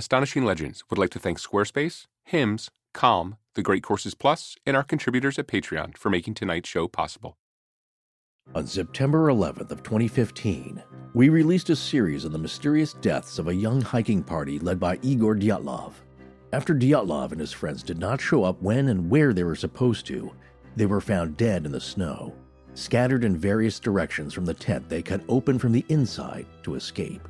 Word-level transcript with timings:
Astonishing 0.00 0.46
Legends 0.46 0.82
would 0.88 0.98
like 0.98 1.10
to 1.10 1.18
thank 1.18 1.38
Squarespace, 1.38 2.06
Hims, 2.24 2.70
Calm, 2.94 3.36
The 3.52 3.60
Great 3.60 3.82
Courses 3.82 4.14
Plus, 4.14 4.56
and 4.64 4.74
our 4.74 4.82
contributors 4.82 5.38
at 5.38 5.46
Patreon 5.46 5.94
for 5.98 6.08
making 6.08 6.32
tonight's 6.32 6.70
show 6.70 6.88
possible. 6.88 7.36
On 8.54 8.66
September 8.66 9.26
11th 9.26 9.70
of 9.70 9.82
2015, 9.82 10.82
we 11.12 11.28
released 11.28 11.68
a 11.68 11.76
series 11.76 12.24
on 12.24 12.32
the 12.32 12.38
mysterious 12.38 12.94
deaths 12.94 13.38
of 13.38 13.48
a 13.48 13.54
young 13.54 13.82
hiking 13.82 14.22
party 14.22 14.58
led 14.58 14.80
by 14.80 14.98
Igor 15.02 15.36
Dyatlov. 15.36 15.92
After 16.54 16.74
Dyatlov 16.74 17.32
and 17.32 17.40
his 17.40 17.52
friends 17.52 17.82
did 17.82 17.98
not 17.98 18.22
show 18.22 18.42
up 18.42 18.62
when 18.62 18.88
and 18.88 19.10
where 19.10 19.34
they 19.34 19.44
were 19.44 19.54
supposed 19.54 20.06
to, 20.06 20.32
they 20.76 20.86
were 20.86 21.02
found 21.02 21.36
dead 21.36 21.66
in 21.66 21.72
the 21.72 21.78
snow, 21.78 22.34
scattered 22.72 23.22
in 23.22 23.36
various 23.36 23.78
directions 23.78 24.32
from 24.32 24.46
the 24.46 24.54
tent 24.54 24.88
they 24.88 25.02
cut 25.02 25.20
open 25.28 25.58
from 25.58 25.72
the 25.72 25.84
inside 25.90 26.46
to 26.62 26.76
escape. 26.76 27.28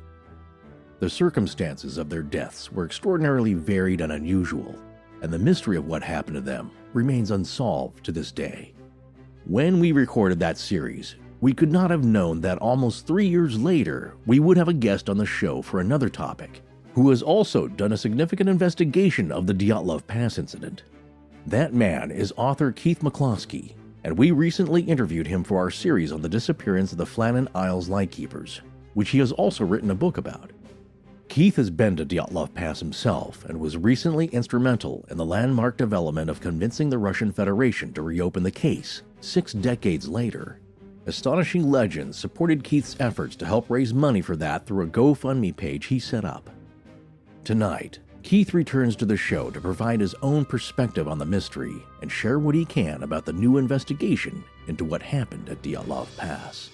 The 1.01 1.09
circumstances 1.09 1.97
of 1.97 2.11
their 2.11 2.21
deaths 2.21 2.71
were 2.71 2.85
extraordinarily 2.85 3.55
varied 3.55 4.01
and 4.01 4.11
unusual, 4.11 4.75
and 5.23 5.33
the 5.33 5.39
mystery 5.39 5.75
of 5.75 5.87
what 5.87 6.03
happened 6.03 6.35
to 6.35 6.41
them 6.41 6.69
remains 6.93 7.31
unsolved 7.31 8.05
to 8.05 8.11
this 8.11 8.31
day. 8.31 8.75
When 9.45 9.79
we 9.79 9.93
recorded 9.93 10.39
that 10.39 10.59
series, 10.59 11.15
we 11.39 11.53
could 11.53 11.71
not 11.71 11.89
have 11.89 12.05
known 12.05 12.39
that 12.41 12.59
almost 12.59 13.07
three 13.07 13.25
years 13.25 13.59
later, 13.59 14.13
we 14.27 14.39
would 14.39 14.57
have 14.57 14.67
a 14.67 14.73
guest 14.73 15.09
on 15.09 15.17
the 15.17 15.25
show 15.25 15.63
for 15.63 15.79
another 15.79 16.07
topic, 16.07 16.61
who 16.93 17.09
has 17.09 17.23
also 17.23 17.67
done 17.67 17.93
a 17.93 17.97
significant 17.97 18.47
investigation 18.47 19.31
of 19.31 19.47
the 19.47 19.55
Dyatlov 19.55 20.05
Pass 20.05 20.37
incident. 20.37 20.83
That 21.47 21.73
man 21.73 22.11
is 22.11 22.31
author 22.37 22.71
Keith 22.71 22.99
McCloskey, 22.99 23.73
and 24.03 24.15
we 24.15 24.29
recently 24.29 24.83
interviewed 24.83 25.25
him 25.25 25.43
for 25.43 25.57
our 25.57 25.71
series 25.71 26.11
on 26.11 26.21
the 26.21 26.29
disappearance 26.29 26.91
of 26.91 26.99
the 26.99 27.05
Flannan 27.05 27.47
Isles 27.55 27.89
Lightkeepers, 27.89 28.61
which 28.93 29.09
he 29.09 29.17
has 29.17 29.31
also 29.31 29.65
written 29.65 29.89
a 29.89 29.95
book 29.95 30.17
about. 30.17 30.51
Keith 31.31 31.55
has 31.55 31.69
been 31.69 31.95
to 31.95 32.05
Dyatlov 32.05 32.53
Pass 32.53 32.81
himself 32.81 33.45
and 33.45 33.57
was 33.57 33.77
recently 33.77 34.25
instrumental 34.27 35.05
in 35.09 35.15
the 35.15 35.25
landmark 35.25 35.77
development 35.77 36.29
of 36.29 36.41
convincing 36.41 36.89
the 36.89 36.97
Russian 36.97 37.31
Federation 37.31 37.93
to 37.93 38.01
reopen 38.01 38.43
the 38.43 38.51
case 38.51 39.01
six 39.21 39.53
decades 39.53 40.09
later. 40.09 40.59
Astonishing 41.05 41.71
Legends 41.71 42.19
supported 42.19 42.65
Keith's 42.65 42.97
efforts 42.99 43.37
to 43.37 43.45
help 43.45 43.69
raise 43.69 43.93
money 43.93 44.19
for 44.19 44.35
that 44.35 44.65
through 44.65 44.83
a 44.83 44.89
GoFundMe 44.89 45.55
page 45.55 45.85
he 45.85 45.99
set 45.99 46.25
up. 46.25 46.49
Tonight, 47.45 47.99
Keith 48.23 48.53
returns 48.53 48.97
to 48.97 49.05
the 49.05 49.15
show 49.15 49.49
to 49.51 49.61
provide 49.61 50.01
his 50.01 50.15
own 50.21 50.43
perspective 50.43 51.07
on 51.07 51.17
the 51.17 51.25
mystery 51.25 51.81
and 52.01 52.11
share 52.11 52.39
what 52.39 52.55
he 52.55 52.65
can 52.65 53.03
about 53.03 53.23
the 53.23 53.31
new 53.31 53.55
investigation 53.55 54.43
into 54.67 54.83
what 54.83 55.01
happened 55.01 55.47
at 55.47 55.61
Dyatlov 55.61 56.07
Pass. 56.17 56.71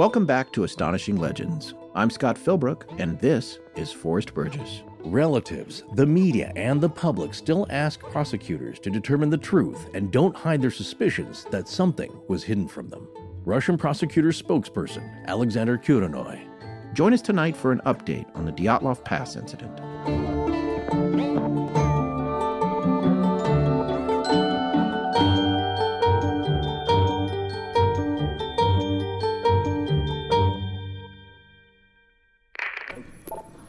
Welcome 0.00 0.24
back 0.24 0.50
to 0.52 0.64
Astonishing 0.64 1.16
Legends. 1.16 1.74
I'm 1.94 2.08
Scott 2.08 2.38
Philbrook, 2.38 2.84
and 2.98 3.20
this 3.20 3.58
is 3.76 3.92
Forrest 3.92 4.32
Burgess. 4.32 4.82
Relatives, 5.04 5.84
the 5.94 6.06
media, 6.06 6.54
and 6.56 6.80
the 6.80 6.88
public 6.88 7.34
still 7.34 7.66
ask 7.68 8.00
prosecutors 8.00 8.78
to 8.78 8.88
determine 8.88 9.28
the 9.28 9.36
truth 9.36 9.90
and 9.92 10.10
don't 10.10 10.34
hide 10.34 10.62
their 10.62 10.70
suspicions 10.70 11.44
that 11.50 11.68
something 11.68 12.18
was 12.28 12.42
hidden 12.42 12.66
from 12.66 12.88
them. 12.88 13.08
Russian 13.44 13.76
prosecutor 13.76 14.30
spokesperson 14.30 15.26
Alexander 15.26 15.76
Kurenoy. 15.76 16.46
Join 16.94 17.12
us 17.12 17.20
tonight 17.20 17.54
for 17.54 17.70
an 17.70 17.82
update 17.84 18.24
on 18.34 18.46
the 18.46 18.52
Dyatlov 18.52 19.04
Pass 19.04 19.36
incident. 19.36 19.78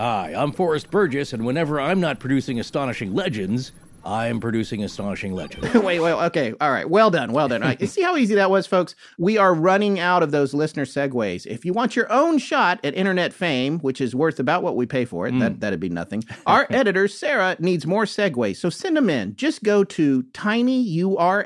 Hi, 0.01 0.34
I'm 0.35 0.51
Forrest 0.51 0.89
Burgess, 0.89 1.31
and 1.31 1.45
whenever 1.45 1.79
I'm 1.79 2.00
not 2.00 2.19
producing 2.19 2.59
Astonishing 2.59 3.13
Legends, 3.13 3.72
I'm 4.03 4.39
producing 4.39 4.84
Astonishing 4.84 5.34
Legends. 5.34 5.72
wait, 5.75 6.00
wait, 6.00 6.13
okay, 6.13 6.56
all 6.59 6.72
right. 6.72 6.89
Well 6.89 7.12
done, 7.12 7.34
well 7.34 7.47
done. 7.47 7.62
Right. 7.62 7.79
You 7.79 7.85
see 7.85 8.01
how 8.01 8.17
easy 8.17 8.34
that 8.34 8.50
was, 8.50 8.66
folks? 8.66 8.95
We 9.19 9.38
are 9.38 9.53
running 9.53 10.00
out 10.00 10.23
of 10.23 10.31
those 10.31 10.56
listener 10.56 10.85
segues. 10.85 11.45
If 11.45 11.66
you 11.66 11.73
want 11.73 11.95
your 11.95 12.12
own 12.12 12.39
shot 12.39 12.79
at 12.84 12.95
internet 12.95 13.31
fame, 13.31 13.78
which 13.81 14.01
is 14.01 14.16
worth 14.16 14.39
about 14.39 14.63
what 14.63 14.75
we 14.75 14.88
pay 14.88 15.06
for 15.06 15.28
it, 15.28 15.38
that, 15.38 15.51
mm. 15.51 15.59
that'd 15.59 15.79
be 15.79 15.89
nothing. 15.89 16.23
Our 16.47 16.66
editor, 16.72 17.07
Sarah, 17.07 17.56
needs 17.59 17.85
more 17.85 18.06
segues, 18.06 18.57
so 18.57 18.72
send 18.72 18.97
them 18.97 19.07
in. 19.07 19.35
Just 19.35 19.62
go 19.62 19.83
to 19.83 20.23
tinyurl.com 20.23 21.38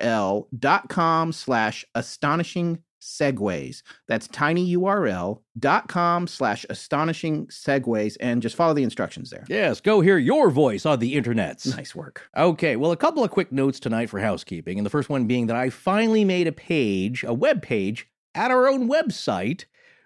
slash 1.34 1.86
astonishing 1.94 2.80
segues. 3.06 3.84
That's 4.08 4.28
tinyurl.com 4.28 6.28
slash 6.28 6.66
astonishing 6.70 7.48
segues, 7.48 8.18
and 8.20 8.42
just 8.42 8.56
follow 8.56 8.74
the 8.74 8.84
instructions 8.84 9.30
there. 9.30 9.46
yes, 9.48 9.80
go 9.80 10.02
hear 10.02 10.18
your 10.18 10.50
voice 10.50 10.86
on 10.86 11.00
the 11.00 11.16
internets. 11.16 11.76
Nice 11.76 11.96
work. 11.96 12.30
Okay, 12.36 12.76
well, 12.76 12.92
a 12.92 12.98
couple 12.98 13.24
of 13.24 13.32
quick 13.32 13.52
notes 13.52 13.80
tonight 13.80 14.10
for 14.10 14.20
housekeeping. 14.20 14.78
And 14.80 14.86
the 14.86 14.90
first 14.90 15.10
one 15.10 15.26
being 15.26 15.48
that 15.48 15.56
I 15.56 15.70
finally 15.70 16.26
made 16.26 16.48
a 16.48 16.52
page, 16.52 17.24
a 17.24 17.34
web 17.34 17.62
page, 17.62 18.08
at 18.34 18.52
our 18.52 18.68
own 18.68 18.90
website 18.90 19.66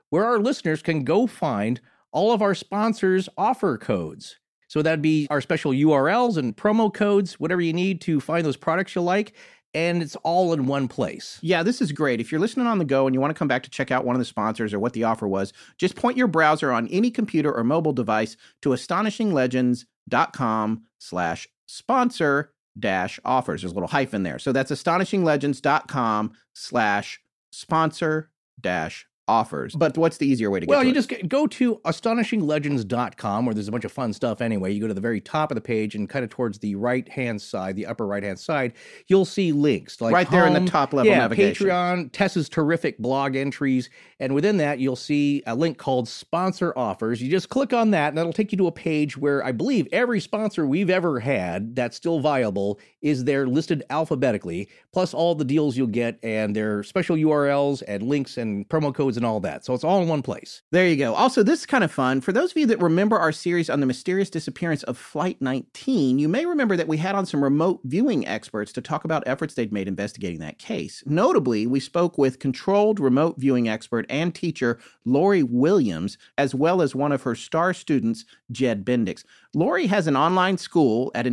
where 0.09 0.25
our 0.25 0.39
listeners 0.39 0.81
can 0.81 1.03
go 1.03 1.27
find 1.27 1.79
all 2.11 2.31
of 2.31 2.41
our 2.41 2.55
sponsors' 2.55 3.29
offer 3.37 3.77
codes. 3.77 4.37
So 4.67 4.83
that'd 4.83 5.01
be 5.01 5.25
our 5.31 5.41
special 5.41 5.71
URLs 5.71 6.37
and 6.37 6.55
promo 6.55 6.93
codes, 6.93 7.39
whatever 7.39 7.61
you 7.61 7.73
need 7.73 8.01
to 8.01 8.19
find 8.19 8.45
those 8.45 8.57
products 8.57 8.95
you 8.95 9.01
like. 9.01 9.33
And 9.74 10.02
it's 10.02 10.16
all 10.18 10.53
in 10.53 10.66
one 10.66 10.88
place. 10.88 11.38
Yeah, 11.41 11.62
this 11.62 11.81
is 11.81 11.91
great. 11.91 12.19
If 12.19 12.31
you're 12.31 12.41
listening 12.41 12.66
on 12.66 12.80
the 12.80 12.85
go 12.85 13.06
and 13.06 13.13
you 13.13 13.22
want 13.22 13.30
to 13.30 13.38
come 13.38 13.47
back 13.47 13.62
to 13.63 13.69
check 13.69 13.91
out 13.91 14.03
one 14.03 14.16
of 14.16 14.19
the 14.19 14.25
sponsors 14.25 14.74
or 14.74 14.80
what 14.80 14.94
the 14.94 15.03
offer 15.03 15.28
was, 15.28 15.53
just 15.78 15.96
point 15.96 16.18
your 16.18 16.28
browser 16.28 16.72
on 16.72 16.88
any 16.88 17.12
computer 17.12 17.53
or 17.53 17.63
mobile 17.63 17.94
device 17.94 18.35
to 18.63 18.69
astonishinglegends.com 18.69 20.84
slash 20.97 21.47
sponsor 21.68 22.52
dash 22.78 23.19
offers. 23.24 23.62
There's 23.62 23.72
a 23.72 23.75
little 23.75 23.90
hyphen 23.90 24.24
there. 24.24 24.40
So 24.40 24.52
that's 24.52 24.72
astonishinglegends.com 24.72 26.34
slash 26.53 27.22
sponsor 27.52 28.31
dash 28.59 29.06
offers. 29.29 29.75
But 29.75 29.97
what's 29.97 30.17
the 30.17 30.28
easier 30.28 30.50
way 30.50 30.59
to 30.59 30.66
get 30.66 30.69
Well, 30.72 30.81
to 30.81 30.85
you 30.88 30.91
it? 30.91 30.95
just 30.95 31.07
get, 31.09 31.29
go 31.29 31.47
to 31.47 31.75
astonishinglegends.com 31.85 33.45
where 33.45 33.53
there's 33.53 33.67
a 33.67 33.72
bunch 33.72 33.85
of 33.85 33.91
fun 33.91 34.12
stuff 34.13 34.41
anyway. 34.41 34.73
You 34.73 34.81
go 34.81 34.88
to 34.88 34.94
the 34.94 35.01
very 35.01 35.22
top 35.22 35.51
of 35.51 35.56
the 35.56 35.62
page 35.62 35.95
and 35.95 36.09
kind 36.09 36.23
of 36.23 36.31
towards 36.31 36.59
the 36.59 36.75
right 36.75 37.07
hand 37.07 37.41
side, 37.41 37.75
the 37.75 37.85
upper 37.85 38.07
right 38.07 38.23
hand 38.23 38.40
side, 38.40 38.73
you'll 39.07 39.25
see 39.25 39.51
links 39.51 40.01
like 40.01 40.13
Right 40.13 40.29
there 40.31 40.47
in 40.47 40.53
the 40.53 40.69
top 40.69 40.94
level 40.94 41.12
yeah, 41.12 41.19
navigation. 41.19 41.67
Patreon, 41.67 42.12
Tessa's 42.12 42.50
terrific 42.50 42.97
blog 42.97 43.35
entries, 43.35 43.90
and 44.19 44.34
within 44.34 44.57
that 44.57 44.79
you'll 44.79 44.95
see 44.95 45.44
a 45.46 45.56
link 45.56 45.78
called 45.78 46.07
sponsor 46.07 46.73
offers. 46.75 47.22
You 47.22 47.29
just 47.29 47.50
click 47.50 47.72
on 47.73 47.91
that 47.91 48.09
and 48.09 48.17
that'll 48.17 48.34
take 48.34 48.51
you 48.51 48.57
to 48.57 48.67
a 48.67 48.72
page 48.72 49.16
where 49.17 49.46
I 49.46 49.51
believe 49.51 49.88
every 49.91 50.19
sponsor 50.19 50.66
we've 50.66 50.90
ever 50.90 51.19
had 51.19 51.75
that's 51.75 51.96
still 51.96 52.19
viable 52.19 52.79
is 53.01 53.23
there 53.23 53.47
listed 53.47 53.84
alphabetically, 53.90 54.69
plus 54.91 55.13
all 55.13 55.35
the 55.35 55.46
deals 55.46 55.78
you'll 55.78 55.88
get 55.88 56.19
and 56.23 56.56
their 56.56 56.84
special 56.84 57.16
URLs 57.16 57.84
and 57.88 58.03
links 58.03 58.38
and 58.38 58.67
promo 58.69 58.94
codes 58.94 59.17
and 59.19 59.25
all 59.25 59.40
that. 59.41 59.63
So 59.63 59.75
it's 59.75 59.84
all 59.84 60.02
in 60.02 60.07
one 60.07 60.24
place. 60.24 60.63
There 60.72 60.88
you 60.88 60.96
go. 60.96 61.13
Also, 61.13 61.44
this 61.44 61.59
is 61.59 61.66
kind 61.68 61.84
of 61.84 61.91
fun. 61.91 62.22
For 62.22 62.31
those 62.31 62.52
of 62.52 62.57
you 62.57 62.66
that 62.68 62.81
remember 62.81 63.19
our 63.19 63.31
series 63.31 63.69
on 63.69 63.81
the 63.81 63.85
mysterious 63.85 64.30
disappearance 64.30 64.81
of 64.84 64.97
Flight 64.97 65.41
19, 65.41 66.18
you 66.18 66.28
may 66.28 66.46
remember 66.46 66.75
that 66.75 66.88
we 66.88 66.97
had 66.97 67.13
on 67.13 67.25
some 67.25 67.44
remote 67.44 67.81
viewing 67.84 68.25
experts 68.25 68.74
to 68.74 68.81
talk 68.81 69.03
about 69.03 69.24
efforts 69.28 69.53
they'd 69.53 69.74
made 69.74 69.88
investigating 69.88 70.40
that 70.40 70.58
case. 70.58 71.03
Notably, 71.06 71.68
we 71.68 71.79
spoke 71.79 72.18
with 72.18 72.40
controlled 72.40 73.00
remote 73.00 73.35
viewing 73.38 73.69
expert 73.69 74.06
and 74.09 74.34
teacher 74.34 74.79
Lori 75.06 75.44
Williams, 75.44 76.18
as 76.38 76.56
well 76.56 76.81
as 76.81 76.96
one 76.96 77.12
of 77.12 77.24
her 77.24 77.35
star 77.35 77.74
students, 77.74 78.25
Jed 78.52 78.85
Bendix. 78.85 79.24
Lori 79.53 79.88
has 79.88 80.08
an 80.08 80.16
online 80.16 80.58
school 80.58 81.12
at 81.13 81.28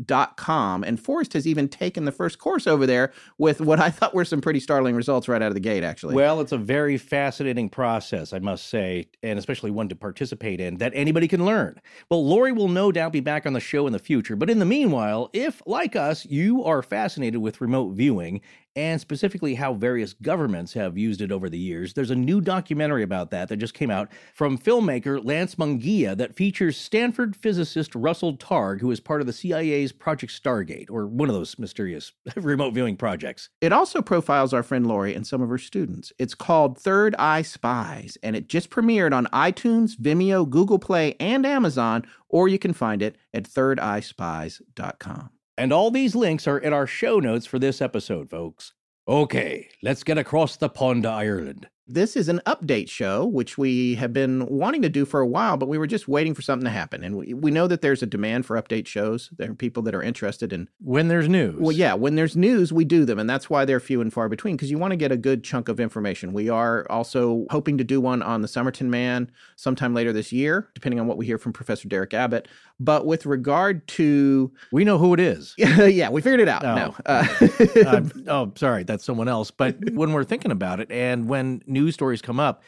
intuitivespecialists.com, 0.00 0.84
and 0.84 1.00
Forrest 1.00 1.32
has 1.32 1.46
even 1.46 1.68
taken 1.68 2.04
the 2.04 2.12
first 2.12 2.38
course 2.38 2.66
over 2.66 2.86
there 2.86 3.12
with 3.38 3.60
what 3.60 3.80
I 3.80 3.90
thought 3.90 4.14
were 4.14 4.24
some 4.24 4.40
pretty 4.40 4.60
startling 4.60 4.94
results 4.94 5.28
right 5.28 5.42
out 5.42 5.48
of 5.48 5.54
the 5.54 5.60
gate, 5.60 5.84
actually. 5.84 6.14
Well, 6.14 6.40
it's 6.40 6.52
a 6.52 6.58
very 6.58 6.96
fascinating 6.98 7.68
process, 7.68 8.32
I 8.32 8.38
must 8.38 8.68
say, 8.68 9.08
and 9.22 9.38
especially 9.38 9.70
one 9.70 9.88
to 9.88 9.96
participate 9.96 10.60
in 10.60 10.78
that 10.78 10.92
anybody 10.94 11.28
can 11.28 11.44
learn. 11.44 11.80
Well, 12.10 12.26
Lori 12.26 12.52
will 12.52 12.68
no 12.68 12.92
doubt 12.92 13.12
be 13.12 13.20
back 13.20 13.46
on 13.46 13.52
the 13.52 13.60
show 13.60 13.86
in 13.86 13.92
the 13.92 13.98
future, 13.98 14.36
but 14.36 14.50
in 14.50 14.58
the 14.58 14.64
meanwhile, 14.64 15.30
if, 15.32 15.62
like 15.66 15.96
us, 15.96 16.26
you 16.26 16.64
are 16.64 16.82
fascinated 16.82 17.40
with 17.40 17.60
remote 17.60 17.94
viewing 17.94 18.40
and 18.76 19.00
specifically 19.00 19.54
how 19.54 19.74
various 19.74 20.12
governments 20.14 20.72
have 20.74 20.96
used 20.96 21.20
it 21.20 21.32
over 21.32 21.48
the 21.48 21.58
years. 21.58 21.94
There's 21.94 22.10
a 22.10 22.16
new 22.16 22.40
documentary 22.40 23.02
about 23.02 23.30
that 23.30 23.48
that 23.48 23.56
just 23.56 23.74
came 23.74 23.90
out 23.90 24.10
from 24.34 24.58
filmmaker 24.58 25.22
Lance 25.24 25.56
Mungia 25.56 26.16
that 26.16 26.34
features 26.34 26.76
Stanford 26.76 27.36
physicist 27.36 27.94
Russell 27.94 28.36
Targ, 28.36 28.80
who 28.80 28.90
is 28.90 29.00
part 29.00 29.20
of 29.20 29.26
the 29.26 29.32
CIA's 29.32 29.92
Project 29.92 30.32
Stargate, 30.32 30.90
or 30.90 31.06
one 31.06 31.28
of 31.28 31.34
those 31.34 31.58
mysterious 31.58 32.12
remote 32.36 32.74
viewing 32.74 32.96
projects. 32.96 33.50
It 33.60 33.72
also 33.72 34.00
profiles 34.00 34.54
our 34.54 34.62
friend 34.62 34.86
Lori 34.86 35.14
and 35.14 35.26
some 35.26 35.42
of 35.42 35.48
her 35.48 35.58
students. 35.58 36.12
It's 36.18 36.34
called 36.34 36.78
Third 36.78 37.14
Eye 37.18 37.42
Spies, 37.42 38.16
and 38.22 38.36
it 38.36 38.48
just 38.48 38.70
premiered 38.70 39.12
on 39.12 39.26
iTunes, 39.26 39.96
Vimeo, 39.96 40.48
Google 40.48 40.78
Play, 40.78 41.14
and 41.20 41.44
Amazon, 41.44 42.04
or 42.28 42.48
you 42.48 42.58
can 42.58 42.72
find 42.72 43.02
it 43.02 43.16
at 43.34 43.44
thirdeyespies.com. 43.44 45.30
And 45.56 45.72
all 45.72 45.90
these 45.90 46.14
links 46.14 46.46
are 46.46 46.58
in 46.58 46.72
our 46.72 46.86
show 46.86 47.18
notes 47.18 47.46
for 47.46 47.58
this 47.58 47.82
episode, 47.82 48.30
folks. 48.30 48.72
Okay, 49.06 49.68
let's 49.82 50.04
get 50.04 50.16
across 50.18 50.56
the 50.56 50.68
pond 50.68 51.02
to 51.02 51.10
Ireland. 51.10 51.68
This 51.88 52.16
is 52.16 52.28
an 52.28 52.40
update 52.46 52.88
show, 52.88 53.26
which 53.26 53.58
we 53.58 53.96
have 53.96 54.12
been 54.12 54.46
wanting 54.46 54.82
to 54.82 54.88
do 54.88 55.04
for 55.04 55.20
a 55.20 55.26
while, 55.26 55.56
but 55.56 55.68
we 55.68 55.78
were 55.78 55.88
just 55.88 56.06
waiting 56.06 56.32
for 56.32 56.40
something 56.40 56.64
to 56.64 56.70
happen. 56.70 57.02
And 57.02 57.16
we, 57.16 57.34
we 57.34 57.50
know 57.50 57.66
that 57.66 57.82
there's 57.82 58.04
a 58.04 58.06
demand 58.06 58.46
for 58.46 58.60
update 58.60 58.86
shows. 58.86 59.30
There 59.36 59.50
are 59.50 59.54
people 59.54 59.82
that 59.82 59.94
are 59.94 60.02
interested 60.02 60.52
in. 60.52 60.68
When 60.80 61.08
there's 61.08 61.28
news. 61.28 61.56
Well, 61.58 61.72
yeah, 61.72 61.94
when 61.94 62.14
there's 62.14 62.36
news, 62.36 62.72
we 62.72 62.84
do 62.84 63.04
them. 63.04 63.18
And 63.18 63.28
that's 63.28 63.50
why 63.50 63.64
they're 63.64 63.80
few 63.80 64.00
and 64.00 64.12
far 64.12 64.28
between, 64.28 64.54
because 64.54 64.70
you 64.70 64.78
want 64.78 64.92
to 64.92 64.96
get 64.96 65.10
a 65.10 65.16
good 65.16 65.42
chunk 65.42 65.68
of 65.68 65.80
information. 65.80 66.32
We 66.32 66.48
are 66.48 66.86
also 66.88 67.46
hoping 67.50 67.78
to 67.78 67.84
do 67.84 68.00
one 68.00 68.22
on 68.22 68.42
the 68.42 68.48
Somerton 68.48 68.88
Man 68.88 69.28
sometime 69.56 69.92
later 69.92 70.12
this 70.12 70.32
year, 70.32 70.68
depending 70.74 71.00
on 71.00 71.08
what 71.08 71.16
we 71.16 71.26
hear 71.26 71.38
from 71.38 71.52
Professor 71.52 71.88
Derek 71.88 72.14
Abbott. 72.14 72.46
But 72.78 73.06
with 73.06 73.26
regard 73.26 73.86
to. 73.88 74.52
We 74.70 74.84
know 74.84 74.98
who 74.98 75.14
it 75.14 75.20
is. 75.20 75.54
yeah, 75.58 76.10
we 76.10 76.20
figured 76.20 76.40
it 76.40 76.48
out. 76.48 76.64
Oh, 76.64 76.74
no. 76.74 76.94
Uh, 77.06 78.02
oh, 78.28 78.52
sorry, 78.54 78.84
that's 78.84 79.04
someone 79.04 79.28
else. 79.28 79.50
But 79.50 79.92
when 79.92 80.12
we're 80.12 80.24
thinking 80.24 80.52
about 80.52 80.78
it 80.78 80.90
and 80.90 81.28
when 81.28 81.62
news 81.72 81.81
stories 81.90 82.22
come 82.22 82.38
up, 82.38 82.62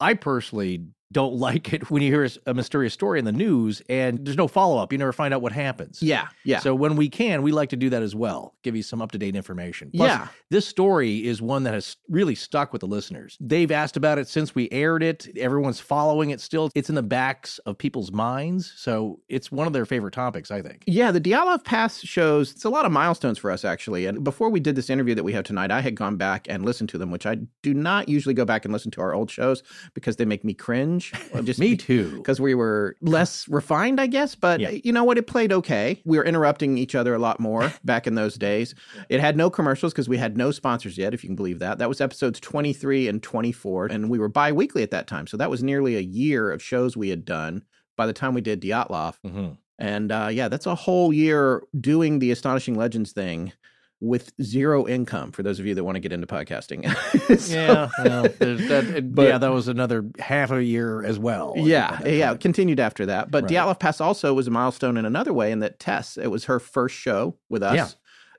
I 0.00 0.14
personally 0.14 0.86
don't 1.14 1.34
like 1.48 1.72
it 1.72 1.90
when 1.90 2.02
you 2.02 2.12
hear 2.12 2.28
a 2.44 2.52
mysterious 2.52 2.92
story 2.92 3.18
in 3.18 3.24
the 3.24 3.32
news 3.32 3.80
and 3.88 4.24
there's 4.26 4.36
no 4.36 4.48
follow 4.48 4.76
up. 4.76 4.92
You 4.92 4.98
never 4.98 5.12
find 5.12 5.32
out 5.32 5.40
what 5.40 5.52
happens. 5.52 6.02
Yeah, 6.02 6.28
yeah. 6.44 6.58
So 6.58 6.74
when 6.74 6.96
we 6.96 7.08
can, 7.08 7.40
we 7.42 7.52
like 7.52 7.70
to 7.70 7.76
do 7.76 7.88
that 7.90 8.02
as 8.02 8.14
well. 8.14 8.54
Give 8.62 8.76
you 8.76 8.82
some 8.82 9.00
up 9.00 9.12
to 9.12 9.18
date 9.18 9.34
information. 9.34 9.90
Plus, 9.94 10.10
yeah. 10.10 10.28
This 10.50 10.66
story 10.66 11.26
is 11.26 11.40
one 11.40 11.62
that 11.62 11.72
has 11.72 11.96
really 12.08 12.34
stuck 12.34 12.72
with 12.72 12.80
the 12.80 12.86
listeners. 12.86 13.38
They've 13.40 13.70
asked 13.70 13.96
about 13.96 14.18
it 14.18 14.28
since 14.28 14.54
we 14.54 14.68
aired 14.70 15.02
it. 15.02 15.28
Everyone's 15.38 15.80
following 15.80 16.30
it 16.30 16.40
still. 16.40 16.70
It's 16.74 16.88
in 16.88 16.94
the 16.94 17.02
backs 17.02 17.58
of 17.60 17.78
people's 17.78 18.12
minds. 18.12 18.72
So 18.76 19.20
it's 19.28 19.52
one 19.52 19.66
of 19.66 19.72
their 19.72 19.86
favorite 19.86 20.14
topics, 20.14 20.50
I 20.50 20.62
think. 20.62 20.84
Yeah, 20.86 21.10
the 21.10 21.20
Dyatlov 21.20 21.64
Pass 21.64 22.00
shows, 22.00 22.52
it's 22.52 22.64
a 22.64 22.70
lot 22.70 22.84
of 22.84 22.92
milestones 22.92 23.38
for 23.38 23.50
us, 23.50 23.64
actually. 23.64 24.06
And 24.06 24.24
before 24.24 24.50
we 24.50 24.60
did 24.60 24.76
this 24.76 24.90
interview 24.90 25.14
that 25.14 25.24
we 25.24 25.32
have 25.32 25.44
tonight, 25.44 25.70
I 25.70 25.80
had 25.80 25.94
gone 25.94 26.16
back 26.16 26.46
and 26.48 26.64
listened 26.64 26.88
to 26.90 26.98
them, 26.98 27.10
which 27.10 27.26
I 27.26 27.36
do 27.62 27.74
not 27.74 28.08
usually 28.08 28.34
go 28.34 28.44
back 28.44 28.64
and 28.64 28.72
listen 28.72 28.90
to 28.92 29.00
our 29.00 29.14
old 29.14 29.30
shows 29.30 29.62
because 29.94 30.16
they 30.16 30.24
make 30.24 30.44
me 30.44 30.54
cringe. 30.54 31.03
Just 31.44 31.58
me 31.60 31.76
too. 31.76 32.16
Because 32.18 32.40
we 32.40 32.54
were 32.54 32.96
less 33.00 33.48
refined, 33.48 34.00
I 34.00 34.06
guess. 34.06 34.34
But 34.34 34.60
Yeah. 34.60 34.70
you 34.70 34.92
know 34.92 35.04
what? 35.04 35.18
It 35.18 35.26
played 35.26 35.52
okay. 35.52 36.00
We 36.04 36.16
were 36.18 36.24
interrupting 36.24 36.78
each 36.78 36.94
other 36.94 37.14
a 37.14 37.18
lot 37.18 37.40
more 37.40 37.72
back 37.84 38.06
in 38.06 38.14
those 38.14 38.36
days. 38.36 38.74
It 39.08 39.20
had 39.20 39.36
no 39.36 39.50
commercials 39.50 39.92
because 39.92 40.08
we 40.08 40.16
had 40.18 40.36
no 40.36 40.50
sponsors 40.50 40.96
yet, 40.98 41.14
if 41.14 41.22
you 41.24 41.28
can 41.28 41.36
believe 41.36 41.58
that. 41.58 41.78
That 41.78 41.88
was 41.88 42.00
episodes 42.00 42.40
23 42.40 43.08
and 43.08 43.22
24. 43.22 43.86
And 43.86 44.08
we 44.10 44.18
were 44.18 44.28
bi 44.28 44.52
weekly 44.52 44.82
at 44.82 44.90
that 44.92 45.06
time. 45.06 45.26
So 45.26 45.36
that 45.36 45.50
was 45.50 45.62
nearly 45.62 45.96
a 45.96 46.00
year 46.00 46.50
of 46.50 46.62
shows 46.62 46.96
we 46.96 47.08
had 47.10 47.24
done 47.24 47.64
by 47.96 48.06
the 48.06 48.12
time 48.12 48.34
we 48.34 48.40
did 48.40 48.60
Dyatlov. 48.60 49.14
Mhm. 49.26 49.56
And 49.78 50.12
uh, 50.12 50.28
yeah, 50.30 50.48
that's 50.48 50.66
a 50.66 50.74
whole 50.76 51.12
year 51.12 51.62
doing 51.80 52.20
the 52.20 52.30
Astonishing 52.30 52.76
Legends 52.76 53.10
thing 53.12 53.52
with 54.04 54.32
zero 54.42 54.86
income 54.86 55.32
for 55.32 55.42
those 55.42 55.58
of 55.58 55.66
you 55.66 55.74
that 55.74 55.82
want 55.84 55.96
to 55.96 56.00
get 56.00 56.12
into 56.12 56.26
podcasting. 56.26 56.84
So- 57.38 57.54
Yeah, 57.54 57.88
well, 58.04 58.22
that, 58.24 59.10
But- 59.14 59.28
yeah, 59.28 59.38
that 59.38 59.50
was 59.52 59.68
another 59.68 60.04
half 60.18 60.50
a 60.50 60.62
year 60.62 61.02
as 61.04 61.18
well. 61.18 61.54
Yeah, 61.56 62.04
yeah, 62.06 62.34
continued 62.36 62.80
after 62.80 63.06
that. 63.06 63.30
But 63.30 63.44
Right. 63.44 63.52
Dyatlov 63.52 63.78
Pass 63.80 64.00
also 64.00 64.34
was 64.34 64.46
a 64.46 64.50
milestone 64.50 64.96
in 64.96 65.04
another 65.04 65.32
way 65.32 65.50
in 65.52 65.60
that 65.60 65.78
Tess, 65.78 66.16
it 66.16 66.28
was 66.28 66.44
her 66.44 66.60
first 66.60 66.94
show 66.96 67.36
with 67.48 67.62
us. 67.62 67.76
Yeah. 67.76 67.88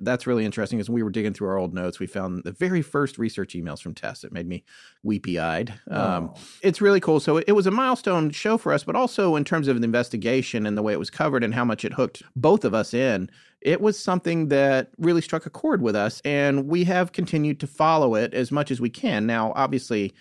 That's 0.01 0.27
really 0.27 0.45
interesting. 0.45 0.79
As 0.79 0.89
we 0.89 1.03
were 1.03 1.09
digging 1.09 1.33
through 1.33 1.47
our 1.49 1.57
old 1.57 1.73
notes, 1.73 1.99
we 1.99 2.07
found 2.07 2.43
the 2.43 2.51
very 2.51 2.81
first 2.81 3.17
research 3.17 3.53
emails 3.53 3.81
from 3.81 3.93
Tess. 3.93 4.23
It 4.23 4.31
made 4.33 4.47
me 4.47 4.63
weepy 5.03 5.39
eyed. 5.39 5.73
Um, 5.89 6.31
Oh. 6.33 6.33
it's 6.61 6.81
really 6.81 6.99
cool. 6.99 7.19
So 7.19 7.37
it 7.37 7.51
was 7.53 7.65
a 7.67 7.71
milestone 7.71 8.29
show 8.31 8.57
for 8.57 8.73
us, 8.73 8.83
but 8.83 8.95
also 8.95 9.35
in 9.35 9.43
terms 9.45 9.67
of 9.67 9.79
the 9.79 9.85
investigation 9.85 10.65
and 10.65 10.77
the 10.77 10.81
way 10.83 10.93
it 10.93 10.99
was 10.99 11.09
covered 11.09 11.43
and 11.43 11.53
how 11.53 11.63
much 11.65 11.85
it 11.85 11.93
hooked 11.93 12.23
both 12.35 12.65
of 12.65 12.73
us 12.73 12.93
in. 12.93 13.29
It 13.61 13.81
was 13.81 13.97
something 13.97 14.49
that 14.49 14.89
really 14.97 15.21
struck 15.21 15.45
a 15.45 15.49
chord 15.49 15.81
with 15.81 15.95
us, 15.95 16.21
and 16.23 16.67
we 16.67 16.83
have 16.83 17.11
continued 17.13 17.59
to 17.61 17.67
follow 17.67 18.13
it 18.15 18.33
as 18.33 18.51
much 18.51 18.69
as 18.69 18.79
we 18.81 18.89
can. 18.89 19.25
Now, 19.25 19.53
obviously, 19.55 20.13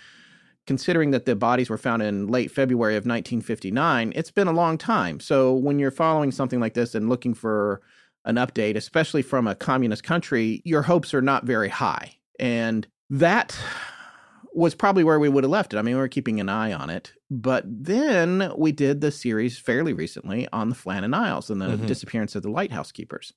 considering 0.67 1.11
that 1.11 1.27
the 1.27 1.37
bodies 1.37 1.69
were 1.69 1.77
found 1.77 2.01
in 2.03 2.27
late 2.29 2.51
February 2.51 2.95
of 2.97 3.05
1959, 3.05 4.13
it's 4.17 4.31
been 4.31 4.49
a 4.49 4.53
long 4.53 4.79
time. 4.79 5.21
So 5.21 5.53
when 5.53 5.79
you're 5.79 5.91
following 5.91 6.31
something 6.33 6.59
like 6.59 6.73
this 6.73 6.95
and 6.95 7.09
looking 7.11 7.35
for 7.35 7.83
an 8.25 8.37
update, 8.37 8.77
especially 8.77 9.23
from 9.23 9.47
a 9.47 9.55
communist 9.55 10.03
country, 10.05 10.63
your 10.65 10.83
hopes 10.83 11.13
are 11.15 11.23
not 11.23 11.45
very 11.45 11.69
high. 11.69 12.17
And 12.41 12.87
that 13.11 13.57
was 14.55 14.75
probably 14.75 15.03
where 15.03 15.19
we 15.19 15.29
would 15.29 15.43
have 15.45 15.51
left 15.51 15.75
it. 15.75 15.79
I 15.79 15.83
mean, 15.83 15.97
we 15.97 16.01
were 16.01 16.09
keeping 16.09 16.39
an 16.39 16.49
eye 16.49 16.73
on 16.73 16.89
it. 16.89 17.13
But 17.29 17.65
then 17.67 18.53
we 18.57 18.71
did 18.71 19.01
the 19.01 19.11
series 19.11 19.59
fairly 19.59 19.93
recently 19.93 20.47
on 20.53 20.69
the 20.69 20.77
Flannan 20.77 21.13
Isles 21.15 21.51
and 21.51 21.61
the 21.61 21.77
Mhm. 21.77 21.87
disappearance 21.87 22.37
of 22.37 22.43
the 22.45 22.51
lighthouse 22.51 22.93
keepers, 22.93 23.33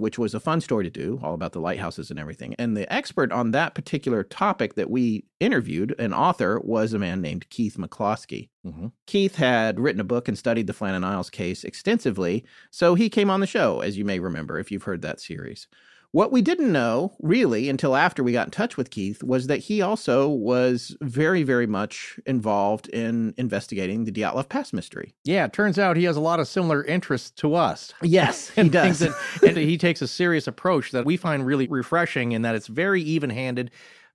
which 0.00 0.18
was 0.18 0.34
a 0.34 0.40
fun 0.40 0.60
story 0.60 0.84
to 0.84 0.90
do, 0.90 1.20
all 1.22 1.34
about 1.34 1.52
the 1.52 1.60
lighthouses 1.60 2.10
and 2.10 2.18
everything. 2.18 2.54
And 2.58 2.76
the 2.76 2.90
expert 2.92 3.30
on 3.32 3.50
that 3.52 3.74
particular 3.74 4.22
topic 4.24 4.74
that 4.74 4.90
we 4.90 5.24
interviewed, 5.38 5.94
an 5.98 6.12
author, 6.12 6.60
was 6.60 6.92
a 6.92 6.98
man 6.98 7.20
named 7.20 7.48
Keith 7.50 7.76
McCloskey. 7.76 8.48
Mhm. 8.66 8.92
Keith 9.06 9.36
had 9.36 9.78
written 9.78 10.00
a 10.00 10.04
book 10.04 10.28
and 10.28 10.36
studied 10.38 10.66
the 10.66 10.72
Flannan 10.72 11.04
Isles 11.04 11.30
case 11.30 11.64
extensively, 11.64 12.44
so 12.70 12.94
he 12.94 13.08
came 13.08 13.30
on 13.30 13.40
the 13.40 13.46
show, 13.46 13.80
as 13.80 13.96
you 13.96 14.04
may 14.04 14.18
remember 14.18 14.58
if 14.58 14.70
you've 14.70 14.84
heard 14.84 15.02
that 15.02 15.20
series. 15.20 15.68
What 16.12 16.32
we 16.32 16.42
didn't 16.42 16.72
know, 16.72 17.14
really, 17.20 17.68
until 17.68 17.94
after 17.94 18.24
we 18.24 18.32
got 18.32 18.48
in 18.48 18.50
touch 18.50 18.76
with 18.76 18.90
Keith, 18.90 19.22
was 19.22 19.46
that 19.46 19.58
he 19.58 19.80
also 19.80 20.28
was 20.28 20.96
very, 21.00 21.44
very 21.44 21.68
much 21.68 22.18
involved 22.26 22.88
in 22.88 23.32
investigating 23.36 24.04
the 24.04 24.10
Dyatlov 24.10 24.48
Pass 24.48 24.72
mystery. 24.72 25.14
Yeah, 25.22 25.44
it 25.44 25.52
turns 25.52 25.78
out 25.78 25.96
he 25.96 26.02
has 26.04 26.16
a 26.16 26.20
lot 26.20 26.40
of 26.40 26.48
similar 26.48 26.82
interests 26.84 27.30
to 27.42 27.54
us. 27.54 27.94
Yes, 28.02 28.50
he 28.56 28.68
does. 28.68 28.98
that- 28.98 29.14
and 29.46 29.56
he 29.56 29.78
takes 29.78 30.02
a 30.02 30.08
serious 30.08 30.48
approach 30.48 30.90
that 30.90 31.04
we 31.04 31.16
find 31.16 31.46
really 31.46 31.68
refreshing 31.68 32.32
in 32.32 32.42
that 32.42 32.56
it's 32.56 32.66
very 32.66 33.02
even 33.02 33.30
handed, 33.30 33.70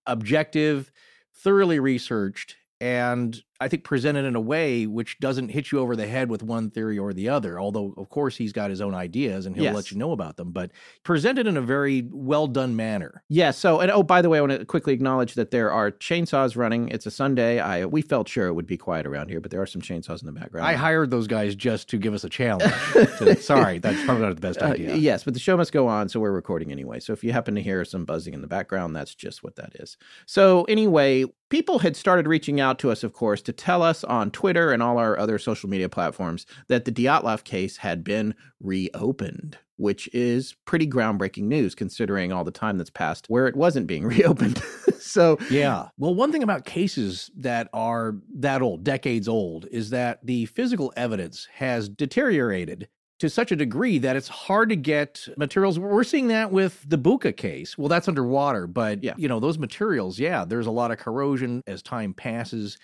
objective, 0.05 0.91
thoroughly 1.33 1.79
researched, 1.79 2.57
and 2.81 3.41
I 3.65 3.67
think 3.67 3.83
presented 3.83 4.25
in 4.25 4.35
a 4.35 4.39
way 4.41 4.85
which 4.85 5.19
doesn't 5.19 5.49
hit 5.49 5.71
you 5.71 5.79
over 5.79 5.95
the 5.95 6.05
head 6.07 6.29
with 6.29 6.43
one 6.43 6.69
theory 6.69 6.97
or 6.99 7.13
the 7.13 7.29
other. 7.29 7.59
Although, 7.59 7.93
of 7.97 8.09
course, 8.09 8.37
he's 8.37 8.53
got 8.53 8.69
his 8.69 8.79
own 8.81 8.93
ideas 8.93 9.45
and 9.45 9.55
he'll 9.55 9.65
Yes. 9.65 9.75
let 9.75 9.91
you 9.91 9.97
know 9.97 10.11
about 10.11 10.37
them, 10.37 10.51
but 10.51 10.71
presented 11.03 11.47
in 11.47 11.57
a 11.57 11.61
very 11.61 12.07
well 12.11 12.47
done 12.47 12.75
manner. 12.75 13.23
Yeah. 13.27 13.51
So, 13.51 13.79
and 13.79 13.89
oh, 13.91 14.03
by 14.03 14.21
the 14.21 14.29
way, 14.29 14.37
I 14.37 14.41
want 14.41 14.53
to 14.59 14.65
quickly 14.65 14.93
acknowledge 14.93 15.33
that 15.33 15.49
there 15.51 15.71
are 15.71 15.89
chainsaws 15.91 16.55
running. 16.55 16.89
It's 16.89 17.05
a 17.07 17.11
Sunday. 17.11 17.59
I 17.59 17.85
we 17.85 18.01
felt 18.01 18.27
sure 18.29 18.47
it 18.47 18.53
would 18.53 18.67
be 18.67 18.77
quiet 18.77 19.07
around 19.07 19.29
here, 19.29 19.39
but 19.41 19.49
there 19.51 19.61
are 19.61 19.65
some 19.65 19.81
chainsaws 19.81 20.21
in 20.21 20.27
the 20.27 20.31
background. 20.39 20.67
I 20.67 20.73
hired 20.73 21.09
those 21.09 21.27
guys 21.27 21.55
just 21.55 21.89
to 21.89 21.97
give 21.97 22.13
us 22.13 22.23
a 22.23 22.29
challenge. 22.29 22.71
to- 22.93 23.35
sorry, 23.41 23.79
that's 23.79 24.03
probably 24.05 24.23
not 24.25 24.35
the 24.35 24.41
best 24.41 24.61
Uh, 24.61 24.65
idea. 24.67 24.95
yes, 24.95 25.23
but 25.23 25.33
the 25.33 25.39
show 25.39 25.57
must 25.57 25.71
go 25.71 25.87
on, 25.87 26.07
so 26.09 26.19
we're 26.19 26.31
recording 26.31 26.71
anyway. 26.71 26.99
So 26.99 27.13
if 27.13 27.23
you 27.23 27.31
happen 27.31 27.55
to 27.55 27.61
hear 27.61 27.83
some 27.85 28.05
buzzing 28.05 28.33
in 28.33 28.41
the 28.41 28.47
background, 28.47 28.95
that's 28.95 29.15
just 29.15 29.43
what 29.43 29.55
that 29.55 29.73
is. 29.79 29.97
So 30.27 30.63
anyway, 30.65 31.25
people 31.49 31.79
had 31.79 31.95
started 31.95 32.27
reaching 32.27 32.59
out 32.59 32.79
to 32.79 32.91
us, 32.91 33.03
of 33.03 33.13
course, 33.13 33.41
to 33.43 33.53
tell 33.57 33.81
us 33.83 34.03
on 34.03 34.31
Twitter 34.31 34.71
and 34.71 34.81
all 34.83 34.97
our 34.97 35.17
other 35.17 35.37
social 35.39 35.69
media 35.69 35.89
platforms 35.89 36.45
that 36.67 36.85
the 36.85 36.91
Dyatlov 36.91 37.43
case 37.43 37.77
had 37.77 38.03
been 38.03 38.35
reopened, 38.61 39.57
which 39.77 40.07
is 40.13 40.55
pretty 40.65 40.87
groundbreaking 40.87 41.43
news 41.43 41.75
considering 41.75 42.31
all 42.31 42.43
the 42.43 42.51
time 42.51 42.77
that's 42.77 42.89
passed 42.89 43.25
where 43.29 43.47
it 43.47 43.55
wasn't 43.55 43.87
being 43.87 44.05
reopened. 44.15 44.61
so 44.99 45.37
Yeah. 45.49 45.89
Well, 45.97 46.13
one 46.15 46.31
thing 46.31 46.43
about 46.43 46.65
cases 46.65 47.31
that 47.37 47.69
are 47.73 48.15
that 48.35 48.61
old, 48.61 48.83
decades 48.83 49.27
old, 49.27 49.67
is 49.71 49.89
that 49.91 50.19
the 50.25 50.45
physical 50.47 50.93
evidence 50.95 51.47
has 51.53 51.89
deteriorated 51.89 52.87
to 53.17 53.29
such 53.29 53.49
a 53.49 53.55
degree 53.55 53.97
that 53.97 54.17
it's 54.17 54.27
hard 54.27 54.67
to 54.67 54.75
get 54.75 55.25
materials. 55.37 55.79
We're 55.79 56.03
seeing 56.03 56.27
that 56.27 56.51
with 56.51 56.83
the 56.85 56.97
Buka 56.97 57.35
case. 57.37 57.77
Well, 57.77 57.87
that's 57.87 58.09
underwater, 58.09 58.67
but 58.67 59.01
Yeah. 59.05 59.13
you 59.15 59.29
know, 59.29 59.39
those 59.39 59.57
materials, 59.57 60.19
yeah, 60.19 60.43
there's 60.43 60.65
a 60.67 60.71
lot 60.71 60.91
of 60.91 60.97
corrosion 60.97 61.63
as 61.65 61.81
time 61.81 62.13
passes. 62.13 62.77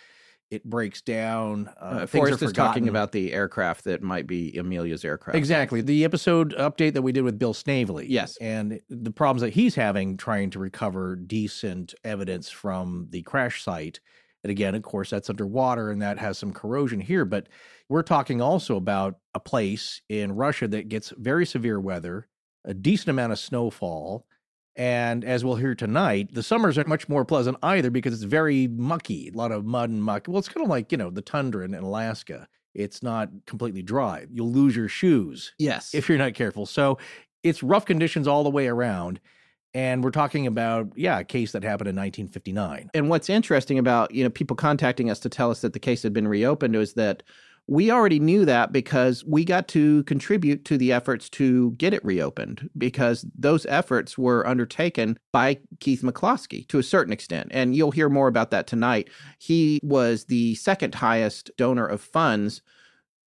It 0.51 0.65
breaks 0.65 1.01
down. 1.01 1.69
Uh, 1.81 2.01
uh, 2.01 2.05
Forrest 2.05 2.41
is 2.41 2.51
talking 2.51 2.89
about 2.89 3.13
the 3.13 3.31
aircraft 3.31 3.85
that 3.85 4.03
might 4.03 4.27
be 4.27 4.57
Amelia's 4.57 5.05
aircraft. 5.05 5.37
Exactly. 5.37 5.79
The 5.79 6.03
episode 6.03 6.53
update 6.57 6.93
that 6.93 7.01
we 7.01 7.13
did 7.13 7.21
with 7.21 7.39
Bill 7.39 7.53
Snavely. 7.53 8.05
Yes. 8.09 8.35
And 8.41 8.81
the 8.89 9.11
problems 9.11 9.41
that 9.43 9.53
he's 9.53 9.75
having 9.75 10.17
trying 10.17 10.49
to 10.49 10.59
recover 10.59 11.15
decent 11.15 11.95
evidence 12.03 12.49
from 12.49 13.07
the 13.11 13.21
crash 13.21 13.63
site. 13.63 14.01
And 14.43 14.51
again, 14.51 14.75
of 14.75 14.83
course, 14.83 15.09
that's 15.09 15.29
underwater 15.29 15.89
and 15.89 16.01
that 16.01 16.17
has 16.17 16.37
some 16.37 16.51
corrosion 16.51 16.99
here. 16.99 17.23
But 17.23 17.47
we're 17.87 18.03
talking 18.03 18.41
also 18.41 18.75
about 18.75 19.19
a 19.33 19.39
place 19.39 20.01
in 20.09 20.33
Russia 20.33 20.67
that 20.67 20.89
gets 20.89 21.13
very 21.17 21.45
severe 21.45 21.79
weather, 21.79 22.27
a 22.65 22.73
decent 22.73 23.07
amount 23.09 23.31
of 23.31 23.39
snowfall, 23.39 24.25
And 24.75 25.25
as 25.25 25.43
we'll 25.43 25.55
hear 25.55 25.75
tonight, 25.75 26.33
the 26.33 26.43
summers 26.43 26.77
aren't 26.77 26.89
much 26.89 27.09
more 27.09 27.25
pleasant 27.25 27.57
either 27.61 27.89
because 27.89 28.13
it's 28.13 28.23
very 28.23 28.67
mucky, 28.67 29.29
a 29.29 29.37
lot 29.37 29.51
of 29.51 29.65
mud 29.65 29.89
and 29.89 30.03
muck. 30.03 30.27
Well, 30.27 30.39
it's 30.39 30.47
kind 30.47 30.63
of 30.63 30.69
like, 30.69 30.91
you 30.91 30.97
know, 30.97 31.09
the 31.09 31.21
tundra 31.21 31.65
in 31.65 31.73
Alaska. 31.73 32.47
It's 32.73 33.03
not 33.03 33.29
completely 33.45 33.81
dry. 33.81 34.27
You'll 34.31 34.51
lose 34.51 34.75
your 34.75 34.87
shoes. 34.87 35.53
Yes. 35.59 35.93
If 35.93 36.07
you're 36.07 36.17
not 36.17 36.35
careful. 36.35 36.65
So 36.65 36.99
it's 37.43 37.61
rough 37.61 37.85
conditions 37.85 38.27
all 38.27 38.43
the 38.43 38.49
way 38.49 38.67
around. 38.67 39.19
And 39.73 40.03
we're 40.03 40.11
talking 40.11 40.47
about, 40.47 40.91
yeah, 40.95 41.19
a 41.19 41.23
case 41.23 41.51
that 41.53 41.63
happened 41.63 41.87
in 41.89 41.95
1959. 41.95 42.91
And 42.93 43.09
what's 43.09 43.29
interesting 43.29 43.77
about, 43.79 44.13
you 44.13 44.23
know, 44.23 44.29
people 44.29 44.55
contacting 44.55 45.09
us 45.09 45.19
to 45.21 45.29
tell 45.29 45.51
us 45.51 45.61
that 45.61 45.73
the 45.73 45.79
case 45.79 46.03
had 46.03 46.13
been 46.13 46.27
reopened 46.27 46.75
is 46.75 46.93
that 46.93 47.23
we 47.71 47.89
already 47.89 48.19
knew 48.19 48.43
that 48.43 48.73
because 48.73 49.23
we 49.23 49.45
got 49.45 49.69
to 49.69 50.03
contribute 50.03 50.65
to 50.65 50.77
the 50.77 50.91
efforts 50.91 51.29
to 51.29 51.71
get 51.77 51.93
it 51.93 52.03
reopened 52.03 52.69
because 52.77 53.25
those 53.33 53.65
efforts 53.67 54.17
were 54.17 54.45
undertaken 54.45 55.17
by 55.31 55.57
Keith 55.79 56.01
McCloskey 56.01 56.67
to 56.67 56.79
a 56.79 56.83
certain 56.83 57.13
extent. 57.13 57.47
And 57.51 57.73
you'll 57.73 57.91
hear 57.91 58.09
more 58.09 58.27
about 58.27 58.51
that 58.51 58.67
tonight. 58.67 59.09
He 59.39 59.79
was 59.83 60.25
the 60.25 60.55
second 60.55 60.95
highest 60.95 61.49
donor 61.55 61.87
of 61.87 62.01
funds 62.01 62.61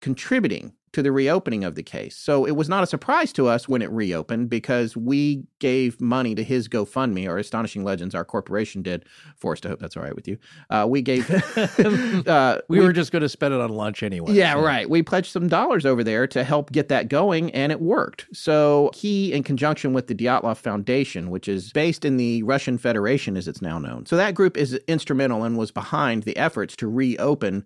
contributing 0.00 0.72
to 0.92 1.02
the 1.02 1.12
reopening 1.12 1.62
of 1.62 1.76
the 1.76 1.82
case. 1.82 2.16
So 2.16 2.44
it 2.44 2.52
was 2.52 2.68
not 2.68 2.82
a 2.82 2.86
surprise 2.86 3.32
to 3.34 3.46
us 3.46 3.68
when 3.68 3.80
it 3.80 3.90
reopened 3.90 4.50
because 4.50 4.96
we 4.96 5.44
gave 5.60 6.00
money 6.00 6.34
to 6.34 6.42
his 6.42 6.68
GoFundMe, 6.68 7.28
or 7.28 7.38
Astonishing 7.38 7.84
Legends, 7.84 8.14
our 8.14 8.24
corporation 8.24 8.82
did. 8.82 9.04
Forrest, 9.36 9.66
I 9.66 9.68
hope 9.68 9.80
that's 9.80 9.96
all 9.96 10.02
right 10.02 10.14
with 10.14 10.26
you. 10.26 10.38
Uh, 10.68 10.86
we 10.88 11.00
gave. 11.02 11.30
uh, 12.26 12.60
we, 12.68 12.78
we, 12.78 12.84
were 12.84 12.92
just 12.92 13.12
going 13.12 13.22
to 13.22 13.28
spend 13.28 13.54
it 13.54 13.60
on 13.60 13.70
lunch 13.70 14.02
anyway. 14.02 14.32
Yeah, 14.32 14.54
so. 14.54 14.62
right. 14.62 14.90
We 14.90 15.02
pledged 15.02 15.32
some 15.32 15.48
dollars 15.48 15.86
over 15.86 16.02
there 16.02 16.26
to 16.28 16.42
help 16.42 16.72
get 16.72 16.88
that 16.88 17.08
going, 17.08 17.52
and 17.52 17.70
it 17.70 17.80
worked. 17.80 18.26
So 18.32 18.90
he, 18.94 19.32
in 19.32 19.42
conjunction 19.44 19.92
with 19.92 20.08
the 20.08 20.14
Dyatlov 20.14 20.56
Foundation, 20.56 21.30
which 21.30 21.46
is 21.46 21.72
based 21.72 22.04
in 22.04 22.16
the 22.16 22.42
Russian 22.42 22.78
Federation, 22.78 23.36
as 23.36 23.46
it's 23.46 23.62
now 23.62 23.78
known. 23.78 24.06
So 24.06 24.16
that 24.16 24.34
group 24.34 24.56
is 24.56 24.74
instrumental 24.88 25.44
and 25.44 25.56
was 25.56 25.70
behind 25.70 26.24
the 26.24 26.36
efforts 26.36 26.74
to 26.76 26.88
reopen 26.88 27.64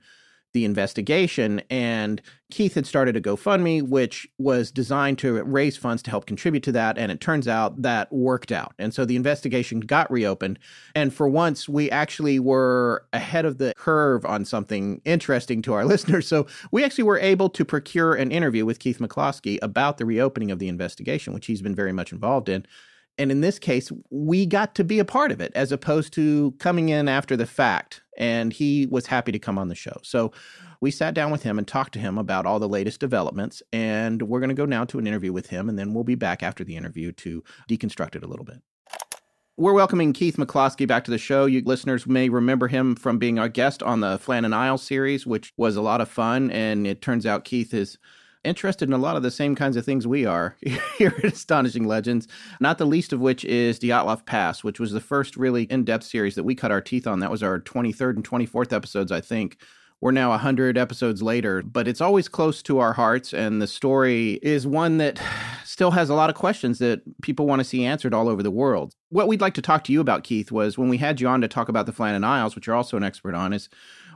the 0.54 0.64
investigation. 0.64 1.61
And 1.68 2.23
Keith 2.50 2.75
had 2.75 2.87
started 2.87 3.16
a 3.16 3.20
GoFundMe, 3.20 3.82
which 3.82 4.26
was 4.38 4.70
designed 4.70 5.18
to 5.18 5.42
raise 5.42 5.76
funds 5.76 6.02
to 6.04 6.11
help 6.11 6.26
contribute 6.26 6.62
to 6.62 6.73
that. 6.73 6.96
And 6.96 7.12
it 7.12 7.20
turns 7.20 7.46
out 7.46 7.82
that 7.82 8.11
worked 8.12 8.52
out. 8.52 8.73
And 8.78 8.94
so 8.94 9.04
the 9.04 9.16
investigation 9.16 9.80
got 9.80 10.11
reopened. 10.11 10.61
And 10.94 11.12
for 11.12 11.28
once, 11.28 11.68
we 11.68 11.90
actually 11.90 12.38
were 12.38 13.04
ahead 13.12 13.44
of 13.44 13.58
the 13.58 13.75
curve 13.76 14.25
on 14.25 14.44
something 14.44 15.02
interesting 15.04 15.61
to 15.62 15.75
our 15.75 15.84
listeners. 15.84 16.26
So 16.26 16.46
we 16.70 16.84
actually 16.84 17.04
were 17.04 17.18
able 17.18 17.50
to 17.50 17.64
procure 17.64 18.14
an 18.14 18.30
interview 18.30 18.64
with 18.64 18.78
Keith 18.78 19.00
McCloskey 19.00 19.58
about 19.61 19.99
the 19.99 20.06
reopening 20.06 20.52
of 20.52 20.61
the 20.61 20.68
investigation, 20.68 21.34
which 21.34 21.46
he's 21.46 21.62
been 21.62 21.75
very 21.75 21.92
much 21.92 22.12
involved 22.12 22.49
in. 22.49 22.64
And 23.18 23.30
in 23.30 23.40
this 23.40 23.58
case, 23.58 23.92
we 24.11 24.46
got 24.46 24.75
to 24.76 24.84
be 24.84 24.99
a 24.99 25.04
part 25.04 25.30
of 25.30 25.40
it 25.40 25.52
as 25.54 25.70
opposed 25.73 26.12
to 26.14 26.52
coming 26.58 26.88
in 26.88 27.08
after 27.08 27.37
the 27.37 27.46
fact. 27.46 28.02
And 28.18 28.52
he 28.52 28.87
was 28.87 29.06
happy 29.06 29.33
to 29.33 29.38
come 29.38 29.59
on 29.59 29.68
the 29.68 29.75
show. 29.75 29.99
So 30.02 30.33
we 30.80 30.90
sat 30.90 31.14
down 31.14 31.30
with 31.30 31.42
him 31.42 31.59
and 31.59 31.66
talked 31.66 31.92
to 31.94 31.99
him 31.99 32.18
about 32.18 32.47
all 32.47 32.59
the 32.59 32.68
latest 32.68 33.00
developments. 33.00 33.62
And 33.73 34.23
we're 34.23 34.40
going 34.40 34.49
to 34.49 34.54
go 34.54 34.66
now 34.66 34.85
to 34.85 34.99
an 34.99 35.06
interview 35.06 35.33
with 35.33 35.49
him. 35.49 35.68
And 35.68 35.78
then 35.78 35.94
we'll 35.94 36.04
be 36.04 36.14
back 36.14 36.42
after 36.42 36.64
the 36.64 36.76
interview 36.76 37.12
to 37.12 37.42
deconstruct 37.68 38.16
it 38.16 38.25
a 38.25 38.28
little 38.28 38.44
bit. 38.44 38.62
We're 39.56 39.73
welcoming 39.73 40.12
Keith 40.12 40.37
McCloskey 40.37 40.87
back 40.88 41.04
to 41.04 41.12
the 41.12 41.18
show. 41.18 41.47
You 41.47 41.62
listeners 41.64 42.09
may 42.09 42.28
remember 42.28 42.66
him 42.66 42.97
from 42.97 43.18
being 43.18 43.38
our 43.38 43.49
guest 43.49 43.85
on 43.85 44.00
the 44.00 44.18
Flannan 44.18 44.52
Isles 44.52 44.83
series, 44.83 45.28
which 45.28 45.52
was 45.56 45.76
a 45.76 45.80
lot 45.80 46.00
of 46.00 46.09
fun. 46.09 46.50
And 46.50 46.88
it 46.88 47.00
turns 47.00 47.25
out 47.25 47.44
Keith 47.44 47.73
is 47.73 47.97
interested 48.45 48.89
in 48.89 48.93
a 48.93 48.99
lot 48.99 49.17
of 49.17 49.23
the 49.23 49.31
same 49.31 49.55
kinds 49.55 49.77
of 49.77 49.85
things 49.85 50.07
we 50.07 50.27
are 50.27 50.57
here 50.99 51.15
at 51.19 51.25
Astonishing 51.25 51.87
Legends, 51.87 52.29
not 52.61 52.79
the 52.79 52.87
least 52.87 53.13
of 53.13 53.21
which 53.21 53.45
is 53.45 53.79
Dyatlov 53.79 54.27
Pass, 54.27 54.63
which 54.63 54.81
was 54.81 54.93
the 54.93 55.01
first 55.01 55.37
really 55.37 55.65
in 55.65 55.85
depth 55.85 56.05
series 56.05 56.35
that 56.35 56.45
we 56.45 56.55
cut 56.55 56.71
our 56.71 56.81
teeth 56.81 57.07
on. 57.07 57.21
That 57.21 57.31
was 57.31 57.43
our 57.43 57.61
23rd 57.61 58.17
and 58.17 58.29
24th 58.29 58.73
episodes, 58.73 59.11
I 59.11 59.21
think. 59.21 59.57
We're 60.01 60.11
now 60.11 60.31
100 60.31 60.77
episodes 60.77 61.23
later, 61.23 61.63
but 61.63 61.89
it's 61.89 62.03
always 62.03 62.29
close 62.29 62.63
to 62.65 62.79
our 62.79 62.93
hearts. 62.93 63.33
And 63.33 63.63
the 63.63 63.67
story 63.67 64.39
is 64.43 64.67
one 64.67 64.99
that 64.99 65.19
still 65.65 65.93
has 65.93 66.11
a 66.11 66.15
lot 66.15 66.29
of 66.29 66.37
questions 66.37 66.79
that 66.81 67.01
people 67.23 67.47
want 67.47 67.61
to 67.61 67.65
see 67.65 67.85
answered 67.85 68.13
all 68.13 68.29
over 68.29 68.43
the 68.43 68.51
world. 68.51 68.95
What 69.09 69.29
we'd 69.29 69.41
like 69.41 69.55
to 69.55 69.63
talk 69.63 69.83
to 69.85 69.93
you 69.93 70.03
about, 70.03 70.23
Keith, 70.23 70.53
was 70.53 70.77
when 70.77 70.91
we 70.91 70.99
had 70.99 71.21
you 71.23 71.29
on 71.29 71.41
to 71.41 71.49
talk 71.49 71.71
about 71.71 71.87
the 71.87 71.93
Flannan 71.93 72.25
Isles, 72.25 72.55
which 72.55 72.67
you're 72.67 72.77
also 72.77 72.97
an 72.97 73.03
expert 73.03 73.35
on, 73.35 73.55
is 73.55 73.71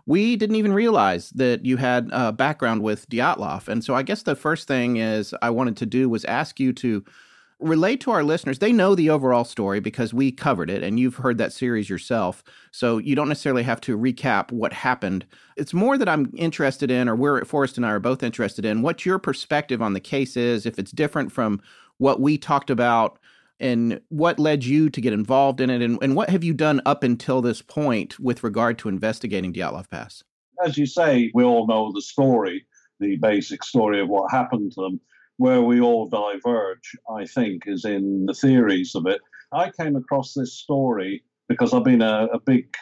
we 0.08 0.36
didn't 0.36 0.56
even 0.56 0.72
realize 0.72 1.28
that 1.30 1.66
you 1.66 1.76
had 1.76 2.08
a 2.12 2.32
background 2.32 2.82
with 2.82 3.06
Dyatlov. 3.10 3.68
And 3.68 3.84
so 3.84 3.94
I 3.94 4.02
guess 4.02 4.22
the 4.22 4.34
first 4.34 4.66
thing 4.66 4.96
is 4.96 5.34
I 5.42 5.50
wanted 5.50 5.76
to 5.76 5.86
do 5.86 6.08
was 6.08 6.24
ask 6.24 6.58
you 6.58 6.72
to 6.72 7.04
relate 7.60 8.00
to 8.00 8.10
our 8.12 8.24
listeners. 8.24 8.58
They 8.58 8.72
know 8.72 8.94
the 8.94 9.10
overall 9.10 9.44
story 9.44 9.80
because 9.80 10.14
we 10.14 10.32
covered 10.32 10.70
it 10.70 10.82
and 10.82 10.98
you've 10.98 11.16
heard 11.16 11.36
that 11.36 11.52
series 11.52 11.90
yourself. 11.90 12.42
So 12.70 12.96
you 12.96 13.14
don't 13.14 13.28
necessarily 13.28 13.64
have 13.64 13.82
to 13.82 13.98
recap 13.98 14.50
what 14.50 14.72
happened. 14.72 15.26
It's 15.58 15.74
more 15.74 15.98
that 15.98 16.08
I'm 16.08 16.32
interested 16.34 16.90
in, 16.90 17.06
or 17.06 17.14
we're 17.14 17.44
Forrest 17.44 17.76
and 17.76 17.84
I 17.84 17.90
are 17.90 18.00
both 18.00 18.22
interested 18.22 18.64
in, 18.64 18.80
what 18.80 19.04
your 19.04 19.18
perspective 19.18 19.82
on 19.82 19.92
the 19.92 20.00
case 20.00 20.38
is, 20.38 20.64
if 20.64 20.78
it's 20.78 20.90
different 20.90 21.32
from 21.32 21.60
what 21.98 22.18
we 22.18 22.38
talked 22.38 22.70
about 22.70 23.18
and 23.60 24.00
what 24.08 24.38
led 24.38 24.64
you 24.64 24.90
to 24.90 25.00
get 25.00 25.12
involved 25.12 25.60
in 25.60 25.70
it 25.70 25.82
and, 25.82 25.98
and 26.02 26.14
what 26.14 26.30
have 26.30 26.44
you 26.44 26.54
done 26.54 26.80
up 26.86 27.02
until 27.02 27.40
this 27.40 27.62
point 27.62 28.18
with 28.18 28.42
regard 28.42 28.78
to 28.78 28.88
investigating 28.88 29.52
Dyatlov 29.52 29.90
Pass? 29.90 30.22
As 30.64 30.76
you 30.76 30.86
say, 30.86 31.30
we 31.34 31.44
all 31.44 31.66
know 31.66 31.92
the 31.92 32.02
story, 32.02 32.66
the 33.00 33.16
basic 33.16 33.64
story 33.64 34.00
of 34.00 34.08
what 34.08 34.30
happened 34.30 34.72
to 34.72 34.82
them. 34.82 35.00
Where 35.36 35.62
we 35.62 35.80
all 35.80 36.08
diverge, 36.08 36.96
I 37.08 37.24
think, 37.24 37.62
is 37.66 37.84
in 37.84 38.26
the 38.26 38.34
theories 38.34 38.96
of 38.96 39.06
it. 39.06 39.20
I 39.52 39.70
came 39.70 39.94
across 39.94 40.34
this 40.34 40.54
story 40.58 41.22
because 41.48 41.72
I've 41.72 41.84
been 41.84 42.02
a, 42.02 42.26
a 42.32 42.40
big 42.40 42.74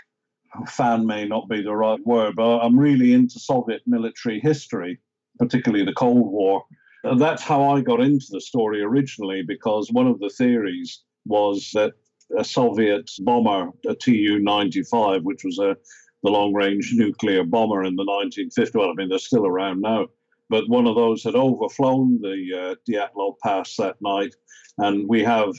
fan, 0.67 1.07
may 1.07 1.27
not 1.27 1.51
be 1.51 1.63
the 1.63 1.75
right 1.75 2.01
word, 2.07 2.37
but 2.37 2.61
I'm 2.61 2.79
really 2.79 3.13
into 3.13 3.39
Soviet 3.39 3.83
military 3.87 4.41
history, 4.41 4.99
particularly 5.39 5.85
the 5.85 5.93
Cold 5.93 6.33
War. 6.33 6.65
And 7.07 7.21
that's 7.21 7.43
how 7.43 7.63
I 7.71 7.81
got 7.81 8.01
into 8.01 8.27
the 8.31 8.41
story 8.41 8.83
originally, 8.83 9.43
because 9.43 9.93
one 9.93 10.09
of 10.09 10.19
the 10.19 10.29
theories 10.29 11.03
was 11.25 11.71
that 11.75 11.93
a 12.37 12.45
Soviet 12.45 13.09
bomber, 13.21 13.71
a 13.87 13.95
Tu 13.95 14.41
95, 14.41 15.23
which 15.23 15.45
was 15.45 15.59
a 15.59 15.77
the 16.23 16.31
long 16.31 16.53
range 16.53 16.93
nuclear 16.95 17.45
bomber 17.45 17.85
in 17.85 17.95
the 17.95 18.05
1950s. 18.05 18.75
Well, 18.75 18.91
I 18.91 18.95
mean, 18.95 19.09
they're 19.09 19.19
still 19.19 19.47
around 19.47 19.81
now. 19.81 20.07
But 20.49 20.69
one 20.69 20.87
of 20.89 20.97
those 20.97 21.23
had 21.23 21.37
overflown 21.37 22.21
the 22.21 22.49
uh, 22.53 22.75
Dyatlov 22.91 23.35
Pass 23.45 23.77
that 23.77 23.97
night. 24.01 24.35
And 24.79 25.09
we 25.09 25.23
have 25.23 25.55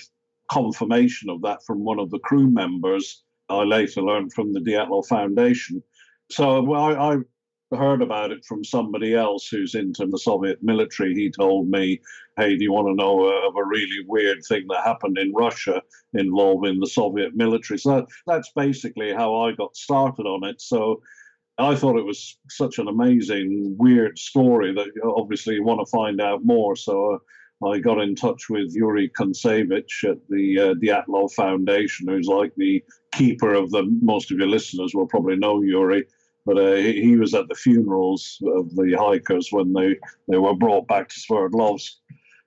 confirmation 0.52 1.30
of 1.30 1.42
that 1.44 1.60
from 1.66 1.86
one 1.86 2.00
of 2.00 2.10
the 2.10 2.20
crew 2.20 2.50
members. 2.50 3.24
I 3.48 3.64
later 3.64 4.02
learned 4.02 4.34
from 4.34 4.52
the 4.52 4.60
Dyatlov 4.60 5.08
Foundation. 5.08 5.82
So 6.30 6.62
well, 6.62 6.84
I, 6.84 7.14
I 7.14 7.18
heard 7.76 8.02
about 8.02 8.32
it 8.32 8.46
from 8.46 8.64
somebody 8.64 9.14
else 9.14 9.48
who's 9.48 9.76
into 9.76 10.06
the 10.06 10.18
Soviet 10.18 10.60
military. 10.62 11.14
He 11.14 11.30
told 11.30 11.70
me, 11.70 12.00
"Hey, 12.38 12.56
do 12.56 12.64
you 12.64 12.72
want 12.72 12.88
to 12.88 12.96
know 12.96 13.26
of 13.26 13.56
a 13.56 13.66
really 13.66 14.06
weird 14.08 14.44
thing 14.48 14.66
that 14.70 14.86
happened 14.86 15.18
in 15.18 15.34
Russia 15.34 15.82
involving 16.14 16.80
the 16.80 16.88
Soviet 16.88 17.36
military?" 17.36 17.78
So 17.78 17.96
that, 17.96 18.06
that's 18.26 18.52
basically 18.56 19.14
how 19.14 19.36
I 19.36 19.52
got 19.52 19.76
started 19.76 20.26
on 20.26 20.46
it. 20.46 20.62
So 20.62 21.02
I 21.58 21.76
thought 21.76 21.98
it 21.98 22.06
was 22.06 22.38
such 22.50 22.80
an 22.80 22.88
amazing, 22.88 23.76
weird 23.78 24.18
story 24.18 24.74
that 24.74 24.88
obviously 25.04 25.56
you 25.56 25.64
want 25.64 25.82
to 25.86 25.92
find 25.92 26.22
out 26.22 26.46
more. 26.46 26.76
So. 26.76 27.16
Uh, 27.16 27.18
I 27.66 27.80
got 27.80 28.00
in 28.00 28.14
touch 28.14 28.50
with 28.50 28.76
Yuri 28.76 29.10
Kuntsevich 29.10 30.08
at 30.08 30.20
the 30.30 30.60
uh, 30.60 30.74
Dyatlov 30.76 31.34
Foundation, 31.34 32.08
who's 32.08 32.28
like 32.28 32.54
the 32.56 32.84
keeper 33.14 33.56
of 33.56 33.72
the. 33.72 33.84
Most 34.04 34.30
of 34.30 34.38
your 34.38 34.48
listeners 34.48 34.94
will 34.94 35.08
probably 35.08 35.38
know 35.38 35.64
Yuri 35.64 36.06
but 36.48 36.58
uh, 36.58 36.76
he 36.76 37.18
was 37.18 37.34
at 37.34 37.50
the 37.50 37.56
funerals 37.56 38.42
of 38.56 38.74
the 38.74 38.96
hikers 38.98 39.50
when 39.52 39.74
they, 39.74 39.98
they 40.30 40.38
were 40.38 40.56
brought 40.56 40.88
back 40.88 41.10
to 41.10 41.20
Sverdlovsk. 41.20 41.92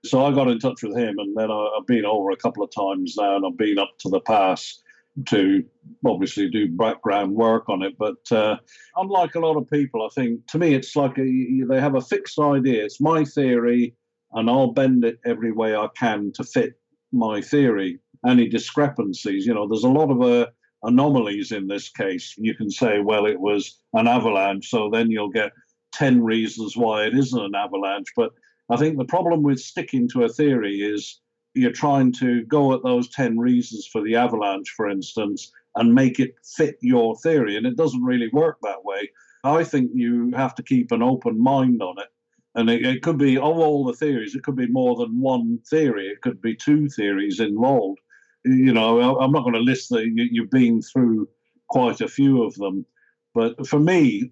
So 0.03 0.25
I 0.25 0.33
got 0.33 0.47
in 0.47 0.57
touch 0.57 0.81
with 0.81 0.97
him, 0.97 1.19
and 1.19 1.37
then 1.37 1.51
I, 1.51 1.69
have 1.77 1.85
been 1.85 2.05
over 2.05 2.31
a 2.31 2.35
couple 2.37 2.63
of 2.63 2.71
times 2.71 3.15
now, 3.15 3.35
and 3.35 3.45
I've 3.45 3.57
been 3.57 3.77
up 3.77 3.91
to 3.99 4.09
the 4.09 4.19
pass 4.21 4.81
to 5.27 5.63
obviously 6.03 6.49
do 6.49 6.67
background 6.67 7.35
work 7.35 7.69
on 7.69 7.83
it. 7.83 7.95
But 7.99 8.31
uh, 8.31 8.57
unlike 8.95 9.35
a 9.35 9.39
lot 9.39 9.55
of 9.55 9.69
people, 9.69 10.03
I 10.03 10.09
think 10.15 10.47
to 10.47 10.57
me 10.57 10.73
it's 10.73 10.95
like 10.95 11.19
a, 11.19 11.63
they 11.69 11.79
have 11.79 11.95
a 11.95 12.01
fixed 12.01 12.39
idea. 12.39 12.83
It's 12.83 12.99
my 12.99 13.23
theory, 13.23 13.95
and 14.31 14.49
I'll 14.49 14.73
bend 14.73 15.05
it 15.05 15.19
every 15.25 15.51
way 15.51 15.75
I 15.75 15.89
can 15.95 16.31
to 16.33 16.43
fit 16.43 16.73
my 17.11 17.39
theory. 17.39 17.99
Any 18.25 18.47
discrepancies, 18.47 19.45
you 19.45 19.53
know, 19.53 19.67
there's 19.67 19.83
a 19.83 19.89
lot 19.89 20.09
of 20.09 20.21
uh, 20.23 20.47
anomalies 20.83 21.51
in 21.51 21.67
this 21.67 21.89
case. 21.89 22.35
You 22.37 22.55
can 22.55 22.69
say, 22.69 22.99
well, 22.99 23.25
it 23.25 23.39
was 23.39 23.79
an 23.93 24.07
avalanche, 24.07 24.69
so 24.69 24.89
then 24.89 25.11
you'll 25.11 25.29
get 25.29 25.51
10 25.93 26.23
reasons 26.23 26.75
why 26.75 27.05
it 27.05 27.17
isn't 27.17 27.39
an 27.45 27.55
avalanche. 27.55 28.07
But 28.15 28.31
I 28.69 28.77
think 28.77 28.97
the 28.97 29.05
problem 29.05 29.43
with 29.43 29.59
sticking 29.59 30.07
to 30.09 30.23
a 30.23 30.29
theory 30.29 30.77
is 30.77 31.19
you're 31.53 31.71
trying 31.71 32.13
to 32.13 32.43
go 32.45 32.73
at 32.73 32.83
those 32.83 33.09
10 33.09 33.37
reasons 33.37 33.87
for 33.91 34.01
the 34.01 34.15
avalanche, 34.15 34.69
for 34.75 34.89
instance, 34.89 35.51
and 35.75 35.93
make 35.93 36.19
it 36.19 36.35
fit 36.55 36.77
your 36.81 37.15
theory. 37.17 37.57
And 37.57 37.65
it 37.65 37.77
doesn't 37.77 38.03
really 38.03 38.29
work 38.31 38.57
that 38.63 38.83
way. 38.83 39.09
I 39.43 39.63
think 39.63 39.91
you 39.93 40.31
have 40.35 40.55
to 40.55 40.63
keep 40.63 40.91
an 40.91 41.01
open 41.01 41.41
mind 41.41 41.81
on 41.81 41.99
it. 41.99 42.07
And 42.55 42.69
it, 42.69 42.85
it 42.85 43.01
could 43.01 43.17
be, 43.17 43.37
of 43.37 43.43
all 43.43 43.85
the 43.85 43.93
theories, 43.93 44.35
it 44.35 44.43
could 44.43 44.55
be 44.55 44.67
more 44.67 44.95
than 44.95 45.19
one 45.19 45.59
theory. 45.69 46.07
It 46.07 46.21
could 46.21 46.41
be 46.41 46.55
two 46.55 46.89
theories 46.89 47.39
involved. 47.39 47.99
You 48.43 48.73
know, 48.73 49.19
I'm 49.19 49.31
not 49.31 49.43
going 49.43 49.53
to 49.53 49.59
list 49.59 49.89
that 49.89 50.05
you've 50.15 50.49
been 50.49 50.81
through 50.81 51.27
quite 51.69 52.01
a 52.01 52.07
few 52.07 52.43
of 52.43 52.55
them. 52.55 52.85
But 53.33 53.67
for 53.67 53.79
me, 53.79 54.31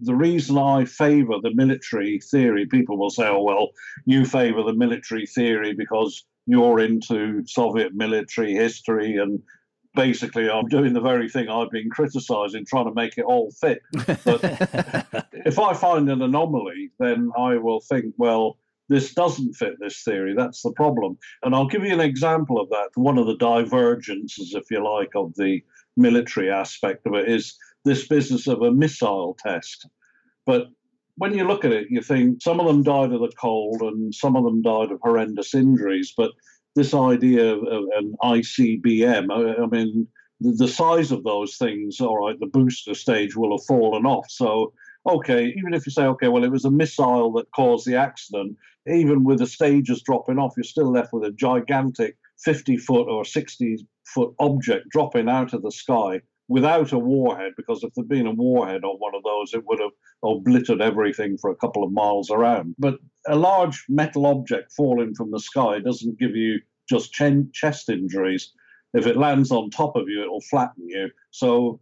the 0.00 0.14
reason 0.14 0.56
I 0.58 0.84
favor 0.84 1.34
the 1.42 1.54
military 1.54 2.20
theory, 2.20 2.66
people 2.66 2.96
will 2.96 3.10
say, 3.10 3.26
oh, 3.26 3.42
well, 3.42 3.68
you 4.06 4.24
favor 4.24 4.62
the 4.62 4.74
military 4.74 5.26
theory 5.26 5.74
because 5.74 6.24
you're 6.46 6.80
into 6.80 7.44
Soviet 7.46 7.94
military 7.94 8.54
history 8.54 9.16
and 9.16 9.40
basically 9.94 10.48
I'm 10.48 10.68
doing 10.68 10.92
the 10.92 11.00
very 11.00 11.28
thing 11.28 11.48
I've 11.48 11.70
been 11.70 11.90
criticizing, 11.90 12.64
trying 12.64 12.86
to 12.86 12.94
make 12.94 13.18
it 13.18 13.24
all 13.24 13.50
fit. 13.60 13.80
But 14.24 14.40
if 15.32 15.58
I 15.58 15.74
find 15.74 16.08
an 16.08 16.22
anomaly, 16.22 16.90
then 16.98 17.30
I 17.36 17.56
will 17.56 17.80
think, 17.80 18.14
well, 18.16 18.58
this 18.90 19.14
doesn't 19.14 19.54
fit 19.54 19.74
this 19.78 20.02
theory. 20.02 20.34
That's 20.36 20.62
the 20.62 20.72
problem. 20.72 21.16
And 21.44 21.54
I'll 21.54 21.68
give 21.68 21.84
you 21.84 21.94
an 21.94 22.00
example 22.00 22.60
of 22.60 22.68
that. 22.70 22.90
One 22.96 23.18
of 23.18 23.26
the 23.28 23.36
divergences, 23.36 24.52
if 24.54 24.64
you 24.68 24.84
like, 24.84 25.12
of 25.14 25.32
the 25.36 25.62
military 25.96 26.50
aspect 26.50 27.06
of 27.06 27.14
it 27.14 27.28
is 27.28 27.56
this 27.84 28.08
business 28.08 28.48
of 28.48 28.62
a 28.62 28.72
missile 28.72 29.36
test. 29.38 29.86
But 30.44 30.66
when 31.14 31.34
you 31.34 31.46
look 31.46 31.64
at 31.64 31.72
it, 31.72 31.86
you 31.88 32.02
think 32.02 32.42
some 32.42 32.58
of 32.58 32.66
them 32.66 32.82
died 32.82 33.12
of 33.12 33.20
the 33.20 33.32
cold 33.40 33.80
and 33.80 34.12
some 34.12 34.34
of 34.34 34.42
them 34.42 34.60
died 34.60 34.90
of 34.90 34.98
horrendous 35.00 35.54
injuries. 35.54 36.12
But 36.16 36.32
this 36.74 36.92
idea 36.92 37.54
of, 37.54 37.62
an 37.96 38.16
ICBM, 38.24 39.62
I, 39.62 39.66
mean, 39.66 40.08
the 40.40 40.66
size 40.66 41.12
of 41.12 41.22
those 41.22 41.56
things, 41.56 42.00
all 42.00 42.26
right, 42.26 42.38
the 42.40 42.46
booster 42.46 42.94
stage 42.94 43.36
will 43.36 43.56
have 43.56 43.66
fallen 43.66 44.04
off. 44.04 44.26
So 44.30 44.72
okay, 45.06 45.52
even 45.56 45.74
if 45.74 45.86
you 45.86 45.92
say, 45.92 46.04
okay, 46.04 46.28
well, 46.28 46.44
it 46.44 46.52
was 46.52 46.64
a 46.64 46.70
missile 46.70 47.32
that 47.32 47.50
caused 47.52 47.86
the 47.86 47.96
accident, 47.96 48.56
even 48.86 49.24
with 49.24 49.38
the 49.38 49.46
stages 49.46 50.02
dropping 50.02 50.38
off, 50.38 50.54
you're 50.56 50.64
still 50.64 50.90
left 50.90 51.12
with 51.12 51.24
a 51.24 51.32
gigantic 51.32 52.16
50 52.38 52.76
foot 52.78 53.08
or 53.08 53.24
60 53.24 53.86
foot 54.06 54.34
object 54.38 54.88
dropping 54.90 55.28
out 55.28 55.52
of 55.52 55.62
the 55.62 55.70
sky 55.70 56.20
without 56.48 56.90
a 56.90 56.98
warhead, 56.98 57.52
because 57.56 57.84
if 57.84 57.94
there'd 57.94 58.08
been 58.08 58.26
a 58.26 58.32
warhead 58.32 58.82
on 58.82 58.96
one 58.96 59.14
of 59.14 59.22
those, 59.22 59.54
it 59.54 59.64
would 59.66 59.78
have 59.78 59.92
obliterated 60.24 60.82
everything 60.82 61.38
for 61.38 61.50
a 61.50 61.56
couple 61.56 61.84
of 61.84 61.92
miles 61.92 62.28
around. 62.28 62.74
But 62.76 62.98
a 63.28 63.36
large 63.36 63.84
metal 63.88 64.26
object 64.26 64.72
falling 64.72 65.14
from 65.14 65.30
the 65.30 65.38
sky 65.38 65.78
doesn't 65.78 66.18
give 66.18 66.34
you 66.34 66.60
just 66.88 67.12
ch- 67.12 67.52
chest 67.52 67.88
injuries. 67.88 68.52
If 68.94 69.06
it 69.06 69.16
lands 69.16 69.52
on 69.52 69.70
top 69.70 69.94
of 69.94 70.08
you, 70.08 70.22
it'll 70.22 70.40
flatten 70.40 70.88
you. 70.88 71.10
So 71.30 71.80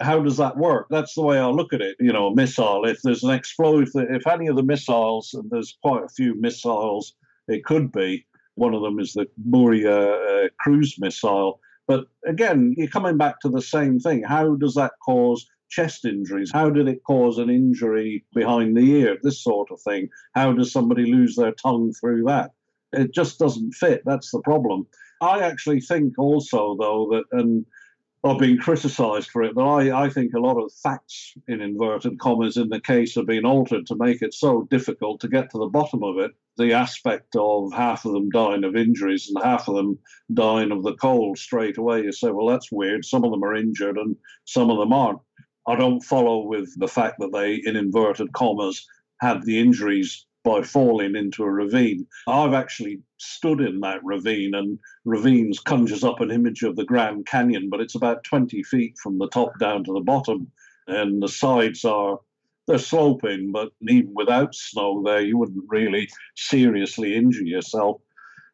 how 0.00 0.20
does 0.20 0.36
that 0.36 0.56
work? 0.56 0.86
That's 0.90 1.14
the 1.14 1.22
way 1.22 1.38
I 1.38 1.48
look 1.48 1.72
at 1.72 1.80
it. 1.80 1.96
You 1.98 2.12
know, 2.12 2.28
a 2.28 2.34
missile. 2.34 2.84
If 2.84 3.02
there's 3.02 3.24
an 3.24 3.30
explosion, 3.30 4.06
if 4.10 4.26
any 4.26 4.46
of 4.46 4.56
the 4.56 4.62
missiles, 4.62 5.34
and 5.34 5.50
there's 5.50 5.76
quite 5.82 6.04
a 6.04 6.08
few 6.08 6.34
missiles, 6.40 7.14
it 7.48 7.64
could 7.64 7.90
be. 7.92 8.24
One 8.54 8.74
of 8.74 8.82
them 8.82 8.98
is 8.98 9.12
the 9.12 9.26
Buria 9.50 10.46
uh, 10.46 10.48
cruise 10.60 10.96
missile. 10.98 11.60
But 11.86 12.06
again, 12.26 12.74
you're 12.76 12.88
coming 12.88 13.16
back 13.16 13.40
to 13.40 13.48
the 13.48 13.62
same 13.62 13.98
thing. 13.98 14.22
How 14.22 14.54
does 14.56 14.74
that 14.74 14.92
cause 15.04 15.46
chest 15.70 16.04
injuries? 16.04 16.50
How 16.52 16.70
did 16.70 16.88
it 16.88 17.02
cause 17.04 17.38
an 17.38 17.50
injury 17.50 18.24
behind 18.34 18.76
the 18.76 18.90
ear? 18.92 19.16
This 19.22 19.42
sort 19.42 19.70
of 19.70 19.80
thing. 19.80 20.08
How 20.34 20.52
does 20.52 20.72
somebody 20.72 21.10
lose 21.10 21.34
their 21.36 21.52
tongue 21.52 21.92
through 21.98 22.24
that? 22.24 22.50
It 22.92 23.12
just 23.14 23.38
doesn't 23.38 23.72
fit. 23.72 24.02
That's 24.04 24.30
the 24.30 24.40
problem. 24.40 24.86
I 25.20 25.40
actually 25.40 25.80
think 25.80 26.18
also, 26.18 26.76
though, 26.78 27.08
that, 27.10 27.38
and 27.38 27.64
I've 28.24 28.38
been 28.38 28.58
criticised 28.58 29.30
for 29.30 29.44
it, 29.44 29.54
but 29.54 29.64
I, 29.64 30.06
I 30.06 30.10
think 30.10 30.34
a 30.34 30.40
lot 30.40 30.56
of 30.56 30.72
facts, 30.72 31.34
in 31.46 31.60
inverted 31.60 32.18
commas, 32.18 32.56
in 32.56 32.68
the 32.68 32.80
case 32.80 33.14
have 33.14 33.26
been 33.26 33.44
altered 33.44 33.86
to 33.86 33.96
make 33.96 34.22
it 34.22 34.34
so 34.34 34.66
difficult 34.70 35.20
to 35.20 35.28
get 35.28 35.50
to 35.50 35.58
the 35.58 35.66
bottom 35.68 36.02
of 36.02 36.18
it. 36.18 36.32
The 36.56 36.72
aspect 36.72 37.36
of 37.36 37.72
half 37.72 38.04
of 38.04 38.12
them 38.12 38.28
dying 38.30 38.64
of 38.64 38.74
injuries 38.74 39.30
and 39.30 39.44
half 39.44 39.68
of 39.68 39.76
them 39.76 39.98
dying 40.34 40.72
of 40.72 40.82
the 40.82 40.94
cold 40.94 41.38
straight 41.38 41.78
away, 41.78 42.02
you 42.02 42.10
say, 42.10 42.30
well, 42.30 42.48
that's 42.48 42.72
weird. 42.72 43.04
Some 43.04 43.24
of 43.24 43.30
them 43.30 43.44
are 43.44 43.54
injured 43.54 43.96
and 43.96 44.16
some 44.46 44.68
of 44.68 44.78
them 44.78 44.92
aren't. 44.92 45.20
I 45.68 45.76
don't 45.76 46.02
follow 46.02 46.44
with 46.44 46.76
the 46.78 46.88
fact 46.88 47.20
that 47.20 47.32
they, 47.32 47.60
in 47.64 47.76
inverted 47.76 48.32
commas, 48.32 48.84
had 49.20 49.44
the 49.44 49.60
injuries 49.60 50.26
by 50.48 50.62
falling 50.62 51.14
into 51.14 51.44
a 51.44 51.50
ravine. 51.50 52.06
I've 52.26 52.54
actually 52.54 53.00
stood 53.18 53.60
in 53.60 53.80
that 53.80 54.02
ravine, 54.02 54.54
and 54.54 54.78
ravines 55.04 55.60
conjures 55.60 56.02
up 56.02 56.20
an 56.20 56.30
image 56.30 56.62
of 56.62 56.74
the 56.74 56.86
Grand 56.86 57.26
Canyon, 57.26 57.68
but 57.68 57.82
it's 57.82 57.94
about 57.94 58.24
20 58.24 58.62
feet 58.62 58.96
from 58.96 59.18
the 59.18 59.28
top 59.28 59.58
down 59.60 59.84
to 59.84 59.92
the 59.92 60.00
bottom, 60.00 60.50
and 60.86 61.22
the 61.22 61.28
sides 61.28 61.84
are 61.84 62.18
they're 62.66 62.78
sloping, 62.78 63.52
but 63.52 63.72
even 63.82 64.12
without 64.14 64.54
snow 64.54 65.02
there, 65.04 65.20
you 65.20 65.36
wouldn't 65.36 65.64
really 65.68 66.08
seriously 66.34 67.14
injure 67.14 67.44
yourself. 67.44 68.00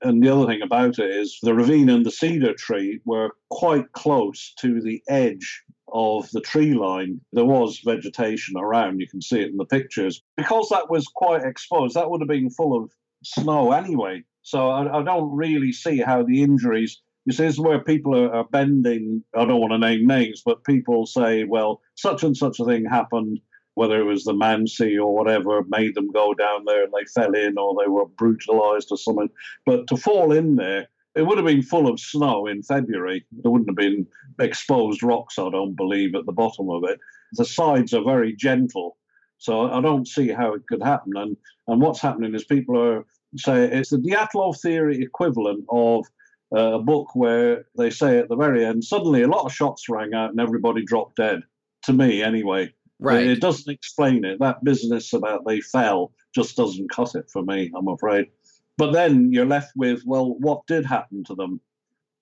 And 0.03 0.23
the 0.23 0.35
other 0.35 0.47
thing 0.47 0.63
about 0.63 0.99
it 0.99 1.11
is 1.11 1.39
the 1.43 1.55
ravine 1.55 1.89
and 1.89 2.05
the 2.05 2.11
cedar 2.11 2.55
tree 2.55 3.01
were 3.05 3.31
quite 3.51 3.91
close 3.93 4.53
to 4.61 4.81
the 4.81 5.01
edge 5.09 5.63
of 5.95 6.29
the 6.33 6.41
tree 6.41 6.75
line, 6.75 7.21
there 7.33 7.45
was 7.45 7.81
vegetation 7.85 8.57
around. 8.59 9.01
You 9.01 9.09
can 9.09 9.23
see 9.23 9.41
it 9.41 9.51
in 9.51 9.57
the 9.57 9.65
pictures. 9.65 10.23
Because 10.37 10.69
that 10.71 10.91
was 10.91 11.07
quite 11.07 11.43
exposed, 11.43 11.95
that 11.95 12.11
would 12.11 12.21
have 12.21 12.29
been 12.29 12.51
full 12.51 12.77
of 12.77 12.91
snow 13.23 13.73
anyway. 13.73 14.25
So 14.43 14.69
I, 14.69 14.99
I 14.99 15.03
don't 15.05 15.35
really 15.35 15.73
see 15.73 15.99
how 15.99 16.25
the 16.25 16.43
injuries. 16.43 17.01
You 17.25 17.33
see, 17.33 17.45
this 17.45 17.55
is 17.55 17.61
where 17.61 17.79
people 17.79 18.15
are, 18.19 18.35
are 18.35 18.45
bending. 18.45 19.23
I 19.35 19.45
don't 19.45 19.61
want 19.61 19.73
to 19.73 19.79
name 19.79 20.07
names, 20.07 20.43
but 20.45 20.65
people 20.65 21.07
say, 21.07 21.45
well, 21.45 21.81
such 21.95 22.25
and 22.25 22.37
such 22.37 22.59
a 22.61 22.65
thing 22.65 22.85
happened 22.85 23.41
whether 23.77 23.99
it 23.99 24.05
was 24.05 24.25
the 24.25 24.33
Mansi 24.33 24.97
or 24.99 25.13
whatever 25.13 25.63
made 25.69 25.95
them 25.95 26.11
go 26.13 26.33
down 26.33 26.65
there 26.65 26.85
and 26.85 26.93
they 26.93 27.05
fell 27.13 27.33
in 27.33 27.59
or 27.59 27.75
they 27.75 27.89
were 27.89 28.07
brutalized 28.07 28.89
or 28.91 28.97
something. 28.97 29.29
But 29.67 29.89
to 29.89 29.97
fall 29.97 30.31
in 30.31 30.55
there 30.55 30.89
it 31.15 31.23
would 31.23 31.39
have 31.39 31.47
been 31.47 31.63
full 31.63 31.89
of 31.89 32.01
snow 32.01 32.47
in 32.47 32.63
February. 32.63 33.25
There 33.33 33.51
wouldn't 33.51 33.71
have 33.71 33.77
been 33.77 34.07
exposed 34.41 35.03
rocks, 35.03 35.39
I 35.39 35.49
don't 35.51 35.75
believe, 35.75 36.15
at 36.15 36.27
the 36.27 36.33
bottom 36.33 36.71
of 36.71 36.85
it. 36.85 36.99
The 37.33 37.45
sides 37.45 37.95
are 37.95 38.05
very 38.05 38.35
gentle, 38.35 38.97
so 39.39 39.71
I 39.71 39.81
don't 39.81 40.09
see 40.09 40.29
how 40.29 40.55
it 40.55 40.67
could 40.69 40.83
happen. 40.83 41.13
And 41.17 41.37
and 41.69 41.81
what's 41.81 42.01
happening 42.01 42.35
is 42.35 42.45
people 42.45 42.81
are 42.81 43.05
saying 43.37 43.73
it's 43.73 43.91
the 43.91 43.99
Dyatlov 43.99 44.61
theory 44.61 45.03
equivalent 45.03 45.65
of 45.71 46.07
uh, 46.55 46.75
a 46.75 46.79
book 46.79 47.15
where 47.15 47.65
they 47.77 47.91
say 47.91 48.19
at 48.19 48.29
the 48.29 48.37
very 48.37 48.65
end, 48.65 48.85
suddenly 48.85 49.23
a 49.23 49.29
lot 49.29 49.45
of 49.45 49.53
shots 49.53 49.89
rang 49.89 50.15
out 50.15 50.31
and 50.31 50.41
everybody 50.41 50.85
dropped 50.85 51.17
dead. 51.17 51.43
To 51.85 51.93
me, 51.93 52.23
anyway. 52.23 52.73
Right. 52.99 53.27
It 53.27 53.41
doesn't 53.41 53.71
explain 53.71 54.25
it. 54.25 54.39
That 54.41 54.65
business 54.65 55.13
about 55.13 55.45
they 55.45 55.61
fell 55.61 56.13
just 56.35 56.57
doesn't 56.57 56.91
cut 56.91 57.15
it 57.15 57.29
for 57.31 57.43
me, 57.43 57.71
I'm 57.77 57.89
afraid. 57.89 58.29
But 58.77 58.93
then 58.93 59.33
you're 59.33 59.47
left 59.47 59.73
with, 59.77 60.03
well, 60.05 60.35
what 60.39 60.67
did 60.67 60.85
happen 60.85 61.23
to 61.25 61.35
them? 61.35 61.61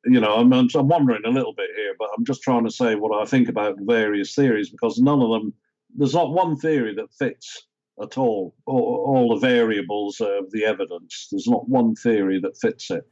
You 0.04 0.20
know, 0.20 0.34
I'm, 0.34 0.52
I'm 0.52 0.88
wondering 0.88 1.22
a 1.24 1.30
little 1.30 1.54
bit 1.54 1.70
here, 1.76 1.94
but 1.98 2.08
I'm 2.16 2.24
just 2.24 2.42
trying 2.42 2.64
to 2.64 2.70
say 2.70 2.94
what 2.94 3.18
I 3.18 3.24
think 3.24 3.48
about 3.48 3.78
various 3.80 4.34
theories 4.34 4.68
because 4.68 4.98
none 4.98 5.22
of 5.22 5.30
them, 5.30 5.54
there's 5.96 6.14
not 6.14 6.32
one 6.32 6.56
theory 6.56 6.94
that 6.96 7.12
fits 7.14 7.66
at 8.02 8.18
all, 8.18 8.54
all, 8.66 9.04
all 9.06 9.34
the 9.34 9.46
variables 9.46 10.20
of 10.20 10.50
the 10.50 10.64
evidence. 10.64 11.28
There's 11.30 11.46
not 11.46 11.68
one 11.68 11.94
theory 11.94 12.40
that 12.40 12.58
fits 12.58 12.90
it. 12.90 13.06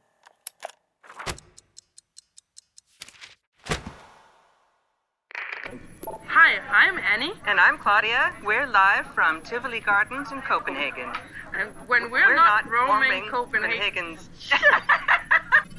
Hi, 6.27 6.59
I'm 6.69 6.97
Annie. 6.99 7.33
And 7.47 7.59
I'm 7.59 7.77
Claudia. 7.77 8.33
We're 8.43 8.67
live 8.67 9.07
from 9.15 9.41
Tivoli 9.41 9.79
Gardens 9.79 10.31
in 10.31 10.41
Copenhagen. 10.41 11.09
And 11.57 11.69
when 11.87 12.03
we're, 12.09 12.27
We're 12.27 12.35
not, 12.35 12.65
not 12.65 12.71
roaming 12.71 12.87
warming 12.87 13.29
Copenhagen, 13.29 14.17
Copenhagen's. 14.17 14.29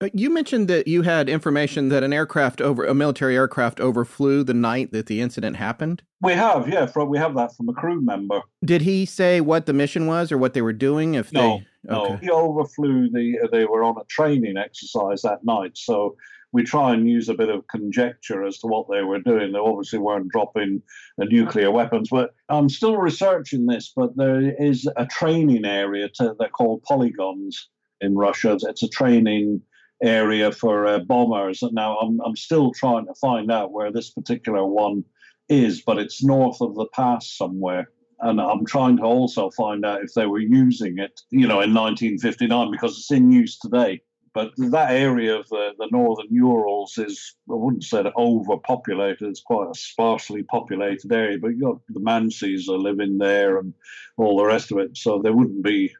But 0.00 0.14
you 0.14 0.30
mentioned 0.30 0.68
that 0.68 0.86
you 0.86 1.02
had 1.02 1.28
information 1.28 1.88
that 1.88 2.04
an 2.04 2.12
aircraft 2.12 2.60
over 2.60 2.84
a 2.84 2.94
military 2.94 3.34
aircraft 3.34 3.80
overflew 3.80 4.44
the 4.44 4.54
night 4.54 4.92
that 4.92 5.06
the 5.06 5.20
incident 5.20 5.56
happened. 5.56 6.02
We 6.22 6.34
have, 6.34 6.68
yeah, 6.68 6.86
from, 6.86 7.08
we 7.08 7.18
have 7.18 7.34
that 7.34 7.56
from 7.56 7.68
a 7.68 7.72
crew 7.72 8.00
member. 8.00 8.40
Did 8.64 8.82
he 8.82 9.06
say 9.06 9.40
what 9.40 9.66
the 9.66 9.72
mission 9.72 10.06
was 10.06 10.30
or 10.30 10.38
what 10.38 10.54
they 10.54 10.62
were 10.62 10.72
doing? 10.72 11.14
If 11.14 11.32
No, 11.32 11.58
they, 11.58 11.66
no, 11.90 12.04
okay. 12.04 12.18
he 12.22 12.30
overflew 12.30 13.10
the. 13.10 13.48
They 13.50 13.64
were 13.64 13.82
on 13.82 13.96
a 14.00 14.04
training 14.04 14.56
exercise 14.56 15.22
that 15.22 15.44
night, 15.44 15.76
so 15.76 16.16
we 16.52 16.62
try 16.62 16.94
and 16.94 17.08
use 17.08 17.28
a 17.28 17.34
bit 17.34 17.50
of 17.50 17.66
conjecture 17.68 18.44
as 18.44 18.58
to 18.58 18.66
what 18.66 18.86
they 18.90 19.02
were 19.02 19.20
doing. 19.20 19.52
They 19.52 19.58
obviously 19.58 19.98
weren't 19.98 20.30
dropping 20.30 20.82
uh, 21.20 21.24
nuclear 21.24 21.70
weapons, 21.70 22.08
but 22.10 22.30
I'm 22.48 22.68
still 22.68 22.96
researching 22.96 23.66
this. 23.66 23.92
But 23.94 24.16
there 24.16 24.54
is 24.62 24.88
a 24.96 25.06
training 25.06 25.64
area 25.64 26.08
to, 26.14 26.34
they're 26.38 26.48
called 26.48 26.82
polygons 26.84 27.68
in 28.00 28.16
Russia. 28.16 28.56
It's 28.62 28.82
a 28.82 28.88
training 28.88 29.60
area 30.02 30.52
for 30.52 30.86
uh, 30.86 31.00
bombers. 31.00 31.62
Now 31.72 31.98
I'm 31.98 32.20
I'm 32.24 32.36
still 32.36 32.72
trying 32.72 33.06
to 33.06 33.14
find 33.20 33.50
out 33.50 33.72
where 33.72 33.92
this 33.92 34.10
particular 34.10 34.64
one 34.64 35.04
is, 35.48 35.82
but 35.82 35.98
it's 35.98 36.22
north 36.22 36.60
of 36.60 36.74
the 36.74 36.86
pass 36.94 37.30
somewhere. 37.36 37.90
And 38.20 38.40
I'm 38.40 38.66
trying 38.66 38.96
to 38.96 39.04
also 39.04 39.50
find 39.50 39.84
out 39.84 40.02
if 40.02 40.12
they 40.14 40.26
were 40.26 40.40
using 40.40 40.98
it, 40.98 41.20
you 41.30 41.46
know, 41.46 41.60
in 41.60 41.72
1959 41.72 42.70
because 42.72 42.98
it's 42.98 43.10
in 43.12 43.30
use 43.30 43.58
today. 43.58 44.00
But 44.34 44.52
that 44.56 44.92
area 44.92 45.36
of 45.36 45.48
the, 45.48 45.72
the 45.78 45.88
northern 45.90 46.26
Urals 46.30 46.98
is, 46.98 47.34
I 47.50 47.54
wouldn't 47.54 47.84
say 47.84 48.04
overpopulated, 48.16 49.28
it's 49.28 49.40
quite 49.40 49.70
a 49.70 49.78
sparsely 49.78 50.42
populated 50.42 51.12
area, 51.12 51.38
but 51.38 51.48
you've 51.48 51.62
got 51.62 51.80
the 51.88 52.00
Mansis 52.00 52.68
are 52.68 52.78
living 52.78 53.18
there 53.18 53.58
and 53.58 53.74
all 54.16 54.36
the 54.36 54.44
rest 54.44 54.72
of 54.72 54.78
it. 54.78 54.96
So 54.96 55.18
they 55.18 55.30
wouldn't 55.30 55.62
be 55.62 55.94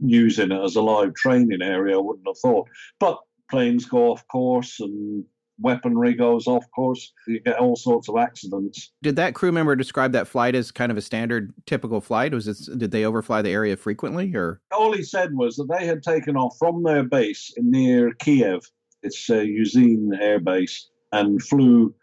using 0.00 0.50
it 0.50 0.64
as 0.64 0.76
a 0.76 0.82
live 0.82 1.14
training 1.14 1.62
area. 1.62 1.96
I 1.96 2.00
wouldn't 2.00 2.26
have 2.26 2.38
thought. 2.38 2.68
But 2.98 3.18
planes 3.50 3.84
go 3.86 4.12
off 4.12 4.26
course 4.28 4.80
and 4.80 5.24
weaponry 5.60 6.14
goes 6.14 6.46
off 6.46 6.64
course. 6.74 7.12
You 7.26 7.40
get 7.40 7.58
all 7.58 7.76
sorts 7.76 8.08
of 8.08 8.16
accidents. 8.16 8.92
Did 9.02 9.16
that 9.16 9.34
crew 9.34 9.52
member 9.52 9.76
describe 9.76 10.12
that 10.12 10.28
flight 10.28 10.54
as 10.54 10.70
kind 10.70 10.90
of 10.90 10.98
a 10.98 11.02
standard, 11.02 11.52
typical 11.66 12.00
flight? 12.00 12.32
Was 12.32 12.48
it, 12.48 12.78
did 12.78 12.90
they 12.90 13.04
overfly 13.04 13.42
the 13.42 13.50
area 13.50 13.76
frequently, 13.76 14.34
or 14.34 14.60
all 14.72 14.92
he 14.92 15.02
said 15.02 15.34
was 15.34 15.56
that 15.56 15.68
they 15.78 15.86
had 15.86 16.02
taken 16.02 16.36
off 16.36 16.56
from 16.58 16.82
their 16.82 17.04
base 17.04 17.52
near 17.58 18.12
Kiev. 18.14 18.62
It's 19.02 19.28
uh, 19.28 19.34
Yuzin 19.34 20.18
Air 20.20 20.40
Base 20.40 20.88
and 21.12 21.42
flew 21.42 21.94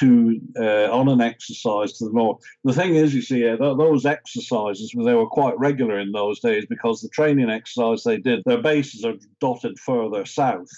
to 0.00 0.38
uh, 0.58 0.90
on 0.92 1.08
an 1.08 1.20
exercise 1.20 1.94
to 1.94 2.04
the 2.04 2.12
north. 2.12 2.42
The 2.64 2.74
thing 2.74 2.94
is, 2.94 3.14
you 3.14 3.22
see, 3.22 3.48
uh, 3.48 3.56
th- 3.56 3.78
those 3.78 4.04
exercises 4.04 4.92
they 4.94 5.14
were 5.14 5.26
quite 5.26 5.58
regular 5.58 5.98
in 5.98 6.12
those 6.12 6.40
days 6.40 6.66
because 6.68 7.00
the 7.00 7.08
training 7.08 7.48
exercise 7.48 8.02
they 8.02 8.18
did, 8.18 8.42
their 8.44 8.60
bases 8.60 9.04
are 9.04 9.14
dotted 9.40 9.78
further 9.78 10.26
south 10.26 10.68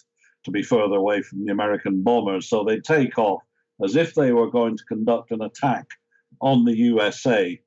to 0.44 0.50
be 0.50 0.62
further 0.62 0.96
away 0.96 1.22
from 1.22 1.44
the 1.44 1.53
American 1.53 2.03
bombers. 2.03 2.48
So 2.48 2.64
they 2.64 2.81
take 2.81 3.18
off 3.18 3.42
as 3.83 3.96
if 3.96 4.14
they 4.14 4.33
were 4.33 4.50
going 4.50 4.76
to 4.76 4.85
conduct 4.85 5.31
an 5.31 5.42
attack 5.42 5.87
on 6.40 6.64
the 6.64 6.76
USA. 6.76 7.61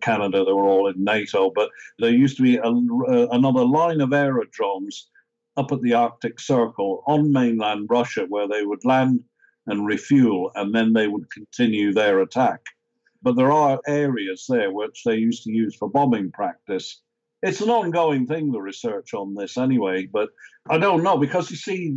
Canada, 0.00 0.44
they 0.44 0.52
were 0.52 0.66
all 0.66 0.88
in 0.88 1.04
NATO, 1.04 1.50
but 1.54 1.68
there 1.98 2.10
used 2.10 2.38
to 2.38 2.42
be 2.42 2.56
a, 2.56 2.62
uh, 2.62 3.28
another 3.32 3.64
line 3.64 4.00
of 4.00 4.14
aerodromes 4.14 5.10
up 5.56 5.72
at 5.72 5.82
the 5.82 5.92
Arctic 5.92 6.40
Circle 6.40 7.02
on 7.06 7.32
mainland 7.32 7.86
Russia 7.90 8.24
where 8.28 8.48
they 8.48 8.64
would 8.64 8.84
land 8.84 9.20
and 9.66 9.86
refuel, 9.86 10.50
and 10.54 10.74
then 10.74 10.92
they 10.92 11.06
would 11.06 11.30
continue 11.30 11.92
their 11.92 12.20
attack. 12.20 12.60
But 13.22 13.36
there 13.36 13.52
are 13.52 13.80
areas 13.86 14.46
there 14.48 14.72
which 14.72 15.02
they 15.04 15.16
used 15.16 15.44
to 15.44 15.52
use 15.52 15.76
for 15.76 15.90
bombing 15.90 16.32
practice. 16.32 17.02
It's 17.42 17.60
an 17.60 17.70
ongoing 17.70 18.26
thing, 18.26 18.52
the 18.52 18.60
research 18.60 19.14
on 19.14 19.34
this 19.34 19.56
anyway, 19.56 20.06
but 20.12 20.28
I 20.68 20.78
don't 20.78 21.02
know 21.02 21.16
because 21.16 21.50
you 21.50 21.56
see, 21.56 21.96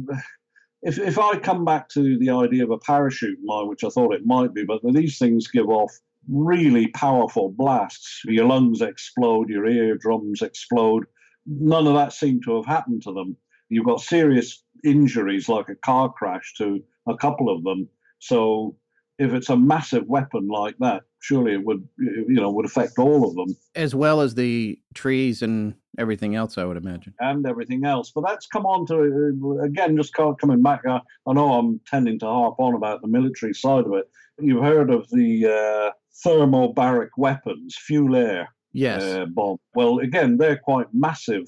if, 0.81 0.97
if 0.97 1.19
I 1.19 1.37
come 1.37 1.65
back 1.65 1.89
to 1.89 2.17
the 2.17 2.29
idea 2.29 2.63
of 2.63 2.71
a 2.71 2.77
parachute 2.77 3.39
mine, 3.43 3.67
which 3.67 3.83
I 3.83 3.89
thought 3.89 4.13
it 4.13 4.25
might 4.25 4.53
be, 4.53 4.63
but 4.63 4.81
these 4.93 5.17
things 5.17 5.47
give 5.47 5.67
off 5.67 5.91
really 6.29 6.87
powerful 6.87 7.53
blasts. 7.57 8.21
Your 8.25 8.45
lungs 8.45 8.81
explode, 8.81 9.49
your 9.49 9.67
eardrums 9.67 10.41
explode. 10.41 11.05
None 11.45 11.87
of 11.87 11.95
that 11.95 12.13
seemed 12.13 12.43
to 12.45 12.55
have 12.55 12.65
happened 12.65 13.01
to 13.03 13.13
them. 13.13 13.35
You've 13.69 13.85
got 13.85 14.01
serious 14.01 14.63
injuries 14.85 15.49
like 15.49 15.69
a 15.69 15.75
car 15.75 16.11
crash 16.11 16.53
to 16.57 16.81
a 17.07 17.17
couple 17.17 17.53
of 17.53 17.63
them. 17.63 17.89
So 18.19 18.77
if 19.19 19.33
it's 19.33 19.49
a 19.49 19.57
massive 19.57 20.07
weapon 20.07 20.47
like 20.47 20.75
that, 20.79 21.03
surely 21.23 21.53
it 21.53 21.63
would 21.63 21.87
you 21.97 22.35
know 22.35 22.51
would 22.51 22.65
affect 22.65 22.99
all 22.99 23.25
of 23.27 23.33
them. 23.35 23.55
As 23.75 23.95
well 23.95 24.19
as 24.19 24.35
the 24.35 24.77
trees 24.93 25.41
and 25.41 25.73
everything 25.97 26.35
else 26.35 26.57
i 26.57 26.65
would 26.65 26.77
imagine. 26.77 27.13
And 27.19 27.45
everything 27.47 27.85
else. 27.85 28.11
But 28.13 28.25
that's 28.27 28.45
come 28.45 28.65
on 28.65 28.85
to 28.87 29.57
uh, 29.59 29.63
again 29.63 29.95
just 29.95 30.13
coming 30.13 30.61
back 30.61 30.81
i, 30.87 30.99
I 31.25 31.33
know 31.33 31.53
i'm 31.53 31.79
tending 31.87 32.19
to 32.19 32.25
harp 32.25 32.55
on 32.59 32.75
about 32.75 33.01
the 33.01 33.07
military 33.07 33.53
side 33.53 33.85
of 33.85 33.93
it. 33.93 34.09
You've 34.39 34.63
heard 34.63 34.89
of 34.89 35.09
the 35.09 35.45
uh, 35.45 35.91
thermobaric 36.25 37.11
weapons 37.17 37.77
fuel 37.77 38.15
air 38.15 38.49
yes. 38.73 39.01
uh, 39.01 39.25
bomb. 39.25 39.57
Well 39.75 39.99
again 39.99 40.37
they're 40.37 40.57
quite 40.57 40.87
massive 40.93 41.45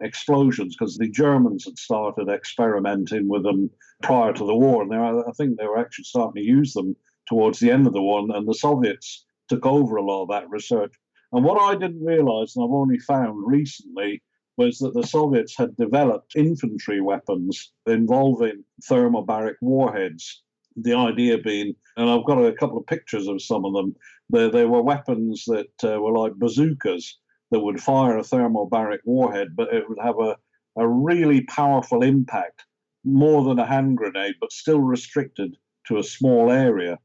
explosions 0.00 0.76
because 0.76 0.98
the 0.98 1.08
Germans 1.08 1.64
had 1.64 1.78
started 1.78 2.28
experimenting 2.28 3.26
with 3.26 3.44
them 3.44 3.70
prior 4.02 4.34
to 4.34 4.44
the 4.44 4.54
war, 4.54 4.82
and 4.82 4.92
I 4.92 5.32
think 5.36 5.56
they 5.56 5.66
were 5.66 5.78
actually 5.78 6.04
starting 6.04 6.42
to 6.42 6.46
use 6.46 6.74
them 6.74 6.94
towards 7.26 7.58
the 7.58 7.70
end 7.70 7.86
of 7.86 7.92
the 7.92 8.02
war, 8.02 8.20
and 8.20 8.48
the 8.48 8.54
Soviets 8.54 9.24
took 9.48 9.66
over 9.66 9.96
a 9.96 10.04
lot 10.04 10.22
of 10.22 10.28
that 10.28 10.48
research. 10.50 10.94
And 11.32 11.44
what 11.44 11.60
I 11.60 11.74
didn't 11.74 12.04
realize, 12.04 12.54
and 12.54 12.64
I've 12.64 12.70
only 12.70 12.98
found 12.98 13.46
recently, 13.46 14.22
was 14.56 14.78
that 14.78 14.94
the 14.94 15.06
Soviets 15.06 15.56
had 15.56 15.76
developed 15.76 16.36
infantry 16.36 17.00
weapons 17.00 17.72
involving 17.86 18.64
thermobaric 18.88 19.56
warheads. 19.60 20.42
The 20.76 20.94
idea 20.94 21.38
being, 21.38 21.74
and 21.96 22.08
I've 22.08 22.24
got 22.24 22.38
a 22.38 22.52
couple 22.52 22.78
of 22.78 22.86
pictures 22.86 23.26
of 23.26 23.42
some 23.42 23.64
of 23.64 23.72
them, 23.72 23.96
they, 24.30 24.48
they 24.48 24.64
were 24.64 24.82
weapons 24.82 25.44
that 25.46 25.72
uh, 25.84 26.00
were 26.00 26.16
like 26.16 26.34
bazookas 26.34 27.18
that 27.50 27.60
would 27.60 27.80
fire 27.80 28.18
a 28.18 28.22
thermobaric 28.22 29.00
warhead, 29.04 29.48
but 29.56 29.72
it 29.72 29.88
would 29.88 29.98
have 30.02 30.18
a, 30.18 30.36
a 30.76 30.86
really 30.86 31.42
powerful 31.42 32.02
impact, 32.02 32.64
more 33.04 33.44
than 33.44 33.58
a 33.58 33.66
hand 33.66 33.96
grenade, 33.96 34.34
but 34.40 34.52
still 34.52 34.80
restricted 34.80 35.56
to 35.86 35.98
a 35.98 36.02
small 36.02 36.50
area, 36.50 36.98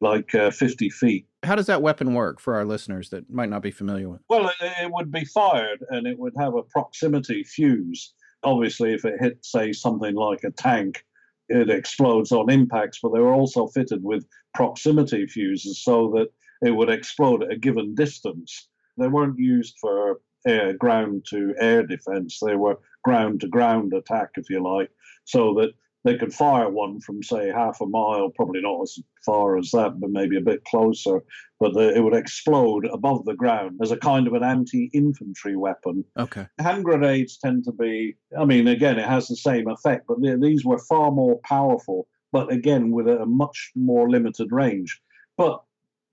like 0.00 0.34
uh, 0.34 0.50
50 0.50 0.90
feet. 0.90 1.26
How 1.42 1.54
does 1.54 1.66
that 1.66 1.82
weapon 1.82 2.14
work 2.14 2.40
for 2.40 2.54
our 2.54 2.64
listeners 2.64 3.10
that 3.10 3.30
might 3.30 3.48
not 3.48 3.62
be 3.62 3.70
familiar 3.70 4.08
with? 4.08 4.20
Well, 4.28 4.48
it, 4.48 4.72
it 4.82 4.90
would 4.90 5.10
be 5.10 5.24
fired 5.24 5.84
and 5.90 6.06
it 6.06 6.18
would 6.18 6.34
have 6.38 6.54
a 6.54 6.62
proximity 6.62 7.44
fuse. 7.44 8.14
Obviously, 8.44 8.94
if 8.94 9.04
it 9.04 9.20
hit, 9.20 9.44
say, 9.44 9.72
something 9.72 10.14
like 10.14 10.44
a 10.44 10.50
tank, 10.50 11.04
it 11.48 11.70
explodes 11.70 12.30
on 12.30 12.50
impacts, 12.50 13.00
but 13.02 13.12
they 13.12 13.20
were 13.20 13.32
also 13.32 13.66
fitted 13.68 14.04
with 14.04 14.26
proximity 14.54 15.26
fuses 15.26 15.82
so 15.82 16.12
that 16.14 16.28
it 16.66 16.72
would 16.72 16.90
explode 16.90 17.42
at 17.42 17.52
a 17.52 17.56
given 17.56 17.94
distance. 17.94 18.68
They 18.96 19.08
weren't 19.08 19.38
used 19.38 19.76
for 19.80 20.20
air, 20.46 20.72
ground 20.74 21.24
to 21.30 21.54
air 21.58 21.84
defense. 21.84 22.38
They 22.44 22.56
were 22.56 22.78
ground 23.04 23.40
to 23.40 23.48
ground 23.48 23.92
attack, 23.92 24.30
if 24.36 24.50
you 24.50 24.62
like, 24.62 24.90
so 25.24 25.54
that 25.54 25.70
they 26.08 26.16
could 26.16 26.32
fire 26.32 26.70
one 26.70 27.00
from, 27.00 27.22
say, 27.22 27.48
half 27.48 27.82
a 27.82 27.86
mile, 27.86 28.30
probably 28.30 28.62
not 28.62 28.80
as 28.80 28.98
far 29.26 29.58
as 29.58 29.70
that, 29.72 30.00
but 30.00 30.08
maybe 30.08 30.38
a 30.38 30.40
bit 30.40 30.64
closer. 30.64 31.22
But 31.60 31.74
the, 31.74 31.94
it 31.94 32.00
would 32.00 32.14
explode 32.14 32.86
above 32.86 33.26
the 33.26 33.34
ground 33.34 33.80
as 33.82 33.90
a 33.90 33.96
kind 33.98 34.26
of 34.26 34.32
an 34.32 34.42
anti 34.42 34.90
infantry 34.94 35.54
weapon. 35.54 36.04
Okay. 36.16 36.46
Hand 36.58 36.84
grenades 36.84 37.36
tend 37.36 37.64
to 37.64 37.72
be, 37.72 38.16
I 38.38 38.46
mean, 38.46 38.68
again, 38.68 38.98
it 38.98 39.06
has 39.06 39.28
the 39.28 39.36
same 39.36 39.68
effect, 39.68 40.06
but 40.08 40.16
these 40.40 40.64
were 40.64 40.78
far 40.78 41.10
more 41.10 41.38
powerful, 41.44 42.08
but 42.32 42.50
again, 42.50 42.90
with 42.90 43.06
a 43.06 43.26
much 43.26 43.72
more 43.74 44.08
limited 44.08 44.50
range. 44.50 44.98
But 45.36 45.62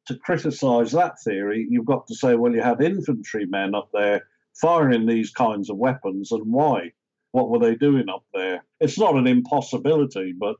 to 0.08 0.18
criticize 0.18 0.92
that 0.92 1.22
theory, 1.24 1.68
you've 1.70 1.86
got 1.86 2.06
to 2.08 2.16
say, 2.16 2.36
well, 2.36 2.54
you 2.54 2.62
had 2.62 2.82
infantrymen 2.82 3.74
up 3.74 3.90
there 3.94 4.28
firing 4.60 5.06
these 5.06 5.32
kinds 5.32 5.70
of 5.70 5.78
weapons, 5.78 6.34
and 6.34 6.52
why? 6.52 6.92
What 7.36 7.50
were 7.50 7.60
they 7.60 7.76
doing 7.76 8.08
up 8.08 8.24
there? 8.34 8.64
It's 8.80 8.98
not 8.98 9.16
an 9.16 9.28
impossibility, 9.28 10.34
but 10.38 10.56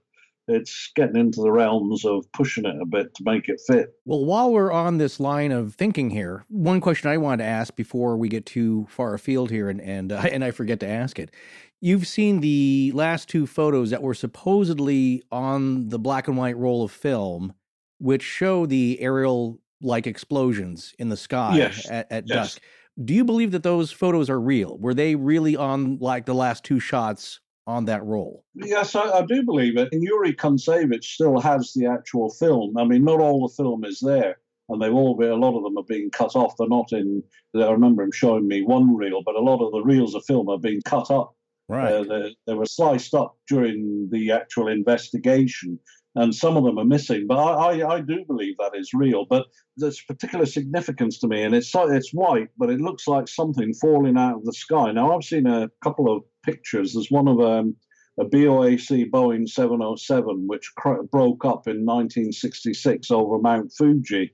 it's 0.48 0.92
getting 0.96 1.16
into 1.16 1.42
the 1.42 1.52
realms 1.52 2.04
of 2.04 2.30
pushing 2.34 2.66
it 2.66 2.76
a 2.82 2.86
bit 2.86 3.16
to 3.16 3.24
make 3.24 3.48
it 3.48 3.62
fit. 3.66 3.94
Well, 4.04 4.26
while 4.26 4.52
we're 4.52 4.74
on 4.74 4.98
this 4.98 5.20
line 5.20 5.54
of 5.54 5.74
thinking 5.76 6.10
here, 6.10 6.44
one 6.50 6.82
question 6.82 7.10
I 7.10 7.18
wanted 7.18 7.44
to 7.44 7.50
ask 7.50 7.76
before 7.78 8.18
we 8.18 8.28
get 8.28 8.46
too 8.46 8.88
far 8.90 9.14
afield 9.14 9.52
here, 9.52 9.70
and 9.70 9.80
and 9.80 10.12
uh, 10.12 10.24
and 10.32 10.44
I 10.44 10.52
forget 10.52 10.82
to 10.82 10.88
ask 10.88 11.18
it. 11.18 11.32
You've 11.80 12.08
seen 12.08 12.42
the 12.42 12.92
last 12.94 13.30
two 13.30 13.48
photos 13.48 13.92
that 13.92 14.04
were 14.04 14.14
supposedly 14.14 15.24
on 15.32 15.88
the 15.88 16.00
black 16.00 16.28
and 16.28 16.36
white 16.36 16.58
roll 16.58 16.84
of 16.84 16.92
film 16.92 17.54
which 18.00 18.24
show 18.24 18.66
the 18.66 19.00
aerial 19.00 19.60
like 19.82 20.08
explosions 20.08 20.94
in 21.00 21.10
the 21.10 21.18
sky 21.18 21.56
yes. 21.56 21.90
at, 21.90 22.12
at 22.12 22.28
yes. 22.28 22.36
dusk. 22.36 22.62
Do 23.04 23.14
you 23.14 23.26
believe 23.26 23.52
that 23.52 23.64
those 23.64 23.92
photos 23.92 24.30
are 24.30 24.40
real? 24.40 24.78
Were 24.78 24.94
they 24.94 25.16
really 25.16 25.56
on 25.56 25.98
like 26.00 26.26
the 26.26 26.34
last 26.34 26.64
two 26.64 26.80
shots 26.80 27.40
on 27.68 27.86
that 27.86 28.04
roll? 28.04 28.46
Yes, 28.54 28.96
I, 28.96 29.10
I 29.10 29.26
do 29.26 29.44
believe 29.44 29.78
it. 29.78 29.90
And 29.92 30.02
Yuri 30.02 30.34
Kuntsevich 30.34 31.04
still 31.04 31.40
has 31.40 31.74
the 31.74 31.88
actual 31.88 32.30
film. 32.30 32.78
I 32.78 32.86
mean, 32.86 33.04
not 33.04 33.20
all 33.20 33.48
the 33.48 33.54
film 33.54 33.84
is 33.84 34.00
there, 34.00 34.38
and 34.70 34.82
they've 34.82 34.94
all 34.94 35.16
been, 35.16 35.32
a 35.32 35.36
lot 35.36 35.58
of 35.58 35.64
them 35.64 35.78
are 35.78 35.84
being 35.84 36.10
cut 36.10 36.36
off. 36.36 36.56
They're 36.58 36.70
not 36.70 36.94
in. 36.94 37.22
I 37.54 37.70
remember 37.70 38.04
him 38.04 38.12
showing 38.14 38.48
me 38.48 38.62
one 38.62 38.96
reel, 38.96 39.22
but 39.26 39.36
a 39.36 39.42
lot 39.42 39.66
of 39.66 39.72
the 39.74 39.82
reels 39.82 40.16
of 40.16 40.24
film 40.26 40.48
are 40.50 40.60
being 40.60 40.82
cut 40.86 41.12
up. 41.12 41.36
Right. 41.68 41.92
Uh, 41.92 42.04
they, 42.04 42.36
they 42.48 42.54
were 42.54 42.66
sliced 42.66 43.14
up 43.14 43.36
during 43.50 44.08
the 44.12 44.32
actual 44.32 44.68
investigation 44.68 45.80
and 46.16 46.34
some 46.34 46.56
of 46.58 46.64
them 46.64 46.80
are 46.80 46.86
missing. 46.86 47.28
But 47.28 47.38
I, 47.38 47.80
I, 47.82 47.96
I, 47.96 48.02
do 48.02 48.24
believe 48.26 48.56
that 48.58 48.72
is 48.74 48.94
real. 48.94 49.26
But 49.26 49.48
there's 49.78 50.02
particular 50.02 50.46
significance 50.46 51.20
to 51.20 51.28
me, 51.28 51.44
and 51.44 51.54
it's 51.54 51.72
it's 51.76 52.14
white, 52.14 52.50
but 52.58 52.70
it 52.70 52.80
looks 52.80 53.08
like 53.08 53.28
something 53.28 53.74
falling 53.74 54.18
out 54.18 54.38
of 54.38 54.46
the 54.46 54.54
sky. 54.54 54.92
Now 54.92 55.16
I've 55.16 55.24
seen 55.24 55.46
a 55.46 55.70
couple 55.84 56.12
of 56.12 56.24
pictures. 56.44 56.94
There's 56.94 57.12
one 57.12 57.28
of 57.28 57.40
um, 57.42 57.76
a 58.20 58.26
BOAC 58.26 59.10
Boeing 59.12 59.48
707 59.48 60.48
which 60.48 60.72
cr- 60.78 61.04
broke 61.12 61.44
up 61.44 61.68
in 61.68 61.86
1966 61.86 63.12
over 63.12 63.40
Mount 63.40 63.72
Fuji. 63.78 64.32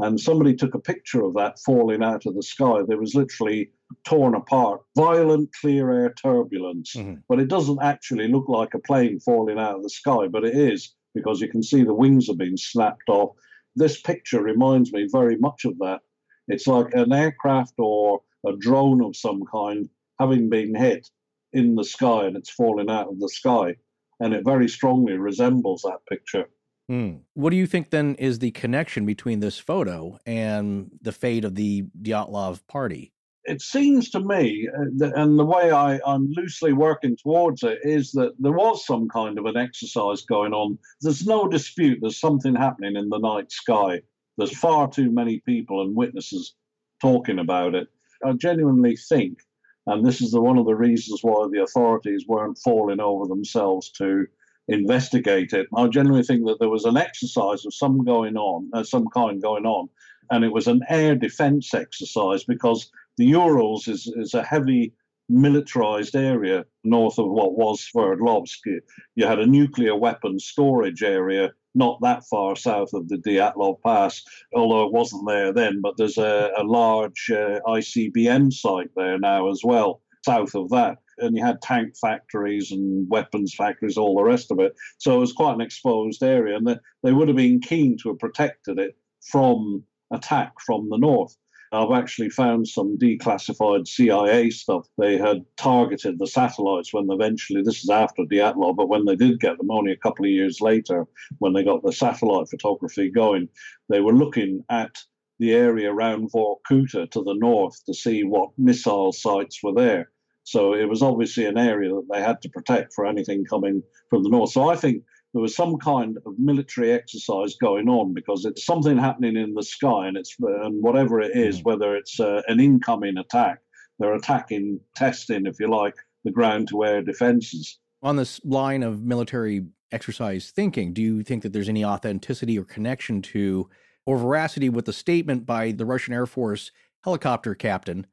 And 0.00 0.18
somebody 0.18 0.56
took 0.56 0.74
a 0.74 0.80
picture 0.80 1.22
of 1.22 1.34
that 1.34 1.60
falling 1.64 2.02
out 2.02 2.26
of 2.26 2.34
the 2.34 2.42
sky. 2.42 2.80
There 2.86 2.98
was 2.98 3.14
literally 3.14 3.70
torn 4.04 4.34
apart, 4.34 4.80
violent 4.96 5.50
clear 5.60 5.92
air 5.92 6.12
turbulence. 6.20 6.94
Mm-hmm. 6.96 7.20
But 7.28 7.38
it 7.38 7.46
doesn't 7.46 7.78
actually 7.80 8.26
look 8.26 8.48
like 8.48 8.74
a 8.74 8.80
plane 8.80 9.20
falling 9.20 9.58
out 9.58 9.76
of 9.76 9.84
the 9.84 9.90
sky, 9.90 10.26
but 10.26 10.44
it 10.44 10.56
is 10.56 10.94
because 11.14 11.40
you 11.40 11.48
can 11.48 11.62
see 11.62 11.82
the 11.82 11.94
wings 11.94 12.28
are 12.28 12.36
being 12.36 12.56
snapped 12.56 13.08
off. 13.08 13.36
This 13.76 14.00
picture 14.00 14.42
reminds 14.42 14.92
me 14.92 15.08
very 15.10 15.36
much 15.36 15.64
of 15.64 15.78
that. 15.78 16.00
It's 16.48 16.66
like 16.66 16.92
an 16.94 17.12
aircraft 17.12 17.74
or 17.78 18.20
a 18.46 18.52
drone 18.56 19.02
of 19.02 19.16
some 19.16 19.42
kind 19.50 19.88
having 20.18 20.48
been 20.48 20.74
hit 20.74 21.08
in 21.52 21.74
the 21.74 21.84
sky 21.84 22.26
and 22.26 22.36
it's 22.36 22.50
falling 22.50 22.90
out 22.90 23.08
of 23.08 23.18
the 23.18 23.28
sky. 23.28 23.76
And 24.20 24.34
it 24.34 24.44
very 24.44 24.68
strongly 24.68 25.14
resembles 25.14 25.82
that 25.82 26.06
picture. 26.08 26.48
Hmm. 26.88 27.16
What 27.32 27.50
do 27.50 27.56
you 27.56 27.66
think 27.66 27.90
then 27.90 28.14
is 28.16 28.38
the 28.38 28.50
connection 28.50 29.06
between 29.06 29.40
this 29.40 29.58
photo 29.58 30.18
and 30.26 30.90
the 31.00 31.12
fate 31.12 31.44
of 31.44 31.54
the 31.54 31.86
Dyatlov 32.00 32.66
party? 32.66 33.13
It 33.44 33.60
seems 33.60 34.10
to 34.10 34.20
me, 34.20 34.68
uh, 34.68 35.10
and 35.14 35.38
the 35.38 35.44
way 35.44 35.70
I, 35.70 36.00
I'm 36.06 36.32
loosely 36.32 36.72
working 36.72 37.16
towards 37.16 37.62
it, 37.62 37.78
is 37.82 38.12
that 38.12 38.34
there 38.38 38.52
was 38.52 38.86
some 38.86 39.08
kind 39.08 39.38
of 39.38 39.46
an 39.46 39.56
exercise 39.56 40.22
going 40.22 40.52
on. 40.52 40.78
There's 41.00 41.26
no 41.26 41.48
dispute 41.48 41.98
there's 42.00 42.20
something 42.20 42.54
happening 42.54 42.96
in 42.96 43.08
the 43.08 43.18
night 43.18 43.52
sky. 43.52 44.00
There's 44.36 44.56
far 44.56 44.88
too 44.88 45.10
many 45.10 45.40
people 45.40 45.82
and 45.82 45.94
witnesses 45.94 46.54
talking 47.00 47.38
about 47.38 47.74
it. 47.74 47.88
I 48.24 48.32
genuinely 48.32 48.96
think, 48.96 49.38
and 49.86 50.04
this 50.04 50.22
is 50.22 50.32
the, 50.32 50.40
one 50.40 50.58
of 50.58 50.66
the 50.66 50.74
reasons 50.74 51.20
why 51.22 51.46
the 51.50 51.62
authorities 51.62 52.24
weren't 52.26 52.58
falling 52.58 53.00
over 53.00 53.26
themselves 53.26 53.90
to 53.98 54.26
investigate 54.68 55.52
it. 55.52 55.66
I 55.76 55.88
genuinely 55.88 56.24
think 56.24 56.46
that 56.46 56.58
there 56.58 56.70
was 56.70 56.86
an 56.86 56.96
exercise 56.96 57.66
of 57.66 57.74
some 57.74 58.04
going 58.04 58.36
on, 58.36 58.70
uh, 58.72 58.82
some 58.82 59.06
kind 59.08 59.42
going 59.42 59.66
on, 59.66 59.90
and 60.30 60.44
it 60.44 60.52
was 60.52 60.66
an 60.66 60.80
air 60.88 61.14
defense 61.14 61.74
exercise 61.74 62.44
because 62.44 62.90
the 63.16 63.26
Urals 63.26 63.88
is, 63.88 64.12
is 64.16 64.34
a 64.34 64.42
heavy 64.42 64.92
militarized 65.28 66.14
area 66.14 66.64
north 66.84 67.18
of 67.18 67.30
what 67.30 67.56
was 67.56 67.88
Sverdlovsk. 67.94 68.80
You 69.14 69.26
had 69.26 69.38
a 69.38 69.46
nuclear 69.46 69.96
weapons 69.96 70.44
storage 70.44 71.02
area 71.02 71.52
not 71.74 72.00
that 72.02 72.24
far 72.30 72.56
south 72.56 72.92
of 72.92 73.08
the 73.08 73.16
Dyatlov 73.16 73.80
Pass, 73.82 74.22
although 74.54 74.84
it 74.84 74.92
wasn't 74.92 75.26
there 75.26 75.52
then, 75.52 75.80
but 75.80 75.96
there's 75.96 76.18
a, 76.18 76.50
a 76.56 76.62
large 76.62 77.30
uh, 77.30 77.60
ICBM 77.66 78.52
site 78.52 78.90
there 78.96 79.18
now 79.18 79.50
as 79.50 79.62
well, 79.64 80.00
south 80.24 80.54
of 80.54 80.70
that. 80.70 80.98
And 81.18 81.36
you 81.36 81.44
had 81.44 81.62
tank 81.62 81.94
factories 82.00 82.72
and 82.72 83.08
weapons 83.08 83.54
factories, 83.54 83.96
all 83.96 84.16
the 84.16 84.24
rest 84.24 84.50
of 84.50 84.58
it. 84.58 84.74
So 84.98 85.16
it 85.16 85.20
was 85.20 85.32
quite 85.32 85.54
an 85.54 85.60
exposed 85.60 86.22
area, 86.22 86.56
and 86.56 86.66
they, 86.66 86.76
they 87.02 87.12
would 87.12 87.28
have 87.28 87.36
been 87.36 87.60
keen 87.60 87.96
to 88.02 88.10
have 88.10 88.18
protected 88.18 88.78
it 88.78 88.96
from 89.30 89.84
attack 90.12 90.52
from 90.64 90.88
the 90.90 90.98
north. 90.98 91.36
I've 91.74 91.92
actually 91.92 92.30
found 92.30 92.68
some 92.68 92.96
declassified 92.98 93.86
CIA 93.88 94.50
stuff. 94.50 94.86
They 94.96 95.18
had 95.18 95.44
targeted 95.56 96.18
the 96.18 96.26
satellites 96.26 96.92
when 96.92 97.10
eventually, 97.10 97.62
this 97.62 97.82
is 97.82 97.90
after 97.90 98.22
Dyatlov, 98.22 98.76
but 98.76 98.88
when 98.88 99.04
they 99.04 99.16
did 99.16 99.40
get 99.40 99.58
them, 99.58 99.70
only 99.70 99.92
a 99.92 99.96
couple 99.96 100.24
of 100.24 100.30
years 100.30 100.60
later, 100.60 101.06
when 101.38 101.52
they 101.52 101.64
got 101.64 101.82
the 101.82 101.92
satellite 101.92 102.48
photography 102.48 103.10
going, 103.10 103.48
they 103.88 104.00
were 104.00 104.12
looking 104.12 104.64
at 104.70 104.96
the 105.38 105.52
area 105.52 105.92
around 105.92 106.30
Vorkuta 106.30 107.10
to 107.10 107.22
the 107.22 107.34
north 107.34 107.84
to 107.86 107.94
see 107.94 108.22
what 108.22 108.50
missile 108.56 109.12
sites 109.12 109.60
were 109.62 109.74
there. 109.74 110.10
So 110.44 110.74
it 110.74 110.88
was 110.88 111.02
obviously 111.02 111.46
an 111.46 111.58
area 111.58 111.90
that 111.90 112.06
they 112.12 112.20
had 112.20 112.40
to 112.42 112.50
protect 112.50 112.92
for 112.94 113.06
anything 113.06 113.44
coming 113.44 113.82
from 114.10 114.22
the 114.22 114.28
north. 114.28 114.50
So 114.50 114.68
I 114.68 114.76
think 114.76 115.02
there 115.34 115.42
was 115.42 115.54
some 115.54 115.76
kind 115.78 116.16
of 116.24 116.38
military 116.38 116.92
exercise 116.92 117.56
going 117.60 117.88
on 117.88 118.14
because 118.14 118.44
it's 118.44 118.64
something 118.64 118.96
happening 118.96 119.36
in 119.36 119.52
the 119.52 119.64
sky, 119.64 120.06
and 120.06 120.16
it's 120.16 120.36
and 120.38 120.80
whatever 120.80 121.20
it 121.20 121.36
is, 121.36 121.60
mm. 121.60 121.64
whether 121.64 121.96
it's 121.96 122.20
uh, 122.20 122.40
an 122.46 122.60
incoming 122.60 123.18
attack, 123.18 123.58
they're 123.98 124.14
attacking, 124.14 124.78
testing, 124.94 125.44
if 125.46 125.58
you 125.58 125.68
like, 125.68 125.96
the 126.22 126.30
ground-to-air 126.30 127.02
defenses. 127.02 127.78
On 128.00 128.14
this 128.14 128.40
line 128.44 128.84
of 128.84 129.02
military 129.02 129.66
exercise 129.90 130.52
thinking, 130.54 130.92
do 130.92 131.02
you 131.02 131.24
think 131.24 131.42
that 131.42 131.52
there's 131.52 131.68
any 131.68 131.84
authenticity 131.84 132.56
or 132.56 132.64
connection 132.64 133.20
to 133.20 133.68
or 134.06 134.18
veracity 134.18 134.68
with 134.68 134.84
the 134.84 134.92
statement 134.92 135.46
by 135.46 135.72
the 135.72 135.84
Russian 135.84 136.14
Air 136.14 136.26
Force 136.26 136.70
helicopter 137.02 137.54
captain 137.54 138.06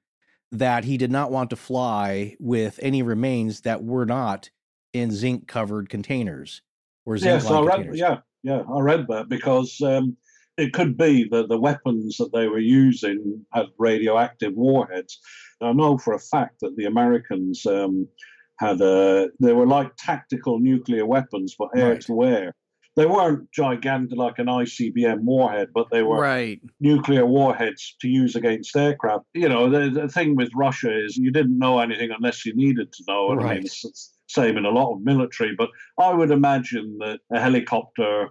that 0.52 0.86
he 0.86 0.98
did 0.98 1.12
not 1.12 1.32
want 1.32 1.50
to 1.52 1.56
fly 1.56 2.36
with 2.40 2.80
any 2.82 3.04
remains 3.04 3.62
that 3.62 3.84
were 3.84 4.06
not 4.06 4.50
in 4.92 5.12
zinc 5.12 5.48
covered 5.48 5.88
containers? 5.88 6.62
Or 7.06 7.16
yes, 7.16 7.46
I 7.46 7.62
read, 7.62 7.90
yeah, 7.94 8.18
yeah, 8.44 8.62
I 8.70 8.80
read 8.80 9.06
that 9.10 9.30
because 9.30 9.80
um, 9.82 10.18
it 10.58 10.74
could 10.74 10.98
be 10.98 11.28
that 11.32 11.50
the 11.50 11.60
weapons 11.60 12.18
that 12.18 12.32
they 12.34 12.48
were 12.48 12.60
using 12.60 13.46
had 13.54 13.68
radioactive 13.78 14.54
warheads. 14.54 15.20
I 15.62 15.74
know 15.74 15.98
for 15.98 16.14
a 16.14 16.20
fact 16.20 16.60
that 16.62 16.76
the 16.76 16.86
Americans 16.86 17.66
um, 17.66 18.08
had 18.60 18.82
a, 18.82 19.30
they 19.40 19.54
were 19.54 19.68
like 19.68 19.92
tactical 19.98 20.60
nuclear 20.60 21.06
weapons, 21.06 21.56
but 21.58 21.70
air 21.76 21.92
right. 21.92 22.02
to 22.02 22.24
air. 22.24 22.56
They 22.98 23.06
weren't 23.06 23.50
gigantic 23.52 24.18
like 24.18 24.38
an 24.38 24.48
ICBM 24.48 25.22
warhead, 25.22 25.70
but 25.74 25.88
they 25.92 26.04
were 26.04 26.20
right. 26.20 26.60
nuclear 26.82 27.26
warheads 27.26 27.96
to 28.02 28.10
use 28.10 28.36
against 28.36 28.76
aircraft. 28.76 29.26
You 29.34 29.48
know, 29.48 29.70
the, 29.70 29.90
the, 29.90 30.10
thing 30.10 30.36
with 30.36 30.52
Russia 30.54 30.94
is 31.06 31.16
you 31.16 31.32
didn't 31.32 31.58
know 31.58 31.80
anything 31.80 32.10
unless 32.12 32.46
you 32.46 32.54
needed 32.54 32.92
to 32.92 33.04
know. 33.08 33.34
Right. 33.34 33.46
I 33.46 33.54
mean, 33.54 33.64
it's, 33.64 33.86
it's 33.86 34.14
same 34.32 34.58
in 34.58 34.66
a 34.66 34.70
lot 34.70 34.94
of 34.94 35.02
military, 35.02 35.56
but 35.58 35.70
I 36.00 36.14
would 36.14 36.32
imagine 36.32 36.98
that 37.00 37.20
a 37.32 37.40
helicopter 37.40 38.30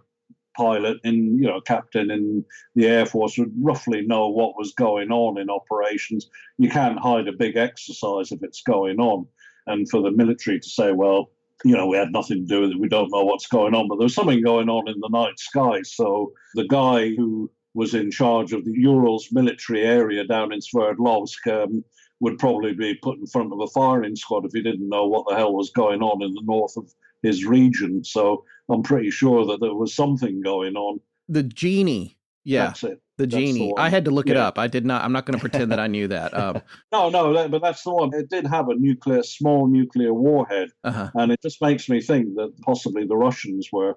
pilot 0.57 0.99
and 1.05 1.39
you 1.39 1.47
know 1.47 1.61
captain 1.61 2.11
in 2.11 2.45
the 2.75 2.87
air 2.87 3.07
force 3.07 3.39
would 3.39 3.53
roughly 3.61 4.03
know 4.07 4.29
what 4.29 4.59
was 4.59 4.73
going 4.73 5.11
on 5.11 5.39
in 5.39 5.49
operations. 5.49 6.29
You 6.59 6.69
can't 6.69 6.99
hide 6.99 7.29
a 7.29 7.33
big 7.33 7.57
exercise 7.57 8.33
if 8.33 8.43
it's 8.43 8.63
going 8.63 8.99
on. 8.99 9.27
And 9.67 9.89
for 9.89 10.03
the 10.03 10.11
military 10.11 10.59
to 10.59 10.69
say 10.69 10.93
well 10.93 11.31
you 11.65 11.77
know 11.77 11.87
we 11.87 11.97
had 11.97 12.13
nothing 12.13 12.39
to 12.39 12.55
do 12.55 12.61
with 12.63 12.71
it 12.71 12.81
we 12.81 12.89
don't 12.89 13.13
know 13.13 13.25
what's 13.25 13.47
going 13.47 13.75
on 13.75 13.87
but 13.87 13.99
there's 13.99 14.15
something 14.15 14.43
going 14.43 14.69
on 14.69 14.89
in 14.89 14.99
the 15.01 15.09
night 15.11 15.39
sky. 15.39 15.83
So 15.83 16.33
the 16.55 16.67
guy 16.67 17.11
who 17.15 17.51
was 17.75 17.95
in 17.95 18.11
charge 18.11 18.53
of 18.53 18.65
the 18.65 18.73
urals 18.75 19.29
military 19.31 19.83
area 19.83 20.25
down 20.25 20.53
in 20.53 20.61
sverdlovsk 20.61 21.47
um, 21.47 21.85
would 22.21 22.39
probably 22.39 22.75
be 22.75 22.95
put 22.95 23.19
in 23.19 23.27
front 23.27 23.53
of 23.53 23.61
a 23.61 23.67
firing 23.69 24.15
squad 24.15 24.45
if 24.45 24.53
he 24.53 24.63
didn't 24.63 24.89
know 24.89 25.07
what 25.07 25.27
the 25.29 25.35
hell 25.35 25.55
was 25.55 25.71
going 25.71 26.03
on 26.03 26.23
in 26.23 26.35
the 26.35 26.43
north 26.45 26.77
of 26.77 26.93
his 27.23 27.45
region. 27.45 28.05
So 28.05 28.45
I'm 28.69 28.83
pretty 28.83 29.11
sure 29.11 29.47
that 29.47 29.61
there 29.61 29.75
was 29.75 29.95
something 29.95 30.43
going 30.43 30.77
on. 30.77 31.01
The 31.29 31.43
genie. 31.43 32.19
Yeah. 32.45 32.67
That's 32.67 32.85
it. 32.85 33.03
The 33.17 33.27
that's 33.27 33.35
genie. 33.35 33.73
The 33.75 33.81
I 33.81 33.89
had 33.89 34.05
to 34.05 34.11
look 34.11 34.27
yeah. 34.27 34.33
it 34.33 34.39
up. 34.39 34.59
I 34.59 34.67
did 34.67 34.85
not. 34.85 35.03
I'm 35.03 35.13
not 35.13 35.27
going 35.27 35.39
to 35.39 35.41
pretend 35.41 35.73
that 35.73 35.81
I 35.81 35.87
knew 35.87 36.09
that. 36.09 36.33
Um, 36.41 36.63
no, 36.91 37.11
no, 37.11 37.49
but 37.49 37.61
that's 37.61 37.83
the 37.83 37.93
one. 37.93 38.15
It 38.15 38.31
did 38.31 38.47
have 38.47 38.69
a 38.69 38.75
nuclear, 38.75 39.23
small 39.23 39.67
nuclear 39.67 40.15
warhead, 40.15 40.71
uh-huh. 40.85 41.11
and 41.15 41.31
it 41.31 41.41
just 41.43 41.61
makes 41.61 41.89
me 41.89 42.01
think 42.01 42.35
that 42.37 42.55
possibly 42.63 43.05
the 43.05 43.17
Russians 43.17 43.69
were 43.71 43.97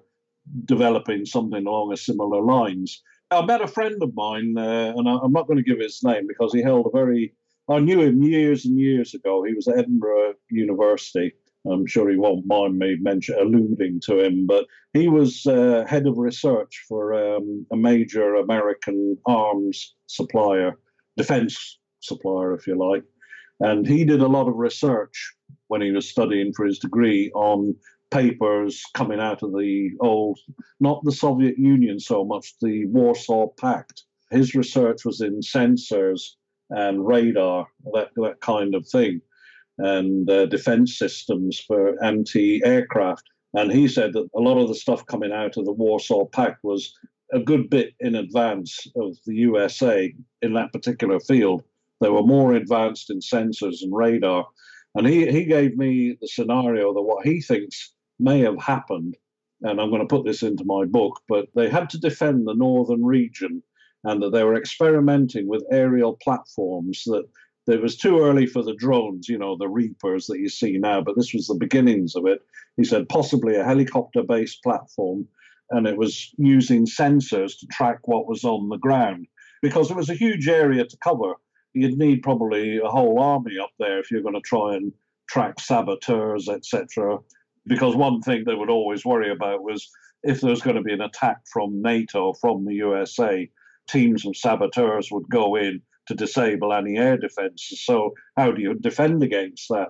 developing 0.66 1.24
something 1.24 1.66
along 1.66 1.92
a 1.92 1.96
similar 1.96 2.42
lines. 2.42 3.02
I 3.30 3.44
met 3.46 3.62
a 3.62 3.66
friend 3.66 4.02
of 4.02 4.14
mine, 4.14 4.56
uh, 4.58 4.92
and 4.94 5.08
I, 5.08 5.18
I'm 5.22 5.32
not 5.32 5.46
going 5.46 5.56
to 5.56 5.62
give 5.62 5.80
his 5.80 6.02
name 6.02 6.26
because 6.26 6.52
he 6.52 6.60
held 6.60 6.86
a 6.86 6.90
very 6.90 7.34
I 7.70 7.78
knew 7.78 8.00
him 8.02 8.22
years 8.22 8.66
and 8.66 8.78
years 8.78 9.14
ago. 9.14 9.42
He 9.42 9.54
was 9.54 9.68
at 9.68 9.78
Edinburgh 9.78 10.34
University. 10.50 11.32
I'm 11.66 11.86
sure 11.86 12.10
he 12.10 12.16
won't 12.16 12.46
mind 12.46 12.78
me 12.78 12.98
mention, 13.00 13.36
alluding 13.40 14.00
to 14.00 14.20
him, 14.20 14.46
but 14.46 14.66
he 14.92 15.08
was 15.08 15.46
uh, 15.46 15.84
head 15.88 16.06
of 16.06 16.18
research 16.18 16.84
for 16.86 17.14
um, 17.14 17.66
a 17.72 17.76
major 17.76 18.34
American 18.34 19.16
arms 19.26 19.94
supplier, 20.06 20.78
defense 21.16 21.78
supplier, 22.00 22.52
if 22.52 22.66
you 22.66 22.76
like. 22.76 23.04
And 23.60 23.86
he 23.86 24.04
did 24.04 24.20
a 24.20 24.28
lot 24.28 24.46
of 24.46 24.56
research 24.56 25.34
when 25.68 25.80
he 25.80 25.90
was 25.90 26.10
studying 26.10 26.52
for 26.52 26.66
his 26.66 26.78
degree 26.78 27.30
on 27.34 27.74
papers 28.10 28.82
coming 28.92 29.20
out 29.20 29.42
of 29.42 29.52
the 29.52 29.90
old, 30.00 30.38
not 30.80 31.02
the 31.04 31.12
Soviet 31.12 31.58
Union 31.58 31.98
so 31.98 32.26
much, 32.26 32.54
the 32.60 32.84
Warsaw 32.86 33.46
Pact. 33.58 34.02
His 34.30 34.54
research 34.54 35.06
was 35.06 35.22
in 35.22 35.40
sensors 35.40 36.32
and 36.70 37.06
radar, 37.06 37.66
that, 37.92 38.10
that 38.16 38.40
kind 38.40 38.74
of 38.74 38.86
thing, 38.88 39.20
and 39.78 40.28
uh, 40.30 40.46
defense 40.46 40.98
systems 40.98 41.60
for 41.60 42.02
anti 42.02 42.64
aircraft. 42.64 43.24
And 43.54 43.70
he 43.70 43.86
said 43.86 44.12
that 44.14 44.28
a 44.34 44.40
lot 44.40 44.58
of 44.58 44.68
the 44.68 44.74
stuff 44.74 45.06
coming 45.06 45.32
out 45.32 45.56
of 45.56 45.64
the 45.64 45.72
Warsaw 45.72 46.24
Pact 46.26 46.58
was 46.64 46.92
a 47.32 47.38
good 47.38 47.70
bit 47.70 47.94
in 48.00 48.16
advance 48.16 48.86
of 48.96 49.16
the 49.26 49.34
USA 49.34 50.12
in 50.42 50.54
that 50.54 50.72
particular 50.72 51.20
field. 51.20 51.62
They 52.00 52.08
were 52.08 52.22
more 52.22 52.54
advanced 52.54 53.10
in 53.10 53.20
sensors 53.20 53.82
and 53.82 53.94
radar. 53.94 54.46
And 54.94 55.06
he, 55.06 55.30
he 55.30 55.44
gave 55.44 55.76
me 55.76 56.16
the 56.20 56.28
scenario 56.28 56.92
that 56.92 57.02
what 57.02 57.26
he 57.26 57.40
thinks 57.40 57.94
may 58.18 58.40
have 58.40 58.60
happened, 58.60 59.16
and 59.62 59.80
I'm 59.80 59.90
going 59.90 60.02
to 60.02 60.06
put 60.06 60.24
this 60.24 60.42
into 60.42 60.64
my 60.64 60.84
book, 60.84 61.20
but 61.28 61.48
they 61.54 61.68
had 61.68 61.90
to 61.90 61.98
defend 61.98 62.46
the 62.46 62.54
northern 62.54 63.04
region 63.04 63.62
and 64.04 64.22
that 64.22 64.30
they 64.30 64.44
were 64.44 64.56
experimenting 64.56 65.48
with 65.48 65.64
aerial 65.70 66.18
platforms 66.22 67.04
that 67.06 67.24
it 67.66 67.80
was 67.80 67.96
too 67.96 68.20
early 68.20 68.46
for 68.46 68.62
the 68.62 68.74
drones, 68.74 69.28
you 69.28 69.38
know, 69.38 69.56
the 69.56 69.68
Reapers 69.68 70.26
that 70.26 70.38
you 70.38 70.48
see 70.48 70.76
now, 70.78 71.00
but 71.00 71.16
this 71.16 71.32
was 71.32 71.46
the 71.46 71.54
beginnings 71.54 72.14
of 72.14 72.26
it. 72.26 72.40
He 72.76 72.84
said 72.84 73.08
possibly 73.08 73.56
a 73.56 73.64
helicopter 73.64 74.22
based 74.22 74.62
platform, 74.62 75.26
and 75.70 75.86
it 75.86 75.96
was 75.96 76.34
using 76.36 76.84
sensors 76.84 77.58
to 77.58 77.66
track 77.68 78.06
what 78.06 78.28
was 78.28 78.44
on 78.44 78.68
the 78.68 78.76
ground 78.76 79.26
because 79.62 79.90
it 79.90 79.96
was 79.96 80.10
a 80.10 80.14
huge 80.14 80.46
area 80.46 80.84
to 80.84 80.96
cover. 80.98 81.34
You'd 81.72 81.98
need 81.98 82.22
probably 82.22 82.78
a 82.78 82.88
whole 82.88 83.18
army 83.18 83.58
up 83.58 83.70
there 83.78 83.98
if 83.98 84.10
you're 84.10 84.22
going 84.22 84.34
to 84.34 84.40
try 84.42 84.74
and 84.74 84.92
track 85.30 85.58
saboteurs, 85.58 86.48
etc. 86.48 87.18
Because 87.66 87.96
one 87.96 88.20
thing 88.20 88.44
they 88.44 88.54
would 88.54 88.68
always 88.68 89.06
worry 89.06 89.32
about 89.32 89.62
was 89.62 89.88
if 90.22 90.42
there 90.42 90.50
was 90.50 90.60
going 90.60 90.76
to 90.76 90.82
be 90.82 90.92
an 90.92 91.00
attack 91.00 91.38
from 91.50 91.80
NATO, 91.80 92.34
from 92.34 92.66
the 92.66 92.74
USA, 92.74 93.48
teams 93.88 94.26
of 94.26 94.36
saboteurs 94.36 95.10
would 95.10 95.28
go 95.30 95.56
in 95.56 95.82
to 96.06 96.14
disable 96.14 96.72
any 96.72 96.96
air 96.96 97.16
defenses. 97.16 97.84
So, 97.84 98.12
how 98.36 98.52
do 98.52 98.60
you 98.60 98.74
defend 98.74 99.22
against 99.22 99.68
that? 99.70 99.88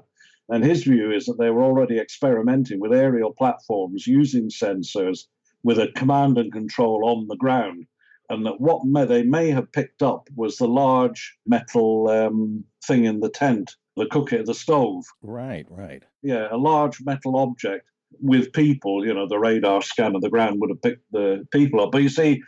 And 0.49 0.65
his 0.65 0.85
view 0.85 1.11
is 1.11 1.27
that 1.27 1.39
they 1.39 1.51
were 1.51 1.65
already 1.65 1.99
experimenting 1.99 2.79
with 2.81 2.93
aerial 2.93 3.33
platforms 3.33 4.07
using 4.07 4.51
sensors 4.51 5.21
with 5.63 5.79
a 5.79 5.91
command 5.97 6.37
and 6.37 6.53
control 6.53 7.09
on 7.09 7.27
the 7.27 7.37
ground, 7.37 7.87
and 8.29 8.45
that 8.45 8.61
what 8.61 8.85
may, 8.85 9.07
they 9.07 9.23
may 9.23 9.51
have 9.51 9.73
picked 9.73 10.03
up 10.03 10.29
was 10.37 10.57
the 10.57 10.69
large 10.69 11.37
metal 11.47 12.09
um, 12.09 12.65
thing 12.87 13.07
in 13.07 13.21
the 13.21 13.31
tent, 13.31 13.75
the 13.97 14.07
cooker, 14.07 14.43
the 14.43 14.55
stove. 14.55 15.05
Right, 15.23 15.67
right. 15.71 16.03
Yeah, 16.23 16.49
a 16.51 16.57
large 16.57 17.01
metal 17.03 17.37
object 17.37 17.89
with 18.21 18.53
people. 18.53 19.07
You 19.07 19.15
know, 19.15 19.27
the 19.27 19.39
radar 19.39 19.83
scan 19.83 20.15
of 20.15 20.21
the 20.21 20.31
ground 20.31 20.61
would 20.61 20.71
have 20.71 20.83
picked 20.83 21.11
the 21.13 21.47
people 21.51 21.81
up. 21.81 21.93
But 21.93 22.03
you 22.03 22.11
see, 22.11 22.43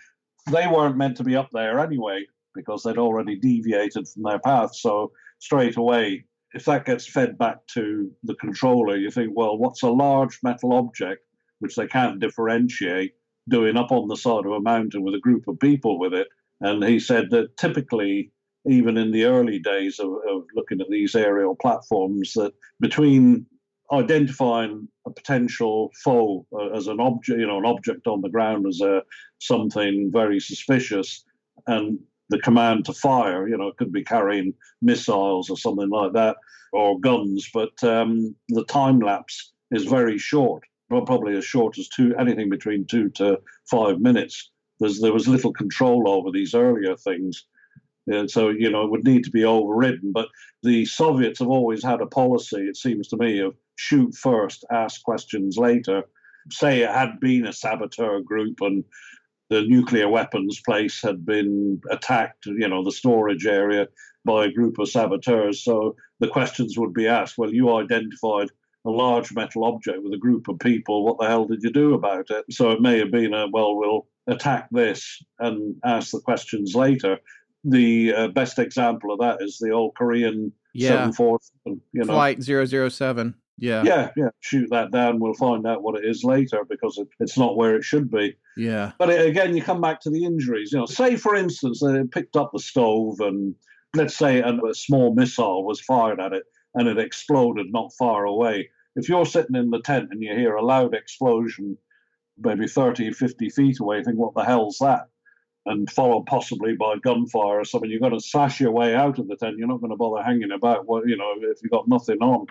they 0.46 0.66
weren't 0.66 0.96
meant 0.96 1.16
to 1.18 1.24
be 1.24 1.36
up 1.36 1.50
there 1.52 1.80
anyway 1.80 2.24
because 2.54 2.82
they'd 2.82 2.98
already 2.98 3.36
deviated 3.36 4.08
from 4.08 4.22
their 4.22 4.38
path. 4.38 4.74
So 4.74 5.12
straight 5.38 5.76
away, 5.76 6.24
if 6.54 6.64
that 6.64 6.86
gets 6.86 7.06
fed 7.06 7.36
back 7.36 7.58
to 7.74 8.10
the 8.22 8.34
controller, 8.36 8.96
you 8.96 9.10
think, 9.10 9.32
well, 9.34 9.58
what's 9.58 9.82
a 9.82 9.90
large 9.90 10.38
metal 10.42 10.72
object 10.72 11.22
which 11.58 11.76
they 11.76 11.86
can't 11.86 12.20
differentiate 12.20 13.12
doing 13.48 13.76
up 13.76 13.92
on 13.92 14.08
the 14.08 14.16
side 14.16 14.46
of 14.46 14.52
a 14.52 14.60
mountain 14.60 15.02
with 15.02 15.14
a 15.14 15.20
group 15.20 15.46
of 15.48 15.60
people 15.60 15.98
with 15.98 16.14
it? 16.14 16.28
And 16.60 16.82
he 16.82 16.98
said 16.98 17.30
that 17.30 17.56
typically, 17.58 18.32
even 18.66 18.96
in 18.96 19.12
the 19.12 19.24
early 19.24 19.58
days 19.58 19.98
of, 19.98 20.10
of 20.28 20.44
looking 20.54 20.80
at 20.80 20.88
these 20.88 21.14
aerial 21.14 21.54
platforms, 21.54 22.32
that 22.34 22.52
between 22.80 23.46
identifying 23.92 24.88
a 25.06 25.10
potential 25.10 25.90
foe 26.02 26.46
uh, 26.52 26.70
as 26.70 26.86
an 26.88 27.00
object, 27.00 27.38
you 27.38 27.46
know, 27.46 27.58
an 27.58 27.66
object 27.66 28.06
on 28.06 28.20
the 28.20 28.28
ground 28.28 28.66
as 28.66 28.80
a 28.80 29.02
something 29.38 30.10
very 30.12 30.40
suspicious, 30.40 31.24
and 31.66 31.98
the 32.28 32.38
command 32.40 32.84
to 32.86 32.92
fire. 32.92 33.48
You 33.48 33.56
know, 33.56 33.68
it 33.68 33.76
could 33.76 33.92
be 33.92 34.04
carrying 34.04 34.54
missiles 34.82 35.50
or 35.50 35.56
something 35.56 35.88
like 35.88 36.12
that, 36.14 36.36
or 36.72 36.98
guns. 37.00 37.48
But 37.52 37.82
um, 37.84 38.34
the 38.48 38.64
time 38.64 38.98
lapse 38.98 39.52
is 39.70 39.84
very 39.84 40.18
short, 40.18 40.62
probably 40.88 41.36
as 41.36 41.44
short 41.44 41.78
as 41.78 41.88
two, 41.88 42.14
anything 42.18 42.50
between 42.50 42.86
two 42.86 43.10
to 43.10 43.38
five 43.70 44.00
minutes. 44.00 44.50
There's, 44.78 45.00
there 45.00 45.12
was 45.12 45.26
little 45.26 45.52
control 45.52 46.08
over 46.08 46.30
these 46.30 46.54
earlier 46.54 46.96
things. 46.96 47.46
And 48.06 48.30
so, 48.30 48.50
you 48.50 48.70
know, 48.70 48.84
it 48.84 48.90
would 48.90 49.04
need 49.04 49.24
to 49.24 49.30
be 49.30 49.44
overridden. 49.44 50.12
But 50.12 50.28
the 50.62 50.84
Soviets 50.84 51.40
have 51.40 51.48
always 51.48 51.82
had 51.82 52.00
a 52.00 52.06
policy, 52.06 52.62
it 52.62 52.76
seems 52.76 53.08
to 53.08 53.16
me, 53.16 53.40
of 53.40 53.54
shoot 53.76 54.14
first, 54.14 54.64
ask 54.70 55.02
questions 55.02 55.56
later. 55.56 56.04
Say 56.50 56.82
it 56.82 56.90
had 56.90 57.18
been 57.20 57.46
a 57.46 57.52
saboteur 57.52 58.20
group 58.20 58.60
and 58.60 58.84
the 59.48 59.62
nuclear 59.62 60.08
weapons 60.08 60.60
place 60.64 61.00
had 61.02 61.24
been 61.24 61.80
attacked, 61.90 62.46
you 62.46 62.68
know, 62.68 62.82
the 62.82 62.92
storage 62.92 63.46
area 63.46 63.88
by 64.24 64.46
a 64.46 64.52
group 64.52 64.78
of 64.78 64.88
saboteurs. 64.88 65.62
So 65.62 65.94
the 66.20 66.28
questions 66.28 66.76
would 66.78 66.92
be 66.92 67.06
asked 67.06 67.38
well, 67.38 67.52
you 67.52 67.74
identified 67.76 68.50
a 68.84 68.90
large 68.90 69.34
metal 69.34 69.64
object 69.64 70.02
with 70.02 70.12
a 70.14 70.18
group 70.18 70.48
of 70.48 70.58
people. 70.60 71.04
What 71.04 71.18
the 71.18 71.26
hell 71.26 71.44
did 71.46 71.62
you 71.62 71.70
do 71.72 71.94
about 71.94 72.30
it? 72.30 72.44
So 72.50 72.70
it 72.70 72.80
may 72.80 72.98
have 72.98 73.10
been 73.10 73.34
a, 73.34 73.48
well, 73.48 73.76
we'll 73.76 74.06
attack 74.28 74.68
this 74.70 75.22
and 75.38 75.76
ask 75.84 76.12
the 76.12 76.20
questions 76.20 76.74
later. 76.74 77.18
The 77.68 78.14
uh, 78.14 78.28
best 78.28 78.58
example 78.58 79.12
of 79.12 79.18
that 79.20 79.42
is 79.42 79.58
the 79.58 79.70
old 79.70 79.94
Korean 79.96 80.52
Yeah. 80.72 81.10
747, 81.10 81.80
you 81.92 82.04
know. 82.04 82.12
Flight 82.12 82.42
007. 82.42 83.34
Yeah. 83.58 83.82
Yeah, 83.84 84.10
yeah. 84.16 84.28
Shoot 84.40 84.68
that 84.70 84.92
down. 84.92 85.18
We'll 85.18 85.34
find 85.34 85.66
out 85.66 85.82
what 85.82 85.98
it 85.98 86.04
is 86.04 86.22
later 86.24 86.64
because 86.68 86.98
it, 86.98 87.08
it's 87.20 87.38
not 87.38 87.56
where 87.56 87.74
it 87.74 87.84
should 87.84 88.10
be. 88.10 88.36
Yeah. 88.56 88.92
But 88.98 89.10
it, 89.10 89.26
again, 89.26 89.56
you 89.56 89.62
come 89.62 89.80
back 89.80 90.00
to 90.02 90.10
the 90.10 90.24
injuries. 90.24 90.72
You 90.72 90.78
know, 90.78 90.86
say 90.86 91.16
for 91.16 91.34
instance 91.34 91.80
they 91.80 92.02
picked 92.04 92.36
up 92.36 92.50
the 92.52 92.58
stove 92.58 93.20
and 93.20 93.54
let's 93.94 94.16
say 94.16 94.40
a, 94.40 94.52
a 94.52 94.74
small 94.74 95.14
missile 95.14 95.64
was 95.64 95.80
fired 95.80 96.20
at 96.20 96.32
it 96.34 96.44
and 96.74 96.86
it 96.86 96.98
exploded 96.98 97.72
not 97.72 97.92
far 97.98 98.24
away. 98.26 98.68
If 98.94 99.08
you're 99.08 99.26
sitting 99.26 99.56
in 99.56 99.70
the 99.70 99.80
tent 99.80 100.08
and 100.10 100.22
you 100.22 100.34
hear 100.34 100.54
a 100.54 100.64
loud 100.64 100.94
explosion, 100.94 101.76
maybe 102.38 102.66
30, 102.66 103.12
50 103.12 103.48
feet 103.50 103.80
away, 103.80 104.02
think, 104.02 104.18
what 104.18 104.34
the 104.34 104.44
hell's 104.44 104.78
that? 104.80 105.08
And 105.68 105.90
followed 105.90 106.26
possibly 106.26 106.74
by 106.74 106.94
gunfire 107.02 107.60
or 107.60 107.64
something, 107.64 107.90
you're 107.90 107.98
going 107.98 108.12
to 108.12 108.20
slash 108.20 108.60
your 108.60 108.70
way 108.70 108.94
out 108.94 109.18
of 109.18 109.26
the 109.26 109.34
tent. 109.34 109.58
You're 109.58 109.66
not 109.66 109.80
going 109.80 109.90
to 109.90 109.96
bother 109.96 110.22
hanging 110.22 110.52
about. 110.52 110.86
Well, 110.86 111.06
you 111.06 111.16
know, 111.16 111.32
if 111.40 111.58
you've 111.60 111.72
got 111.72 111.88
nothing 111.88 112.18
on, 112.18 112.46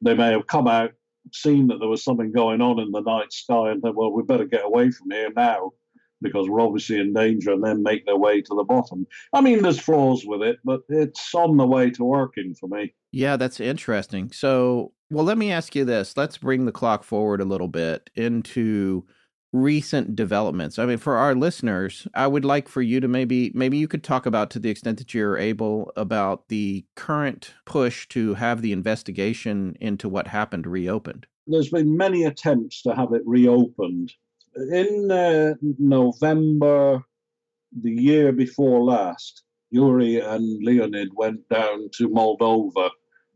they 0.00 0.14
may 0.14 0.30
have 0.30 0.46
come 0.46 0.68
out, 0.68 0.92
seen 1.32 1.66
that 1.66 1.80
there 1.80 1.88
was 1.88 2.04
something 2.04 2.30
going 2.30 2.60
on 2.60 2.78
in 2.78 2.92
the 2.92 3.00
night 3.00 3.32
sky, 3.32 3.70
and 3.70 3.82
thought, 3.82 3.96
well, 3.96 4.12
we 4.12 4.22
better 4.22 4.44
get 4.44 4.64
away 4.64 4.92
from 4.92 5.10
here 5.10 5.30
now 5.34 5.72
because 6.22 6.48
we're 6.48 6.60
obviously 6.60 7.00
in 7.00 7.12
danger, 7.12 7.50
and 7.50 7.64
then 7.64 7.82
make 7.82 8.06
their 8.06 8.16
way 8.16 8.40
to 8.42 8.54
the 8.54 8.62
bottom. 8.62 9.06
I 9.32 9.40
mean, 9.40 9.62
there's 9.62 9.80
flaws 9.80 10.24
with 10.24 10.42
it, 10.42 10.58
but 10.64 10.82
it's 10.88 11.34
on 11.34 11.56
the 11.56 11.66
way 11.66 11.90
to 11.90 12.04
working 12.04 12.54
for 12.54 12.68
me. 12.68 12.94
Yeah, 13.10 13.36
that's 13.36 13.58
interesting. 13.58 14.30
So, 14.30 14.92
well, 15.10 15.24
let 15.24 15.38
me 15.38 15.50
ask 15.50 15.74
you 15.74 15.84
this. 15.84 16.16
Let's 16.16 16.38
bring 16.38 16.66
the 16.66 16.72
clock 16.72 17.04
forward 17.04 17.40
a 17.40 17.46
little 17.46 17.68
bit 17.68 18.10
into 18.14 19.06
recent 19.52 20.14
developments. 20.14 20.78
I 20.78 20.86
mean, 20.86 20.98
for 20.98 21.16
our 21.16 21.34
listeners, 21.34 22.06
I 22.14 22.26
would 22.26 22.44
like 22.44 22.68
for 22.68 22.82
you 22.82 23.00
to 23.00 23.08
maybe 23.08 23.50
maybe 23.54 23.76
you 23.76 23.88
could 23.88 24.04
talk 24.04 24.26
about 24.26 24.50
to 24.50 24.58
the 24.58 24.70
extent 24.70 24.98
that 24.98 25.12
you're 25.12 25.36
able 25.36 25.92
about 25.96 26.48
the 26.48 26.84
current 26.94 27.54
push 27.64 28.06
to 28.08 28.34
have 28.34 28.62
the 28.62 28.72
investigation 28.72 29.76
into 29.80 30.08
what 30.08 30.28
happened 30.28 30.66
reopened. 30.66 31.26
There's 31.46 31.70
been 31.70 31.96
many 31.96 32.24
attempts 32.24 32.82
to 32.82 32.94
have 32.94 33.12
it 33.12 33.22
reopened. 33.24 34.12
In 34.72 35.10
uh, 35.10 35.54
November, 35.78 37.02
the 37.82 37.90
year 37.90 38.32
before 38.32 38.82
last, 38.82 39.42
Yuri 39.70 40.20
and 40.20 40.64
Leonid 40.64 41.08
went 41.14 41.48
down 41.48 41.88
to 41.94 42.08
Moldova 42.08 42.90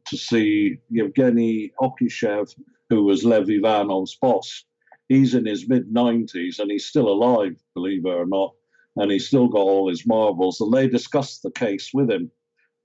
to 0.06 0.16
see 0.16 0.78
Yevgeny 0.90 1.72
Okishev, 1.80 2.54
who 2.90 3.04
was 3.04 3.24
Lev 3.24 3.46
Ivanov's 3.46 4.16
boss. 4.20 4.64
He's 5.08 5.34
in 5.34 5.44
his 5.46 5.68
mid 5.68 5.92
90s 5.92 6.58
and 6.58 6.70
he's 6.70 6.86
still 6.86 7.08
alive, 7.08 7.56
believe 7.74 8.06
it 8.06 8.08
or 8.08 8.26
not, 8.26 8.52
and 8.96 9.10
he's 9.10 9.26
still 9.26 9.48
got 9.48 9.58
all 9.60 9.88
his 9.88 10.06
marbles. 10.06 10.60
And 10.60 10.72
they 10.72 10.88
discussed 10.88 11.42
the 11.42 11.50
case 11.50 11.90
with 11.92 12.10
him. 12.10 12.30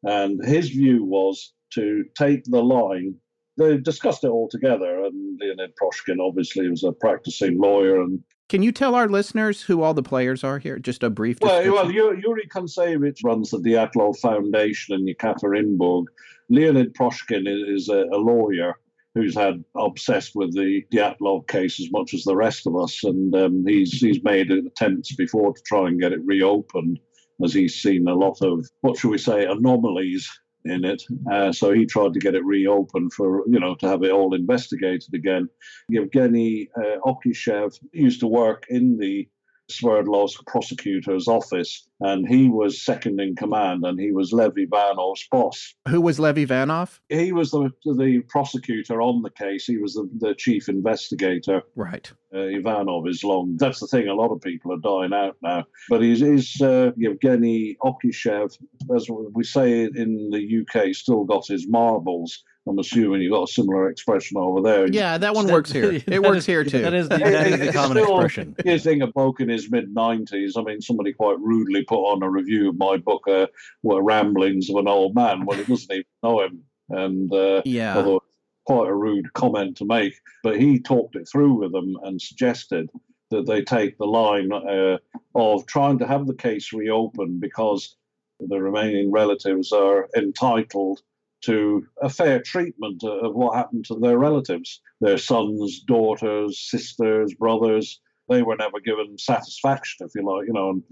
And 0.04 0.44
his 0.46 0.70
view 0.70 1.04
was 1.04 1.54
to 1.74 2.04
take 2.18 2.44
the 2.46 2.62
line. 2.64 3.16
They 3.58 3.78
discussed 3.78 4.24
it 4.24 4.30
all 4.30 4.48
together, 4.50 5.04
and 5.04 5.38
Leonid 5.42 5.74
Proshkin 5.76 6.20
obviously 6.26 6.70
was 6.70 6.84
a 6.86 6.94
practicing 6.94 7.60
lawyer 7.60 8.02
and 8.02 8.24
Can 8.48 8.64
you 8.64 8.72
tell 8.72 8.96
our 8.96 9.10
listeners 9.10 9.64
who 9.64 9.82
all 9.82 9.94
the 9.94 10.02
players 10.04 10.44
are 10.46 10.60
here? 10.60 10.80
Just 10.80 11.04
a 11.04 11.10
brief 11.10 11.40
Well, 11.42 11.58
description. 11.62 11.74
well, 11.74 11.92
Yuri 11.92 12.22
Yuri 12.26 12.48
Kuntsevich 12.48 13.20
runs 13.24 13.50
the 13.50 13.58
Dyatlov 13.58 14.18
Foundation 14.20 14.96
in 14.96 15.06
Yekaterinburg. 15.14 16.06
Leonid 16.50 16.94
Proshkin 16.96 17.44
is 17.48 17.90
a, 17.90 18.06
a 18.14 18.18
lawyer 18.18 18.76
who's 19.20 19.36
had 19.36 19.64
obsessed 19.76 20.32
with 20.36 20.54
the 20.54 20.84
Dyatlov 20.92 21.48
case 21.48 21.80
as 21.80 21.92
much 21.92 22.14
as 22.14 22.24
the 22.24 22.36
rest 22.36 22.66
of 22.68 22.76
us, 22.76 23.04
and 23.04 23.36
um, 23.36 23.66
he's 23.68 24.00
he's 24.00 24.24
made 24.24 24.52
attempts 24.52 25.16
before 25.16 25.54
to 25.54 25.62
try 25.66 25.88
and 25.88 26.00
get 26.00 26.14
it 26.14 26.26
reopened, 26.26 27.00
as 27.44 27.54
he's 27.54 27.82
seen 27.82 28.08
a 28.08 28.16
lot 28.16 28.42
of 28.42 28.66
what 28.82 28.98
shall 28.98 29.12
we 29.12 29.18
say 29.18 29.46
anomalies 29.46 30.28
in 30.66 30.86
it. 30.86 31.02
Uh, 31.32 31.52
so 31.52 31.72
he 31.72 31.86
tried 31.86 32.14
to 32.14 32.20
get 32.20 32.36
it 32.36 32.46
reopened 32.46 33.14
for 33.14 33.44
you 33.48 33.60
know 33.60 33.76
to 33.76 33.88
have 33.88 34.04
it 34.04 34.12
all 34.12 34.34
investigated 34.34 35.14
again. 35.14 35.50
Yevgeny 35.90 36.70
uh, 36.78 36.98
Okishev 37.06 37.78
used 37.92 38.20
to 38.22 38.28
work 38.28 38.66
in 38.70 38.98
the 38.98 39.28
Sverdlovsk 39.70 40.46
prosecutor's 40.48 41.28
office, 41.28 41.88
and 42.02 42.28
he 42.28 42.50
was 42.50 42.84
second 42.84 43.20
in 43.20 43.36
command, 43.36 43.84
and 43.86 44.00
he 44.00 44.12
was 44.12 44.32
Levy 44.32 44.64
Ivanov's 44.64 45.28
boss. 45.32 45.74
who 45.88 46.02
was 46.02 46.20
Levy 46.20 46.44
Ivanov? 46.44 47.02
He 47.10 47.32
was 47.32 47.52
the 47.52 47.72
the 47.86 48.22
prosecutor 48.28 49.02
on 49.02 49.22
the 49.22 49.30
case. 49.30 49.66
He 49.66 49.78
was 49.78 49.94
the, 49.94 50.10
the 50.20 50.36
chief 50.36 50.70
investigator. 50.70 51.62
Right. 51.76 52.12
Uh, 52.34 52.48
Ivanov 52.60 53.08
is 53.08 53.24
long. 53.24 53.58
That's 53.58 53.80
the 53.80 53.88
thing. 53.88 54.08
A 54.08 54.14
lot 54.14 54.32
of 54.32 54.42
people 54.42 54.74
are 54.74 54.78
dying 54.78 55.14
out 55.14 55.36
now. 55.42 55.66
But 55.90 56.02
he's, 56.02 56.20
he's 56.20 56.62
uh, 56.62 56.92
Yevgeny 56.96 57.76
Okishev, 57.82 58.56
as 58.96 59.08
we 59.10 59.44
say 59.44 59.84
in 59.84 60.30
the 60.30 60.62
UK, 60.62 60.94
still 60.94 61.24
got 61.24 61.48
his 61.48 61.68
marbles. 61.68 62.44
I'm 62.68 62.78
assuming 62.78 63.22
you've 63.22 63.32
got 63.32 63.50
a 63.50 63.52
similar 63.52 63.90
expression 63.90 64.38
over 64.38 64.62
there. 64.62 64.88
Yeah, 64.88 65.18
that 65.18 65.34
one 65.34 65.48
works 65.48 65.72
here. 65.72 66.02
It 66.08 66.22
works 66.22 66.40
is- 66.40 66.46
here 66.46 66.64
too. 66.64 66.82
That 66.82 66.94
is 66.94 67.10
the, 67.10 67.18
that 67.18 67.48
is 67.48 67.60
the 67.60 67.74
common 67.74 67.98
still- 67.98 68.20
expression. 68.20 68.56
You 68.64 68.78
think 68.80 69.02
a 69.02 69.08
bloke 69.08 69.40
in 69.40 69.50
his 69.50 69.72
mid 69.72 69.94
90s. 69.94 70.54
I 70.58 70.64
mean, 70.64 70.82
somebody 70.82 71.14
quite 71.14 71.40
rudely 71.40 71.84
put 71.84 72.00
on 72.00 72.22
a 72.22 72.30
review 72.30 72.70
of 72.70 72.78
my 72.78 72.98
book, 72.98 73.28
uh, 73.28 73.48
were 73.84 74.04
Ramblings 74.04 74.70
of 74.70 74.76
an 74.76 74.88
Old 74.88 75.16
Man. 75.16 75.46
Well, 75.46 75.58
he 75.58 75.64
doesn't 75.64 75.92
even 75.92 76.06
know 76.22 76.42
him. 76.42 76.64
And 76.90 77.34
uh, 77.34 77.62
yeah. 77.66 77.98
although 77.98 78.22
quite 78.66 78.88
a 78.88 78.96
rude 78.96 79.34
comment 79.34 79.78
to 79.78 79.86
make, 79.86 80.14
but 80.44 80.60
he 80.60 80.80
talked 80.80 81.16
it 81.16 81.28
through 81.28 81.54
with 81.56 81.72
them 81.72 81.96
and 82.04 82.22
suggested 82.22 82.90
that 83.32 83.46
they 83.48 83.64
take 83.64 83.98
the 83.98 84.06
line 84.06 84.52
uh, 84.52 84.98
of 85.36 85.66
trying 85.66 85.98
to 86.00 86.08
have 86.08 86.28
the 86.28 86.36
case 86.36 86.74
reopened 86.74 87.40
because 87.40 87.96
the 88.40 88.62
remaining 88.62 89.12
relatives 89.12 89.72
are 89.72 90.08
entitled 90.16 91.02
to 91.42 91.86
a 92.02 92.10
fair 92.10 92.42
treatment 92.42 93.04
of 93.04 93.36
what 93.36 93.56
happened 93.56 93.86
to 93.86 93.96
their 93.96 94.18
relatives, 94.18 94.82
their 95.02 95.18
sons, 95.18 95.82
daughters, 95.88 96.60
sisters, 96.60 97.34
brothers. 97.34 98.02
They 98.28 98.44
were 98.44 98.56
never 98.56 98.80
given 98.80 99.18
satisfaction, 99.18 100.06
if 100.06 100.12
you 100.16 100.24
like, 100.24 100.48
you 100.48 100.54
know, 100.54 100.70
and, 100.70 100.84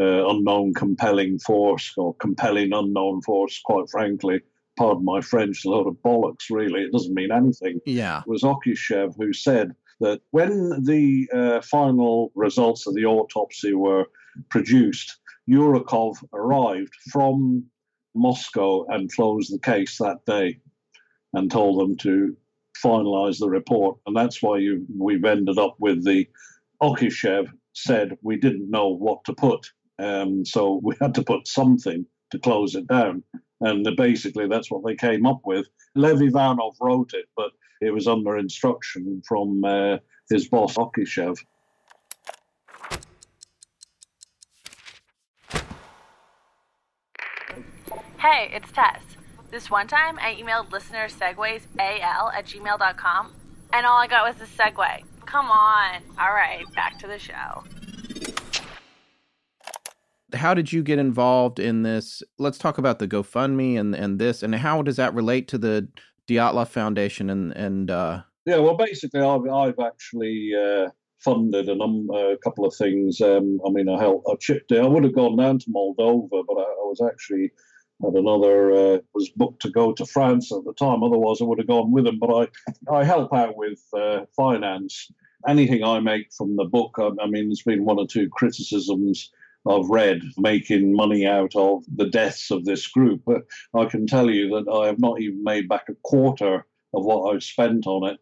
uh, 0.00 0.28
unknown 0.28 0.74
compelling 0.74 1.38
force 1.38 1.92
or 1.96 2.14
compelling 2.14 2.72
unknown 2.72 3.22
force, 3.22 3.60
quite 3.64 3.88
frankly. 3.90 4.40
Pardon 4.78 5.04
my 5.04 5.20
French, 5.22 5.64
a 5.64 5.70
lot 5.70 5.86
of 5.86 5.96
bollocks, 6.04 6.50
really. 6.50 6.82
It 6.82 6.92
doesn't 6.92 7.14
mean 7.14 7.32
anything 7.32 7.80
yeah. 7.86 8.20
It 8.20 8.28
was 8.28 8.42
Okishev 8.42 9.14
who 9.16 9.32
said 9.32 9.74
that 10.00 10.20
when 10.30 10.84
the 10.84 11.28
uh, 11.32 11.60
final 11.62 12.30
results 12.34 12.86
of 12.86 12.94
the 12.94 13.06
autopsy 13.06 13.72
were 13.72 14.04
produced, 14.50 15.18
Yurikov 15.48 16.16
arrived 16.34 16.92
from 17.10 17.64
Moscow 18.16 18.86
and 18.86 19.12
closed 19.12 19.52
the 19.52 19.58
case 19.58 19.98
that 19.98 20.24
day 20.26 20.58
and 21.34 21.50
told 21.50 21.80
them 21.80 21.96
to 21.98 22.36
finalize 22.82 23.38
the 23.38 23.48
report. 23.48 23.98
And 24.06 24.16
that's 24.16 24.42
why 24.42 24.58
you, 24.58 24.86
we've 24.98 25.24
ended 25.24 25.58
up 25.58 25.76
with 25.78 26.04
the 26.04 26.26
Okishev 26.82 27.48
said 27.72 28.16
we 28.22 28.36
didn't 28.36 28.70
know 28.70 28.88
what 28.88 29.24
to 29.24 29.34
put. 29.34 29.70
Um, 29.98 30.44
so 30.44 30.80
we 30.82 30.94
had 31.00 31.14
to 31.14 31.22
put 31.22 31.46
something 31.46 32.06
to 32.30 32.38
close 32.38 32.74
it 32.74 32.86
down. 32.86 33.22
And 33.60 33.88
basically, 33.96 34.48
that's 34.48 34.70
what 34.70 34.84
they 34.84 34.94
came 34.96 35.24
up 35.24 35.40
with. 35.44 35.66
Lev 35.94 36.20
Ivanov 36.20 36.76
wrote 36.80 37.14
it, 37.14 37.24
but 37.36 37.52
it 37.80 37.90
was 37.90 38.06
under 38.06 38.36
instruction 38.36 39.22
from 39.26 39.64
uh, 39.64 39.96
his 40.28 40.48
boss, 40.48 40.76
Okishev. 40.76 41.38
Hey, 48.28 48.50
it's 48.52 48.72
Tess. 48.72 49.02
This 49.52 49.70
one 49.70 49.86
time 49.86 50.18
I 50.18 50.34
emailed 50.34 50.72
listener 50.72 51.06
segues 51.06 51.62
al 51.78 52.28
at 52.30 52.46
gmail.com, 52.46 53.32
and 53.72 53.86
all 53.86 53.98
I 53.98 54.08
got 54.08 54.26
was 54.26 54.42
a 54.42 54.52
segue. 54.52 55.04
Come 55.26 55.48
on. 55.48 56.02
All 56.18 56.32
right, 56.32 56.64
back 56.74 56.98
to 56.98 57.06
the 57.06 57.20
show. 57.20 57.62
How 60.34 60.54
did 60.54 60.72
you 60.72 60.82
get 60.82 60.98
involved 60.98 61.60
in 61.60 61.84
this? 61.84 62.20
Let's 62.36 62.58
talk 62.58 62.78
about 62.78 62.98
the 62.98 63.06
GoFundMe 63.06 63.78
and, 63.78 63.94
and 63.94 64.18
this, 64.18 64.42
and 64.42 64.56
how 64.56 64.82
does 64.82 64.96
that 64.96 65.14
relate 65.14 65.46
to 65.48 65.58
the 65.58 65.86
Dyatlov 66.26 66.66
Foundation 66.66 67.30
and 67.30 67.52
and 67.52 67.92
uh... 67.92 68.22
yeah, 68.44 68.58
well, 68.58 68.76
basically, 68.76 69.20
I've 69.20 69.48
I've 69.48 69.78
actually 69.78 70.50
uh, 70.52 70.88
funded 71.20 71.68
a, 71.68 71.76
num- 71.76 72.10
a 72.12 72.36
couple 72.42 72.66
of 72.66 72.74
things. 72.74 73.20
Um, 73.20 73.60
I 73.64 73.70
mean, 73.70 73.88
I 73.88 74.00
helped, 74.00 74.26
I 74.28 74.34
chipped 74.40 74.72
in. 74.72 74.84
I 74.84 74.88
would 74.88 75.04
have 75.04 75.14
gone 75.14 75.36
down 75.36 75.60
to 75.60 75.70
Moldova, 75.70 76.28
but 76.44 76.54
I, 76.58 76.64
I 76.64 76.86
was 76.88 77.00
actually 77.08 77.52
had 78.02 78.14
another 78.14 78.72
uh, 78.72 78.98
was 79.14 79.30
booked 79.30 79.62
to 79.62 79.70
go 79.70 79.92
to 79.92 80.06
France 80.06 80.52
at 80.52 80.64
the 80.64 80.74
time. 80.74 81.02
Otherwise, 81.02 81.40
I 81.40 81.44
would 81.44 81.58
have 81.58 81.66
gone 81.66 81.92
with 81.92 82.06
him. 82.06 82.18
But 82.18 82.50
I 82.90 82.94
I 82.94 83.04
help 83.04 83.32
out 83.32 83.56
with 83.56 83.80
uh, 83.96 84.26
finance. 84.36 85.10
Anything 85.48 85.84
I 85.84 86.00
make 86.00 86.32
from 86.36 86.56
the 86.56 86.64
book, 86.64 86.96
I, 86.98 87.10
I 87.22 87.26
mean, 87.26 87.48
there's 87.48 87.62
been 87.62 87.84
one 87.84 87.98
or 87.98 88.06
two 88.06 88.28
criticisms 88.30 89.30
I've 89.68 89.88
read 89.88 90.22
making 90.38 90.94
money 90.94 91.26
out 91.26 91.54
of 91.56 91.84
the 91.94 92.08
deaths 92.08 92.50
of 92.50 92.64
this 92.64 92.86
group. 92.86 93.22
But 93.26 93.42
I 93.74 93.86
can 93.86 94.06
tell 94.06 94.30
you 94.30 94.48
that 94.50 94.70
I 94.70 94.86
have 94.86 94.98
not 94.98 95.20
even 95.20 95.42
made 95.42 95.68
back 95.68 95.88
a 95.88 95.94
quarter 96.04 96.66
of 96.94 97.04
what 97.04 97.32
I've 97.32 97.42
spent 97.42 97.86
on 97.86 98.08
it. 98.08 98.18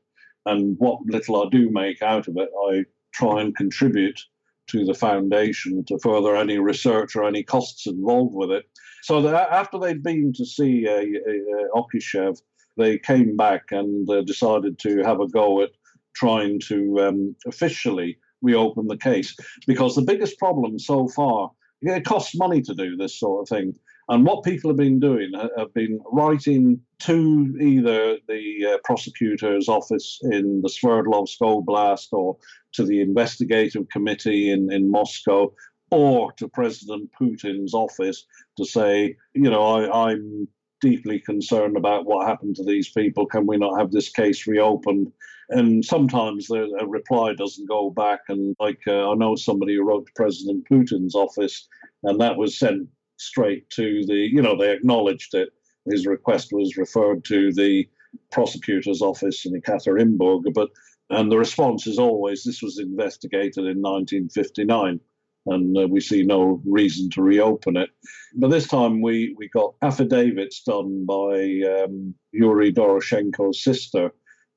And 0.47 0.77
what 0.79 1.01
little 1.07 1.43
I 1.43 1.49
do 1.51 1.71
make 1.71 2.03
out 2.03 2.29
of 2.29 2.37
it, 2.37 2.51
I 2.69 2.85
try 3.15 3.41
and 3.41 3.57
contribute 3.57 4.21
to 4.69 4.85
the 4.85 4.95
foundation 4.95 5.85
to 5.87 5.99
further 5.99 6.37
any 6.37 6.59
research 6.59 7.17
or 7.17 7.25
any 7.25 7.43
costs 7.43 7.87
involved 7.87 8.35
with 8.35 8.51
it. 8.51 8.65
So 9.05 9.29
after 9.37 9.79
they'd 9.79 10.03
been 10.03 10.33
to 10.33 10.47
see 10.47 10.89
uh, 10.89 10.95
uh, 10.95 11.79
Okishev, 11.79 12.41
they 12.79 12.99
came 12.99 13.37
back 13.37 13.65
and 13.71 14.09
uh, 14.09 14.23
decided 14.23 14.79
to 14.79 15.03
have 15.03 15.21
a 15.21 15.29
go 15.29 15.61
at 15.61 15.73
trying 16.17 16.59
to 16.69 17.01
um, 17.01 17.37
officially 17.47 18.17
reopen 18.41 18.87
the 18.87 18.97
case 18.97 19.37
because 19.67 19.95
the 19.95 20.01
biggest 20.01 20.39
problem 20.39 20.79
so 20.79 21.07
far 21.09 21.51
it 21.83 22.07
costs 22.07 22.35
money 22.35 22.63
to 22.63 22.75
do 22.75 22.97
this 22.97 23.21
sort 23.21 23.43
of 23.43 23.49
thing. 23.55 23.75
And 24.09 24.25
what 24.25 24.43
people 24.43 24.71
have 24.71 24.79
been 24.79 25.01
doing 25.01 25.33
have 25.59 25.75
been 25.75 26.01
writing 26.11 26.81
to 27.01 27.59
either 27.61 28.17
the 28.27 28.73
uh, 28.73 28.79
prosecutor's 28.85 29.69
office 29.69 30.19
in 30.23 30.63
the 30.63 30.71
Sverdlovsk 30.71 31.41
Oblast 31.43 32.09
or 32.13 32.39
to 32.73 32.87
the 32.87 33.03
investigative 33.03 33.87
committee 33.91 34.51
in, 34.51 34.73
in 34.73 34.91
Moscow 34.91 35.53
or 35.91 36.33
to 36.33 36.49
President 36.49 37.11
Putin's 37.19 37.75
office 37.75 38.27
to 38.57 38.65
say, 38.65 39.17
you 39.35 39.51
know, 39.51 39.63
I, 39.63 40.11
I'm 40.11 40.49
deeply 40.81 41.21
concerned 41.21 41.77
about 41.77 42.05
what 42.05 42.27
happened 42.27 42.57
to 42.57 42.65
these 42.65 42.91
people. 42.91 43.27
Can 43.27 43.47
we 43.47 43.57
not 43.57 43.79
have 43.79 43.91
this 43.91 44.11
case 44.11 44.47
reopened? 44.47 45.13
And 45.51 45.85
sometimes 45.85 46.47
the 46.47 46.77
a 46.81 46.87
reply 46.87 47.35
doesn't 47.35 47.69
go 47.69 47.91
back. 47.91 48.21
And 48.29 48.57
like 48.59 48.81
uh, 48.87 49.11
I 49.11 49.15
know 49.15 49.37
somebody 49.37 49.77
who 49.77 49.85
wrote 49.85 50.07
to 50.07 50.13
President 50.17 50.67
Putin's 50.69 51.15
office, 51.15 51.69
and 52.03 52.21
that 52.21 52.37
was 52.37 52.59
sent 52.59 52.89
straight 53.19 53.69
to 53.71 54.05
the, 54.07 54.15
you 54.15 54.43
know, 54.43 54.57
they 54.57 54.73
acknowledged 54.73 55.35
it. 55.35 55.51
His 55.91 56.07
request 56.07 56.49
was 56.53 56.77
referred 56.77 57.25
to 57.27 57.53
the 57.53 57.89
prosecutor's 58.31 59.03
office 59.03 59.45
in 59.45 59.61
Ekaterinburg, 59.61 60.53
but 60.55 60.71
and 61.11 61.31
the 61.31 61.39
response 61.39 61.87
is 61.87 61.99
always 61.99 62.43
this 62.43 62.63
was 62.63 62.79
investigated 62.79 63.65
in 63.65 63.83
1959 63.83 65.01
and 65.47 65.77
uh, 65.77 65.87
we 65.89 66.01
see 66.01 66.23
no 66.23 66.61
reason 66.65 67.11
to 67.11 67.23
reopen 67.23 67.77
it. 67.77 67.91
But 68.35 68.51
this 68.51 68.67
time 68.67 69.03
we, 69.03 69.35
we 69.39 69.49
got 69.49 69.75
affidavits 69.83 70.63
done 70.63 71.05
by 71.05 71.61
um, 71.85 72.15
Yuri 72.33 72.73
Doroshenko's 72.73 73.63
sister 73.63 74.13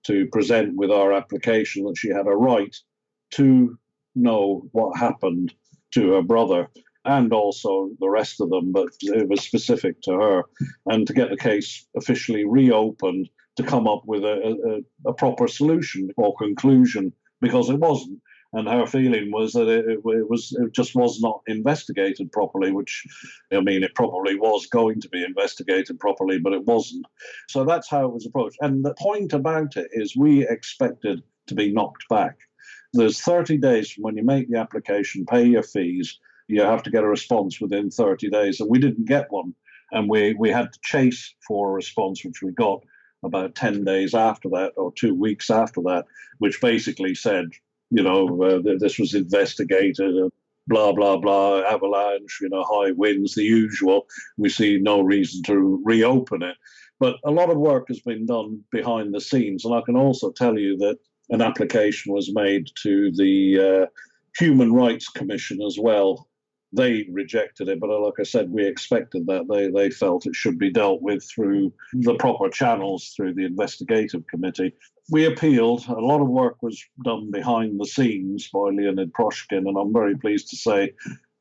to 0.06 0.28
present 0.28 0.76
with 0.76 0.92
our 0.92 1.14
application 1.14 1.84
that 1.86 1.98
she 1.98 2.10
had 2.10 2.28
a 2.28 2.36
right 2.36 2.76
to 3.32 3.78
know 4.16 4.68
what 4.72 4.98
happened 4.98 5.54
to 5.94 6.14
her 6.14 6.22
brother 6.22 6.70
and 7.06 7.32
also 7.32 7.90
the 8.00 8.10
rest 8.10 8.42
of 8.42 8.50
them, 8.50 8.72
but 8.72 8.90
it 9.02 9.28
was 9.30 9.42
specific 9.42 10.02
to 10.02 10.12
her, 10.12 10.44
and 10.88 11.08
to 11.08 11.14
get 11.14 11.30
the 11.30 11.38
case 11.38 11.88
officially 11.96 12.46
reopened 12.46 13.30
to 13.56 13.64
come 13.64 13.88
up 13.88 14.04
with 14.06 14.24
a, 14.24 14.82
a, 15.06 15.10
a 15.10 15.14
proper 15.14 15.48
solution 15.48 16.10
or 16.18 16.36
conclusion 16.36 17.14
because 17.40 17.70
it 17.70 17.80
wasn't 17.80 18.20
and 18.58 18.68
her 18.68 18.86
feeling 18.86 19.32
was 19.32 19.54
that 19.54 19.68
it, 19.68 19.86
it, 19.88 20.04
was 20.04 20.56
it 20.60 20.74
just 20.74 20.96
was 20.96 21.22
not 21.22 21.42
investigated 21.48 22.32
properly 22.32 22.72
which 22.72 23.06
i 23.54 23.60
mean 23.60 23.84
it 23.84 23.94
probably 23.96 24.36
was 24.36 24.66
going 24.66 25.00
to 25.00 25.10
be 25.10 25.24
investigated 25.24 26.00
properly 26.00 26.40
but 26.40 26.54
it 26.54 26.66
wasn't. 26.66 27.06
So 27.50 27.64
that's 27.64 27.90
how 27.90 28.06
it 28.06 28.14
was 28.14 28.26
approached. 28.26 28.58
And 28.62 28.84
the 28.84 28.94
point 28.94 29.34
about 29.34 29.78
it 29.78 29.90
is 29.92 30.16
we 30.16 30.48
expected 30.48 31.24
to 31.48 31.56
be 31.56 31.72
knocked 31.72 32.08
back. 32.10 32.38
There's 32.94 33.22
30 33.22 33.58
days 33.58 33.92
from 33.92 34.04
when 34.04 34.18
you 34.18 34.24
make 34.24 34.50
the 34.50 34.60
application 34.60 35.26
pay 35.26 35.46
your 35.46 35.64
fees 35.64 36.20
you 36.50 36.62
have 36.62 36.84
to 36.84 36.90
get 36.90 37.04
a 37.04 37.08
response 37.08 37.60
within 37.60 37.90
30 37.90 38.30
days. 38.30 38.62
And 38.62 38.70
we 38.70 38.80
didn't 38.80 39.06
get 39.06 39.30
one. 39.30 39.54
And 39.92 40.10
we 40.10 40.34
we 40.34 40.50
had 40.50 40.72
to 40.72 40.80
chase 40.82 41.36
for 41.46 41.70
a 41.70 41.74
response 41.74 42.24
which 42.24 42.42
we 42.42 42.52
got 42.52 42.84
about 43.24 43.56
10 43.56 43.84
days 43.84 44.14
after 44.14 44.48
that 44.50 44.74
or 44.78 44.94
two 44.94 45.14
weeks 45.14 45.50
after 45.50 45.82
that 45.82 46.06
which 46.38 46.62
basically 46.62 47.16
said 47.16 47.46
you 47.90 48.04
know, 48.04 48.42
uh, 48.44 48.76
this 48.80 49.00
was 49.00 49.14
investigated, 49.14 50.16
uh, 50.18 50.30
blah, 50.68 50.92
blah, 50.92 51.18
blah, 51.18 51.62
avalanche, 51.62 52.40
you 52.42 52.50
know, 52.50 52.64
high 52.64 52.92
winds, 52.92 53.36
the 53.36 53.44
usual. 53.44 54.06
We 54.38 54.50
see 54.50 54.80
no 54.82 55.02
reason 55.02 55.44
to 55.44 55.82
reopen 55.86 56.44
it. 56.44 56.56
But 57.00 57.18
a 57.26 57.32
lot 57.32 57.50
of 57.50 57.58
work 57.58 57.86
has 57.90 58.00
been 58.02 58.26
done 58.26 58.62
behind 58.72 59.14
the 59.14 59.22
scenes. 59.22 59.66
And 59.66 59.74
I 59.74 59.82
can 59.82 59.96
also 59.96 60.32
tell 60.32 60.58
you 60.58 60.78
that 60.78 60.98
an 61.30 61.42
application 61.42 62.14
was 62.14 62.34
made 62.34 62.68
to 62.84 63.12
the 63.14 63.60
uh, 63.60 63.86
Human 64.40 64.74
Rights 64.74 65.08
Commission 65.10 65.62
as 65.62 65.78
well. 65.80 66.28
They 66.74 67.08
rejected 67.12 67.70
it, 67.70 67.80
but 67.80 67.90
uh, 67.90 68.00
like 68.00 68.20
I 68.20 68.24
said, 68.24 68.52
we 68.52 68.66
expected 68.66 69.26
that. 69.28 69.48
They, 69.48 69.70
they 69.70 69.90
felt 69.90 70.26
it 70.26 70.36
should 70.36 70.60
be 70.60 70.70
dealt 70.70 71.02
with 71.02 71.24
through 71.24 71.72
the 71.94 72.16
proper 72.16 72.50
channels, 72.50 73.14
through 73.16 73.36
the 73.36 73.46
investigative 73.46 74.28
committee 74.28 74.74
we 75.10 75.26
appealed. 75.26 75.88
A 75.88 75.94
lot 75.94 76.22
of 76.22 76.28
work 76.28 76.62
was 76.62 76.84
done 77.04 77.32
behind 77.32 77.80
the 77.80 77.86
scenes 77.86 78.50
by 78.50 78.70
Leonid 78.70 79.14
Proshkin, 79.14 79.68
and 79.68 79.78
I'm 79.78 79.94
very 79.94 80.18
pleased 80.18 80.50
to 80.50 80.56
say 80.58 80.94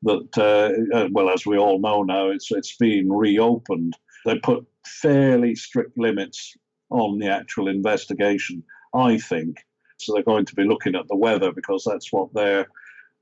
that, 0.03 0.37
uh, 0.37 0.97
uh, 0.97 1.09
well, 1.11 1.29
as 1.29 1.45
we 1.45 1.57
all 1.57 1.79
know 1.79 2.03
now, 2.03 2.29
it's 2.29 2.51
it's 2.51 2.75
been 2.77 3.11
reopened. 3.11 3.97
They 4.25 4.39
put 4.39 4.65
fairly 4.85 5.55
strict 5.55 5.97
limits 5.97 6.55
on 6.89 7.19
the 7.19 7.27
actual 7.27 7.67
investigation, 7.67 8.63
I 8.93 9.17
think. 9.17 9.57
So 9.97 10.13
they're 10.13 10.23
going 10.23 10.45
to 10.45 10.55
be 10.55 10.63
looking 10.63 10.95
at 10.95 11.07
the 11.09 11.15
weather 11.15 11.51
because 11.51 11.83
that's 11.83 12.13
what 12.13 12.33
their 12.33 12.67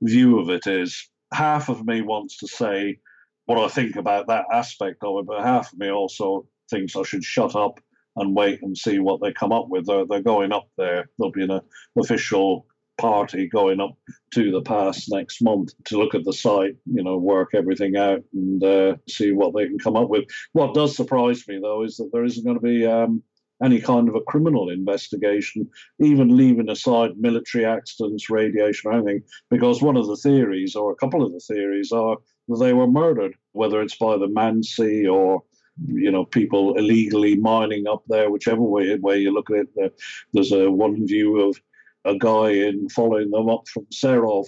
view 0.02 0.39
of 0.39 0.50
it 0.50 0.68
is. 0.68 1.10
Half 1.34 1.70
of 1.70 1.86
me 1.86 2.02
wants 2.02 2.38
to 2.38 2.48
say 2.48 3.00
what 3.46 3.58
I 3.58 3.68
think 3.68 3.96
about 3.96 4.28
that 4.28 4.46
aspect 4.52 5.04
of 5.04 5.20
it, 5.20 5.26
but 5.26 5.43
half 5.43 5.74
of 5.74 5.80
me 5.80 5.89
also 5.89 6.48
thinks 6.70 6.96
I 6.96 7.04
should 7.04 7.24
shut 7.24 7.56
up 7.56 7.80
and 8.16 8.36
wait 8.36 8.61
and 8.61 8.78
see 8.78 8.99
what 8.99 9.22
they 9.22 9.34
come 9.34 9.51
up 9.51 9.68
with. 9.70 9.86
They're, 9.86 10.05
they're 10.05 10.22
going 10.22 10.51
up 10.51 10.70
there. 10.78 11.09
There'll 11.18 11.32
be 11.32 11.43
an 11.43 11.59
official 11.97 12.66
party 12.97 13.47
going 13.47 13.82
up 13.82 13.97
to 14.34 14.51
the 14.51 14.61
pass 14.61 15.09
next 15.09 15.41
month 15.41 15.74
to 15.86 15.97
look 15.97 16.16
at 16.16 16.24
the 16.24 16.34
site, 16.34 16.76
you 16.86 17.03
know, 17.03 17.18
work 17.18 17.49
everything 17.53 17.97
out 17.97 18.24
and 18.34 18.63
uh, 18.63 18.95
see 19.09 19.32
what 19.32 19.53
they 19.53 19.68
can 19.68 19.80
come 19.80 19.97
up 19.97 20.09
with. 20.09 20.26
What 20.53 20.74
does 20.74 20.95
surprise 20.95 21.45
me, 21.47 21.59
though, 21.61 21.84
is 21.84 21.97
that 21.97 22.09
there 22.13 22.24
isn't 22.24 22.45
going 22.45 22.57
to 22.57 22.61
be 22.61 22.86
um, 22.86 23.22
any 23.63 23.80
kind 23.80 24.09
of 24.09 24.16
a 24.16 24.22
criminal 24.22 24.70
investigation, 24.70 25.70
even 25.99 26.36
leaving 26.36 26.70
aside 26.70 27.18
military 27.18 27.66
accidents, 27.66 28.30
radiation, 28.30 28.91
or 28.91 28.93
anything, 28.93 29.24
because 29.49 29.82
one 29.82 29.97
of 29.97 30.07
the 30.07 30.18
theories, 30.18 30.76
or 30.76 30.91
a 30.91 30.95
couple 30.95 31.24
of 31.24 31.32
the 31.32 31.39
theories, 31.39 31.91
are 31.91 32.18
that 32.47 32.57
they 32.59 32.74
were 32.74 32.88
murdered, 32.88 33.36
whether 33.53 33.82
it's 33.82 33.95
by 33.97 34.18
the 34.18 34.28
Mansi 34.28 35.11
or 35.11 35.43
you 35.88 36.11
know 36.11 36.26
people 36.26 36.76
illegally 36.78 37.36
mining 37.36 37.88
up 37.88 38.03
there, 38.07 38.30
whichever 38.30 38.61
way 38.61 38.95
way 38.95 39.19
you 39.19 39.34
look 39.34 39.49
at 39.51 39.67
it. 39.76 40.01
There's 40.34 40.51
a 40.51 40.69
one 40.71 41.05
view 41.07 41.41
of 41.41 41.59
a 42.05 42.17
guy 42.17 42.51
in 42.51 42.89
following 42.89 43.32
them 43.32 43.49
up 43.49 43.67
from 43.67 43.86
Serov 43.88 44.47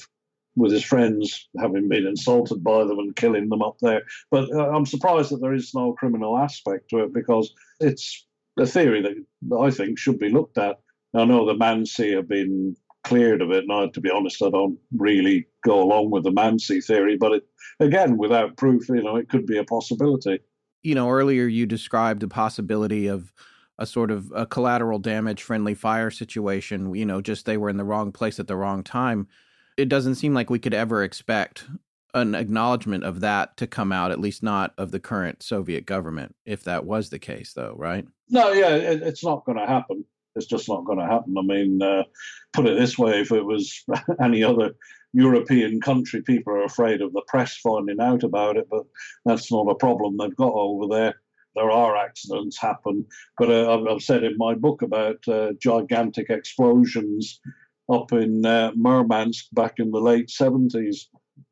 with 0.55 0.71
his 0.71 0.84
friends, 0.84 1.47
having 1.59 1.88
been 1.88 2.07
insulted 2.07 2.63
by 2.63 2.80
them 2.80 2.99
and 2.99 3.15
killing 3.15 3.47
them 3.49 3.61
up 3.61 3.78
there. 3.82 4.03
But 4.32 4.51
uh, 4.51 4.69
I'm 4.69 4.86
surprised 4.86 5.32
that 5.32 5.41
there 5.41 5.53
is 5.53 5.73
no 5.73 5.93
criminal 5.93 6.38
aspect 6.38 6.89
to 6.89 7.03
it 7.03 7.13
because 7.13 7.53
it's 7.80 8.25
a 8.57 8.65
theory 8.65 9.01
that 9.01 9.57
I 9.57 9.69
think 9.69 9.99
should 9.99 10.17
be 10.17 10.30
looked 10.30 10.57
at. 10.57 10.80
I 11.15 11.25
know 11.25 11.45
the 11.45 11.53
Mansi 11.53 12.15
have 12.15 12.28
been 12.28 12.75
cleared 13.03 13.41
of 13.41 13.51
it. 13.51 13.65
Now, 13.67 13.88
to 13.88 14.01
be 14.01 14.09
honest, 14.09 14.41
I 14.43 14.49
don't 14.49 14.78
really 14.95 15.47
go 15.63 15.82
along 15.82 16.11
with 16.11 16.23
the 16.23 16.32
Mansi 16.32 16.84
theory, 16.84 17.17
but 17.17 17.34
it, 17.34 17.43
again, 17.80 18.17
without 18.17 18.57
proof, 18.57 18.89
you 18.89 19.03
know, 19.03 19.15
it 19.15 19.30
could 19.30 19.45
be 19.45 19.57
a 19.57 19.63
possibility. 19.63 20.39
You 20.88 20.95
know, 20.95 21.09
earlier 21.09 21.47
you 21.47 21.65
described 21.65 22.21
the 22.21 22.29
possibility 22.29 23.07
of 23.07 23.33
a 23.77 23.85
sort 23.85 24.09
of 24.09 24.31
a 24.33 24.45
collateral 24.45 24.99
damage 24.99 25.43
friendly 25.43 25.73
fire 25.73 26.09
situation. 26.09 26.95
You 26.95 27.05
know, 27.05 27.19
just 27.19 27.45
they 27.45 27.57
were 27.57 27.69
in 27.69 27.75
the 27.75 27.83
wrong 27.83 28.13
place 28.13 28.39
at 28.39 28.47
the 28.47 28.55
wrong 28.55 28.85
time. 28.85 29.27
It 29.75 29.89
doesn't 29.89 30.15
seem 30.15 30.33
like 30.33 30.49
we 30.49 30.59
could 30.59 30.73
ever 30.73 31.03
expect 31.03 31.65
an 32.13 32.35
acknowledgement 32.35 33.03
of 33.03 33.19
that 33.19 33.57
to 33.57 33.67
come 33.67 33.91
out, 33.91 34.11
at 34.11 34.21
least 34.21 34.43
not 34.43 34.73
of 34.77 34.91
the 34.91 34.99
current 35.01 35.43
Soviet 35.43 35.85
government, 35.85 36.33
if 36.45 36.63
that 36.63 36.85
was 36.85 37.09
the 37.09 37.19
case, 37.19 37.51
though, 37.51 37.75
right? 37.77 38.07
No, 38.29 38.53
yeah, 38.53 38.69
it, 38.69 39.01
it's 39.01 39.25
not 39.25 39.43
going 39.43 39.57
to 39.57 39.67
happen. 39.67 40.05
It's 40.38 40.45
just 40.45 40.69
not 40.69 40.85
going 40.85 40.99
to 40.99 41.05
happen. 41.05 41.35
I 41.38 41.41
mean, 41.41 41.81
uh, 41.81 42.03
put 42.53 42.65
it 42.65 42.79
this 42.79 42.97
way: 42.97 43.19
if 43.19 43.33
it 43.33 43.43
was 43.43 43.83
any 44.23 44.41
other 44.41 44.71
European 45.18 45.82
country, 45.82 46.22
people 46.22 46.53
are 46.53 46.63
afraid 46.63 47.01
of 47.01 47.11
the 47.13 47.24
press 47.28 47.57
finding 47.57 47.99
out 47.99 48.24
about 48.24 48.57
it, 48.57 48.68
but 48.70 48.84
that's 49.26 49.51
not 49.51 49.70
a 49.70 49.76
problem 49.76 50.15
they've 50.18 50.36
got 50.36 50.53
over 50.53 50.88
there 50.88 51.15
there 51.57 51.72
are 51.72 51.97
accidents 51.97 52.61
happen. 52.61 53.05
But 53.38 53.49
uh, 53.49 53.91
I've, 53.91 54.01
said 54.01 54.24
in 54.24 54.38
my 54.38 54.53
book 54.53 54.84
about 54.84 55.28
uh, 55.28 55.53
gigantic 55.61 56.30
explosions 56.30 57.41
up 57.91 58.13
in 58.13 58.45
uh, 58.45 58.72
Murmansk 58.76 59.47
back 59.53 59.76
in 59.80 59.91
the 59.91 59.99
late 59.99 60.28
70s, 60.28 61.05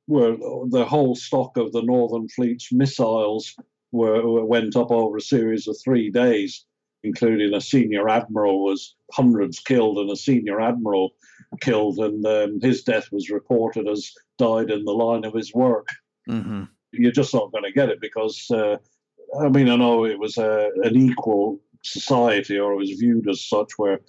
where 0.06 0.38
the 0.70 0.86
whole 0.88 1.16
stock 1.16 1.58
of 1.58 1.72
the 1.72 1.82
Northern 1.82 2.30
Fleet's 2.30 2.72
missiles 2.72 3.56
were, 3.92 4.46
went 4.46 4.76
up 4.76 4.92
over 4.92 5.18
a 5.18 5.22
series 5.22 5.68
of 5.68 5.76
three 5.84 6.12
days, 6.12 6.66
including 7.04 7.54
a 7.54 7.62
senior 7.62 8.08
admiral 8.08 8.64
was 8.64 8.96
hundreds 9.12 9.60
killed 9.60 9.98
and 9.98 10.12
a 10.12 10.16
senior 10.16 10.62
admiral 10.62 11.12
killed, 11.58 12.00
and 12.00 12.26
um, 12.26 12.60
his 12.62 12.84
death 12.84 13.12
was 13.12 13.30
reported 13.30 13.88
as 13.88 14.12
died 14.38 14.72
in 14.72 14.86
the 14.86 14.92
line 14.92 15.26
of 15.26 15.34
his 15.34 15.54
work. 15.54 15.88
Mm-hmm. 16.30 16.64
You're 16.92 17.12
just 17.12 17.34
not 17.34 17.52
going 17.52 17.66
to 17.66 17.72
get 17.72 17.90
it 17.90 18.00
because 18.00 18.50
uh, 18.52 18.78
I 19.40 19.50
mean, 19.50 19.70
I 19.70 19.76
know 19.76 20.06
it 20.06 20.20
was 20.20 20.38
a, 20.38 20.70
an 20.84 20.96
equal 20.96 21.60
society, 21.84 22.58
or 22.58 22.74
it 22.74 22.78
was 22.78 22.92
viewed 22.92 23.30
as 23.30 23.48
such, 23.48 23.72
where 23.78 24.00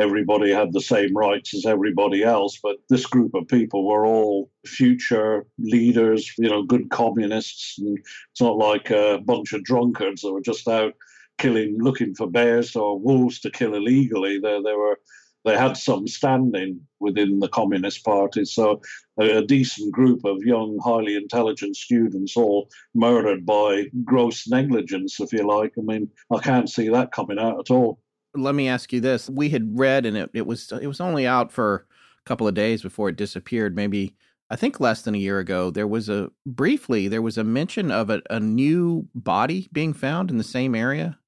everybody 0.00 0.50
had 0.50 0.72
the 0.72 0.80
same 0.80 1.16
rights 1.16 1.54
as 1.54 1.66
everybody 1.66 2.22
else. 2.22 2.58
But 2.62 2.76
this 2.88 3.06
group 3.06 3.34
of 3.34 3.48
people 3.48 3.86
were 3.86 4.06
all 4.06 4.50
future 4.66 5.46
leaders, 5.58 6.32
you 6.38 6.48
know, 6.48 6.62
good 6.62 6.90
communists. 6.90 7.78
And 7.78 7.98
it's 7.98 8.40
not 8.40 8.56
like 8.56 8.90
a 8.90 9.20
bunch 9.24 9.52
of 9.52 9.64
drunkards 9.64 10.22
that 10.22 10.32
were 10.32 10.40
just 10.40 10.66
out 10.68 10.94
killing, 11.38 11.76
looking 11.80 12.14
for 12.14 12.30
bears 12.30 12.76
or 12.76 12.98
wolves 12.98 13.40
to 13.40 13.50
kill 13.50 13.74
illegally. 13.74 14.38
They, 14.38 14.60
they 14.62 14.74
were 14.74 14.98
they 15.44 15.56
had 15.56 15.76
some 15.76 16.08
standing 16.08 16.80
within 17.00 17.38
the 17.38 17.48
Communist 17.48 18.04
Party. 18.04 18.44
So 18.44 18.80
a, 19.20 19.38
a, 19.38 19.46
decent 19.46 19.92
group 19.92 20.24
of 20.24 20.42
young, 20.42 20.78
highly 20.82 21.16
intelligent 21.16 21.76
students 21.76 22.36
all 22.36 22.70
murdered 22.94 23.44
by 23.44 23.86
gross 24.04 24.48
negligence, 24.48 25.20
if 25.20 25.32
you 25.32 25.46
like. 25.46 25.74
I 25.78 25.82
mean, 25.82 26.08
I 26.32 26.38
can't 26.38 26.70
see 26.70 26.88
that 26.88 27.12
coming 27.12 27.38
out 27.38 27.60
at 27.60 27.70
all. 27.70 28.00
Let 28.34 28.54
me 28.54 28.68
ask 28.68 28.92
you 28.92 29.00
this: 29.00 29.28
We 29.30 29.50
had 29.50 29.78
read, 29.78 30.06
and 30.06 30.16
it, 30.16 30.30
it 30.34 30.46
was 30.46 30.72
it 30.72 30.86
was 30.86 31.00
only 31.00 31.26
out 31.26 31.52
for 31.52 31.86
a 32.18 32.28
couple 32.28 32.48
of 32.48 32.54
days 32.54 32.82
before 32.82 33.10
it 33.10 33.16
disappeared. 33.16 33.76
Maybe 33.76 34.16
I 34.50 34.56
think 34.56 34.80
less 34.80 35.02
than 35.02 35.14
a 35.14 35.18
year 35.18 35.38
ago. 35.38 35.70
There 35.70 35.86
was 35.86 36.08
a 36.08 36.30
briefly 36.46 37.06
there 37.06 37.22
was 37.22 37.38
a 37.38 37.44
mention 37.44 37.90
of 37.90 38.10
a, 38.10 38.22
a 38.30 38.40
new 38.40 39.08
body 39.14 39.68
being 39.72 39.92
found 39.92 40.30
in 40.30 40.38
the 40.38 40.44
same 40.44 40.74
area 40.74 41.18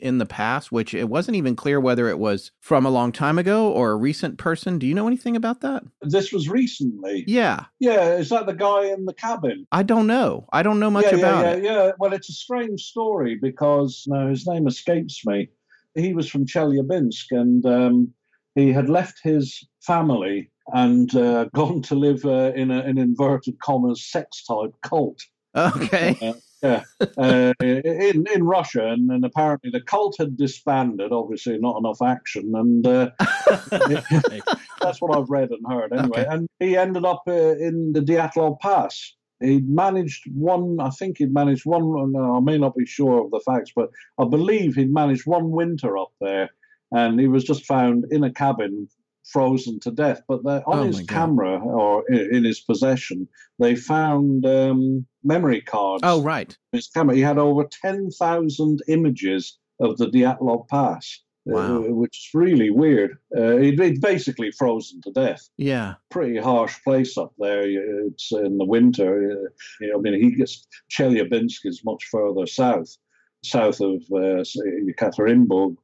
in 0.00 0.18
the 0.18 0.26
past, 0.26 0.70
which 0.70 0.94
it 0.94 1.08
wasn't 1.08 1.36
even 1.36 1.56
clear 1.56 1.80
whether 1.80 2.08
it 2.08 2.18
was 2.18 2.50
from 2.60 2.86
a 2.86 2.90
long 2.90 3.12
time 3.12 3.38
ago 3.38 3.70
or 3.70 3.90
a 3.90 3.96
recent 3.96 4.38
person. 4.38 4.78
Do 4.78 4.86
you 4.86 4.94
know 4.94 5.06
anything 5.06 5.36
about 5.36 5.60
that? 5.60 5.82
This 6.02 6.32
was 6.32 6.48
recently. 6.48 7.24
Yeah. 7.26 7.64
Yeah. 7.78 8.14
Is 8.14 8.28
that 8.30 8.46
the 8.46 8.54
guy 8.54 8.86
in 8.86 9.04
the 9.04 9.14
cabin? 9.14 9.66
I 9.72 9.82
don't 9.82 10.06
know. 10.06 10.46
I 10.52 10.62
don't 10.62 10.80
know 10.80 10.90
much 10.90 11.06
yeah, 11.06 11.18
about 11.18 11.44
yeah, 11.44 11.52
it. 11.52 11.64
Yeah, 11.64 11.84
yeah. 11.84 11.92
Well, 11.98 12.12
it's 12.12 12.28
a 12.28 12.34
strange 12.34 12.82
story 12.82 13.38
because 13.40 14.04
no, 14.06 14.28
his 14.28 14.46
name 14.46 14.66
escapes 14.66 15.24
me. 15.26 15.48
He 15.94 16.14
was 16.14 16.28
from 16.28 16.46
Chelyabinsk 16.46 17.26
and 17.30 17.66
um, 17.66 18.14
he 18.54 18.72
had 18.72 18.88
left 18.88 19.20
his 19.22 19.66
family 19.82 20.50
and 20.72 21.14
uh, 21.16 21.44
gone 21.54 21.82
to 21.82 21.94
live 21.94 22.24
uh, 22.24 22.52
in 22.54 22.70
a, 22.70 22.80
an 22.80 22.98
inverted 22.98 23.58
commas 23.60 24.10
sex 24.10 24.44
type 24.44 24.72
cult. 24.82 25.20
Okay. 25.54 26.34
Uh, 26.62 26.80
yeah, 27.00 27.12
uh, 27.16 27.52
in 27.60 28.26
in 28.34 28.44
Russia, 28.44 28.86
and, 28.86 29.10
and, 29.10 29.24
apparently 29.24 29.70
the 29.70 29.80
cult 29.80 30.16
had 30.18 30.36
disbanded. 30.36 31.12
Obviously, 31.12 31.58
not 31.58 31.78
enough 31.78 32.02
action, 32.02 32.52
and 32.54 32.86
uh, 32.86 33.10
that's 34.80 35.00
what 35.00 35.16
I've 35.16 35.30
read 35.30 35.50
and 35.50 35.64
heard 35.68 35.92
anyway. 35.92 36.20
Okay. 36.20 36.26
And 36.28 36.48
he 36.58 36.76
ended 36.76 37.04
up 37.04 37.22
uh, 37.26 37.56
in 37.56 37.92
the 37.92 38.00
Dyatlov 38.00 38.60
Pass. 38.60 39.14
He 39.40 39.60
managed 39.60 40.24
one. 40.34 40.78
I 40.80 40.90
think 40.90 41.18
he'd 41.18 41.32
managed 41.32 41.64
one. 41.64 42.14
I 42.14 42.40
may 42.40 42.58
not 42.58 42.76
be 42.76 42.84
sure 42.84 43.24
of 43.24 43.30
the 43.30 43.40
facts, 43.40 43.72
but 43.74 43.88
I 44.18 44.24
believe 44.24 44.74
he'd 44.74 44.92
managed 44.92 45.26
one 45.26 45.50
winter 45.50 45.96
up 45.96 46.12
there, 46.20 46.50
and 46.92 47.18
he 47.18 47.26
was 47.26 47.44
just 47.44 47.64
found 47.64 48.04
in 48.10 48.22
a 48.22 48.32
cabin 48.32 48.88
frozen 49.24 49.80
to 49.80 49.90
death. 49.90 50.22
But 50.28 50.44
on 50.44 50.62
oh 50.66 50.82
his 50.84 51.00
camera 51.02 51.58
or 51.58 52.04
in, 52.08 52.36
in, 52.36 52.44
his 52.44 52.60
possession, 52.60 53.28
they 53.58 53.74
found 53.76 54.46
um, 54.46 55.06
memory 55.22 55.60
cards. 55.60 56.02
Oh, 56.04 56.22
right. 56.22 56.56
His 56.72 56.88
camera. 56.88 57.14
He 57.14 57.22
had 57.22 57.38
over 57.38 57.64
ten 57.64 58.10
thousand 58.10 58.82
images 58.88 59.58
of 59.80 59.96
the 59.98 60.06
Dyatlov 60.06 60.68
Pass. 60.68 61.20
Uh, 61.48 61.54
wow. 61.54 61.76
Uh, 61.78 61.92
which 61.92 62.16
is 62.16 62.30
really 62.34 62.70
weird. 62.70 63.16
Uh, 63.36 63.56
he'd, 63.56 63.80
he'd, 63.80 64.00
basically 64.00 64.50
frozen 64.52 65.00
to 65.00 65.10
death. 65.12 65.48
Yeah. 65.56 65.94
Pretty 66.10 66.36
harsh 66.36 66.76
place 66.84 67.16
up 67.16 67.32
there. 67.38 67.62
It's 67.62 68.30
in 68.30 68.58
the 68.58 68.64
winter. 68.64 69.32
Uh, 69.32 69.48
you 69.80 69.90
know, 69.90 69.98
I 69.98 70.00
mean, 70.00 70.22
he 70.22 70.32
gets 70.32 70.66
Chelyabinsk 70.90 71.60
is 71.64 71.82
much 71.82 72.04
further 72.10 72.46
south, 72.46 72.94
south 73.42 73.80
of 73.80 74.02
uh, 74.12 74.44
Yekaterinburg. 74.86 75.76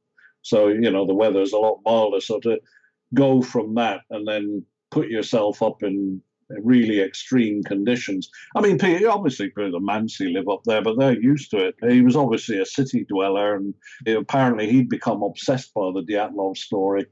So, 0.43 0.67
you 0.67 0.91
know, 0.91 1.05
the 1.05 1.15
weather's 1.15 1.53
a 1.53 1.57
lot 1.57 1.79
milder. 1.83 2.21
So 2.21 2.39
to 2.41 2.59
go 3.13 3.41
from 3.41 3.75
that 3.75 4.01
and 4.09 4.27
then 4.27 4.63
put 4.91 5.07
yourself 5.09 5.61
up 5.61 5.83
in 5.83 6.21
really 6.63 7.01
extreme 7.01 7.61
conditions. 7.63 8.29
I 8.55 8.61
mean, 8.61 8.79
obviously, 9.05 9.51
the 9.55 9.79
Mansi 9.79 10.31
live 10.31 10.47
up 10.47 10.61
there, 10.65 10.81
but 10.81 10.97
they're 10.97 11.19
used 11.19 11.51
to 11.51 11.67
it. 11.67 11.75
He 11.89 12.01
was 12.01 12.15
obviously 12.15 12.59
a 12.59 12.65
city 12.65 13.05
dweller, 13.07 13.55
and 13.55 13.73
apparently 14.07 14.69
he'd 14.71 14.89
become 14.89 15.23
obsessed 15.23 15.73
by 15.73 15.91
the 15.93 16.03
Dyatlov 16.03 16.57
story. 16.57 17.05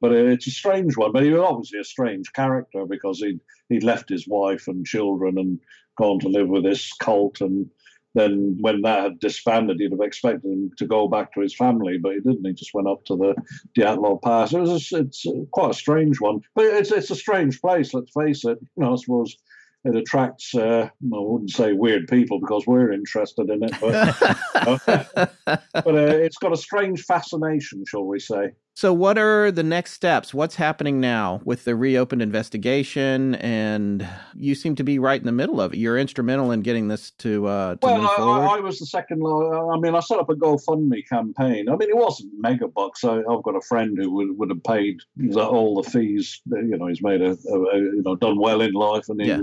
But 0.00 0.12
it's 0.12 0.46
a 0.46 0.50
strange 0.50 0.96
one. 0.96 1.12
But 1.12 1.24
he 1.24 1.30
was 1.30 1.42
obviously 1.42 1.78
a 1.78 1.84
strange 1.84 2.32
character 2.32 2.84
because 2.86 3.18
he'd 3.18 3.40
he'd 3.68 3.84
left 3.84 4.08
his 4.08 4.26
wife 4.26 4.66
and 4.66 4.84
children 4.86 5.38
and 5.38 5.60
gone 5.96 6.18
to 6.20 6.28
live 6.28 6.48
with 6.48 6.64
this 6.64 6.92
cult 6.94 7.40
and 7.40 7.70
then 8.14 8.56
when 8.60 8.82
that 8.82 9.02
had 9.04 9.20
disbanded, 9.20 9.78
you'd 9.78 9.92
have 9.92 10.00
expected 10.00 10.50
him 10.50 10.70
to 10.78 10.86
go 10.86 11.06
back 11.06 11.32
to 11.32 11.40
his 11.40 11.54
family, 11.54 11.98
but 11.98 12.14
he 12.14 12.20
didn't. 12.20 12.44
He 12.44 12.52
just 12.52 12.74
went 12.74 12.88
up 12.88 13.04
to 13.06 13.16
the 13.16 13.34
Dyatlov 13.76 14.22
Pass. 14.22 14.52
It 14.52 14.60
was 14.60 14.92
a, 14.92 14.98
it's 14.98 15.26
quite 15.52 15.70
a 15.70 15.74
strange 15.74 16.20
one, 16.20 16.40
but 16.54 16.64
it's 16.64 16.90
it's 16.90 17.10
a 17.10 17.16
strange 17.16 17.60
place. 17.60 17.94
Let's 17.94 18.12
face 18.12 18.44
it. 18.44 18.58
You 18.76 18.84
know, 18.84 18.94
I 18.94 18.96
suppose 18.96 19.36
it 19.84 19.96
attracts 19.96 20.54
uh, 20.54 20.88
I 20.90 20.90
wouldn't 21.02 21.50
say 21.50 21.72
weird 21.72 22.08
people 22.08 22.40
because 22.40 22.66
we're 22.66 22.92
interested 22.92 23.48
in 23.48 23.62
it, 23.62 23.72
but, 23.80 25.32
but 25.72 25.94
uh, 25.94 26.16
it's 26.16 26.36
got 26.36 26.52
a 26.52 26.56
strange 26.56 27.02
fascination, 27.04 27.84
shall 27.86 28.04
we 28.04 28.18
say? 28.18 28.50
So, 28.80 28.94
what 28.94 29.18
are 29.18 29.50
the 29.50 29.62
next 29.62 29.92
steps? 29.92 30.32
What's 30.32 30.54
happening 30.54 31.00
now 31.00 31.42
with 31.44 31.66
the 31.66 31.76
reopened 31.76 32.22
investigation? 32.22 33.34
And 33.34 34.08
you 34.34 34.54
seem 34.54 34.74
to 34.76 34.82
be 34.82 34.98
right 34.98 35.20
in 35.20 35.26
the 35.26 35.32
middle 35.32 35.60
of 35.60 35.74
it. 35.74 35.78
You're 35.78 35.98
instrumental 35.98 36.50
in 36.50 36.62
getting 36.62 36.88
this 36.88 37.10
to, 37.18 37.46
uh, 37.46 37.74
to 37.74 37.78
well, 37.82 38.00
move 38.00 38.10
forward. 38.12 38.40
I, 38.40 38.56
I 38.56 38.60
was 38.60 38.78
the 38.78 38.86
second. 38.86 39.22
I 39.22 39.76
mean, 39.80 39.94
I 39.94 40.00
set 40.00 40.18
up 40.18 40.30
a 40.30 40.34
GoFundMe 40.34 41.06
campaign. 41.06 41.68
I 41.68 41.76
mean, 41.76 41.90
it 41.90 41.96
wasn't 41.98 42.32
mega 42.38 42.68
bucks. 42.68 43.04
I, 43.04 43.16
have 43.16 43.42
got 43.42 43.54
a 43.54 43.60
friend 43.60 43.98
who 43.98 44.10
would, 44.12 44.38
would 44.38 44.48
have 44.48 44.64
paid 44.64 45.00
all 45.36 45.82
the 45.82 45.90
fees. 45.90 46.40
You 46.50 46.78
know, 46.78 46.86
he's 46.86 47.02
made 47.02 47.20
a, 47.20 47.36
a, 47.52 47.62
a 47.62 47.76
you 47.76 48.02
know 48.02 48.16
done 48.16 48.40
well 48.40 48.62
in 48.62 48.72
life, 48.72 49.10
and 49.10 49.20
he 49.20 49.28
yeah. 49.28 49.42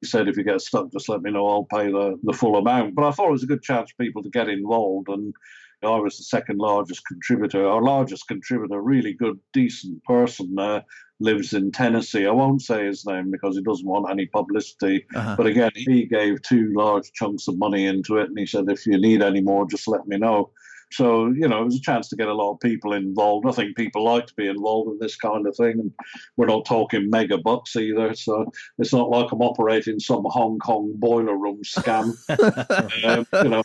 he 0.00 0.06
said, 0.06 0.28
if 0.28 0.36
you 0.36 0.44
get 0.44 0.60
stuck, 0.60 0.92
just 0.92 1.08
let 1.08 1.22
me 1.22 1.32
know. 1.32 1.48
I'll 1.48 1.64
pay 1.64 1.90
the, 1.90 2.20
the 2.22 2.32
full 2.32 2.54
amount. 2.54 2.94
But 2.94 3.08
I 3.08 3.10
thought 3.10 3.30
it 3.30 3.32
was 3.32 3.42
a 3.42 3.48
good 3.48 3.64
chance 3.64 3.90
for 3.90 4.04
people 4.04 4.22
to 4.22 4.30
get 4.30 4.48
involved. 4.48 5.08
And 5.08 5.34
I 5.82 5.98
was 5.98 6.16
the 6.16 6.24
second 6.24 6.58
largest 6.58 7.06
contributor. 7.06 7.66
Our 7.66 7.82
largest 7.82 8.28
contributor, 8.28 8.80
really 8.80 9.12
good, 9.12 9.38
decent 9.52 10.02
person, 10.04 10.58
uh, 10.58 10.80
lives 11.20 11.52
in 11.52 11.70
Tennessee. 11.70 12.26
I 12.26 12.30
won't 12.30 12.62
say 12.62 12.86
his 12.86 13.04
name 13.06 13.30
because 13.30 13.56
he 13.56 13.62
doesn't 13.62 13.86
want 13.86 14.10
any 14.10 14.26
publicity. 14.26 15.06
Uh-huh. 15.14 15.36
But 15.36 15.46
again, 15.46 15.72
he 15.74 16.06
gave 16.06 16.42
two 16.42 16.72
large 16.74 17.12
chunks 17.12 17.48
of 17.48 17.58
money 17.58 17.86
into 17.86 18.18
it. 18.18 18.28
And 18.28 18.38
he 18.38 18.46
said, 18.46 18.68
if 18.68 18.86
you 18.86 18.98
need 18.98 19.22
any 19.22 19.40
more, 19.40 19.66
just 19.66 19.88
let 19.88 20.06
me 20.06 20.16
know. 20.16 20.50
So, 20.92 21.26
you 21.26 21.48
know, 21.48 21.62
it 21.62 21.64
was 21.64 21.76
a 21.76 21.80
chance 21.80 22.08
to 22.08 22.16
get 22.16 22.28
a 22.28 22.34
lot 22.34 22.52
of 22.52 22.60
people 22.60 22.92
involved. 22.92 23.46
I 23.46 23.52
think 23.52 23.76
people 23.76 24.04
like 24.04 24.26
to 24.26 24.34
be 24.34 24.46
involved 24.46 24.90
in 24.90 24.98
this 25.00 25.16
kind 25.16 25.46
of 25.46 25.56
thing. 25.56 25.80
And 25.80 25.92
we're 26.36 26.46
not 26.46 26.64
talking 26.64 27.10
mega 27.10 27.38
bucks 27.38 27.76
either. 27.76 28.14
So 28.14 28.52
it's 28.78 28.92
not 28.92 29.10
like 29.10 29.32
I'm 29.32 29.42
operating 29.42 29.98
some 29.98 30.24
Hong 30.26 30.58
Kong 30.58 30.92
boiler 30.96 31.36
room 31.36 31.62
scam. 31.64 32.14
um, 33.04 33.26
you 33.42 33.50
know. 33.50 33.62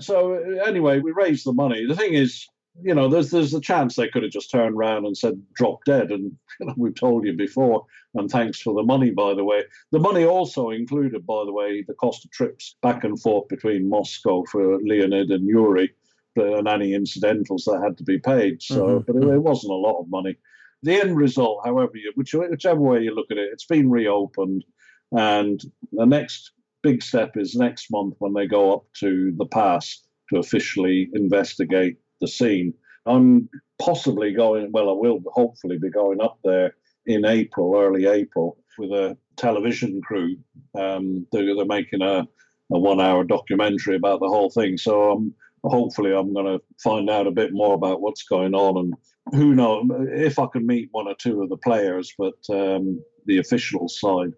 So 0.00 0.34
anyway, 0.64 1.00
we 1.00 1.12
raised 1.12 1.46
the 1.46 1.52
money. 1.52 1.86
The 1.86 1.96
thing 1.96 2.14
is, 2.14 2.46
you 2.82 2.94
know, 2.94 3.08
there's 3.08 3.30
there's 3.30 3.54
a 3.54 3.60
chance 3.60 3.96
they 3.96 4.08
could 4.08 4.22
have 4.22 4.32
just 4.32 4.50
turned 4.50 4.76
around 4.76 5.06
and 5.06 5.16
said 5.16 5.40
drop 5.54 5.84
dead, 5.84 6.10
and 6.10 6.32
you 6.60 6.66
know, 6.66 6.74
we've 6.76 6.94
told 6.94 7.26
you 7.26 7.34
before. 7.34 7.84
And 8.14 8.30
thanks 8.30 8.60
for 8.60 8.74
the 8.74 8.82
money, 8.82 9.10
by 9.10 9.34
the 9.34 9.44
way. 9.44 9.64
The 9.92 9.98
money 9.98 10.24
also 10.24 10.70
included, 10.70 11.26
by 11.26 11.44
the 11.44 11.52
way, 11.52 11.82
the 11.86 11.94
cost 11.94 12.24
of 12.24 12.30
trips 12.30 12.76
back 12.82 13.04
and 13.04 13.20
forth 13.20 13.48
between 13.48 13.88
Moscow 13.88 14.44
for 14.50 14.78
Leonid 14.80 15.30
and 15.30 15.46
Yuri, 15.46 15.92
and 16.36 16.68
any 16.68 16.94
incidentals 16.94 17.64
that 17.64 17.82
had 17.82 17.96
to 17.98 18.04
be 18.04 18.18
paid. 18.18 18.62
So, 18.62 18.86
mm-hmm. 18.86 19.12
but 19.12 19.16
it, 19.16 19.34
it, 19.34 19.42
wasn't 19.42 19.72
a 19.72 19.76
lot 19.76 20.00
of 20.00 20.08
money. 20.08 20.36
The 20.82 21.00
end 21.00 21.16
result, 21.16 21.62
however, 21.64 21.92
you, 21.94 22.12
which, 22.14 22.34
whichever 22.34 22.80
way 22.80 23.02
you 23.02 23.14
look 23.14 23.30
at 23.30 23.38
it, 23.38 23.50
it's 23.52 23.66
been 23.66 23.90
reopened, 23.90 24.64
and 25.12 25.60
the 25.92 26.04
next 26.04 26.52
big 26.82 27.02
step 27.02 27.32
is 27.36 27.54
next 27.54 27.90
month 27.90 28.14
when 28.18 28.32
they 28.32 28.46
go 28.46 28.72
up 28.72 28.84
to 29.00 29.32
the 29.36 29.46
pass 29.46 30.02
to 30.30 30.38
officially 30.38 31.08
investigate 31.14 31.98
the 32.20 32.28
scene. 32.28 32.74
I'm 33.06 33.48
possibly 33.80 34.32
going, 34.32 34.72
well, 34.72 34.90
I 34.90 34.92
will 34.92 35.20
hopefully 35.32 35.78
be 35.78 35.90
going 35.90 36.20
up 36.20 36.38
there 36.44 36.74
in 37.06 37.24
April, 37.24 37.76
early 37.76 38.06
April, 38.06 38.58
with 38.78 38.90
a 38.90 39.16
television 39.36 40.00
crew. 40.02 40.36
Um, 40.78 41.26
they're, 41.32 41.54
they're, 41.54 41.64
making 41.64 42.02
a, 42.02 42.26
a 42.72 42.78
one 42.78 43.00
hour 43.00 43.24
documentary 43.24 43.96
about 43.96 44.20
the 44.20 44.28
whole 44.28 44.50
thing. 44.50 44.76
So 44.76 45.12
I'm 45.12 45.34
hopefully 45.66 46.12
I'm 46.14 46.32
going 46.32 46.46
to 46.46 46.62
find 46.82 47.10
out 47.10 47.26
a 47.26 47.32
bit 47.32 47.52
more 47.52 47.74
about 47.74 48.00
what's 48.00 48.24
going 48.24 48.54
on 48.54 48.78
and 48.78 48.94
who 49.32 49.54
knows 49.54 49.84
if 50.12 50.38
I 50.38 50.46
can 50.52 50.66
meet 50.66 50.88
one 50.92 51.08
or 51.08 51.14
two 51.14 51.42
of 51.42 51.48
the 51.48 51.56
players, 51.56 52.12
but 52.16 52.34
um, 52.50 53.02
the 53.26 53.38
official 53.38 53.88
side 53.88 54.32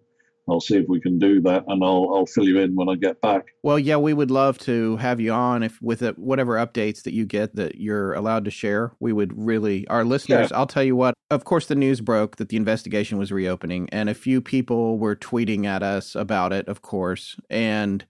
I'll 0.49 0.59
see 0.59 0.77
if 0.77 0.85
we 0.87 0.99
can 0.99 1.19
do 1.19 1.41
that, 1.41 1.63
and 1.67 1.83
I'll 1.83 2.11
I'll 2.13 2.25
fill 2.25 2.47
you 2.47 2.59
in 2.59 2.75
when 2.75 2.89
I 2.89 2.95
get 2.95 3.21
back. 3.21 3.45
Well, 3.63 3.77
yeah, 3.77 3.97
we 3.97 4.13
would 4.13 4.31
love 4.31 4.57
to 4.59 4.97
have 4.97 5.19
you 5.19 5.31
on 5.31 5.63
if 5.63 5.81
with 5.81 6.01
it, 6.01 6.17
whatever 6.17 6.55
updates 6.55 7.03
that 7.03 7.13
you 7.13 7.25
get 7.25 7.55
that 7.55 7.75
you're 7.75 8.13
allowed 8.13 8.45
to 8.45 8.51
share. 8.51 8.93
We 8.99 9.13
would 9.13 9.37
really 9.37 9.87
our 9.87 10.03
listeners. 10.03 10.49
Yeah. 10.51 10.57
I'll 10.57 10.67
tell 10.67 10.83
you 10.83 10.95
what. 10.95 11.13
Of 11.29 11.45
course, 11.45 11.67
the 11.67 11.75
news 11.75 12.01
broke 12.01 12.37
that 12.37 12.49
the 12.49 12.57
investigation 12.57 13.17
was 13.17 13.31
reopening, 13.31 13.89
and 13.91 14.09
a 14.09 14.13
few 14.13 14.41
people 14.41 14.97
were 14.97 15.15
tweeting 15.15 15.65
at 15.65 15.83
us 15.83 16.15
about 16.15 16.53
it. 16.53 16.67
Of 16.67 16.81
course, 16.81 17.37
and 17.49 18.05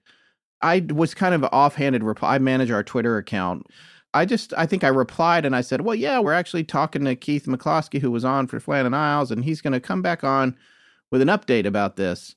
I 0.62 0.86
was 0.90 1.14
kind 1.14 1.34
of 1.34 1.44
offhanded 1.44 2.02
reply. 2.02 2.34
I 2.34 2.38
manage 2.38 2.70
our 2.70 2.82
Twitter 2.82 3.16
account. 3.16 3.66
I 4.12 4.24
just, 4.24 4.52
I 4.58 4.66
think 4.66 4.82
I 4.82 4.88
replied 4.88 5.44
and 5.44 5.54
I 5.54 5.60
said, 5.60 5.82
well, 5.82 5.94
yeah, 5.94 6.18
we're 6.18 6.32
actually 6.32 6.64
talking 6.64 7.04
to 7.04 7.14
Keith 7.14 7.46
McCloskey, 7.46 8.00
who 8.00 8.10
was 8.10 8.24
on 8.24 8.48
for 8.48 8.58
Flannan 8.58 8.94
Isles, 8.94 9.30
and 9.30 9.44
he's 9.44 9.60
going 9.60 9.72
to 9.72 9.80
come 9.80 10.02
back 10.02 10.24
on 10.24 10.56
with 11.10 11.22
an 11.22 11.28
update 11.28 11.64
about 11.64 11.96
this 11.96 12.34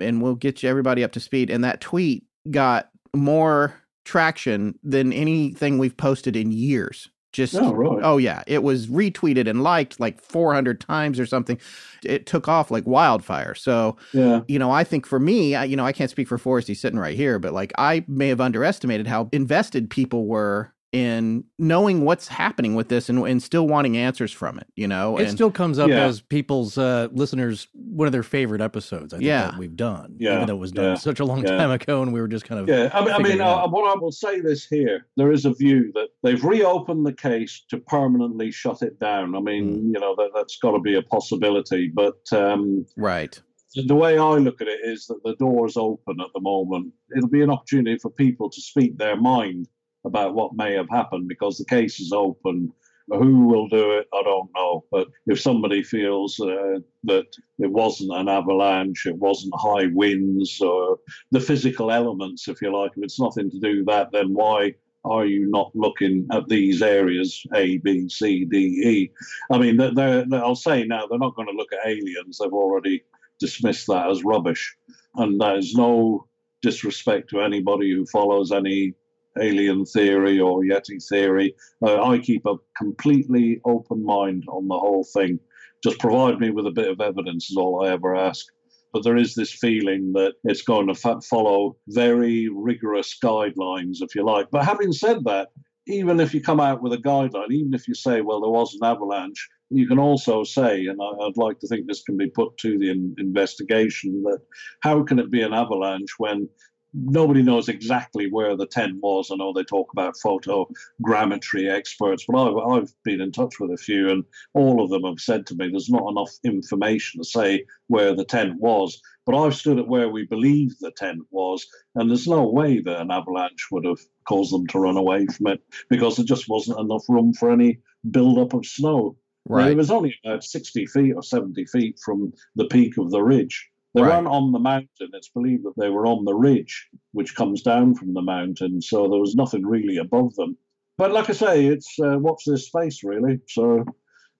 and 0.00 0.22
we'll 0.22 0.34
get 0.34 0.62
you 0.62 0.68
everybody 0.68 1.04
up 1.04 1.12
to 1.12 1.20
speed. 1.20 1.50
And 1.50 1.64
that 1.64 1.80
tweet 1.80 2.24
got 2.50 2.90
more 3.14 3.74
traction 4.04 4.78
than 4.82 5.12
anything 5.12 5.78
we've 5.78 5.96
posted 5.96 6.36
in 6.36 6.52
years. 6.52 7.08
Just 7.34 7.56
oh, 7.56 7.72
really? 7.72 8.00
oh 8.02 8.16
yeah, 8.16 8.44
it 8.46 8.62
was 8.62 8.86
retweeted 8.86 9.48
and 9.48 9.64
liked 9.64 9.98
like 9.98 10.22
400 10.22 10.80
times 10.80 11.18
or 11.18 11.26
something. 11.26 11.58
It 12.04 12.26
took 12.26 12.46
off 12.46 12.70
like 12.70 12.86
wildfire. 12.86 13.56
So 13.56 13.96
yeah, 14.12 14.42
you 14.46 14.58
know, 14.58 14.70
I 14.70 14.84
think 14.84 15.04
for 15.04 15.18
me, 15.18 15.56
I, 15.56 15.64
you 15.64 15.76
know, 15.76 15.84
I 15.84 15.92
can't 15.92 16.10
speak 16.10 16.28
for 16.28 16.38
Forrest. 16.38 16.68
He's 16.68 16.80
sitting 16.80 16.98
right 16.98 17.16
here, 17.16 17.40
but 17.40 17.52
like 17.52 17.72
I 17.76 18.04
may 18.06 18.28
have 18.28 18.40
underestimated 18.40 19.08
how 19.08 19.28
invested 19.32 19.90
people 19.90 20.26
were 20.26 20.72
in 20.94 21.42
knowing 21.58 22.04
what's 22.04 22.28
happening 22.28 22.76
with 22.76 22.88
this 22.88 23.08
and, 23.08 23.18
and 23.26 23.42
still 23.42 23.66
wanting 23.66 23.96
answers 23.96 24.30
from 24.30 24.60
it, 24.60 24.68
you 24.76 24.86
know? 24.86 25.18
It 25.18 25.24
and, 25.24 25.32
still 25.32 25.50
comes 25.50 25.80
up 25.80 25.88
yeah. 25.88 26.04
as 26.04 26.20
people's 26.20 26.78
uh, 26.78 27.08
listeners, 27.10 27.66
one 27.72 28.06
of 28.06 28.12
their 28.12 28.22
favorite 28.22 28.60
episodes, 28.60 29.12
I 29.12 29.16
think, 29.16 29.26
yeah. 29.26 29.50
that 29.50 29.58
we've 29.58 29.74
done. 29.74 30.14
Yeah. 30.18 30.36
Even 30.36 30.46
though 30.46 30.54
it 30.54 30.60
was 30.60 30.70
done 30.70 30.84
yeah. 30.84 30.94
such 30.94 31.18
a 31.18 31.24
long 31.24 31.42
time 31.42 31.72
ago 31.72 32.00
and 32.02 32.12
we 32.12 32.20
were 32.20 32.28
just 32.28 32.44
kind 32.44 32.60
of. 32.60 32.68
Yeah. 32.68 32.90
I 32.94 33.04
mean, 33.04 33.12
I 33.12 33.18
mean 33.18 33.40
uh, 33.40 33.66
what 33.66 33.90
I 33.90 33.98
will 33.98 34.12
say 34.12 34.40
this 34.40 34.66
here 34.66 35.08
there 35.16 35.32
is 35.32 35.46
a 35.46 35.52
view 35.52 35.90
that 35.94 36.10
they've 36.22 36.44
reopened 36.44 37.04
the 37.04 37.12
case 37.12 37.64
to 37.70 37.78
permanently 37.78 38.52
shut 38.52 38.82
it 38.82 39.00
down. 39.00 39.34
I 39.34 39.40
mean, 39.40 39.74
mm. 39.74 39.94
you 39.94 40.00
know, 40.00 40.14
that, 40.14 40.30
that's 40.32 40.58
got 40.58 40.72
to 40.72 40.80
be 40.80 40.94
a 40.94 41.02
possibility. 41.02 41.90
But. 41.92 42.20
Um, 42.32 42.86
right 42.96 43.40
the 43.74 43.96
way 43.96 44.18
I 44.18 44.34
look 44.36 44.60
at 44.60 44.68
it 44.68 44.80
is 44.84 45.06
that 45.08 45.22
the 45.24 45.34
door 45.34 45.66
is 45.66 45.76
open 45.76 46.20
at 46.20 46.28
the 46.32 46.40
moment. 46.40 46.92
It'll 47.16 47.28
be 47.28 47.42
an 47.42 47.50
opportunity 47.50 47.98
for 47.98 48.08
people 48.08 48.48
to 48.48 48.60
speak 48.60 48.96
their 48.96 49.16
mind 49.16 49.66
about 50.04 50.34
what 50.34 50.54
may 50.54 50.74
have 50.74 50.88
happened 50.90 51.28
because 51.28 51.58
the 51.58 51.64
case 51.64 52.00
is 52.00 52.12
open. 52.12 52.72
Who 53.08 53.46
will 53.46 53.68
do 53.68 53.98
it? 53.98 54.06
I 54.14 54.22
don't 54.22 54.48
know. 54.54 54.84
But 54.90 55.08
if 55.26 55.40
somebody 55.40 55.82
feels 55.82 56.40
uh, 56.40 56.78
that 57.04 57.26
it 57.58 57.70
wasn't 57.70 58.12
an 58.14 58.28
avalanche, 58.28 59.06
it 59.06 59.16
wasn't 59.16 59.54
high 59.56 59.88
winds, 59.92 60.58
or 60.60 60.98
the 61.30 61.40
physical 61.40 61.90
elements, 61.90 62.48
if 62.48 62.62
you 62.62 62.74
like, 62.74 62.92
if 62.96 63.04
it's 63.04 63.20
nothing 63.20 63.50
to 63.50 63.58
do 63.58 63.78
with 63.78 63.86
that, 63.86 64.10
then 64.12 64.32
why 64.32 64.74
are 65.04 65.26
you 65.26 65.44
not 65.50 65.70
looking 65.74 66.26
at 66.32 66.48
these 66.48 66.80
areas 66.80 67.42
A, 67.54 67.76
B, 67.78 68.08
C, 68.08 68.46
D, 68.46 68.56
E? 68.58 69.10
I 69.52 69.58
mean, 69.58 69.76
they're, 69.76 69.92
they're, 70.24 70.42
I'll 70.42 70.54
say 70.54 70.84
now 70.84 71.06
they're 71.06 71.18
not 71.18 71.36
going 71.36 71.48
to 71.48 71.54
look 71.54 71.72
at 71.74 71.86
aliens. 71.86 72.38
They've 72.38 72.50
already 72.52 73.04
dismissed 73.38 73.86
that 73.88 74.08
as 74.08 74.24
rubbish, 74.24 74.74
and 75.16 75.38
there's 75.38 75.74
no 75.74 76.26
disrespect 76.62 77.28
to 77.28 77.42
anybody 77.42 77.92
who 77.92 78.06
follows 78.06 78.50
any 78.50 78.94
alien 79.40 79.84
theory 79.84 80.40
or 80.40 80.62
Yeti 80.62 81.02
theory. 81.08 81.54
Uh, 81.82 82.02
I 82.02 82.18
keep 82.18 82.46
a 82.46 82.56
completely 82.76 83.60
open 83.64 84.04
mind 84.04 84.44
on 84.48 84.68
the 84.68 84.78
whole 84.78 85.04
thing. 85.12 85.38
Just 85.82 85.98
provide 85.98 86.40
me 86.40 86.50
with 86.50 86.66
a 86.66 86.72
bit 86.72 86.90
of 86.90 87.00
evidence, 87.00 87.50
is 87.50 87.56
all 87.56 87.84
I 87.84 87.90
ever 87.90 88.14
ask. 88.14 88.46
But 88.92 89.02
there 89.02 89.16
is 89.16 89.34
this 89.34 89.52
feeling 89.52 90.12
that 90.12 90.34
it's 90.44 90.62
going 90.62 90.86
to 90.86 90.94
fa- 90.94 91.20
follow 91.20 91.76
very 91.88 92.48
rigorous 92.48 93.16
guidelines, 93.22 93.96
if 94.00 94.14
you 94.14 94.24
like. 94.24 94.50
But 94.50 94.64
having 94.64 94.92
said 94.92 95.24
that, 95.24 95.48
even 95.86 96.20
if 96.20 96.32
you 96.32 96.40
come 96.40 96.60
out 96.60 96.82
with 96.82 96.92
a 96.92 96.98
guideline, 96.98 97.50
even 97.50 97.74
if 97.74 97.86
you 97.88 97.94
say, 97.94 98.20
well, 98.20 98.40
there 98.40 98.50
was 98.50 98.74
an 98.74 98.86
avalanche, 98.86 99.48
you 99.70 99.86
can 99.86 99.98
also 99.98 100.44
say, 100.44 100.86
and 100.86 101.00
I, 101.00 101.24
would 101.24 101.36
like 101.36 101.58
to 101.60 101.66
think 101.66 101.86
this 101.86 102.02
can 102.02 102.16
be 102.16 102.30
put 102.30 102.56
to 102.58 102.78
the 102.78 102.90
in, 102.90 103.14
investigation, 103.18 104.22
that 104.22 104.38
how 104.80 105.02
can 105.02 105.18
it 105.18 105.30
be 105.30 105.42
an 105.42 105.52
avalanche 105.52 106.14
when 106.18 106.48
nobody 106.94 107.42
knows 107.42 107.68
exactly 107.68 108.30
where 108.30 108.56
the 108.56 108.66
tent 108.66 108.98
was. 109.02 109.30
I 109.30 109.36
know 109.36 109.52
they 109.52 109.64
talk 109.64 109.92
about 109.92 110.14
photogrammetry 110.24 111.70
experts, 111.70 112.24
but 112.26 112.40
I've, 112.40 112.56
I've 112.56 112.94
been 113.02 113.20
in 113.20 113.32
touch 113.32 113.58
with 113.58 113.72
a 113.72 113.76
few, 113.76 114.08
and 114.08 114.24
all 114.54 114.82
of 114.82 114.90
them 114.90 115.02
have 115.02 115.18
said 115.18 115.46
to 115.46 115.56
me 115.56 115.68
there's 115.68 115.90
not 115.90 116.08
enough 116.08 116.30
information 116.44 117.20
to 117.20 117.28
say 117.28 117.66
where 117.88 118.14
the 118.14 118.24
tent 118.24 118.60
was. 118.60 119.00
But 119.26 119.36
I've 119.36 119.56
stood 119.56 119.78
at 119.78 119.88
where 119.88 120.08
we 120.08 120.26
believe 120.26 120.78
the 120.78 120.92
tent 120.92 121.22
was, 121.30 121.66
and 121.94 122.08
there's 122.08 122.28
no 122.28 122.48
way 122.48 122.80
that 122.80 123.00
an 123.00 123.10
avalanche 123.10 123.68
would 123.72 123.84
have 123.84 124.00
caused 124.28 124.52
them 124.52 124.66
to 124.68 124.78
run 124.78 124.96
away 124.96 125.26
from 125.26 125.48
it 125.48 125.62
because 125.90 126.16
there 126.16 126.26
just 126.26 126.48
wasn't 126.48 126.78
enough 126.78 127.04
room 127.08 127.32
for 127.32 127.50
any 127.50 127.80
build-up 128.10 128.54
of 128.54 128.64
snow. 128.66 129.16
Right. 129.46 129.72
it 129.72 129.76
was 129.76 129.90
only 129.90 130.14
about 130.24 130.42
60 130.42 130.86
feet 130.86 131.12
or 131.12 131.22
70 131.22 131.66
feet 131.66 131.98
from 132.02 132.32
the 132.56 132.64
peak 132.64 132.96
of 132.96 133.10
the 133.10 133.22
ridge. 133.22 133.68
They 133.94 134.02
right. 134.02 134.14
weren't 134.14 134.26
on 134.26 134.50
the 134.50 134.58
mountain. 134.58 135.10
It's 135.12 135.28
believed 135.28 135.64
that 135.64 135.76
they 135.76 135.88
were 135.88 136.06
on 136.06 136.24
the 136.24 136.34
ridge, 136.34 136.88
which 137.12 137.36
comes 137.36 137.62
down 137.62 137.94
from 137.94 138.12
the 138.12 138.22
mountain. 138.22 138.82
So 138.82 139.08
there 139.08 139.20
was 139.20 139.36
nothing 139.36 139.64
really 139.64 139.98
above 139.98 140.34
them. 140.34 140.56
But 140.98 141.12
like 141.12 141.30
I 141.30 141.32
say, 141.32 141.66
it's 141.66 141.96
uh, 142.00 142.18
watch 142.18 142.42
this 142.46 142.66
space, 142.66 143.04
really. 143.04 143.40
So, 143.48 143.84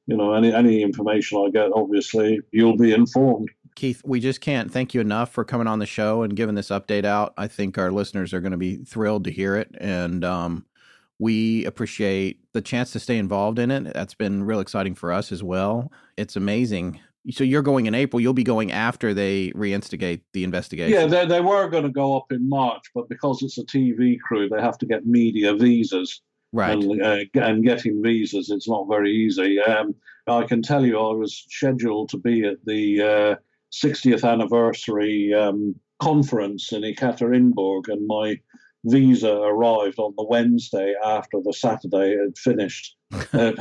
you 0.07 0.17
know, 0.17 0.35
any 0.35 0.53
any 0.53 0.83
information 0.83 1.39
I 1.47 1.51
get, 1.51 1.71
obviously, 1.75 2.41
you'll 2.53 2.77
be 2.77 2.93
informed. 2.93 3.49
Keith, 3.77 4.03
we 4.05 4.21
just 4.21 4.41
can't 4.41 4.73
thank 4.73 4.95
you 4.95 5.01
enough 5.01 5.33
for 5.33 5.45
coming 5.45 5.67
on 5.67 5.81
the 5.81 5.87
show 5.87 6.23
and 6.23 6.37
giving 6.37 6.55
this 6.55 6.69
update 6.69 7.05
out. 7.05 7.35
I 7.37 7.49
think 7.49 7.77
our 7.77 7.91
listeners 7.91 8.33
are 8.33 8.41
going 8.41 8.53
to 8.53 8.57
be 8.57 8.77
thrilled 8.77 9.25
to 9.25 9.33
hear 9.33 9.57
it. 9.57 9.75
And 9.79 10.25
um, 10.25 10.67
we 11.19 11.65
appreciate 11.65 12.41
the 12.53 12.61
chance 12.61 12.93
to 12.93 13.01
stay 13.01 13.19
involved 13.19 13.59
in 13.59 13.73
it. 13.73 13.93
That's 13.93 14.15
been 14.15 14.45
real 14.45 14.61
exciting 14.61 14.95
for 14.95 15.13
us 15.13 15.33
as 15.33 15.43
well. 15.43 15.91
It's 16.17 16.37
amazing 16.37 17.01
so 17.31 17.45
you're 17.45 17.63
going 17.63 17.87
in 17.87 17.95
April. 17.95 18.21
You'll 18.21 18.35
be 18.35 18.45
going 18.45 18.71
after 18.71 19.15
they 19.15 19.51
reinstigate 19.51 20.21
the 20.33 20.45
investigation. 20.45 20.93
Yeah, 20.93 21.07
they, 21.07 21.27
they 21.27 21.41
were 21.41 21.69
going 21.69 21.85
to 21.85 21.91
go 21.91 22.17
up 22.17 22.31
in 22.31 22.49
March, 22.49 22.85
but 22.95 23.09
because 23.09 23.43
it's 23.43 23.59
a 23.59 23.65
TV 23.65 24.19
crew, 24.21 24.49
they 24.49 24.61
have 24.61 24.79
to 24.79 24.87
get 24.87 25.07
media 25.07 25.55
visas. 25.55 26.21
Right. 26.53 26.73
And, 26.73 27.03
uh, 27.03 27.25
and 27.35 27.65
getting 27.65 28.03
visas, 28.03 28.51
it's 28.51 28.69
not 28.69 28.87
very 28.89 29.11
easy. 29.11 29.59
Um, 29.61 29.95
I 30.27 30.45
can 30.45 30.63
tell 30.63 30.85
you, 30.85 30.99
I 30.99 31.13
was 31.15 31.45
scheduled 31.49 32.11
to 32.11 32.19
be 32.19 32.45
at 32.45 32.65
the 32.65 33.03
uh, 33.03 33.35
60th 33.73 34.29
anniversary 34.29 35.35
um, 35.35 35.75
conference 36.01 36.73
in 36.73 36.83
Ekaterinburg, 36.83 37.89
and 37.89 38.07
my 38.07 38.39
visa 38.85 39.33
arrived 39.33 39.99
on 39.99 40.15
the 40.17 40.25
Wednesday 40.25 40.95
after 41.05 41.41
the 41.43 41.53
Saturday 41.53 42.17
had 42.17 42.37
finished. 42.37 42.97
Uh, 43.33 43.53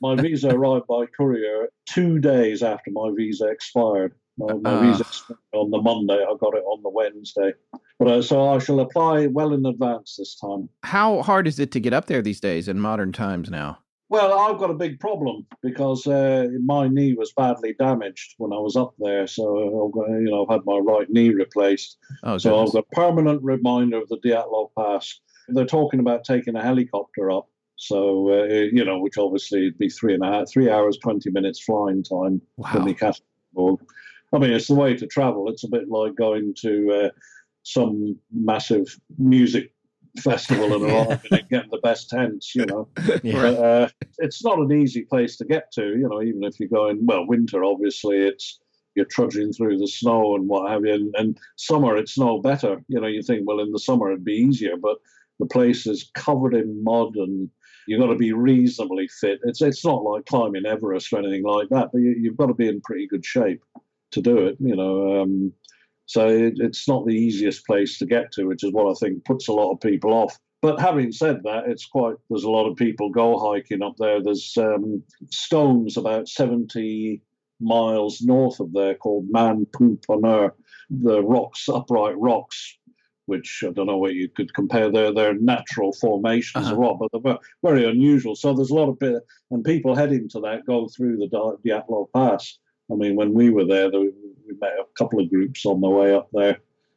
my 0.00 0.14
visa 0.16 0.48
arrived 0.48 0.86
by 0.86 1.06
courier 1.16 1.68
two 1.86 2.18
days 2.18 2.62
after 2.62 2.90
my 2.90 3.10
visa 3.16 3.46
expired. 3.46 4.14
My, 4.36 4.54
my 4.54 4.70
uh. 4.70 4.80
visa 4.82 5.00
expired 5.02 5.38
on 5.52 5.70
the 5.70 5.80
Monday. 5.82 6.22
I 6.22 6.34
got 6.40 6.54
it 6.54 6.64
on 6.64 6.82
the 6.82 6.90
Wednesday. 6.90 7.52
But 7.98 8.08
uh, 8.08 8.22
so 8.22 8.48
I 8.48 8.58
shall 8.58 8.80
apply 8.80 9.26
well 9.26 9.52
in 9.52 9.66
advance 9.66 10.16
this 10.18 10.36
time. 10.36 10.68
How 10.84 11.22
hard 11.22 11.48
is 11.48 11.58
it 11.58 11.72
to 11.72 11.80
get 11.80 11.92
up 11.92 12.06
there 12.06 12.22
these 12.22 12.40
days 12.40 12.68
in 12.68 12.78
modern 12.78 13.12
times 13.12 13.50
now? 13.50 13.78
Well, 14.10 14.38
I've 14.38 14.58
got 14.58 14.70
a 14.70 14.74
big 14.74 15.00
problem 15.00 15.46
because 15.62 16.06
uh, 16.06 16.48
my 16.64 16.88
knee 16.88 17.12
was 17.12 17.32
badly 17.36 17.74
damaged 17.78 18.34
when 18.38 18.54
I 18.54 18.58
was 18.58 18.74
up 18.74 18.94
there. 18.98 19.26
So 19.26 19.92
I've 19.94 20.20
you 20.20 20.30
know, 20.30 20.46
I've 20.46 20.54
had 20.54 20.64
my 20.64 20.78
right 20.78 21.08
knee 21.10 21.30
replaced. 21.30 21.98
Oh, 22.22 22.38
so 22.38 22.50
goodness. 22.50 22.68
I've 22.68 22.72
got 22.74 22.84
a 22.90 22.94
permanent 22.94 23.42
reminder 23.42 23.98
of 23.98 24.08
the 24.08 24.18
Dyatlov 24.18 24.70
Pass. 24.78 25.20
They're 25.48 25.66
talking 25.66 26.00
about 26.00 26.24
taking 26.24 26.56
a 26.56 26.62
helicopter 26.62 27.30
up. 27.30 27.48
So 27.78 28.30
uh, 28.32 28.44
you 28.72 28.84
know, 28.84 28.98
which 28.98 29.16
obviously 29.18 29.64
would 29.64 29.78
be 29.78 29.88
three 29.88 30.12
and 30.14 30.22
a 30.24 30.26
half, 30.26 30.50
three 30.50 30.68
hours, 30.70 30.98
twenty 30.98 31.30
minutes 31.30 31.60
flying 31.64 32.02
time 32.02 32.42
from 32.70 32.84
Wow. 32.84 32.92
Ekaterinburg. 32.92 33.78
I 34.32 34.38
mean, 34.38 34.50
it's 34.52 34.66
the 34.68 34.74
way 34.74 34.94
to 34.94 35.06
travel. 35.06 35.48
It's 35.48 35.64
a 35.64 35.68
bit 35.68 35.88
like 35.88 36.14
going 36.16 36.54
to 36.62 36.92
uh, 36.92 37.10
some 37.62 38.18
massive 38.32 38.86
music 39.16 39.72
festival 40.20 40.74
and 40.74 40.82
arriving 40.92 41.30
and 41.30 41.48
getting 41.48 41.70
the 41.70 41.78
best 41.82 42.10
tents. 42.10 42.52
You 42.54 42.66
know, 42.66 42.88
Yeah. 43.22 43.32
but, 43.32 43.54
uh, 43.54 43.88
it's 44.18 44.44
not 44.44 44.58
an 44.58 44.72
easy 44.72 45.02
place 45.02 45.36
to 45.36 45.44
get 45.44 45.70
to. 45.74 45.82
You 45.96 46.08
know, 46.10 46.20
even 46.20 46.42
if 46.44 46.58
you're 46.58 46.68
going 46.68 47.06
well, 47.06 47.26
winter 47.26 47.64
obviously 47.64 48.16
it's 48.18 48.58
you're 48.96 49.04
trudging 49.06 49.52
through 49.52 49.78
the 49.78 49.86
snow 49.86 50.34
and 50.34 50.48
what 50.48 50.68
have 50.70 50.84
you. 50.84 50.94
And, 50.94 51.14
and 51.16 51.38
summer 51.56 51.96
it's 51.96 52.18
no 52.18 52.40
better. 52.40 52.82
You 52.88 53.00
know, 53.00 53.06
you 53.06 53.22
think 53.22 53.46
well 53.46 53.60
in 53.60 53.70
the 53.70 53.78
summer 53.78 54.08
it'd 54.10 54.24
be 54.24 54.32
easier, 54.32 54.76
but 54.76 54.98
the 55.38 55.46
place 55.46 55.86
is 55.86 56.10
covered 56.14 56.54
in 56.54 56.82
mud 56.82 57.14
and 57.14 57.48
you've 57.88 58.00
got 58.00 58.08
to 58.08 58.16
be 58.16 58.32
reasonably 58.32 59.08
fit. 59.08 59.40
It's 59.44 59.62
it's 59.62 59.84
not 59.84 60.04
like 60.04 60.26
climbing 60.26 60.66
Everest 60.66 61.12
or 61.12 61.18
anything 61.18 61.42
like 61.42 61.68
that, 61.70 61.88
but 61.92 62.00
you, 62.00 62.14
you've 62.18 62.36
got 62.36 62.46
to 62.46 62.54
be 62.54 62.68
in 62.68 62.80
pretty 62.82 63.06
good 63.06 63.24
shape 63.24 63.62
to 64.12 64.20
do 64.20 64.46
it. 64.46 64.56
You 64.60 64.76
know. 64.76 65.22
Um, 65.22 65.52
so 66.06 66.28
it, 66.28 66.54
it's 66.56 66.88
not 66.88 67.06
the 67.06 67.14
easiest 67.14 67.66
place 67.66 67.98
to 67.98 68.06
get 68.06 68.32
to, 68.32 68.44
which 68.44 68.64
is 68.64 68.72
what 68.72 68.90
I 68.90 68.94
think 68.94 69.24
puts 69.24 69.48
a 69.48 69.52
lot 69.52 69.72
of 69.72 69.80
people 69.80 70.12
off. 70.12 70.38
But 70.60 70.80
having 70.80 71.12
said 71.12 71.42
that, 71.44 71.64
it's 71.66 71.86
quite. 71.86 72.16
There's 72.28 72.44
a 72.44 72.50
lot 72.50 72.68
of 72.68 72.76
people 72.76 73.10
go 73.10 73.38
hiking 73.38 73.82
up 73.82 73.94
there. 73.98 74.22
There's 74.22 74.56
um, 74.56 75.02
stones 75.30 75.96
about 75.96 76.28
70 76.28 77.22
miles 77.60 78.22
north 78.22 78.60
of 78.60 78.72
there 78.72 78.94
called 78.94 79.26
Manpupuner, 79.30 80.54
the 80.90 81.22
rocks, 81.22 81.68
upright 81.68 82.18
rocks, 82.18 82.77
which 83.28 83.62
I 83.66 83.70
don't 83.70 83.86
know 83.86 83.98
what 83.98 84.14
you 84.14 84.28
could 84.36 84.52
compare. 84.54 84.90
They're 84.90 85.12
they're 85.12 85.34
natural 85.54 85.92
formations 85.92 86.64
Uh-huh. 86.66 86.74
of 86.74 86.78
rock, 86.84 86.96
but 87.00 87.22
they're 87.22 87.38
very 87.62 87.84
unusual. 87.94 88.34
So 88.34 88.52
there's 88.52 88.70
a 88.70 88.74
lot 88.74 88.88
of 88.88 88.98
bit, 88.98 89.22
and 89.50 89.62
people 89.72 89.94
heading 89.94 90.28
to 90.30 90.40
that 90.40 90.66
go 90.66 90.88
through 90.88 91.16
the 91.18 91.28
Di- 91.28 91.58
Dyatlov 91.64 92.06
Pass. 92.14 92.58
I 92.90 92.94
mean, 92.94 93.14
when 93.16 93.32
we 93.34 93.50
were 93.50 93.66
there, 93.66 93.90
there, 93.90 94.00
we 94.00 94.54
met 94.60 94.72
a 94.80 94.84
couple 94.98 95.20
of 95.20 95.30
groups 95.30 95.66
on 95.66 95.80
the 95.82 95.88
way 95.98 96.14
up 96.14 96.28
there, 96.32 96.56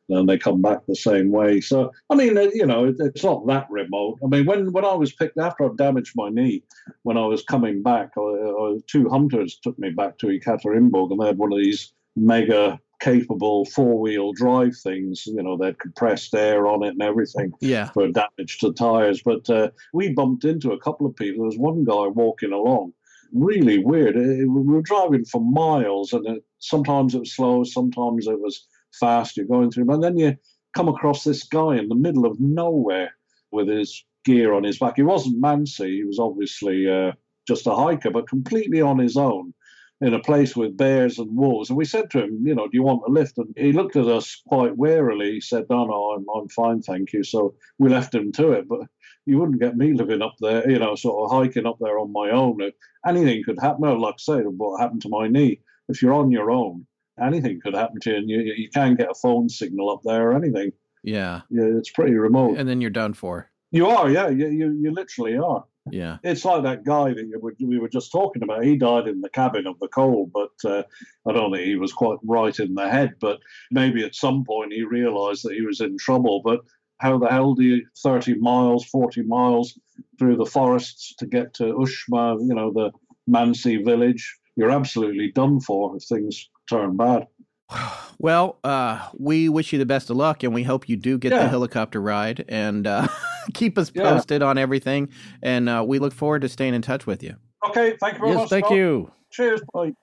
and 0.09 0.27
they 0.27 0.37
come 0.37 0.61
back 0.61 0.79
the 0.87 0.95
same 0.95 1.31
way. 1.31 1.59
So, 1.61 1.91
I 2.09 2.15
mean, 2.15 2.33
you 2.53 2.65
know, 2.65 2.85
it, 2.85 2.95
it's 2.99 3.23
not 3.23 3.45
that 3.47 3.67
remote. 3.69 4.19
I 4.23 4.27
mean, 4.27 4.45
when, 4.45 4.71
when 4.71 4.85
I 4.85 4.93
was 4.93 5.11
picked 5.13 5.37
after 5.37 5.65
I 5.65 5.69
damaged 5.75 6.13
my 6.15 6.29
knee, 6.29 6.63
when 7.03 7.17
I 7.17 7.25
was 7.25 7.43
coming 7.43 7.83
back, 7.83 8.09
uh, 8.15 8.23
uh, 8.61 8.75
two 8.87 9.09
hunters 9.09 9.59
took 9.63 9.77
me 9.77 9.89
back 9.89 10.17
to 10.19 10.27
Ekaterinburg, 10.27 11.11
and 11.11 11.19
they 11.19 11.27
had 11.27 11.37
one 11.37 11.51
of 11.51 11.59
these 11.59 11.93
mega 12.15 12.79
capable 13.01 13.65
four 13.65 13.99
wheel 13.99 14.31
drive 14.31 14.75
things. 14.77 15.25
You 15.25 15.43
know, 15.43 15.57
they 15.57 15.67
had 15.67 15.79
compressed 15.79 16.33
air 16.33 16.67
on 16.67 16.83
it 16.83 16.89
and 16.89 17.01
everything 17.01 17.51
Yeah. 17.59 17.89
for 17.91 18.07
damage 18.07 18.59
to 18.59 18.71
tires. 18.73 19.21
But 19.23 19.49
uh, 19.49 19.71
we 19.93 20.13
bumped 20.13 20.45
into 20.45 20.71
a 20.71 20.79
couple 20.79 21.05
of 21.07 21.15
people. 21.15 21.39
There 21.39 21.47
was 21.47 21.57
one 21.57 21.83
guy 21.83 22.07
walking 22.07 22.53
along, 22.53 22.93
really 23.33 23.79
weird. 23.79 24.15
Uh, 24.15 24.47
We 24.49 24.61
were 24.63 24.81
driving 24.81 25.25
for 25.25 25.41
miles, 25.41 26.13
and 26.13 26.25
it, 26.27 26.43
sometimes 26.59 27.15
it 27.15 27.19
was 27.19 27.35
slow, 27.35 27.63
sometimes 27.63 28.27
it 28.27 28.39
was 28.39 28.67
fast. 28.99 29.35
You're 29.35 29.45
going 29.47 29.71
through, 29.71 29.91
and 29.91 30.03
then 30.03 30.17
you 30.17 30.37
come 30.75 30.87
across 30.87 31.23
this 31.23 31.43
guy 31.43 31.77
in 31.77 31.89
the 31.89 31.95
middle 31.95 32.25
of 32.25 32.39
nowhere 32.39 33.11
with 33.51 33.67
his 33.67 34.05
gear 34.23 34.53
on 34.53 34.63
his 34.63 34.79
back. 34.79 34.93
He 34.95 35.03
wasn't 35.03 35.41
Mansi. 35.41 35.87
He 35.95 36.03
was 36.03 36.19
obviously 36.19 36.87
uh, 36.89 37.11
just 37.47 37.67
a 37.67 37.75
hiker, 37.75 38.11
but 38.11 38.29
completely 38.29 38.79
on 38.81 38.99
his 38.99 39.17
own. 39.17 39.53
In 40.01 40.15
a 40.15 40.19
place 40.19 40.55
with 40.55 40.77
bears 40.77 41.19
and 41.19 41.37
wolves, 41.37 41.69
and 41.69 41.77
we 41.77 41.85
said 41.85 42.09
to 42.11 42.23
him, 42.23 42.39
"You 42.43 42.55
know, 42.55 42.65
do 42.65 42.71
you 42.73 42.81
want 42.81 43.03
a 43.07 43.11
lift?" 43.11 43.37
And 43.37 43.53
he 43.55 43.71
looked 43.71 43.95
at 43.95 44.07
us 44.07 44.41
quite 44.47 44.75
warily. 44.75 45.33
He 45.33 45.41
said, 45.41 45.65
"No, 45.69 45.85
no, 45.85 46.11
I'm, 46.11 46.25
I'm 46.35 46.49
fine, 46.49 46.81
thank 46.81 47.13
you." 47.13 47.23
So 47.23 47.53
we 47.77 47.89
left 47.89 48.15
him 48.15 48.31
to 48.33 48.53
it. 48.53 48.67
But 48.67 48.87
you 49.27 49.37
wouldn't 49.37 49.61
get 49.61 49.77
me 49.77 49.93
living 49.93 50.23
up 50.23 50.35
there, 50.39 50.67
you 50.69 50.79
know, 50.79 50.95
sort 50.95 51.23
of 51.23 51.37
hiking 51.37 51.67
up 51.67 51.77
there 51.79 51.99
on 51.99 52.11
my 52.11 52.31
own. 52.31 52.59
Anything 53.05 53.43
could 53.43 53.59
happen. 53.59 53.81
Well, 53.81 54.01
like 54.01 54.15
I 54.15 54.17
say, 54.17 54.41
what 54.41 54.81
happened 54.81 55.03
to 55.03 55.09
my 55.09 55.27
knee? 55.27 55.61
If 55.87 56.01
you're 56.01 56.13
on 56.13 56.31
your 56.31 56.49
own, 56.49 56.87
anything 57.21 57.59
could 57.61 57.75
happen 57.75 57.99
to 58.01 58.09
you, 58.09 58.15
and 58.17 58.29
you, 58.29 58.39
you 58.57 58.69
can't 58.69 58.97
get 58.97 59.11
a 59.11 59.15
phone 59.15 59.49
signal 59.49 59.91
up 59.91 60.01
there 60.03 60.31
or 60.31 60.35
anything. 60.35 60.71
Yeah. 61.03 61.41
Yeah, 61.49 61.77
it's 61.77 61.91
pretty 61.91 62.15
remote. 62.15 62.57
And 62.57 62.67
then 62.67 62.81
you're 62.81 62.89
done 62.89 63.13
for. 63.13 63.51
You 63.71 63.87
are, 63.87 64.09
yeah, 64.09 64.29
you, 64.29 64.47
you, 64.47 64.79
you 64.81 64.91
literally 64.91 65.37
are. 65.37 65.63
Yeah. 65.89 66.17
It's 66.23 66.45
like 66.45 66.63
that 66.63 66.83
guy 66.83 67.13
that 67.13 67.55
we 67.59 67.79
were 67.79 67.89
just 67.89 68.11
talking 68.11 68.43
about. 68.43 68.63
He 68.63 68.77
died 68.77 69.07
in 69.07 69.21
the 69.21 69.29
cabin 69.29 69.65
of 69.65 69.79
the 69.79 69.87
coal, 69.87 70.29
but 70.31 70.51
uh, 70.63 70.83
I 71.27 71.33
don't 71.33 71.51
think 71.51 71.65
he 71.65 71.75
was 71.75 71.93
quite 71.93 72.19
right 72.23 72.57
in 72.59 72.75
the 72.75 72.87
head. 72.87 73.15
But 73.19 73.39
maybe 73.71 74.03
at 74.05 74.15
some 74.15 74.43
point 74.43 74.73
he 74.73 74.83
realised 74.83 75.43
that 75.43 75.53
he 75.53 75.61
was 75.61 75.81
in 75.81 75.97
trouble. 75.97 76.41
But 76.43 76.61
how 76.99 77.17
the 77.17 77.29
hell 77.29 77.55
do 77.55 77.63
you 77.63 77.85
30 77.97 78.35
miles, 78.35 78.85
40 78.85 79.23
miles 79.23 79.77
through 80.19 80.35
the 80.35 80.45
forests 80.45 81.15
to 81.17 81.25
get 81.25 81.53
to 81.55 81.73
Ushma, 81.73 82.39
you 82.41 82.53
know, 82.53 82.71
the 82.71 82.91
Mansi 83.29 83.83
village? 83.83 84.37
You're 84.55 84.69
absolutely 84.69 85.31
done 85.31 85.59
for 85.61 85.95
if 85.95 86.03
things 86.03 86.49
turn 86.69 86.95
bad. 86.95 87.25
Well, 88.19 88.59
uh, 88.63 89.09
we 89.17 89.49
wish 89.49 89.73
you 89.73 89.79
the 89.79 89.85
best 89.87 90.11
of 90.11 90.15
luck, 90.15 90.43
and 90.43 90.53
we 90.53 90.61
hope 90.61 90.87
you 90.87 90.95
do 90.95 91.17
get 91.17 91.31
the 91.31 91.47
helicopter 91.49 91.99
ride, 91.99 92.45
and 92.47 92.85
uh, 92.85 93.07
keep 93.55 93.79
us 93.79 93.91
Yeah. 93.95 94.03
posted 94.03 94.43
on 94.43 94.59
everything. 94.59 95.09
And 95.41 95.67
uh, 95.67 95.83
we 95.87 95.97
look 95.97 96.13
forward 96.13 96.43
to 96.43 96.49
staying 96.49 96.75
in 96.75 96.83
touch 96.83 97.07
with 97.07 97.23
you. 97.23 97.35
Okay, 97.67 97.97
thank 97.99 98.13
you 98.13 98.19
very 98.19 98.31
Yes, 98.33 98.41
much. 98.41 98.49
thank 98.49 98.65
Scott. 98.67 98.77
you. 98.77 99.11
Cheers. 99.31 99.61
Bye. 99.73 99.93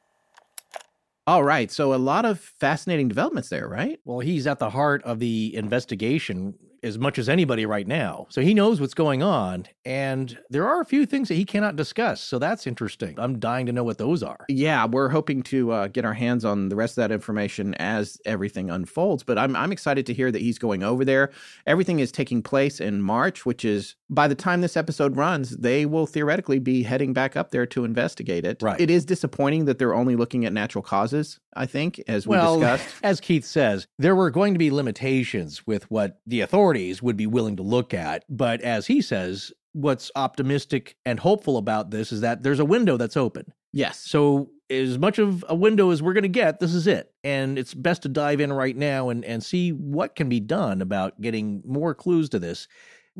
All 1.28 1.44
right. 1.44 1.70
So 1.70 1.94
a 1.94 1.96
lot 1.96 2.24
of 2.24 2.40
fascinating 2.40 3.06
developments 3.06 3.50
there, 3.50 3.68
right? 3.68 4.00
Well, 4.04 4.18
he's 4.18 4.48
at 4.48 4.58
the 4.58 4.70
heart 4.70 5.04
of 5.04 5.20
the 5.20 5.54
investigation 5.54 6.54
as 6.82 6.98
much 6.98 7.18
as 7.18 7.28
anybody 7.28 7.66
right 7.66 7.86
now. 7.86 8.26
So 8.30 8.40
he 8.40 8.54
knows 8.54 8.80
what's 8.80 8.94
going 8.94 9.22
on. 9.22 9.66
And 9.84 10.38
there 10.50 10.66
are 10.66 10.80
a 10.80 10.84
few 10.84 11.06
things 11.06 11.28
that 11.28 11.34
he 11.34 11.44
cannot 11.44 11.76
discuss. 11.76 12.20
So 12.20 12.38
that's 12.38 12.66
interesting. 12.66 13.14
I'm 13.18 13.38
dying 13.38 13.66
to 13.66 13.72
know 13.72 13.84
what 13.84 13.98
those 13.98 14.22
are. 14.22 14.44
Yeah, 14.48 14.86
we're 14.86 15.08
hoping 15.08 15.42
to 15.44 15.72
uh, 15.72 15.86
get 15.88 16.04
our 16.04 16.14
hands 16.14 16.44
on 16.44 16.68
the 16.68 16.76
rest 16.76 16.92
of 16.98 17.02
that 17.02 17.12
information 17.12 17.74
as 17.74 18.20
everything 18.24 18.70
unfolds. 18.70 19.22
But 19.22 19.38
I'm 19.38 19.56
I'm 19.56 19.72
excited 19.72 20.06
to 20.06 20.14
hear 20.14 20.30
that 20.30 20.42
he's 20.42 20.58
going 20.58 20.82
over 20.82 21.04
there. 21.04 21.30
Everything 21.66 22.00
is 22.00 22.12
taking 22.12 22.42
place 22.42 22.80
in 22.80 23.02
March, 23.02 23.46
which 23.46 23.64
is 23.64 23.96
by 24.10 24.28
the 24.28 24.34
time 24.34 24.60
this 24.60 24.76
episode 24.76 25.16
runs, 25.16 25.50
they 25.56 25.86
will 25.86 26.06
theoretically 26.06 26.58
be 26.58 26.82
heading 26.82 27.12
back 27.12 27.36
up 27.36 27.50
there 27.50 27.66
to 27.66 27.84
investigate 27.84 28.44
it. 28.44 28.62
Right. 28.62 28.80
It 28.80 28.90
is 28.90 29.04
disappointing 29.04 29.66
that 29.66 29.78
they're 29.78 29.94
only 29.94 30.16
looking 30.16 30.44
at 30.44 30.52
natural 30.52 30.82
causes. 30.82 31.40
I 31.54 31.66
think, 31.66 32.00
as 32.06 32.26
we 32.26 32.36
well, 32.36 32.60
discussed. 32.60 32.94
as 33.02 33.20
Keith 33.20 33.44
says, 33.44 33.88
there 33.98 34.14
were 34.14 34.30
going 34.30 34.54
to 34.54 34.58
be 34.58 34.70
limitations 34.70 35.66
with 35.66 35.90
what 35.90 36.20
the 36.24 36.40
authorities 36.40 36.67
would 37.02 37.16
be 37.16 37.26
willing 37.26 37.56
to 37.56 37.62
look 37.62 37.94
at. 37.94 38.24
But 38.28 38.60
as 38.62 38.86
he 38.86 39.00
says, 39.00 39.52
what's 39.72 40.10
optimistic 40.16 40.96
and 41.04 41.20
hopeful 41.20 41.56
about 41.56 41.90
this 41.90 42.12
is 42.12 42.20
that 42.22 42.42
there's 42.42 42.60
a 42.60 42.64
window 42.64 42.96
that's 42.96 43.16
open. 43.16 43.52
Yes. 43.72 43.98
So, 43.98 44.50
as 44.70 44.98
much 44.98 45.18
of 45.18 45.44
a 45.48 45.54
window 45.54 45.90
as 45.90 46.02
we're 46.02 46.12
going 46.12 46.22
to 46.24 46.28
get, 46.28 46.60
this 46.60 46.74
is 46.74 46.86
it. 46.86 47.10
And 47.24 47.58
it's 47.58 47.72
best 47.72 48.02
to 48.02 48.08
dive 48.08 48.40
in 48.40 48.52
right 48.52 48.76
now 48.76 49.08
and, 49.08 49.24
and 49.24 49.42
see 49.42 49.70
what 49.70 50.14
can 50.14 50.28
be 50.28 50.40
done 50.40 50.82
about 50.82 51.18
getting 51.22 51.62
more 51.64 51.94
clues 51.94 52.28
to 52.30 52.38
this. 52.38 52.68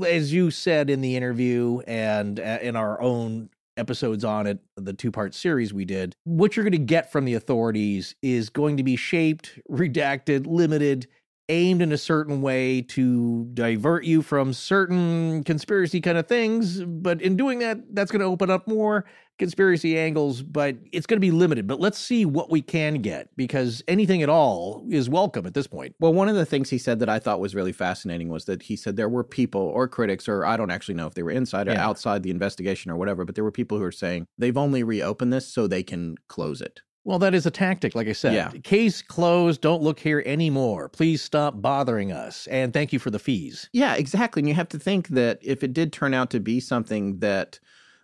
As 0.07 0.33
you 0.33 0.51
said 0.51 0.91
in 0.91 1.01
the 1.01 1.17
interview 1.17 1.81
and 1.87 2.39
uh, 2.39 2.59
in 2.61 2.77
our 2.77 3.01
own 3.01 3.49
episodes 3.79 4.25
on 4.25 4.47
it, 4.47 4.59
the 4.77 4.93
two 4.93 5.11
part 5.11 5.35
series 5.35 5.73
we 5.73 5.87
did, 5.87 6.15
what 6.25 6.55
you're 6.55 6.65
going 6.65 6.73
to 6.73 6.79
get 6.79 7.11
from 7.11 7.25
the 7.25 7.35
authorities 7.35 8.15
is 8.21 8.51
going 8.51 8.77
to 8.77 8.83
be 8.83 8.97
shaped, 8.97 9.59
redacted, 9.71 10.47
limited, 10.47 11.07
aimed 11.49 11.81
in 11.83 11.93
a 11.93 11.99
certain 11.99 12.43
way 12.43 12.83
to 12.83 13.49
divert 13.55 14.05
you 14.05 14.23
from 14.23 14.53
certain 14.53 15.43
conspiracy 15.45 16.01
kind 16.01 16.19
of 16.19 16.27
things. 16.27 16.83
But 16.85 17.23
in 17.23 17.37
doing 17.37 17.59
that, 17.61 17.79
that's 17.95 18.11
going 18.11 18.21
to 18.21 18.27
open 18.27 18.51
up 18.51 18.69
more 18.69 19.05
conspiracy 19.39 19.97
angles, 19.97 20.43
but 20.43 20.77
it's 20.91 21.07
going 21.07 21.17
to 21.17 21.21
be 21.21 21.31
limited. 21.31 21.67
But 21.67 21.79
let's 21.79 21.97
see 21.99 22.27
what 22.27 22.51
we 22.51 22.61
can 22.61 22.95
get 22.95 23.29
because 23.37 23.85
anything 23.87 24.21
at 24.23 24.29
all 24.29 24.85
is 24.91 25.09
welcome 25.09 25.47
at 25.47 25.55
this 25.55 25.69
point. 25.69 25.95
Well, 26.01 26.13
one 26.13 26.29
of 26.29 26.35
the 26.35 26.45
things 26.45 26.71
he 26.71 26.79
said 26.79 26.99
that 26.99 27.09
I 27.09 27.21
thought 27.21 27.39
was 27.39 27.55
really 27.55 27.73
fascinating 27.73 28.31
was 28.31 28.47
that 28.47 28.63
he 28.63 28.75
said 28.75 28.97
there 28.97 29.09
were 29.09 29.23
people 29.23 29.61
or 29.61 29.87
critics, 29.87 30.29
or 30.29 30.45
I 30.45 30.57
don't 30.57 30.73
actually 30.73 30.97
know 30.97 31.07
if 31.07 31.15
they 31.15 31.23
were 31.23 31.31
inside 31.31 31.69
or 31.69 31.73
Yeah. 31.73 31.87
outside 31.87 32.25
the 32.25 32.31
investigation 32.31 32.91
or 32.91 32.97
whatever, 32.97 33.25
but 33.25 33.37
there 33.37 33.45
were 33.45 33.53
people 33.53 33.79
who 33.79 33.85
were 33.85 33.93
saying 33.93 34.27
they've 34.37 34.57
only 34.59 34.83
reopened 34.83 35.33
this 35.33 35.47
so 35.47 35.67
they 35.69 35.85
can 35.85 36.17
close 36.27 36.61
it. 36.61 36.81
Well, 37.09 37.19
that 37.21 37.35
is 37.35 37.47
a 37.47 37.51
tactic, 37.51 37.95
like 37.95 38.07
I 38.07 38.13
said. 38.13 38.35
Yeah. 38.35 38.51
Case 38.63 39.01
closed. 39.01 39.63
Don't 39.63 39.81
look 39.83 39.99
here 39.99 40.23
anymore. 40.27 40.91
Please 40.91 41.23
stop 41.23 41.63
bothering 41.63 42.13
us. 42.13 42.47
And 42.49 42.71
thank 42.75 42.93
you 42.93 42.99
for 42.99 43.11
the 43.11 43.19
fees. 43.19 43.71
Yeah, 43.73 43.95
exactly. 43.95 44.41
And 44.43 44.49
you 44.49 44.55
have 44.55 44.69
to 44.69 44.79
think 44.79 45.09
that 45.09 45.39
if 45.41 45.65
it 45.65 45.73
did 45.73 45.91
turn 45.91 46.13
out 46.13 46.29
to 46.33 46.39
be 46.39 46.61
something 46.61 47.21
that 47.21 47.61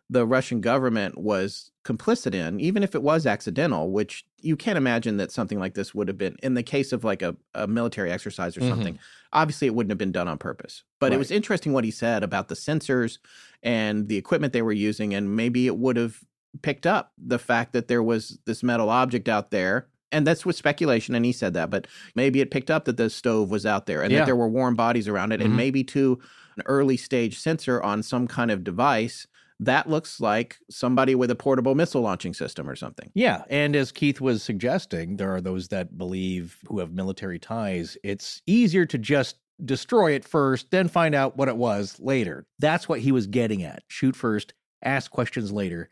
the 0.09 0.25
Russian 0.27 0.63
government 0.63 1.19
was 1.19 1.71
complicit 1.85 2.33
in, 2.35 2.59
even 2.61 2.83
if 2.83 2.95
it 2.95 3.03
was 3.03 3.27
accidental, 3.27 3.91
which 3.91 4.25
you 4.41 4.57
can't 4.57 4.79
imagine 4.79 5.19
that 5.19 5.31
something 5.31 5.59
like 5.59 5.75
this 5.75 5.95
would 5.95 6.09
have 6.09 6.17
been 6.17 6.37
in 6.43 6.55
the 6.55 6.63
case 6.63 6.91
of 6.91 7.05
like 7.05 7.21
a, 7.21 7.37
a 7.55 7.67
military 7.67 8.11
exercise 8.11 8.57
or 8.57 8.61
Mhm. 8.61 8.69
something. 8.71 8.99
Obviously, 9.35 9.67
it 9.67 9.75
wouldn't 9.75 9.91
have 9.91 9.99
been 9.99 10.13
done 10.13 10.29
on 10.29 10.39
purpose. 10.39 10.83
But 10.99 11.13
it 11.13 11.19
was 11.19 11.31
interesting 11.31 11.75
what 11.75 11.85
he 11.85 11.91
said 11.91 12.23
about 12.23 12.49
the 12.49 12.55
sensors 12.55 13.19
and 13.63 14.09
the 14.09 14.17
equipment 14.17 14.55
they 14.55 14.63
were 14.63 14.73
using, 14.73 15.13
and 15.13 15.37
maybe 15.37 15.67
it 15.67 15.77
would 15.77 15.99
have 15.99 16.21
picked 16.63 16.87
up 16.87 17.13
the 17.19 17.39
fact 17.39 17.73
that 17.73 17.89
there 17.89 18.03
was 18.03 18.39
this 18.47 18.63
metal 18.63 18.91
object 18.91 19.29
out 19.29 19.51
there. 19.51 19.89
And 20.13 20.25
that's 20.27 20.47
with 20.47 20.55
speculation, 20.55 21.15
and 21.17 21.25
he 21.25 21.33
said 21.33 21.55
that, 21.55 21.71
but 21.71 21.89
maybe 22.15 22.41
it 22.41 22.53
picked 22.53 22.71
up 22.71 22.85
that 22.85 22.97
the 22.97 23.11
stove 23.11 23.51
was 23.51 23.67
out 23.67 23.87
there 23.87 24.01
and 24.03 24.13
Yeah. 24.13 24.21
that 24.21 24.27
there 24.27 24.37
were 24.37 24.49
warm 24.49 24.77
bodies 24.77 25.09
around 25.09 25.33
it, 25.33 25.41
Mhm. 25.41 25.47
and 25.47 25.57
maybe 25.57 25.83
to 25.85 26.21
an 26.57 26.63
early 26.67 26.97
stage 26.97 27.39
sensor 27.41 27.83
on 27.83 28.03
some 28.03 28.29
kind 28.29 28.53
of 28.53 28.63
device 28.63 29.27
that 29.59 29.89
looks 29.89 30.21
like 30.21 30.59
somebody 30.71 31.15
with 31.15 31.31
a 31.31 31.35
portable 31.37 31.75
missile 31.75 32.03
launching 32.03 32.35
system 32.35 32.69
or 32.69 32.77
something. 32.77 33.11
Yeah. 33.15 33.43
And 33.49 33.75
as 33.75 33.93
Keith 33.93 34.21
was 34.21 34.43
suggesting, 34.43 35.17
there 35.17 35.33
are 35.35 35.41
those 35.41 35.69
that 35.69 35.97
believe 35.99 36.59
who 36.69 36.79
have 36.81 36.93
military 36.93 37.39
ties, 37.39 37.97
it's 38.05 38.43
easier 38.47 38.85
to 38.87 38.99
just 38.99 39.37
destroy 39.65 40.13
it 40.13 40.25
first, 40.25 40.71
then 40.71 40.89
find 40.89 41.15
out 41.15 41.37
what 41.37 41.49
it 41.49 41.57
was 41.57 41.99
later. 42.01 42.47
That's 42.59 42.89
what 42.89 43.01
he 43.01 43.11
was 43.13 43.27
getting 43.29 43.63
at. 43.63 43.83
Shoot 43.89 44.17
first, 44.17 44.53
ask 44.83 45.11
questions 45.11 45.53
later. 45.53 45.89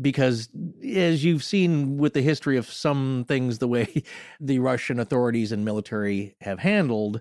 Because 0.00 0.48
as 0.84 1.24
you've 1.24 1.44
seen 1.44 1.98
with 1.98 2.14
the 2.14 2.22
history 2.22 2.56
of 2.56 2.66
some 2.70 3.24
things, 3.28 3.58
the 3.58 3.68
way 3.68 4.02
the 4.40 4.58
Russian 4.58 4.98
authorities 4.98 5.52
and 5.52 5.64
military 5.64 6.36
have 6.40 6.58
handled, 6.58 7.20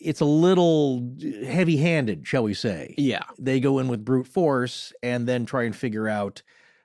it's 0.00 0.20
a 0.20 0.24
little 0.26 1.14
heavy 1.46 1.76
handed, 1.76 2.26
shall 2.26 2.42
we 2.42 2.54
say 2.54 2.94
Yeah. 2.98 3.24
they 3.38 3.60
go 3.60 3.78
in 3.78 3.88
with 3.88 4.04
brute 4.04 4.26
force 4.26 4.92
and 5.02 5.26
then 5.26 5.44
try 5.46 5.64
and 5.64 5.76
figure 5.76 6.08
out 6.08 6.42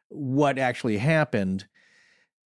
what 0.09 0.57
actually 0.57 0.97
happened 0.97 1.67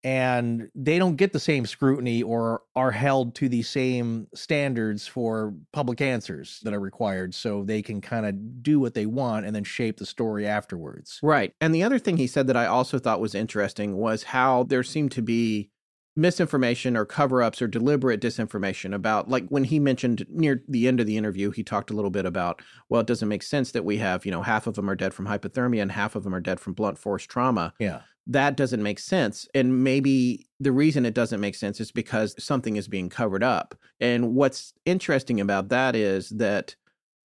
and 0.04 0.70
they 0.74 0.98
don't 0.98 1.16
get 1.16 1.32
the 1.32 1.40
same 1.40 1.66
scrutiny 1.66 2.24
or 2.24 2.62
are 2.76 2.92
held 2.92 3.36
to 3.36 3.48
the 3.48 3.62
same 3.62 4.28
standards 4.34 5.08
for 5.08 5.54
public 5.74 6.02
answers 6.02 6.60
that 6.64 6.74
are 6.74 6.80
required 6.80 7.36
so 7.36 7.64
they 7.64 7.82
can 7.82 8.02
kind 8.02 8.26
of 8.26 8.64
do 8.64 8.80
what 8.80 8.94
they 8.94 9.06
want 9.06 9.46
and 9.46 9.56
then 9.56 9.64
shape 9.64 9.98
the 9.98 10.06
story 10.06 10.48
afterwards 10.48 11.20
Right. 11.22 11.54
And 11.62 11.74
the 11.74 11.84
other 11.84 12.00
thing 12.00 12.18
he 12.18 12.28
said 12.28 12.48
that 12.48 12.58
I 12.58 12.66
also 12.66 12.98
thought 13.00 13.22
was 13.22 13.36
interesting 13.36 13.98
was 13.98 14.24
how 14.24 14.64
there 14.64 14.84
seemed 14.84 15.12
to 15.14 15.22
be 15.22 15.70
misinformation 16.16 16.98
or 16.98 17.06
cover 17.06 17.42
ups 17.42 17.62
or 17.62 17.68
deliberate 17.68 18.20
disinformation 18.20 18.94
about, 18.94 19.30
like 19.30 19.48
when 19.48 19.64
he 19.64 19.80
mentioned 19.80 20.26
near 20.30 20.62
the 20.68 20.88
end 20.88 21.00
of 21.00 21.06
the 21.06 21.18
interview, 21.18 21.52
he 21.52 21.64
talked 21.64 21.90
a 21.90 21.94
little 21.94 22.12
bit 22.12 22.26
about, 22.26 22.62
well, 22.90 23.02
it 23.02 23.08
doesn't 23.08 23.30
make 23.30 23.44
sense 23.44 23.72
that 23.72 23.86
we 23.86 23.98
have, 23.98 24.26
you 24.26 24.32
know, 24.32 24.42
half 24.42 24.68
of 24.68 24.76
them 24.76 24.90
are 24.90 24.96
dead 24.96 25.14
from 25.14 25.28
hypothermia 25.28 25.82
and 25.82 25.92
half 25.92 26.16
of 26.16 26.24
them 26.24 26.36
are 26.36 26.42
dead 26.42 26.60
from 26.60 26.74
blunt 26.74 26.98
force 26.98 27.26
trauma. 27.26 27.74
yeah 27.80 28.02
That 28.28 28.56
doesn't 28.56 28.84
make 28.84 29.00
sense. 29.00 29.48
And 29.54 29.84
maybe 29.84 30.48
the 30.60 30.72
reason 30.72 31.06
it 31.06 31.14
doesn't 31.14 31.40
make 31.40 31.56
sense 31.56 31.80
is 31.80 31.92
because 31.92 32.36
something 32.44 32.76
is 32.76 32.88
being 32.88 33.10
covered 33.10 33.44
up. 33.44 33.76
And 34.00 34.36
what's 34.36 34.74
interesting 34.86 35.42
about 35.42 35.70
that 35.70 35.96
is 35.96 36.30
that 36.30 36.76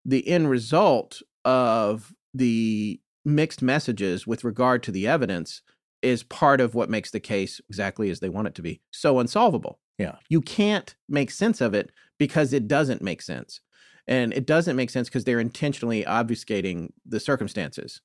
the 0.04 0.26
end 0.26 0.48
result 0.48 1.20
of 1.44 2.12
the 2.32 3.00
mixed 3.24 3.60
messages 3.60 4.26
with 4.26 4.44
regard 4.44 4.82
to 4.84 4.92
the 4.92 5.06
evidence 5.06 5.62
is 6.02 6.22
part 6.22 6.60
of 6.60 6.74
what 6.74 6.90
makes 6.90 7.10
the 7.10 7.20
case 7.20 7.60
exactly 7.68 8.10
as 8.10 8.20
they 8.20 8.28
want 8.28 8.48
it 8.48 8.54
to 8.54 8.62
be 8.62 8.80
so 8.90 9.18
unsolvable. 9.18 9.78
Yeah. 9.98 10.16
You 10.28 10.40
can't 10.40 10.94
make 11.08 11.30
sense 11.30 11.60
of 11.60 11.74
it 11.74 11.90
because 12.18 12.52
it 12.52 12.68
doesn't 12.68 13.02
make 13.02 13.22
sense. 13.22 13.60
And 14.06 14.32
it 14.32 14.46
doesn't 14.46 14.76
make 14.76 14.90
sense 14.90 15.08
because 15.08 15.24
they're 15.24 15.40
intentionally 15.40 16.04
obfuscating 16.04 16.90
the 17.04 17.18
circumstances. 17.18 18.00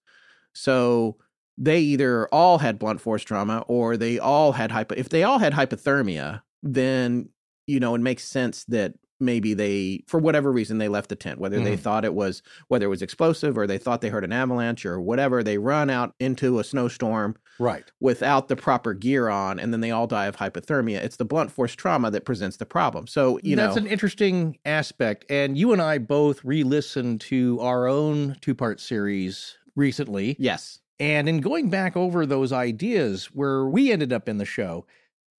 So 0.53 1.17
they 1.63 1.79
either 1.79 2.27
all 2.29 2.57
had 2.57 2.79
blunt 2.79 2.99
force 2.99 3.23
trauma 3.23 3.63
or 3.67 3.95
they 3.95 4.17
all 4.19 4.51
had 4.51 4.71
hypo. 4.71 4.95
If 4.95 5.09
they 5.09 5.23
all 5.23 5.37
had 5.39 5.53
hypothermia, 5.53 6.41
then 6.63 7.29
you 7.67 7.79
know 7.79 7.93
it 7.95 8.01
makes 8.01 8.23
sense 8.23 8.63
that 8.65 8.95
maybe 9.19 9.53
they, 9.53 10.03
for 10.07 10.19
whatever 10.19 10.51
reason, 10.51 10.79
they 10.79 10.87
left 10.87 11.09
the 11.09 11.15
tent. 11.15 11.37
Whether 11.39 11.59
they 11.61 11.75
Mhm. 11.77 11.79
thought 11.81 12.03
it 12.05 12.15
was 12.15 12.41
whether 12.69 12.87
it 12.87 12.89
was 12.89 13.03
explosive 13.03 13.55
or 13.59 13.67
they 13.67 13.77
thought 13.77 14.01
they 14.01 14.09
heard 14.09 14.23
an 14.23 14.33
avalanche 14.33 14.83
or 14.83 14.99
whatever, 14.99 15.43
they 15.43 15.59
run 15.59 15.91
out 15.91 16.15
into 16.19 16.57
a 16.57 16.63
snowstorm 16.63 17.35
right 17.59 17.83
without 17.99 18.47
the 18.47 18.55
proper 18.55 18.95
gear 18.95 19.29
on, 19.29 19.59
and 19.59 19.71
then 19.71 19.81
they 19.81 19.91
all 19.91 20.07
die 20.07 20.25
of 20.25 20.37
hypothermia. 20.37 20.97
It's 21.03 21.17
the 21.17 21.25
blunt 21.25 21.51
force 21.51 21.75
trauma 21.75 22.09
that 22.09 22.25
presents 22.25 22.57
the 22.57 22.65
problem. 22.65 23.05
So 23.05 23.39
you 23.43 23.55
that's 23.55 23.75
know, 23.75 23.75
that's 23.75 23.85
an 23.85 23.91
interesting 23.91 24.57
aspect 24.65 25.25
and 25.29 25.55
you 25.55 25.71
and 25.71 25.81
i 25.83 25.99
both 25.99 26.43
re-listened 26.43 27.21
to 27.21 27.59
our 27.61 27.87
own 27.87 28.35
two-part 28.41 28.79
series 28.79 29.55
recently 29.75 30.35
yes, 30.39 30.79
And 31.01 31.27
in 31.27 31.41
going 31.41 31.71
back 31.71 31.97
over 31.97 32.27
those 32.27 32.53
ideas 32.53 33.25
where 33.33 33.65
we 33.65 33.91
ended 33.91 34.13
up 34.13 34.29
in 34.29 34.37
the 34.37 34.45
show, 34.45 34.85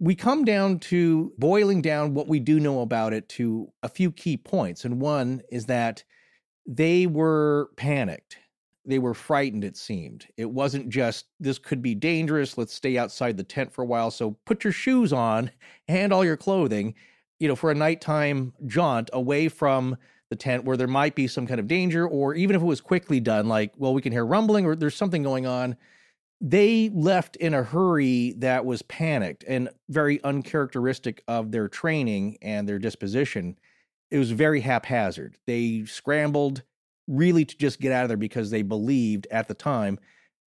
we 0.00 0.16
come 0.16 0.44
down 0.44 0.80
to 0.80 1.32
boiling 1.38 1.80
down 1.80 2.14
what 2.14 2.26
we 2.26 2.40
do 2.40 2.58
know 2.58 2.80
about 2.80 3.12
it 3.12 3.28
to 3.28 3.70
a 3.84 3.88
few 3.88 4.10
key 4.10 4.36
points. 4.36 4.84
And 4.84 5.00
one 5.00 5.40
is 5.52 5.66
that 5.66 6.02
they 6.66 7.06
were 7.06 7.70
panicked. 7.76 8.38
They 8.84 8.98
were 8.98 9.14
frightened, 9.14 9.62
it 9.62 9.76
seemed. 9.76 10.26
It 10.36 10.50
wasn't 10.50 10.88
just, 10.88 11.26
this 11.38 11.60
could 11.60 11.80
be 11.80 11.94
dangerous. 11.94 12.58
Let's 12.58 12.74
stay 12.74 12.98
outside 12.98 13.36
the 13.36 13.44
tent 13.44 13.72
for 13.72 13.82
a 13.82 13.86
while. 13.86 14.10
So 14.10 14.32
put 14.44 14.64
your 14.64 14.72
shoes 14.72 15.12
on 15.12 15.52
and 15.86 16.12
all 16.12 16.24
your 16.24 16.36
clothing, 16.36 16.96
you 17.38 17.46
know, 17.46 17.54
for 17.54 17.70
a 17.70 17.76
nighttime 17.76 18.52
jaunt 18.66 19.10
away 19.12 19.46
from 19.46 19.96
the 20.32 20.36
tent 20.36 20.64
where 20.64 20.78
there 20.78 20.86
might 20.86 21.14
be 21.14 21.26
some 21.26 21.46
kind 21.46 21.60
of 21.60 21.68
danger, 21.68 22.08
or 22.08 22.34
even 22.34 22.56
if 22.56 22.62
it 22.62 22.64
was 22.64 22.80
quickly 22.80 23.20
done, 23.20 23.48
like, 23.48 23.74
well, 23.76 23.92
we 23.92 24.00
can 24.00 24.12
hear 24.12 24.24
rumbling 24.24 24.64
or 24.64 24.74
there's 24.74 24.96
something 24.96 25.22
going 25.22 25.44
on. 25.44 25.76
They 26.40 26.88
left 26.88 27.36
in 27.36 27.52
a 27.52 27.62
hurry 27.62 28.32
that 28.38 28.64
was 28.64 28.80
panicked 28.80 29.44
and 29.46 29.68
very 29.90 30.24
uncharacteristic 30.24 31.22
of 31.28 31.52
their 31.52 31.68
training 31.68 32.38
and 32.40 32.66
their 32.66 32.78
disposition. 32.78 33.58
It 34.10 34.16
was 34.16 34.30
very 34.30 34.60
haphazard. 34.60 35.36
They 35.46 35.84
scrambled 35.84 36.62
really 37.06 37.44
to 37.44 37.56
just 37.58 37.78
get 37.78 37.92
out 37.92 38.04
of 38.04 38.08
there 38.08 38.16
because 38.16 38.48
they 38.50 38.62
believed 38.62 39.26
at 39.30 39.48
the 39.48 39.54
time 39.54 39.98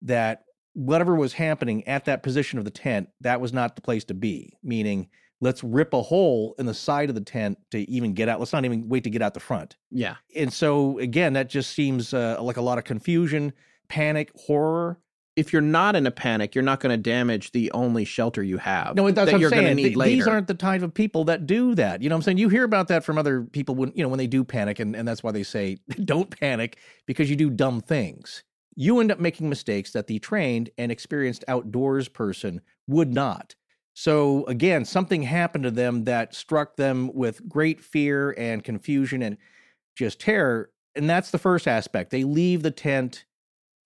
that 0.00 0.44
whatever 0.72 1.14
was 1.14 1.34
happening 1.34 1.86
at 1.86 2.06
that 2.06 2.22
position 2.22 2.58
of 2.58 2.64
the 2.64 2.70
tent, 2.70 3.10
that 3.20 3.42
was 3.42 3.52
not 3.52 3.76
the 3.76 3.82
place 3.82 4.04
to 4.04 4.14
be. 4.14 4.56
Meaning, 4.62 5.10
let's 5.44 5.62
rip 5.62 5.92
a 5.92 6.02
hole 6.02 6.54
in 6.58 6.66
the 6.66 6.74
side 6.74 7.08
of 7.08 7.14
the 7.14 7.20
tent 7.20 7.58
to 7.70 7.78
even 7.90 8.14
get 8.14 8.28
out. 8.28 8.38
Let's 8.40 8.52
not 8.52 8.64
even 8.64 8.88
wait 8.88 9.04
to 9.04 9.10
get 9.10 9.22
out 9.22 9.34
the 9.34 9.40
front. 9.40 9.76
yeah, 9.90 10.16
And 10.34 10.52
so, 10.52 10.98
again, 10.98 11.34
that 11.34 11.48
just 11.50 11.70
seems 11.72 12.12
uh, 12.14 12.38
like 12.40 12.56
a 12.56 12.62
lot 12.62 12.78
of 12.78 12.84
confusion, 12.84 13.52
panic, 13.88 14.30
horror. 14.46 14.98
if 15.36 15.52
you're 15.52 15.60
not 15.62 15.96
in 15.96 16.06
a 16.06 16.10
panic, 16.10 16.54
you're 16.54 16.62
not 16.64 16.78
going 16.80 16.96
to 16.96 17.10
damage 17.10 17.50
the 17.52 17.70
only 17.72 18.04
shelter 18.04 18.42
you 18.42 18.56
have. 18.58 18.94
No, 18.96 19.04
that's 19.10 19.26
that 19.26 19.32
what 19.32 19.40
you're 19.40 19.52
I'm 19.54 19.58
saying. 19.64 19.76
need 19.76 19.82
Th- 19.84 19.96
later. 19.96 20.14
These 20.16 20.26
aren't 20.28 20.46
the 20.46 20.54
type 20.54 20.82
of 20.82 20.94
people 20.94 21.24
that 21.24 21.46
do 21.46 21.74
that. 21.74 22.02
You 22.02 22.08
know 22.08 22.14
what 22.14 22.20
I'm 22.20 22.22
saying? 22.22 22.38
You 22.38 22.48
hear 22.48 22.64
about 22.64 22.88
that 22.88 23.04
from 23.04 23.18
other 23.18 23.42
people 23.42 23.74
when, 23.74 23.92
you 23.94 24.02
know, 24.02 24.08
when 24.08 24.18
they 24.18 24.26
do 24.28 24.44
panic, 24.44 24.78
and, 24.78 24.94
and 24.96 25.06
that's 25.06 25.22
why 25.22 25.32
they 25.32 25.42
say, 25.42 25.78
don't 26.04 26.30
panic 26.40 26.78
because 27.06 27.28
you 27.28 27.36
do 27.36 27.50
dumb 27.50 27.80
things. 27.80 28.44
You 28.76 28.98
end 29.00 29.10
up 29.12 29.20
making 29.20 29.48
mistakes 29.48 29.92
that 29.92 30.06
the 30.06 30.18
trained 30.18 30.70
and 30.78 30.90
experienced 30.90 31.44
outdoors 31.48 32.08
person 32.08 32.60
would 32.86 33.12
not. 33.12 33.54
So, 33.94 34.44
again, 34.46 34.84
something 34.84 35.22
happened 35.22 35.64
to 35.64 35.70
them 35.70 36.04
that 36.04 36.34
struck 36.34 36.76
them 36.76 37.12
with 37.14 37.48
great 37.48 37.80
fear 37.80 38.34
and 38.36 38.62
confusion 38.62 39.22
and 39.22 39.38
just 39.96 40.20
terror. 40.20 40.70
And 40.96 41.08
that's 41.08 41.30
the 41.30 41.38
first 41.38 41.68
aspect. 41.68 42.10
They 42.10 42.24
leave 42.24 42.62
the 42.62 42.70
tent 42.72 43.24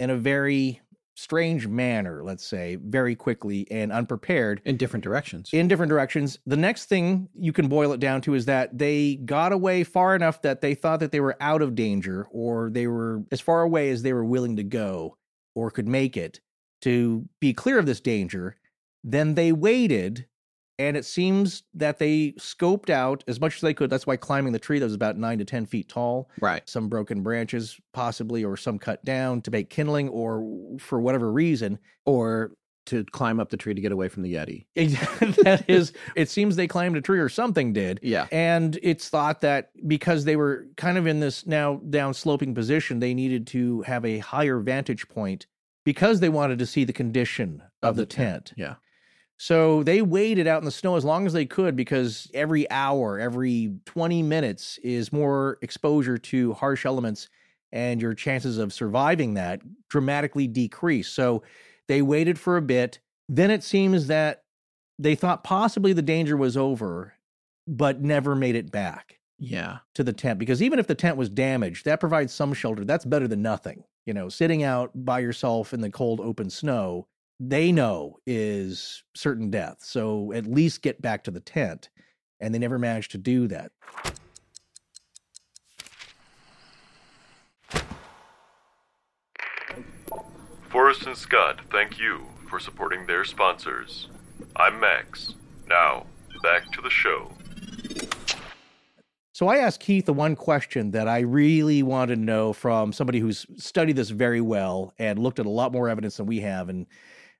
in 0.00 0.10
a 0.10 0.16
very 0.16 0.80
strange 1.14 1.66
manner, 1.66 2.22
let's 2.22 2.44
say, 2.44 2.76
very 2.76 3.16
quickly 3.16 3.66
and 3.70 3.90
unprepared 3.90 4.62
in 4.64 4.76
different 4.76 5.02
directions. 5.02 5.50
in 5.52 5.66
different 5.66 5.90
directions. 5.90 6.38
The 6.46 6.56
next 6.56 6.84
thing 6.84 7.28
you 7.34 7.52
can 7.52 7.66
boil 7.66 7.92
it 7.92 7.98
down 7.98 8.20
to 8.22 8.34
is 8.34 8.44
that 8.44 8.78
they 8.78 9.16
got 9.16 9.52
away 9.52 9.82
far 9.82 10.14
enough 10.14 10.42
that 10.42 10.60
they 10.60 10.74
thought 10.74 11.00
that 11.00 11.10
they 11.10 11.18
were 11.20 11.36
out 11.40 11.60
of 11.60 11.74
danger 11.74 12.28
or 12.30 12.70
they 12.70 12.86
were 12.86 13.24
as 13.32 13.40
far 13.40 13.62
away 13.62 13.90
as 13.90 14.02
they 14.02 14.12
were 14.12 14.24
willing 14.24 14.56
to 14.56 14.62
go 14.62 15.16
or 15.56 15.72
could 15.72 15.88
make 15.88 16.16
it 16.16 16.40
to 16.82 17.28
be 17.40 17.52
clear 17.52 17.80
of 17.80 17.86
this 17.86 18.00
danger. 18.00 18.56
Then 19.04 19.34
they 19.34 19.52
waited. 19.52 20.26
And 20.80 20.96
it 20.96 21.04
seems 21.04 21.64
that 21.74 21.98
they 21.98 22.34
scoped 22.38 22.88
out 22.88 23.24
as 23.26 23.40
much 23.40 23.56
as 23.56 23.60
they 23.62 23.74
could. 23.74 23.90
That's 23.90 24.06
why 24.06 24.16
climbing 24.16 24.52
the 24.52 24.60
tree 24.60 24.78
that 24.78 24.84
was 24.84 24.94
about 24.94 25.18
nine 25.18 25.38
to 25.38 25.44
10 25.44 25.66
feet 25.66 25.88
tall, 25.88 26.30
right. 26.40 26.62
some 26.68 26.88
broken 26.88 27.22
branches, 27.22 27.80
possibly, 27.92 28.44
or 28.44 28.56
some 28.56 28.78
cut 28.78 29.04
down 29.04 29.42
to 29.42 29.50
make 29.50 29.70
kindling, 29.70 30.08
or 30.08 30.78
for 30.78 31.00
whatever 31.00 31.32
reason, 31.32 31.80
Or 32.06 32.52
to 32.88 33.04
climb 33.04 33.38
up 33.38 33.50
the 33.50 33.56
tree 33.56 33.74
to 33.74 33.80
get 33.80 33.92
away 33.92 34.08
from 34.08 34.22
the 34.22 34.34
Yeti. 34.34 34.64
that 35.44 35.64
is, 35.68 35.92
it 36.16 36.30
seems 36.30 36.56
they 36.56 36.66
climbed 36.66 36.96
a 36.96 37.02
tree 37.02 37.18
or 37.18 37.28
something 37.28 37.74
did. 37.74 38.00
Yeah. 38.02 38.26
And 38.32 38.78
it's 38.82 39.10
thought 39.10 39.42
that 39.42 39.70
because 39.86 40.24
they 40.24 40.36
were 40.36 40.66
kind 40.76 40.96
of 40.96 41.06
in 41.06 41.20
this 41.20 41.46
now 41.46 41.82
down 41.90 42.14
sloping 42.14 42.54
position, 42.54 43.00
they 43.00 43.12
needed 43.12 43.46
to 43.48 43.82
have 43.82 44.06
a 44.06 44.18
higher 44.18 44.58
vantage 44.60 45.06
point 45.08 45.46
because 45.84 46.20
they 46.20 46.30
wanted 46.30 46.58
to 46.60 46.66
see 46.66 46.84
the 46.84 46.94
condition 46.94 47.62
of, 47.82 47.96
the, 47.96 48.06
tent. 48.06 48.54
Yeah. 48.56 48.76
So 49.38 49.84
they 49.84 50.02
waited 50.02 50.46
out 50.48 50.58
in 50.60 50.64
the 50.64 50.70
snow 50.72 50.96
as 50.96 51.04
long 51.04 51.24
as 51.24 51.32
they 51.32 51.46
could 51.46 51.76
because 51.76 52.28
every 52.34 52.68
hour, 52.70 53.20
every 53.20 53.72
20 53.86 54.22
minutes 54.24 54.78
is 54.82 55.12
more 55.12 55.58
exposure 55.62 56.18
to 56.18 56.54
harsh 56.54 56.84
elements 56.84 57.28
and 57.70 58.02
your 58.02 58.14
chances 58.14 58.58
of 58.58 58.72
surviving 58.72 59.34
that 59.34 59.60
dramatically 59.88 60.48
decrease. 60.48 61.08
So 61.08 61.42
they 61.86 62.02
waited 62.02 62.38
for 62.38 62.56
a 62.56 62.62
bit. 62.62 62.98
Then 63.28 63.50
it 63.52 63.62
seems 63.62 64.08
that 64.08 64.42
they 64.98 65.14
thought 65.14 65.44
possibly 65.44 65.92
the 65.92 66.02
danger 66.02 66.36
was 66.36 66.56
over, 66.56 67.14
but 67.68 68.00
never 68.00 68.34
made 68.34 68.56
it 68.56 68.72
back 68.72 69.20
Yeah. 69.38 69.78
to 69.94 70.02
the 70.02 70.12
tent 70.12 70.40
because 70.40 70.60
even 70.62 70.80
if 70.80 70.88
the 70.88 70.94
tent 70.96 71.16
was 71.16 71.28
damaged, 71.28 71.84
that 71.84 72.00
provides 72.00 72.32
some 72.32 72.52
shelter. 72.54 72.84
That's 72.84 73.04
better 73.04 73.28
than 73.28 73.42
nothing. 73.42 73.84
You 74.04 74.14
know, 74.14 74.28
sitting 74.30 74.64
out 74.64 74.90
by 74.94 75.20
yourself 75.20 75.72
in 75.72 75.80
the 75.82 75.90
cold, 75.90 76.18
open 76.20 76.50
snow, 76.50 77.06
they 77.40 77.70
know 77.70 78.18
is 78.26 79.02
certain 79.14 79.50
death. 79.50 79.78
So 79.80 80.32
at 80.32 80.46
least 80.46 80.82
get 80.82 81.00
back 81.00 81.24
to 81.24 81.30
the 81.30 81.40
tent. 81.40 81.88
And 82.40 82.54
they 82.54 82.58
never 82.58 82.78
managed 82.78 83.10
to 83.12 83.18
do 83.18 83.48
that. 83.48 83.72
Forrest 90.68 91.06
and 91.06 91.16
Scott 91.16 91.60
thank 91.70 91.98
you 91.98 92.26
for 92.48 92.60
supporting 92.60 93.06
their 93.06 93.24
sponsors. 93.24 94.08
I'm 94.54 94.78
Max. 94.78 95.34
Now, 95.68 96.06
back 96.42 96.70
to 96.72 96.80
the 96.80 96.90
show. 96.90 97.32
So 99.32 99.48
I 99.48 99.58
asked 99.58 99.80
Keith 99.80 100.06
the 100.06 100.12
one 100.12 100.34
question 100.36 100.90
that 100.92 101.08
I 101.08 101.20
really 101.20 101.82
wanted 101.82 102.16
to 102.16 102.20
know 102.20 102.52
from 102.52 102.92
somebody 102.92 103.20
who's 103.20 103.46
studied 103.56 103.96
this 103.96 104.10
very 104.10 104.40
well 104.40 104.92
and 104.98 105.18
looked 105.18 105.38
at 105.38 105.46
a 105.46 105.50
lot 105.50 105.72
more 105.72 105.88
evidence 105.88 106.16
than 106.16 106.26
we 106.26 106.40
have 106.40 106.68
and 106.68 106.86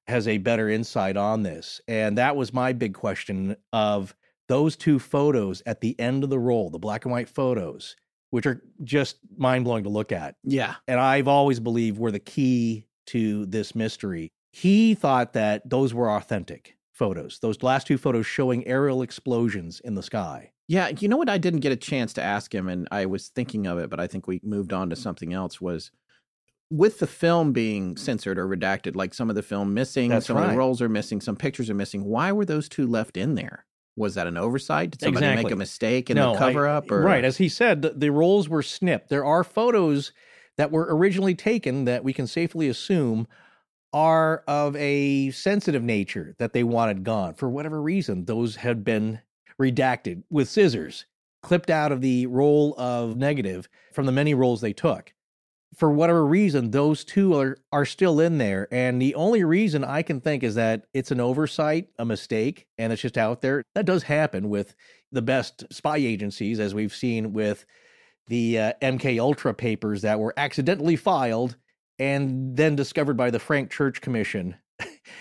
has 0.09 0.27
a 0.27 0.39
better 0.39 0.69
insight 0.69 1.17
on 1.17 1.43
this. 1.43 1.81
And 1.87 2.19
that 2.19 2.35
was 2.35 2.53
my 2.53 2.73
big 2.73 2.95
question 2.95 3.57
of 3.73 4.15
those 4.49 4.77
two 4.77 4.99
photos 4.99 5.63
at 5.67 5.81
the 5.81 5.99
end 6.01 6.25
of 6.25 6.31
the 6.31 6.39
roll, 6.39 6.71
the 6.71 6.79
black 6.79 7.05
and 7.05 7.13
white 7.13 7.29
photos, 7.29 7.95
which 8.31 8.47
are 8.47 8.63
just 8.83 9.19
mind 9.37 9.65
blowing 9.65 9.85
to 9.85 9.91
look 9.91 10.11
at. 10.11 10.37
Yeah. 10.43 10.77
And 10.87 10.99
I've 10.99 11.29
always 11.29 11.61
believed 11.61 11.99
were 11.99 12.11
the 12.11 12.19
key 12.19 12.87
to 13.09 13.47
this 13.47 13.75
mystery. 13.75 14.33
He 14.53 14.95
thought 14.95 15.35
that 15.35 15.69
those 15.69 15.93
were 15.93 16.11
authentic 16.11 16.77
photos, 16.93 17.39
those 17.41 17.63
last 17.63 17.87
two 17.87 17.99
photos 17.99 18.27
showing 18.27 18.67
aerial 18.67 19.03
explosions 19.03 19.81
in 19.81 19.95
the 19.95 20.03
sky. 20.03 20.53
Yeah, 20.67 20.91
you 20.99 21.09
know 21.09 21.17
what 21.17 21.31
I 21.31 21.39
didn't 21.39 21.61
get 21.61 21.73
a 21.73 21.77
chance 21.77 22.13
to 22.15 22.23
ask 22.23 22.55
him 22.55 22.69
and 22.69 22.89
I 22.91 23.07
was 23.07 23.29
thinking 23.29 23.67
of 23.67 23.79
it, 23.79 23.89
but 23.89 24.01
I 24.01 24.07
think 24.07 24.27
we 24.27 24.41
moved 24.43 24.73
on 24.73 24.91
to 24.91 24.97
something 24.97 25.33
else 25.33 25.61
was 25.61 25.91
with 26.71 26.99
the 26.99 27.07
film 27.07 27.53
being 27.53 27.97
censored 27.97 28.39
or 28.39 28.47
redacted, 28.47 28.95
like 28.95 29.15
some 29.15 29.31
of 29.31 29.37
the 29.37 29.43
film 29.43 29.73
missing, 29.75 30.11
That's 30.11 30.27
some 30.27 30.37
of 30.37 30.51
the 30.51 30.57
rolls 30.57 30.83
are 30.83 30.89
missing, 30.89 31.21
some 31.21 31.37
pictures 31.37 31.71
are 31.71 31.75
missing. 31.75 32.05
Why 32.05 32.33
were 32.33 32.45
those 32.45 32.69
two 32.69 32.87
left 32.87 33.17
in 33.17 33.35
there? 33.35 33.65
Was 33.97 34.15
that 34.15 34.27
an 34.27 34.37
oversight? 34.37 34.93
Did 34.93 35.01
somebody 35.01 35.35
make 35.35 35.51
a 35.51 35.57
mistake 35.57 36.09
in 36.11 36.17
No, 36.17 36.33
the 36.33 36.39
I- 36.39 36.53
cover 36.53 36.69
up? 36.69 36.91
Or 36.91 37.01
Right. 37.03 37.25
As 37.25 37.39
he 37.39 37.49
said, 37.49 37.83
the, 37.83 37.91
the 37.91 38.11
rolls 38.11 38.49
were 38.49 38.63
snipped. 38.63 39.09
There 39.09 39.25
are 39.25 39.43
photos 39.43 40.13
that 40.57 40.71
were 40.71 40.87
originally 40.95 41.35
taken 41.35 41.85
that 41.87 42.05
we 42.05 42.13
can 42.13 42.27
safely 42.27 42.69
assume 42.69 43.27
are 43.93 44.45
of 44.47 44.77
a 44.77 45.31
sensitive 45.31 45.83
nature 45.83 46.35
that 46.39 46.53
they 46.53 46.63
wanted 46.63 47.03
gone. 47.05 47.33
For 47.35 47.49
whatever 47.49 47.81
reason, 47.81 48.27
those 48.27 48.57
had 48.57 48.85
been 48.85 49.21
redacted 49.61 50.23
with 50.31 50.49
scissors, 50.49 51.07
clipped 51.43 51.71
out 51.71 51.91
of 51.91 52.03
the 52.03 52.27
roll 52.27 52.75
of 52.79 53.17
negative 53.17 53.69
from 53.95 54.05
the 54.07 54.13
many 54.13 54.35
rolls 54.35 54.61
they 54.61 54.75
took. 54.75 55.15
For 55.79 55.93
whatever 55.93 56.27
reason, 56.27 56.73
those 56.73 57.05
two 57.05 57.39
are, 57.39 57.57
are 57.73 57.85
still 57.85 58.19
in 58.19 58.39
there. 58.39 58.67
And 58.73 59.01
the 59.01 59.15
only 59.15 59.45
reason 59.45 59.85
I 59.85 60.03
can 60.03 60.21
think 60.21 60.43
is 60.43 60.57
that 60.57 60.87
it's 60.93 61.13
an 61.13 61.21
oversight, 61.21 61.89
a 61.99 62.05
mistake, 62.05 62.67
and 62.79 62.93
it's 62.93 63.03
just 63.03 63.17
out 63.17 63.43
there. 63.43 63.63
That 63.77 63.87
does 63.87 64.03
happen 64.03 64.49
with 64.49 64.75
the 65.13 65.23
best 65.23 65.65
spy 65.73 65.99
agencies, 65.99 66.59
as 66.59 66.75
we've 66.75 66.95
seen 66.95 67.33
with 67.33 67.65
the 68.27 68.59
uh, 68.59 68.73
MK 68.83 69.21
Ultra 69.21 69.55
papers 69.55 70.03
that 70.03 70.19
were 70.19 70.35
accidentally 70.37 70.97
filed 70.97 71.57
and 71.99 72.57
then 72.57 72.77
discovered 72.77 73.17
by 73.17 73.31
the 73.31 73.39
Frank 73.39 73.71
Church 73.71 74.01
Commission. 74.01 74.57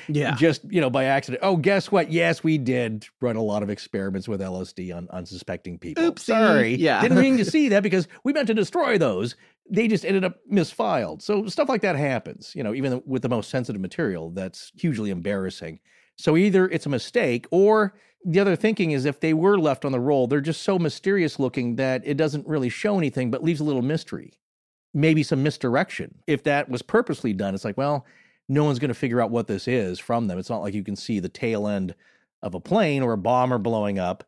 Yeah. 0.08 0.36
Just, 0.38 0.64
you 0.72 0.82
know, 0.82 0.90
by 0.90 1.06
accident. 1.06 1.44
Oh, 1.44 1.58
guess 1.58 1.92
what? 1.92 2.12
Yes, 2.12 2.44
we 2.44 2.58
did 2.58 3.06
run 3.22 3.36
a 3.36 3.42
lot 3.42 3.64
of 3.64 3.70
experiments 3.70 4.28
with 4.28 4.42
LSD 4.42 4.96
on 4.96 5.08
unsuspecting 5.10 5.80
people. 5.80 6.04
Oops. 6.04 6.24
Sorry. 6.24 6.76
Yeah. 6.76 7.02
Didn't 7.02 7.20
mean 7.20 7.38
to 7.38 7.46
see 7.50 7.70
that 7.70 7.84
because 7.84 8.08
we 8.24 8.34
meant 8.34 8.48
to 8.48 8.54
destroy 8.54 8.98
those. 8.98 9.36
They 9.70 9.88
just 9.88 10.06
ended 10.06 10.24
up 10.24 10.40
misfiled. 10.52 11.22
So 11.22 11.48
stuff 11.48 11.70
like 11.70 11.82
that 11.82 11.96
happens, 11.96 12.54
you 12.56 12.64
know, 12.64 12.74
even 12.74 13.02
with 13.06 13.22
the 13.22 13.30
most 13.30 13.50
sensitive 13.50 13.82
material, 13.82 14.30
that's 14.32 14.72
hugely 14.76 15.10
embarrassing. 15.10 15.80
So 16.18 16.38
either 16.38 16.68
it's 16.70 16.86
a 16.86 16.90
mistake 16.90 17.48
or 17.52 17.94
the 18.26 18.40
other 18.40 18.56
thinking 18.56 18.92
is 18.92 19.06
if 19.06 19.20
they 19.20 19.34
were 19.34 19.58
left 19.58 19.86
on 19.86 19.92
the 19.92 20.00
roll, 20.00 20.28
they're 20.28 20.42
just 20.42 20.64
so 20.64 20.80
mysterious 20.80 21.40
looking 21.40 21.76
that 21.76 22.02
it 22.06 22.18
doesn't 22.18 22.48
really 22.48 22.70
show 22.70 22.98
anything 22.98 23.30
but 23.30 23.44
leaves 23.44 23.60
a 23.60 23.64
little 23.64 23.82
mystery. 23.82 24.34
Maybe 24.94 25.22
some 25.22 25.44
misdirection. 25.44 26.20
If 26.28 26.44
that 26.44 26.70
was 26.70 26.82
purposely 26.82 27.34
done, 27.34 27.54
it's 27.54 27.66
like, 27.66 27.78
well, 27.78 28.06
no 28.50 28.64
one's 28.64 28.80
going 28.80 28.90
to 28.90 28.96
figure 28.96 29.22
out 29.22 29.32
what 29.32 29.48
this 29.48 29.68
is 29.68 30.00
from 30.00 30.28
them. 30.28 30.40
It's 30.40 30.50
not 30.50 30.62
like 30.62 30.74
you 30.74 30.84
can 30.84 30.96
see 30.96 31.20
the 31.20 31.30
tail 31.30 31.68
end 31.68 31.94
of 32.42 32.56
a 32.56 32.60
plane 32.60 33.04
or 33.04 33.14
a 33.14 33.18
bomber 33.18 33.58
blowing 33.58 34.00
up, 34.00 34.24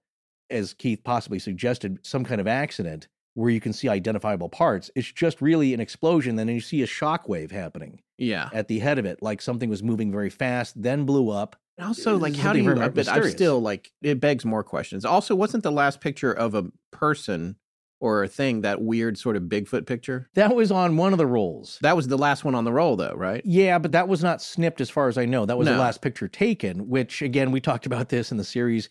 as 0.50 0.74
Keith 0.74 1.04
possibly 1.04 1.40
suggested, 1.40 2.00
some 2.04 2.24
kind 2.24 2.42
of 2.42 2.48
accident 2.48 3.08
where 3.40 3.50
you 3.50 3.62
can 3.62 3.72
see 3.72 3.88
identifiable 3.88 4.50
parts. 4.50 4.92
It's 4.96 5.12
just 5.12 5.42
really 5.42 5.74
an 5.74 5.80
explosion. 5.80 6.36
Then 6.36 6.50
you 6.50 6.60
see 6.60 6.82
a 6.82 6.86
shock 6.86 7.30
wave 7.30 7.52
happening 7.52 8.02
Yeah. 8.18 8.50
at 8.54 8.68
the 8.68 8.80
head 8.80 9.00
of 9.00 9.06
it, 9.06 9.22
like 9.22 9.42
something 9.42 9.70
was 9.70 9.82
moving 9.82 10.12
very 10.12 10.30
fast, 10.30 10.82
then 10.82 11.06
blew 11.06 11.30
up. 11.30 11.56
Also, 11.82 12.18
like, 12.18 12.36
how 12.36 12.52
do 12.52 12.60
you? 12.60 12.76
But 12.76 13.08
I'm 13.08 13.30
still 13.30 13.62
like, 13.62 13.94
it 14.02 14.20
begs 14.20 14.44
more 14.44 14.64
questions. 14.64 15.06
Also, 15.06 15.34
wasn't 15.36 15.64
the 15.64 15.72
last 15.72 16.02
picture 16.02 16.34
of 16.34 16.54
a 16.54 16.66
person 16.92 17.56
or 18.02 18.24
a 18.24 18.28
thing 18.28 18.62
that 18.62 18.82
weird 18.82 19.18
sort 19.18 19.38
of 19.38 19.44
Bigfoot 19.44 19.86
picture? 19.86 20.30
That 20.34 20.54
was 20.54 20.72
on 20.72 20.98
one 20.98 21.14
of 21.14 21.18
the 21.18 21.26
rolls. 21.26 21.80
That 21.82 21.96
was 21.96 22.10
the 22.10 22.18
last 22.18 22.44
one 22.44 22.56
on 22.56 22.66
the 22.66 22.74
roll, 22.74 22.98
though, 22.98 23.14
right? 23.16 23.42
Yeah, 23.46 23.80
but 23.80 23.94
that 23.94 24.10
was 24.10 24.22
not 24.22 24.42
snipped 24.42 24.82
as 24.82 24.90
far 24.90 25.08
as 25.08 25.18
I 25.18 25.24
know. 25.24 25.46
That 25.46 25.58
was 25.58 25.70
the 25.70 25.78
last 25.78 26.02
picture 26.02 26.28
taken, 26.28 26.90
which 26.90 27.22
again, 27.22 27.52
we 27.52 27.62
talked 27.62 27.86
about 27.86 28.10
this 28.10 28.32
in 28.32 28.38
the 28.38 28.44
series. 28.44 28.90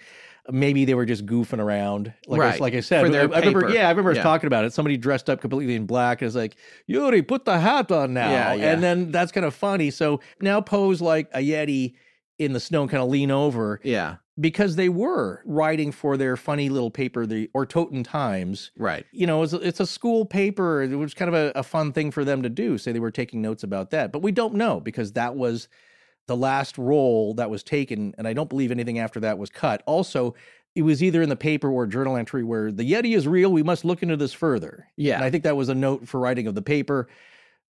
Maybe 0.50 0.84
they 0.84 0.94
were 0.94 1.04
just 1.04 1.26
goofing 1.26 1.58
around. 1.58 2.12
Like, 2.26 2.40
I, 2.40 2.56
like 2.56 2.74
I 2.74 2.80
said, 2.80 3.04
I, 3.04 3.18
I 3.18 3.22
remember, 3.40 3.68
yeah, 3.70 3.86
I 3.86 3.90
remember 3.90 4.14
Yeah. 4.14 4.22
talking 4.22 4.46
about 4.46 4.64
it. 4.64 4.72
Somebody 4.72 4.96
dressed 4.96 5.28
up 5.28 5.40
completely 5.40 5.74
in 5.74 5.84
black 5.86 6.22
and 6.22 6.26
is 6.28 6.34
like, 6.36 6.56
Yuri, 6.86 7.22
put 7.22 7.44
the 7.44 7.58
hat 7.58 7.90
on 7.92 8.14
now. 8.14 8.30
Yeah, 8.30 8.54
yeah. 8.54 8.72
And 8.72 8.82
then 8.82 9.10
that's 9.10 9.30
kind 9.32 9.44
of 9.44 9.54
funny. 9.54 9.90
So 9.90 10.20
now 10.40 10.60
pose 10.60 11.00
like 11.02 11.28
a 11.34 11.38
Yeti 11.40 11.94
in 12.38 12.52
the 12.52 12.60
snow 12.60 12.82
and 12.82 12.90
kind 12.90 13.02
of 13.02 13.08
lean 13.10 13.30
over 13.30 13.80
Yeah. 13.82 14.16
because 14.40 14.76
they 14.76 14.88
were 14.88 15.42
writing 15.44 15.90
for 15.92 16.16
their 16.16 16.36
funny 16.36 16.68
little 16.68 16.90
paper, 16.90 17.26
the 17.26 17.50
Otorten 17.54 18.04
Times. 18.04 18.70
Right. 18.78 19.04
you 19.12 19.26
know, 19.26 19.42
it's 19.42 19.52
a, 19.52 19.56
it's 19.56 19.80
a 19.80 19.86
school 19.86 20.24
paper. 20.24 20.82
It 20.82 20.94
was 20.94 21.12
kind 21.14 21.28
of 21.28 21.34
a, 21.34 21.52
a 21.58 21.62
fun 21.62 21.92
thing 21.92 22.10
for 22.10 22.24
them 22.24 22.42
to 22.42 22.48
do. 22.48 22.78
Say 22.78 22.92
they 22.92 23.00
were 23.00 23.10
taking 23.10 23.42
notes 23.42 23.64
about 23.64 23.90
that, 23.90 24.12
but 24.12 24.22
we 24.22 24.32
don't 24.32 24.54
know 24.54 24.80
because 24.80 25.12
that 25.12 25.34
was 25.34 25.68
the 26.28 26.36
last 26.36 26.78
roll 26.78 27.34
that 27.34 27.50
was 27.50 27.64
taken, 27.64 28.14
and 28.16 28.28
I 28.28 28.32
don't 28.32 28.48
believe 28.48 28.70
anything 28.70 29.00
after 29.00 29.18
that 29.20 29.38
was 29.38 29.50
cut. 29.50 29.82
Also, 29.86 30.34
it 30.76 30.82
was 30.82 31.02
either 31.02 31.22
in 31.22 31.28
the 31.28 31.36
paper 31.36 31.68
or 31.68 31.86
journal 31.86 32.16
entry 32.16 32.44
where 32.44 32.70
the 32.70 32.88
Yeti 32.88 33.16
is 33.16 33.26
real. 33.26 33.50
We 33.50 33.64
must 33.64 33.84
look 33.84 34.02
into 34.02 34.16
this 34.16 34.32
further. 34.32 34.86
Yeah. 34.96 35.16
and 35.16 35.24
I 35.24 35.30
think 35.30 35.42
that 35.42 35.56
was 35.56 35.68
a 35.68 35.74
note 35.74 36.06
for 36.06 36.20
writing 36.20 36.46
of 36.46 36.54
the 36.54 36.62
paper. 36.62 37.08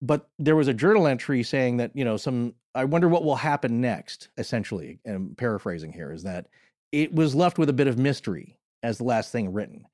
But 0.01 0.29
there 0.37 0.55
was 0.55 0.67
a 0.67 0.73
journal 0.73 1.07
entry 1.07 1.43
saying 1.43 1.77
that 1.77 1.91
you 1.93 2.05
know 2.05 2.15
some. 2.15 2.53
I 2.75 2.85
wonder 2.85 3.09
what 3.09 3.23
will 3.23 3.35
happen 3.35 3.81
next. 3.81 4.29
Essentially, 4.37 4.99
and 5.05 5.15
I'm 5.15 5.35
paraphrasing 5.35 5.91
here 5.91 6.11
is 6.11 6.23
that 6.23 6.47
it 6.91 7.13
was 7.13 7.35
left 7.35 7.57
with 7.57 7.69
a 7.69 7.73
bit 7.73 7.87
of 7.87 7.97
mystery 7.97 8.57
as 8.83 8.97
the 8.97 9.03
last 9.05 9.31
thing 9.31 9.51
written. 9.51 9.85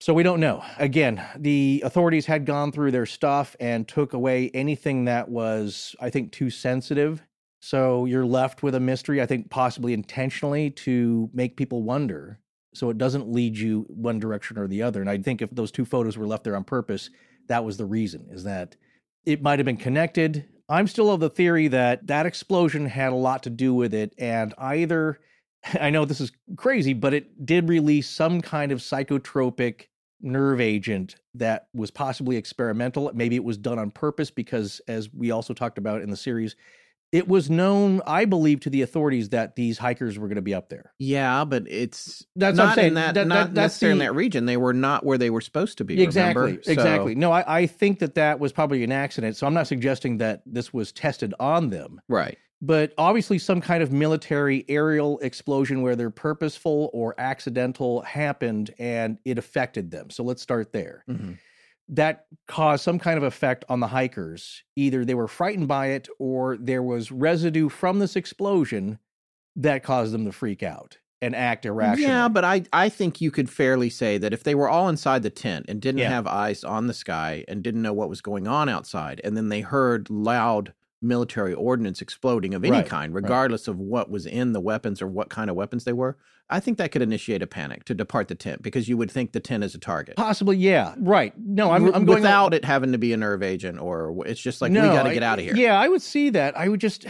So 0.00 0.12
we 0.12 0.22
don't 0.22 0.40
know. 0.40 0.62
Again, 0.78 1.24
the 1.36 1.82
authorities 1.84 2.26
had 2.26 2.44
gone 2.44 2.72
through 2.72 2.90
their 2.90 3.06
stuff 3.06 3.56
and 3.58 3.88
took 3.88 4.12
away 4.12 4.50
anything 4.52 5.06
that 5.06 5.28
was, 5.28 5.96
I 6.00 6.10
think, 6.10 6.32
too 6.32 6.50
sensitive. 6.50 7.22
So 7.64 8.04
you're 8.04 8.26
left 8.26 8.62
with 8.62 8.74
a 8.74 8.80
mystery, 8.80 9.22
I 9.22 9.26
think, 9.26 9.48
possibly 9.48 9.94
intentionally 9.94 10.68
to 10.72 11.30
make 11.32 11.56
people 11.56 11.82
wonder. 11.82 12.38
So 12.74 12.90
it 12.90 12.98
doesn't 12.98 13.32
lead 13.32 13.56
you 13.56 13.86
one 13.88 14.18
direction 14.18 14.58
or 14.58 14.68
the 14.68 14.82
other. 14.82 15.00
And 15.00 15.08
I 15.08 15.16
think 15.16 15.40
if 15.40 15.48
those 15.50 15.70
two 15.70 15.86
photos 15.86 16.18
were 16.18 16.26
left 16.26 16.44
there 16.44 16.56
on 16.56 16.64
purpose, 16.64 17.08
that 17.48 17.64
was 17.64 17.78
the 17.78 17.86
reason, 17.86 18.28
is 18.30 18.44
that 18.44 18.76
it 19.24 19.40
might 19.40 19.58
have 19.60 19.64
been 19.64 19.78
connected. 19.78 20.44
I'm 20.68 20.86
still 20.86 21.10
of 21.10 21.20
the 21.20 21.30
theory 21.30 21.68
that 21.68 22.06
that 22.06 22.26
explosion 22.26 22.84
had 22.84 23.14
a 23.14 23.16
lot 23.16 23.42
to 23.44 23.50
do 23.50 23.72
with 23.72 23.94
it. 23.94 24.12
And 24.18 24.52
either, 24.58 25.20
I 25.80 25.88
know 25.88 26.04
this 26.04 26.20
is 26.20 26.32
crazy, 26.56 26.92
but 26.92 27.14
it 27.14 27.46
did 27.46 27.70
release 27.70 28.10
some 28.10 28.42
kind 28.42 28.72
of 28.72 28.80
psychotropic 28.80 29.86
nerve 30.20 30.60
agent 30.60 31.16
that 31.32 31.68
was 31.72 31.90
possibly 31.90 32.36
experimental. 32.36 33.10
Maybe 33.14 33.36
it 33.36 33.44
was 33.44 33.56
done 33.56 33.78
on 33.78 33.90
purpose 33.90 34.30
because, 34.30 34.82
as 34.86 35.10
we 35.14 35.30
also 35.30 35.54
talked 35.54 35.78
about 35.78 36.02
in 36.02 36.10
the 36.10 36.16
series, 36.18 36.56
it 37.14 37.28
was 37.28 37.48
known, 37.48 38.02
I 38.06 38.24
believe, 38.24 38.60
to 38.60 38.70
the 38.70 38.82
authorities 38.82 39.28
that 39.28 39.54
these 39.56 39.78
hikers 39.78 40.18
were 40.18 40.26
going 40.26 40.36
to 40.36 40.42
be 40.42 40.52
up 40.54 40.68
there. 40.68 40.92
Yeah, 40.98 41.44
but 41.44 41.64
it's 41.68 42.26
That's 42.34 42.56
not 42.56 42.74
saying. 42.74 42.88
in 42.88 42.94
that, 42.94 43.14
That- 43.14 43.26
not 43.28 43.34
that- 43.34 43.54
that's 43.54 43.74
necessarily 43.74 43.98
the- 44.00 44.04
in 44.04 44.08
that 44.08 44.14
region. 44.16 44.46
They 44.46 44.56
were 44.56 44.74
not 44.74 45.06
where 45.06 45.16
they 45.16 45.30
were 45.30 45.40
supposed 45.40 45.78
to 45.78 45.84
be. 45.84 46.02
Exactly. 46.02 46.58
So- 46.62 46.72
Exactly. 46.72 47.14
No, 47.14 47.30
I, 47.30 47.60
I 47.60 47.66
think 47.66 48.00
that 48.00 48.16
that 48.16 48.40
was 48.40 48.52
probably 48.52 48.82
an 48.84 48.92
accident. 48.92 49.36
So 49.36 49.46
I'm 49.46 49.54
not 49.54 49.66
suggesting 49.68 50.18
that 50.18 50.42
this 50.44 50.74
was 50.74 50.90
tested 50.92 51.32
on 51.40 51.70
them. 51.70 52.00
right. 52.08 52.36
but 52.62 52.94
obviously 52.96 53.38
some 53.38 53.60
kind 53.60 53.82
of 53.82 53.92
military 53.92 54.64
aerial 54.70 55.18
explosion 55.18 55.82
where 55.82 55.94
they're 55.96 56.08
purposeful 56.08 56.88
or 56.94 57.14
accidental 57.18 58.00
happened 58.02 58.72
and 58.78 59.18
it 59.26 59.36
affected 59.36 59.90
them. 59.90 60.08
So 60.08 60.24
let's 60.24 60.40
start 60.40 60.72
there. 60.72 61.04
Mhm. 61.10 61.36
That 61.88 62.26
caused 62.48 62.82
some 62.82 62.98
kind 62.98 63.18
of 63.18 63.22
effect 63.24 63.64
on 63.68 63.80
the 63.80 63.88
hikers. 63.88 64.62
Either 64.76 65.04
they 65.04 65.14
were 65.14 65.28
frightened 65.28 65.68
by 65.68 65.88
it 65.88 66.08
or 66.18 66.56
there 66.56 66.82
was 66.82 67.12
residue 67.12 67.68
from 67.68 67.98
this 67.98 68.16
explosion 68.16 68.98
that 69.56 69.82
caused 69.82 70.12
them 70.12 70.24
to 70.24 70.32
freak 70.32 70.62
out 70.62 70.98
and 71.20 71.36
act 71.36 71.64
irrationally. 71.66 72.02
Yeah, 72.02 72.28
but 72.28 72.44
I, 72.44 72.64
I 72.72 72.88
think 72.88 73.20
you 73.20 73.30
could 73.30 73.48
fairly 73.50 73.88
say 73.90 74.18
that 74.18 74.32
if 74.32 74.42
they 74.44 74.54
were 74.54 74.68
all 74.68 74.88
inside 74.88 75.22
the 75.22 75.30
tent 75.30 75.66
and 75.68 75.80
didn't 75.80 76.00
Yeah. 76.00 76.08
have 76.08 76.26
eyes 76.26 76.64
on 76.64 76.86
the 76.86 76.94
sky 76.94 77.44
and 77.48 77.62
didn't 77.62 77.82
know 77.82 77.92
what 77.92 78.08
was 78.08 78.20
going 78.20 78.46
on 78.48 78.68
outside, 78.68 79.20
and 79.22 79.36
then 79.36 79.48
they 79.48 79.60
heard 79.60 80.10
loud 80.10 80.72
military 81.04 81.54
ordnance 81.54 82.00
exploding 82.00 82.54
of 82.54 82.64
any 82.64 82.72
Right, 82.78 82.86
kind, 82.86 83.14
right. 83.14 83.22
regardless 83.22 83.68
of 83.68 83.78
what 83.78 84.10
was 84.10 84.26
in 84.26 84.52
the 84.52 84.60
weapons 84.60 85.00
or 85.00 85.06
what 85.06 85.28
kind 85.28 85.50
of 85.50 85.56
weapons 85.56 85.84
they 85.84 85.92
were, 85.92 86.16
I 86.50 86.60
think 86.60 86.78
that 86.78 86.92
could 86.92 87.00
initiate 87.02 87.42
a 87.42 87.46
panic 87.46 87.84
to 87.84 87.94
depart 87.94 88.28
the 88.28 88.34
tent 88.34 88.62
because 88.62 88.88
you 88.88 88.96
would 88.96 89.10
think 89.10 89.32
the 89.32 89.40
tent 89.40 89.64
is 89.64 89.74
a 89.74 89.78
target. 89.78 90.16
Possibly, 90.16 90.56
yeah. 90.56 90.94
Right. 90.98 91.32
No, 91.38 91.70
I'm, 91.70 91.86
I'm 91.94 92.04
going 92.04 92.16
without 92.22 92.52
it 92.52 92.64
having 92.64 92.92
to 92.92 92.98
be 92.98 93.12
a 93.12 93.16
nerve 93.16 93.42
agent 93.42 93.80
or 93.80 94.26
it's 94.26 94.40
just 94.40 94.60
like 94.60 94.70
we 94.70 94.78
got 94.78 95.04
to 95.04 95.14
get 95.14 95.22
out 95.22 95.38
of 95.38 95.44
here. 95.44 95.56
Yeah, 95.56 95.78
I 95.78 95.88
would 95.88 96.02
see 96.02 96.30
that. 96.30 96.56
I 96.58 96.68
would 96.68 96.80
just 96.80 97.06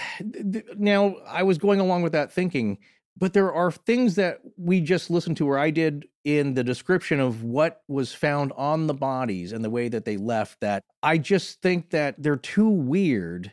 now 0.77 1.17
I 1.27 1.43
was 1.43 1.59
going 1.59 1.81
along 1.81 2.03
with 2.03 2.13
that 2.13 2.33
thinking, 2.33 2.79
but 3.17 3.33
there 3.33 3.53
are 3.53 3.71
things 3.71 4.17
that 4.17 4.41
we 4.57 4.81
just 4.81 5.11
listened 5.11 5.37
to, 5.39 5.49
or 5.49 5.59
I 5.59 5.71
did 5.71 6.07
in 6.25 6.55
the 6.55 6.65
description 6.65 7.21
of 7.21 7.43
what 7.43 7.83
was 7.89 8.13
found 8.15 8.53
on 8.57 8.87
the 8.87 8.95
bodies 8.95 9.53
and 9.53 9.65
the 9.65 9.71
way 9.71 9.89
that 9.89 10.05
they 10.05 10.17
left. 10.17 10.61
That 10.61 10.83
I 11.03 11.19
just 11.19 11.61
think 11.61 11.91
that 11.91 12.15
they're 12.23 12.37
too 12.37 12.69
weird 12.69 13.53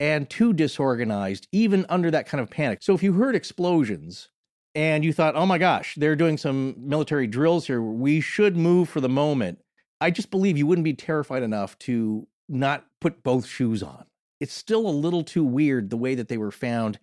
and 0.00 0.28
too 0.28 0.52
disorganized, 0.52 1.46
even 1.52 1.86
under 1.88 2.10
that 2.10 2.26
kind 2.26 2.40
of 2.40 2.50
panic. 2.50 2.78
So 2.82 2.94
if 2.94 3.02
you 3.02 3.12
heard 3.12 3.36
explosions. 3.36 4.28
And 4.76 5.04
you 5.04 5.12
thought, 5.12 5.34
oh 5.34 5.46
my 5.46 5.58
gosh, 5.58 5.96
they're 5.96 6.14
doing 6.14 6.38
some 6.38 6.76
military 6.78 7.26
drills 7.26 7.66
here. 7.66 7.82
We 7.82 8.20
should 8.20 8.56
move 8.56 8.88
for 8.88 9.00
the 9.00 9.08
moment. 9.08 9.58
I 10.00 10.12
just 10.12 10.30
believe 10.30 10.56
you 10.56 10.66
wouldn't 10.66 10.84
be 10.84 10.94
terrified 10.94 11.42
enough 11.42 11.76
to 11.80 12.28
not 12.48 12.86
put 13.00 13.24
both 13.24 13.46
shoes 13.46 13.82
on. 13.82 14.04
It's 14.38 14.54
still 14.54 14.86
a 14.86 14.90
little 14.90 15.24
too 15.24 15.44
weird 15.44 15.90
the 15.90 15.96
way 15.96 16.14
that 16.14 16.28
they 16.28 16.38
were 16.38 16.52
found 16.52 17.00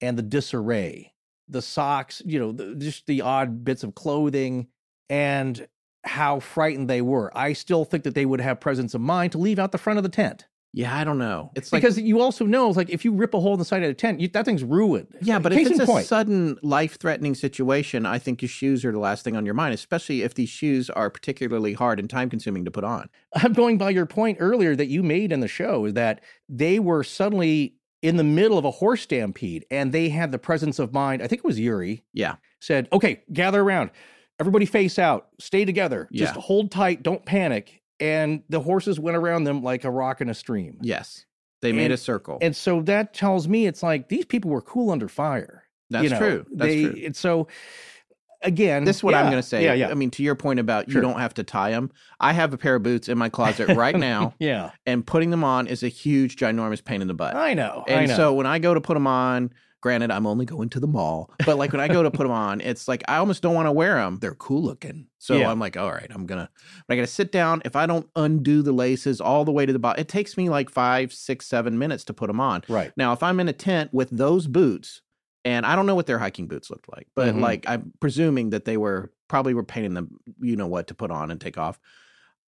and 0.00 0.16
the 0.16 0.22
disarray, 0.22 1.12
the 1.46 1.60
socks, 1.60 2.22
you 2.24 2.38
know, 2.38 2.52
the, 2.52 2.74
just 2.76 3.06
the 3.06 3.20
odd 3.20 3.66
bits 3.66 3.82
of 3.82 3.94
clothing 3.94 4.68
and 5.10 5.68
how 6.04 6.40
frightened 6.40 6.88
they 6.88 7.02
were. 7.02 7.30
I 7.36 7.52
still 7.52 7.84
think 7.84 8.04
that 8.04 8.14
they 8.14 8.24
would 8.24 8.40
have 8.40 8.60
presence 8.60 8.94
of 8.94 9.02
mind 9.02 9.32
to 9.32 9.38
leave 9.38 9.58
out 9.58 9.72
the 9.72 9.78
front 9.78 9.98
of 9.98 10.04
the 10.04 10.08
tent. 10.08 10.46
Yeah, 10.72 10.96
I 10.96 11.02
don't 11.02 11.18
know. 11.18 11.50
It's 11.56 11.72
like 11.72 11.82
because 11.82 11.98
you 11.98 12.20
also 12.20 12.44
know, 12.46 12.68
like 12.70 12.90
if 12.90 13.04
you 13.04 13.12
rip 13.12 13.34
a 13.34 13.40
hole 13.40 13.54
in 13.54 13.58
the 13.58 13.64
side 13.64 13.82
of 13.82 13.88
the 13.88 13.94
tent, 13.94 14.20
you, 14.20 14.28
that 14.28 14.44
thing's 14.44 14.62
ruined. 14.62 15.08
Yeah, 15.20 15.40
but 15.40 15.50
Case 15.52 15.66
if 15.66 15.72
it's 15.72 15.80
a 15.80 15.86
point. 15.86 16.06
sudden 16.06 16.58
life 16.62 16.96
threatening 17.00 17.34
situation, 17.34 18.06
I 18.06 18.18
think 18.20 18.40
your 18.40 18.48
shoes 18.48 18.84
are 18.84 18.92
the 18.92 18.98
last 19.00 19.24
thing 19.24 19.36
on 19.36 19.44
your 19.44 19.54
mind, 19.54 19.74
especially 19.74 20.22
if 20.22 20.34
these 20.34 20.48
shoes 20.48 20.88
are 20.88 21.10
particularly 21.10 21.72
hard 21.72 21.98
and 21.98 22.08
time 22.08 22.30
consuming 22.30 22.64
to 22.66 22.70
put 22.70 22.84
on. 22.84 23.08
I'm 23.34 23.52
going 23.52 23.78
by 23.78 23.90
your 23.90 24.06
point 24.06 24.36
earlier 24.40 24.76
that 24.76 24.86
you 24.86 25.02
made 25.02 25.32
in 25.32 25.40
the 25.40 25.48
show 25.48 25.86
is 25.86 25.94
that 25.94 26.20
they 26.48 26.78
were 26.78 27.02
suddenly 27.02 27.74
in 28.00 28.16
the 28.16 28.24
middle 28.24 28.56
of 28.56 28.64
a 28.64 28.70
horse 28.70 29.02
stampede 29.02 29.66
and 29.72 29.90
they 29.92 30.08
had 30.08 30.30
the 30.30 30.38
presence 30.38 30.78
of 30.78 30.92
mind. 30.92 31.20
I 31.20 31.26
think 31.26 31.40
it 31.40 31.44
was 31.44 31.58
Yuri 31.58 32.04
Yeah. 32.12 32.36
said, 32.60 32.86
"Okay, 32.92 33.22
gather 33.32 33.60
around. 33.60 33.90
Everybody 34.38 34.66
face 34.66 34.98
out. 35.00 35.28
Stay 35.40 35.64
together. 35.64 36.08
Just 36.12 36.36
Yeah. 36.36 36.40
hold 36.40 36.70
tight. 36.70 37.02
Don't 37.02 37.26
panic." 37.26 37.79
And 38.00 38.42
the 38.48 38.60
horses 38.60 38.98
went 38.98 39.16
around 39.16 39.44
them 39.44 39.62
like 39.62 39.84
a 39.84 39.90
rock 39.90 40.20
in 40.20 40.28
a 40.28 40.34
stream. 40.34 40.78
Yes. 40.80 41.26
They 41.60 41.72
made 41.72 41.84
And- 41.86 41.94
a 41.94 41.98
circle. 41.98 42.38
And 42.40 42.56
so 42.56 42.80
that 42.82 43.12
tells 43.12 43.46
me 43.46 43.66
it's 43.66 43.82
like 43.82 44.08
these 44.08 44.24
people 44.24 44.50
were 44.50 44.62
cool 44.62 44.90
under 44.90 45.08
fire. 45.08 45.64
That's 45.90 46.04
you 46.04 46.10
know? 46.10 46.18
true. 46.18 46.46
That's 46.52 46.72
they, 46.72 46.82
true. 46.84 47.02
And 47.04 47.16
so 47.16 47.48
again, 48.42 48.84
This 48.84 48.96
is 48.96 49.02
what 49.02 49.14
I'm 49.14 49.26
going 49.26 49.42
to 49.42 49.46
say. 49.46 49.64
Yeah, 49.64 49.74
yeah. 49.74 49.90
I 49.90 49.94
mean, 49.94 50.10
to 50.12 50.22
your 50.22 50.34
point 50.34 50.60
about 50.60 50.90
Sure. 50.90 51.02
you 51.02 51.06
don't 51.06 51.20
have 51.20 51.34
to 51.34 51.44
tie 51.44 51.72
them. 51.72 51.90
I 52.18 52.32
have 52.32 52.54
a 52.54 52.58
pair 52.58 52.76
of 52.76 52.82
boots 52.82 53.08
in 53.08 53.18
my 53.18 53.28
closet 53.28 53.68
right 53.76 53.96
now, 53.96 54.34
yeah. 54.38 54.70
and 54.86 55.06
putting 55.06 55.30
them 55.30 55.44
on 55.44 55.66
is 55.66 55.82
a 55.82 55.88
huge, 55.88 56.36
ginormous 56.36 56.82
pain 56.82 57.02
in 57.02 57.08
the 57.08 57.14
butt. 57.14 57.36
I 57.36 57.54
know. 57.54 57.84
I 57.86 57.92
and 57.92 58.08
know. 58.08 58.16
so 58.16 58.32
when 58.32 58.46
I 58.46 58.58
go 58.58 58.72
to 58.72 58.80
put 58.80 58.94
them 58.94 59.06
on, 59.06 59.50
granted, 59.80 60.10
I'm 60.10 60.26
only 60.26 60.44
going 60.44 60.68
to 60.70 60.80
the 60.80 60.86
mall, 60.86 61.30
but 61.46 61.56
like 61.58 61.72
when 61.72 61.80
I 61.80 61.88
go 61.88 62.02
to 62.02 62.10
put 62.10 62.24
them 62.24 62.30
on, 62.32 62.60
it's 62.60 62.86
like 62.88 63.02
I 63.08 63.16
almost 63.16 63.42
don't 63.42 63.54
want 63.54 63.66
to 63.66 63.72
wear 63.72 63.94
them. 63.96 64.16
They're 64.20 64.34
cool 64.34 64.62
looking. 64.62 65.06
So 65.18 65.36
Yeah. 65.38 65.50
I'm 65.50 65.58
like, 65.58 65.76
all 65.76 65.90
right, 65.90 66.06
I'm 66.10 66.26
gonna, 66.26 66.50
but 66.86 66.94
I 66.94 66.96
gotta 66.96 67.06
sit 67.06 67.32
down. 67.32 67.62
If 67.64 67.76
I 67.76 67.86
don't 67.86 68.08
undo 68.16 68.62
the 68.62 68.72
laces 68.72 69.20
all 69.20 69.44
the 69.44 69.52
way 69.52 69.66
to 69.66 69.72
the 69.72 69.78
bottom, 69.78 70.00
it 70.00 70.08
takes 70.08 70.36
me 70.36 70.48
like 70.48 70.70
five, 70.70 71.12
six, 71.12 71.46
seven 71.46 71.78
minutes 71.78 72.04
to 72.04 72.12
put 72.14 72.26
them 72.28 72.40
on. 72.40 72.62
right. 72.68 72.92
Now, 72.96 73.12
if 73.12 73.22
I'm 73.22 73.40
in 73.40 73.48
a 73.48 73.52
tent 73.52 73.92
with 73.92 74.10
those 74.10 74.46
boots, 74.46 75.02
and 75.44 75.64
I 75.64 75.74
don't 75.76 75.86
know 75.86 75.94
what 75.94 76.06
their 76.06 76.18
hiking 76.18 76.46
boots 76.48 76.68
looked 76.70 76.92
like, 76.92 77.06
but 77.16 77.34
Mhm. 77.34 77.40
like 77.40 77.64
I'm 77.66 77.92
presuming 78.00 78.50
that 78.50 78.66
they 78.66 78.76
were 78.76 79.10
probably 79.28 79.54
were 79.54 79.64
painting 79.64 79.94
them, 79.94 80.18
you 80.40 80.56
know 80.56 80.66
what, 80.66 80.86
to 80.88 80.94
put 80.94 81.10
on 81.10 81.30
and 81.30 81.40
take 81.40 81.56
off. 81.56 81.78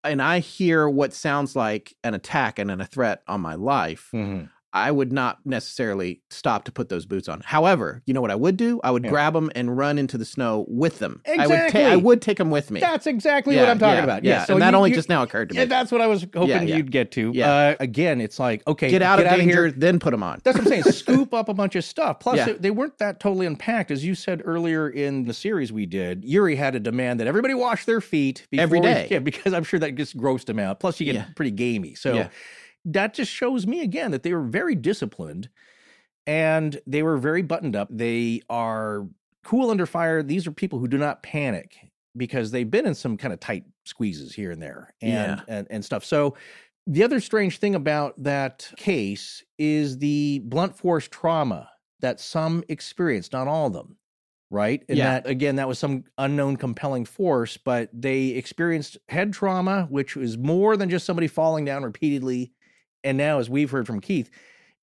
And 0.05 0.20
I 0.20 0.41
hear 0.41 0.89
what 0.89 1.12
sounds 1.14 1.55
like 1.57 1.95
an 2.05 2.12
attack 2.12 2.59
and 2.59 2.70
a 2.70 2.85
threat 2.85 3.22
on 3.28 3.41
my 3.41 3.55
life. 3.55 4.09
Mhm. 4.12 4.51
I 4.75 4.91
would 4.91 5.12
not 5.12 5.39
necessarily 5.45 6.23
stop 6.31 6.64
to 6.64 6.73
put 6.73 6.89
those 6.89 7.05
boots 7.05 7.29
on. 7.29 7.43
However, 7.45 8.03
you 8.07 8.14
know 8.14 8.20
what 8.23 8.31
I 8.31 8.35
would 8.35 8.57
do? 8.57 8.81
I 8.83 8.91
would 8.91 9.05
Yeah. 9.05 9.11
grab 9.11 9.35
them 9.35 9.51
and 9.55 9.77
run 9.77 9.99
into 9.99 10.16
the 10.16 10.25
snow 10.25 10.64
with 10.68 10.99
them. 10.99 11.20
I 11.27 11.47
would 11.47 11.55
Exactly. 11.55 11.85
I 11.85 11.97
would 11.97 12.23
take 12.23 12.39
them 12.39 12.51
with 12.51 12.70
me. 12.70 12.81
That's 12.81 13.07
exactly 13.07 13.57
what 13.57 13.68
I'm 13.68 13.79
talking 13.79 13.99
yeah, 13.99 14.05
about. 14.05 14.25
Yeah, 14.25 14.31
Yeah. 14.39 14.45
So 14.45 14.55
and 14.55 14.62
that 14.62 14.70
you- 14.70 14.77
only 14.79 14.91
you- 14.91 14.97
just 14.97 15.09
now 15.11 15.23
occurred 15.23 15.51
to 15.51 15.55
me. 15.55 15.61
Yeah, 15.61 15.66
that's 15.66 15.93
what 15.93 16.01
I 16.01 16.07
was 16.07 16.23
hoping 16.23 16.49
Yeah, 16.49 16.62
yeah. 16.62 16.77
you'd 16.77 16.91
get 16.91 17.11
to. 17.12 17.33
Yeah. 17.35 17.53
Uh, 17.53 17.75
again, 17.81 18.20
it's 18.20 18.39
like 18.39 18.66
okay, 18.66 18.89
get 18.91 19.03
out 19.03 19.20
of 19.20 19.27
outta 19.27 19.37
danger, 19.37 19.64
here. 19.66 19.70
then 19.70 19.99
put 19.99 20.11
them 20.12 20.23
on. 20.23 20.41
That's 20.43 20.57
what 20.57 20.66
I'm 20.66 20.83
saying. 20.83 20.83
Scoop 20.95 21.35
up 21.35 21.49
a 21.51 21.55
bunch 21.55 21.77
of 21.77 21.85
stuff. 21.85 22.20
Plus, 22.20 22.39
Yeah. 22.39 22.47
they, 22.47 22.53
they 22.55 22.70
weren't 22.70 22.97
that 22.99 23.20
totally 23.20 23.47
unpacked, 23.47 23.91
as 23.91 24.05
you 24.05 24.14
said 24.14 24.41
earlier 24.45 24.89
in 24.89 25.25
the 25.25 25.35
series 25.35 25.70
we 25.73 25.85
did. 25.87 26.25
Yuri 26.25 26.57
had 26.57 26.75
a 26.75 26.81
demand 26.81 27.20
that 27.20 27.27
everybody 27.27 27.53
wash 27.55 27.85
their 27.85 28.01
feet 28.01 28.47
before 28.51 28.62
Every 28.62 28.81
we- 28.81 28.87
yeah, 29.11 29.18
because 29.18 29.53
I'm 29.53 29.64
sure 29.64 29.81
that 29.81 29.95
just 29.97 30.16
grossed 30.16 30.49
him 30.49 30.59
out. 30.59 30.81
Plus, 30.81 30.99
you 30.99 31.05
get 31.07 31.14
Yeah. 31.14 31.25
pretty 31.37 31.51
gamey. 31.51 31.95
So 31.95 32.14
Yeah. 32.14 32.29
That 32.85 33.14
just 33.14 33.30
shows 33.30 33.66
me 33.66 33.80
again 33.80 34.11
that 34.11 34.22
they 34.22 34.33
were 34.35 34.43
very 34.43 34.74
disciplined 34.74 35.49
and 36.26 36.80
they 36.87 37.03
were 37.03 37.18
very 37.18 37.43
buttoned 37.43 37.76
up. 37.76 37.89
They 37.91 38.43
are 38.49 39.07
cool 39.45 39.70
under 39.70 39.87
fire. 39.87 40.22
These 40.22 40.47
are 40.47 40.53
people 40.53 40.78
who 40.78 40.89
do 40.89 40.99
not 40.99 41.22
panic 41.22 41.76
because 42.16 42.51
they've 42.51 42.70
been 42.70 42.87
in 42.87 42.95
some 42.95 43.16
kind 43.16 43.33
of 43.33 43.41
tight 43.41 43.64
squeezes 43.87 44.35
here 44.35 44.51
and 44.51 44.62
there 44.62 44.95
and, 45.01 45.11
Yeah. 45.12 45.41
and, 45.49 45.66
and 45.70 45.85
stuff. 45.85 46.05
So 46.05 46.37
the 46.87 47.03
other 47.05 47.20
strange 47.20 47.59
thing 47.59 47.74
about 47.74 48.20
that 48.22 48.70
case 48.76 49.43
is 49.59 49.99
the 49.99 50.41
blunt 50.45 50.76
force 50.76 51.09
trauma 51.09 51.70
that 52.01 52.20
some 52.20 52.64
experienced, 52.68 53.33
not 53.33 53.49
all 53.49 53.68
of 53.68 53.72
them. 53.72 53.97
Right. 54.51 54.85
And 54.89 54.99
Yeah. 54.99 55.05
that, 55.20 55.26
again, 55.26 55.57
that 55.57 55.66
was 55.68 55.78
some 55.78 56.05
unknown 56.18 56.57
compelling 56.57 57.07
force, 57.07 57.57
but 57.57 57.89
they 57.93 58.26
experienced 58.28 58.99
head 59.09 59.33
trauma, 59.33 59.87
which 59.89 60.14
was 60.14 60.37
more 60.37 60.76
than 60.76 60.91
just 60.91 61.07
somebody 61.07 61.26
falling 61.26 61.64
down 61.64 61.83
repeatedly. 61.85 62.53
And 63.05 63.18
now, 63.18 63.38
as 63.38 63.50
we've 63.50 63.70
heard 63.70 63.86
from 63.86 64.00
Keith, 64.00 64.30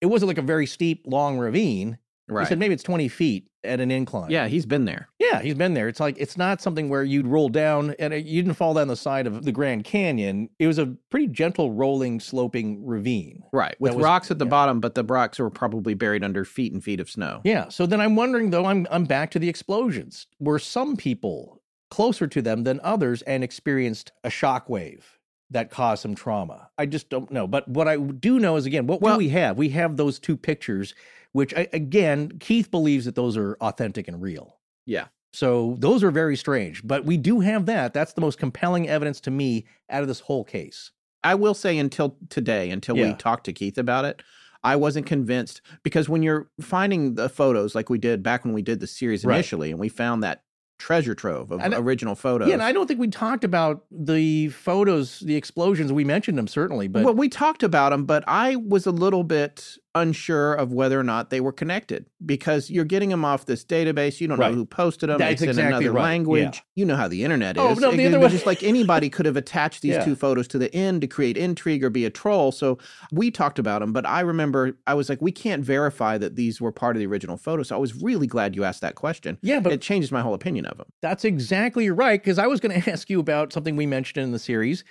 it 0.02 0.08
wasn't 0.08 0.28
like 0.28 0.38
a 0.38 0.42
very 0.44 0.66
steep, 0.66 1.04
long 1.06 1.38
ravine. 1.38 1.98
Right. 2.28 2.44
He 2.46 2.50
said 2.50 2.60
maybe 2.60 2.76
it's 2.76 2.84
20 2.84 3.08
feet 3.08 3.48
at 3.64 3.80
an 3.80 3.90
incline. 3.92 4.30
yeah, 4.30 4.48
he's 4.48 4.66
been 4.68 4.86
there. 4.86 5.10
Yeah, 5.20 5.42
he's 5.42 5.56
been 5.56 5.74
there. 5.74 5.88
It's 5.88 6.00
like 6.00 6.16
it's 6.20 6.38
not 6.38 6.62
something 6.62 6.88
where 6.88 7.04
you'd 7.04 7.26
roll 7.28 7.50
down 7.50 7.96
and 8.00 8.14
it- 8.14 8.26
you 8.28 8.42
didn't 8.44 8.56
fall 8.56 8.74
down 8.76 8.88
the 8.88 8.96
side 8.96 9.26
of 9.26 9.44
the 9.44 9.52
Grand 9.52 9.84
Canyon. 9.84 10.48
It 10.60 10.68
was 10.68 10.78
a 10.78 10.96
pretty 11.10 11.28
gentle, 11.28 11.72
rolling, 11.74 12.20
sloping 12.20 12.86
ravine. 12.86 13.42
Right. 13.52 13.76
With 13.80 13.96
was- 13.96 14.04
rocks 14.04 14.30
at 14.32 14.38
the 14.38 14.46
yeah. 14.46 14.50
bottom, 14.50 14.80
but 14.80 14.94
the 14.96 15.04
rocks 15.04 15.40
were 15.40 15.50
probably 15.50 15.96
buried 15.96 16.24
under 16.24 16.46
feet 16.46 16.72
and 16.72 16.84
feet 16.84 17.00
of 17.00 17.10
snow. 17.10 17.42
Yeah. 17.44 17.68
So 17.70 17.86
then 17.88 18.00
I'm 18.00 18.16
wondering 18.16 18.52
though, 18.52 18.66
I'm 18.66 18.86
I'm 18.92 19.06
back 19.06 19.32
to 19.32 19.40
the 19.40 19.50
explosions. 19.50 20.28
Were 20.40 20.60
some 20.60 20.96
people 20.96 21.62
closer 21.90 22.28
to 22.28 22.42
them 22.44 22.64
than 22.64 22.80
others 22.84 23.24
and 23.24 23.44
experienced 23.44 24.12
a 24.24 24.30
shock 24.30 24.70
wave 24.70 25.18
that 25.52 25.72
caused 25.72 26.02
some 26.02 26.16
trauma? 26.16 26.70
I 26.78 26.86
just 26.86 27.10
don't 27.10 27.32
know. 27.32 27.48
But 27.48 27.68
what 27.68 27.88
I 27.88 27.98
do 27.98 28.40
know 28.40 28.56
is 28.56 28.66
again, 28.66 28.88
what 28.88 29.02
Well- 29.02 29.16
do 29.16 29.18
we 29.20 29.30
have? 29.30 29.58
We 29.58 29.70
have 29.70 29.98
those 29.98 30.20
two 30.20 30.38
pictures, 30.38 30.94
which 31.32 31.54
I, 31.56 31.68
again, 31.74 32.34
Keith 32.40 32.70
believes 32.72 33.06
that 33.06 33.16
those 33.16 33.38
are 33.38 33.56
authentic 33.62 34.08
and 34.08 34.22
real. 34.22 34.58
Yeah. 34.86 35.08
So 35.32 35.76
those 35.80 36.04
are 36.04 36.10
very 36.12 36.36
strange, 36.36 36.86
but 36.88 37.06
we 37.06 37.16
do 37.18 37.40
have 37.42 37.68
that. 37.68 37.94
That's 37.94 38.14
the 38.14 38.22
most 38.22 38.40
compelling 38.40 38.90
evidence 38.90 39.20
to 39.22 39.32
me 39.32 39.66
out 39.90 40.02
of 40.02 40.08
this 40.08 40.22
whole 40.22 40.44
case. 40.44 40.92
I 41.24 41.36
will 41.36 41.54
say 41.54 41.78
until 41.78 42.18
today, 42.30 42.72
until 42.72 42.96
we 42.96 43.14
talked 43.14 43.44
to 43.46 43.54
Keith 43.54 43.78
about 43.78 44.06
it, 44.06 44.24
I 44.64 44.76
wasn't 44.76 45.06
convinced 45.06 45.62
because 45.84 46.10
when 46.10 46.24
you're 46.24 46.50
finding 46.62 47.16
the 47.16 47.30
photos 47.30 47.76
like 47.76 47.90
we 47.90 47.98
did 48.00 48.24
back 48.24 48.44
when 48.44 48.54
we 48.54 48.62
did 48.62 48.80
the 48.80 48.88
series 48.88 49.24
Right. 49.24 49.36
initially, 49.36 49.70
and 49.72 49.80
we 49.80 49.88
found 49.90 50.24
that 50.24 50.44
treasure 50.80 51.14
trove 51.14 51.52
of 51.52 51.60
And- 51.62 51.74
original 51.76 52.16
photos. 52.16 52.48
Yeah, 52.48 52.56
and 52.56 52.64
I 52.64 52.72
don't 52.72 52.88
think 52.88 53.00
we 53.00 53.10
talked 53.10 53.44
about 53.44 53.84
the 53.92 54.48
photos, 54.50 55.20
the 55.20 55.36
explosions. 55.36 55.94
We 55.94 56.04
mentioned 56.06 56.38
them 56.38 56.48
certainly, 56.48 56.88
but 56.88 57.04
well, 57.04 57.14
we 57.14 57.30
talked 57.30 57.62
about 57.62 57.90
them, 57.92 58.06
but 58.06 58.24
I 58.28 58.56
was 58.56 58.88
a 58.88 58.92
little 58.92 59.24
bit 59.24 59.78
unsure 59.96 60.54
of 60.54 60.72
whether 60.72 61.00
or 61.00 61.04
not 61.04 61.30
they 61.32 61.42
were 61.42 61.52
connected 61.52 62.06
because 62.26 62.70
you're 62.70 62.86
getting 62.86 63.10
them 63.10 63.26
off 63.26 63.46
this 63.46 63.66
database. 63.66 64.22
You 64.22 64.28
don't 64.28 64.38
Right. 64.40 64.52
know 64.52 64.58
who 64.58 64.66
posted 64.66 65.10
them. 65.10 65.18
That's 65.18 65.34
it's 65.34 65.42
in 65.44 65.50
exactly 65.50 65.86
another 65.86 65.92
right. 65.92 66.04
language. 66.04 66.44
Yeah. 66.58 66.62
You 66.76 66.86
know 66.86 66.96
how 66.96 67.08
the 67.08 67.24
internet 67.24 67.58
oh, 67.58 67.72
is. 67.72 67.78
Oh, 67.80 67.82
no, 67.82 67.88
It 67.90 67.98
the 67.98 68.04
could 68.04 68.14
other 68.14 68.20
way- 68.26 68.30
just 68.32 68.46
like 68.46 68.62
anybody 68.64 69.10
could 69.10 69.26
have 69.26 69.36
attached 69.36 69.82
these 69.82 69.96
Yeah. 69.96 70.06
two 70.06 70.16
photos 70.16 70.48
to 70.50 70.58
the 70.60 70.74
end 70.76 71.02
to 71.02 71.08
create 71.08 71.38
intrigue 71.38 71.84
or 71.84 71.90
be 71.90 72.06
a 72.06 72.10
troll. 72.10 72.52
So 72.52 72.78
we 73.12 73.32
talked 73.32 73.58
about 73.60 73.80
them, 73.82 73.92
but 73.92 74.06
I 74.06 74.20
remember 74.22 74.78
I 74.86 74.94
was 74.94 75.10
like, 75.10 75.22
we 75.22 75.32
can't 75.32 75.64
verify 75.64 76.18
that 76.20 76.36
these 76.36 76.62
were 76.62 76.72
part 76.72 76.96
of 76.96 77.00
the 77.00 77.08
original 77.08 77.38
photo. 77.38 77.64
So 77.64 77.76
I 77.76 77.80
was 77.80 77.96
really 78.02 78.28
glad 78.28 78.56
you 78.56 78.64
asked 78.64 78.82
that 78.82 78.96
question. 78.96 79.38
yeah, 79.42 79.60
but 79.60 79.74
it 79.74 79.82
changes 79.82 80.12
my 80.12 80.22
whole 80.22 80.34
opinion 80.36 80.66
of 80.68 80.78
them. 80.78 80.88
That's 81.02 81.26
exactly 81.26 81.90
right. 81.90 82.22
Because 82.22 82.38
I 82.38 82.48
was 82.48 82.60
going 82.60 82.80
to 82.82 82.92
ask 82.92 83.10
you 83.10 83.20
about 83.20 83.52
something 83.54 83.76
we 83.76 83.88
mentioned 83.88 84.24
in 84.24 84.32
the 84.32 84.40
series 84.40 84.84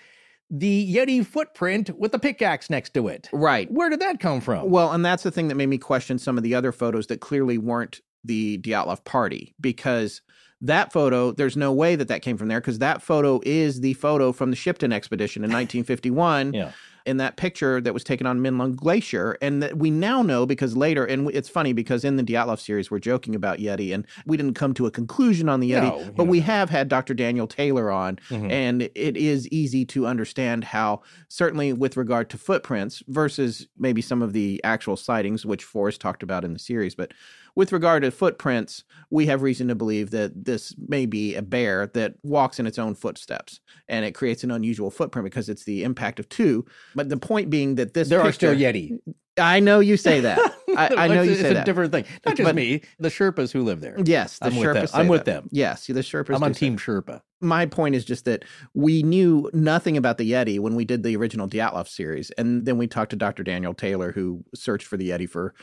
the 0.51 0.95
Yeti 0.95 1.25
footprint 1.25 1.91
with 1.99 2.13
the 2.13 2.19
pickaxe 2.19 2.71
next 2.71 2.95
to 2.95 3.09
it. 3.09 3.29
Right. 3.33 3.71
Where 3.71 3.91
did 3.91 4.01
that 4.01 4.21
come 4.21 4.41
from? 4.41 4.71
Well, 4.71 4.93
and 4.93 5.05
that's 5.05 5.23
the 5.23 5.31
thing 5.31 5.49
that 5.49 5.57
made 5.57 5.69
me 5.69 5.79
question 5.79 6.19
some 6.19 6.37
of 6.37 6.43
the 6.45 6.55
other 6.55 6.73
photos 6.73 7.07
that 7.09 7.21
clearly 7.21 7.59
weren't 7.59 8.01
the 8.25 8.59
Dyatlov 8.59 9.05
party 9.05 9.55
because 9.61 10.23
that 10.61 10.93
photo, 10.93 11.33
there's 11.33 11.57
no 11.57 11.73
way 11.73 11.97
that 11.97 12.09
that 12.09 12.23
came 12.23 12.37
from 12.37 12.49
there 12.49 12.61
because 12.61 12.79
that 12.81 13.03
photo 13.03 13.41
is 13.45 13.81
the 13.81 13.95
photo 13.95 14.33
from 14.33 14.51
the 14.51 14.57
Shipton 14.57 14.93
expedition 14.93 15.45
in 15.45 15.51
1951. 15.53 16.55
Yeah. 16.55 16.73
In 17.09 17.17
that 17.17 17.39
picture 17.39 17.81
that 17.81 17.95
was 17.95 18.05
taken 18.05 18.27
on 18.27 18.41
Menlung 18.41 18.77
Glacier, 18.77 19.39
and 19.41 19.63
that 19.63 19.79
we 19.79 19.91
now 19.91 20.21
know 20.21 20.45
because 20.45 20.77
later, 20.77 21.07
and 21.07 21.31
it's 21.33 21.49
funny 21.49 21.73
because 21.73 22.05
in 22.05 22.17
the 22.17 22.23
Dyatlov 22.23 22.61
series 22.61 22.91
we're 22.91 22.99
joking 22.99 23.35
about 23.35 23.61
Yeti, 23.61 23.95
and 23.95 24.07
we 24.27 24.37
didn't 24.37 24.53
come 24.53 24.75
to 24.75 24.85
a 24.85 24.91
conclusion 24.91 25.49
on 25.49 25.61
the 25.61 25.71
Yeti, 25.71 25.81
No, 26.05 26.13
but 26.15 26.25
yeah. 26.25 26.29
we 26.29 26.41
have 26.41 26.69
had 26.69 26.87
Dr. 26.91 27.15
Daniel 27.15 27.47
Taylor 27.47 27.91
on, 27.91 28.19
Mhm. 28.29 28.51
and 28.51 28.83
it 28.95 29.17
is 29.17 29.49
easy 29.49 29.87
to 29.87 30.07
understand 30.07 30.65
how, 30.65 31.01
certainly 31.29 31.73
with 31.73 31.97
regard 31.97 32.29
to 32.29 32.37
footprints 32.37 33.03
versus 33.09 33.67
maybe 33.79 34.03
some 34.03 34.21
of 34.21 34.35
the 34.35 34.61
actual 34.63 34.97
sightings, 34.99 35.47
which 35.47 35.65
Forrest 35.65 36.03
talked 36.03 36.23
about 36.23 36.45
in 36.45 36.53
the 36.53 36.59
series, 36.59 36.95
but 36.95 37.13
with 37.59 37.73
regard 37.73 38.05
to 38.05 38.11
footprints, 38.13 38.85
we 39.11 39.27
have 39.27 39.43
reason 39.43 39.67
to 39.67 39.75
believe 39.75 40.13
that 40.13 40.45
this 40.45 40.77
may 40.87 41.07
be 41.07 41.35
a 41.35 41.43
bear 41.43 41.89
that 41.89 42.15
walks 42.23 42.61
in 42.61 42.69
its 42.69 42.79
own 42.79 42.95
footsteps, 42.95 43.59
and 43.89 44.05
it 44.05 44.13
creates 44.13 44.45
an 44.45 44.53
unusual 44.53 44.93
footprint 44.93 45.25
because 45.25 45.49
it's 45.49 45.65
the 45.65 45.83
impact 45.83 46.21
of 46.21 46.29
two. 46.29 46.65
But 46.95 47.09
the 47.09 47.17
point 47.17 47.51
being 47.51 47.75
that 47.75 47.95
this 47.95 48.11
There 48.11 48.23
are 48.23 48.31
still 48.31 48.55
Yeti. 48.55 49.01
I 49.37 49.59
know 49.59 49.81
you 49.81 49.97
say 49.97 50.21
that. 50.21 50.39
I, 50.77 50.89
I 50.97 51.09
know 51.09 51.23
you 51.23 51.33
it's 51.33 51.41
a 51.41 51.55
that. 51.55 51.67
different 51.67 51.91
thing. 51.91 52.05
Not 52.25 52.37
just 52.37 52.47
But- 52.47 52.55
me, 52.55 52.83
the 53.01 53.09
Sherpas 53.09 53.51
who 53.51 53.65
live 53.65 53.81
there. 53.81 53.97
Yes, 54.05 54.39
the 54.39 54.47
I'm 54.47 54.57
with. 54.57 54.65
Sherpas. 54.69 54.89
say 54.91 54.99
I'm 54.99 55.09
with 55.09 55.25
that. 55.25 55.43
them. 55.43 55.49
Yes, 55.51 55.89
the 55.89 55.95
Sherpas. 55.95 56.37
I'm 56.37 56.45
on 56.45 56.55
say 56.55 56.61
Team 56.61 56.79
Sherpa. 56.79 57.23
my 57.41 57.67
point 57.67 57.97
is 57.97 58.05
just 58.05 58.25
that 58.27 58.45
we 58.75 59.03
knew 59.03 59.51
nothing 59.53 59.97
about 59.97 60.19
the 60.19 60.31
Yeti 60.31 60.61
when 60.61 60.77
we 60.77 60.85
did 60.85 61.03
the 61.03 61.17
original 61.17 61.49
Dyatlov 61.49 61.89
series. 61.89 62.31
And 62.39 62.67
then 62.67 62.79
we 62.79 62.87
talked 62.87 63.11
to 63.11 63.17
Dr. 63.17 63.43
Daniel 63.43 63.75
Taylor, 63.75 64.13
who 64.13 64.45
searched 64.55 64.87
for 64.87 64.97
the 64.97 65.11
Yeti 65.11 65.29
for 65.29 65.55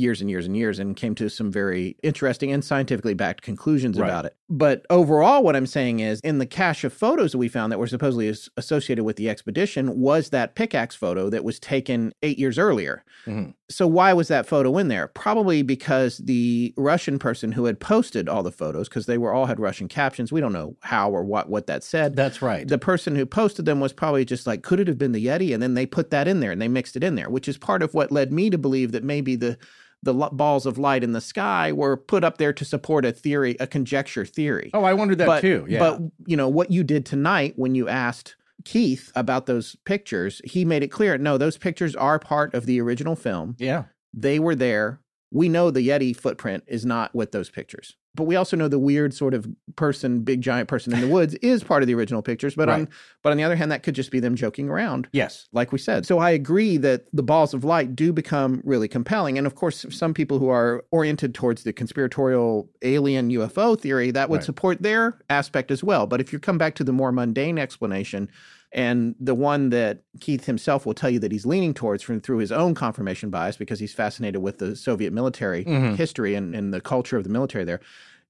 years 0.00 0.20
and 0.20 0.30
years 0.30 0.46
and 0.46 0.56
years 0.56 0.78
and 0.78 0.96
came 0.96 1.14
to 1.16 1.28
some 1.28 1.50
very 1.50 1.96
interesting 2.02 2.50
and 2.52 2.64
scientifically 2.64 3.14
backed 3.14 3.42
conclusions 3.42 3.98
Right. 3.98 4.06
about 4.08 4.24
it. 4.24 4.34
But 4.50 4.86
overall, 4.88 5.42
what 5.42 5.56
I'm 5.56 5.66
saying 5.66 6.00
is 6.00 6.20
in 6.24 6.38
the 6.38 6.46
cache 6.46 6.84
of 6.84 6.92
photos 6.92 7.32
that 7.32 7.38
we 7.38 7.48
found 7.48 7.70
that 7.70 7.78
were 7.78 7.86
supposedly 7.86 8.28
as- 8.28 8.48
associated 8.56 9.04
with 9.04 9.16
the 9.16 9.28
expedition 9.28 9.98
was 10.00 10.30
that 10.30 10.54
pickaxe 10.54 10.94
photo 10.94 11.28
that 11.30 11.44
was 11.44 11.58
taken 11.60 12.12
eight 12.22 12.38
years 12.38 12.58
earlier. 12.58 13.04
Mhm. 13.26 13.52
So 13.70 13.86
why 13.86 14.14
was 14.14 14.28
that 14.28 14.46
photo 14.46 14.78
in 14.78 14.88
there? 14.88 15.08
Probably 15.08 15.60
because 15.60 16.18
the 16.18 16.72
Russian 16.78 17.18
person 17.18 17.52
who 17.52 17.66
had 17.66 17.78
posted 17.80 18.26
all 18.28 18.42
the 18.42 18.50
photos, 18.52 18.88
because 18.88 19.04
they 19.04 19.18
were 19.18 19.32
all 19.34 19.44
had 19.46 19.60
Russian 19.60 19.88
captions. 19.88 20.32
We 20.32 20.40
don't 20.40 20.52
know 20.54 20.76
how 20.80 21.10
or 21.10 21.24
what 21.24 21.50
what 21.50 21.66
that 21.66 21.84
said. 21.84 22.16
That's 22.16 22.40
right. 22.40 22.66
The 22.66 22.78
person 22.78 23.16
who 23.16 23.26
posted 23.26 23.66
them 23.66 23.80
was 23.80 23.92
probably 23.92 24.24
just 24.24 24.46
like, 24.46 24.62
could 24.62 24.80
it 24.80 24.88
have 24.88 24.96
been 24.98 25.12
the 25.12 25.26
Yeti? 25.26 25.52
And 25.52 25.62
then 25.62 25.74
they 25.74 25.84
put 25.84 26.10
that 26.10 26.26
in 26.26 26.40
there 26.40 26.50
and 26.52 26.60
they 26.62 26.68
mixed 26.68 26.96
it 26.96 27.04
in 27.04 27.14
there, 27.16 27.28
which 27.28 27.48
is 27.48 27.58
part 27.58 27.82
of 27.82 27.92
what 27.92 28.10
led 28.10 28.32
me 28.32 28.48
to 28.48 28.56
believe 28.58 28.92
that 28.92 29.04
maybe 29.04 29.36
the 29.36 29.58
the 30.02 30.14
lo- 30.14 30.30
balls 30.30 30.66
of 30.66 30.78
light 30.78 31.02
in 31.02 31.12
the 31.12 31.20
sky 31.20 31.72
were 31.72 31.96
put 31.96 32.24
up 32.24 32.38
there 32.38 32.52
to 32.52 32.64
support 32.64 33.04
a 33.04 33.12
theory, 33.12 33.56
a 33.58 33.66
conjecture 33.66 34.24
theory. 34.24 34.70
oh, 34.74 34.84
I 34.84 34.94
wondered 34.94 35.18
that 35.18 35.26
but, 35.26 35.40
too. 35.40 35.66
Yeah. 35.68 35.78
But 35.78 36.00
you 36.26 36.36
know 36.36 36.48
what 36.48 36.70
you 36.70 36.84
did 36.84 37.04
tonight 37.04 37.54
when 37.56 37.74
you 37.74 37.88
asked 37.88 38.36
Keith 38.64 39.10
about 39.14 39.46
those 39.46 39.76
pictures, 39.84 40.40
he 40.44 40.64
made 40.64 40.82
it 40.82 40.88
clear. 40.88 41.16
No, 41.18 41.38
those 41.38 41.56
pictures 41.58 41.94
are 41.94 42.18
part 42.18 42.54
of 42.54 42.66
the 42.66 42.80
original 42.80 43.16
film. 43.16 43.56
yeah. 43.58 43.84
They 44.14 44.38
were 44.38 44.54
there. 44.54 45.00
We 45.30 45.50
know 45.50 45.70
the 45.70 45.86
Yeti 45.86 46.16
footprint 46.16 46.64
is 46.66 46.86
not 46.86 47.14
with 47.14 47.30
those 47.32 47.50
pictures. 47.50 47.96
But 48.14 48.24
we 48.24 48.34
also 48.36 48.56
know 48.56 48.66
the 48.68 48.78
weird 48.78 49.14
sort 49.14 49.32
of 49.34 49.46
person, 49.76 50.20
big 50.22 50.40
giant 50.40 50.68
person 50.68 50.92
in 50.92 51.00
the 51.00 51.06
woods 51.08 51.34
is 51.42 51.62
part 51.62 51.82
of 51.82 51.86
the 51.86 51.94
original 51.94 52.22
pictures. 52.22 52.54
But 52.56 52.68
on 52.68 52.88
but 53.22 53.30
on 53.30 53.36
the 53.36 53.44
other 53.44 53.54
hand, 53.54 53.70
that 53.70 53.82
could 53.82 53.94
just 53.94 54.10
be 54.10 54.18
them 54.18 54.34
joking 54.34 54.68
around 54.68 55.08
Yes. 55.12 55.48
like 55.52 55.70
we 55.72 55.78
said. 55.78 56.04
So 56.06 56.18
I 56.18 56.30
agree 56.30 56.78
that 56.78 57.04
the 57.12 57.22
balls 57.22 57.54
of 57.54 57.64
light 57.64 57.94
do 57.94 58.12
become 58.12 58.60
really 58.64 58.88
compelling. 58.88 59.38
And 59.38 59.46
of 59.46 59.54
course, 59.54 59.84
some 59.90 60.14
people 60.14 60.38
who 60.38 60.48
are 60.48 60.84
oriented 60.90 61.34
towards 61.34 61.62
the 61.62 61.72
conspiratorial 61.72 62.68
alien 62.82 63.30
UFO 63.30 63.78
theory, 63.78 64.10
that 64.10 64.30
would 64.30 64.36
Right. 64.38 64.44
support 64.44 64.82
their 64.82 65.18
aspect 65.30 65.70
as 65.70 65.84
well. 65.84 66.06
But 66.06 66.20
if 66.20 66.32
you 66.32 66.38
come 66.38 66.58
back 66.58 66.74
to 66.76 66.84
the 66.84 66.92
more 66.92 67.12
mundane 67.12 67.58
explanation, 67.58 68.28
and 68.72 69.14
the 69.18 69.34
one 69.34 69.70
that 69.70 70.02
Keith 70.20 70.44
himself 70.44 70.84
will 70.84 70.94
tell 70.94 71.08
you 71.10 71.18
that 71.20 71.32
he's 71.32 71.46
leaning 71.46 71.72
towards 71.74 72.02
from 72.02 72.20
through 72.20 72.38
his 72.38 72.52
own 72.52 72.74
confirmation 72.74 73.30
bias 73.30 73.56
because 73.56 73.80
he's 73.80 73.94
fascinated 73.94 74.42
with 74.42 74.58
the 74.58 74.76
Soviet 74.76 75.12
military 75.12 75.64
Mhm. 75.64 75.96
history 75.96 76.34
and, 76.34 76.54
and 76.54 76.74
the 76.74 76.80
culture 76.80 77.16
of 77.16 77.24
the 77.24 77.30
military 77.30 77.64
there. 77.64 77.80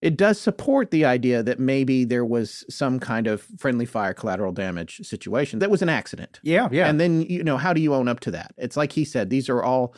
It 0.00 0.16
does 0.16 0.40
support 0.40 0.92
the 0.92 1.04
idea 1.04 1.42
that 1.42 1.58
maybe 1.58 2.04
there 2.04 2.24
was 2.24 2.64
some 2.70 3.00
kind 3.00 3.26
of 3.26 3.42
friendly 3.58 3.84
fire 3.84 4.14
collateral 4.14 4.52
damage 4.52 5.00
situation 5.04 5.58
that 5.58 5.70
was 5.72 5.82
an 5.82 5.88
accident. 5.88 6.38
Yeah. 6.44 6.68
Yeah. 6.70 6.86
And 6.88 7.00
then, 7.00 7.22
you 7.22 7.42
know, 7.42 7.56
how 7.56 7.72
do 7.72 7.80
you 7.80 7.92
own 7.92 8.06
up 8.06 8.20
to 8.20 8.30
that? 8.30 8.54
It's 8.56 8.76
like 8.76 8.92
he 8.92 9.04
said, 9.04 9.28
these 9.28 9.48
are 9.48 9.60
all 9.60 9.92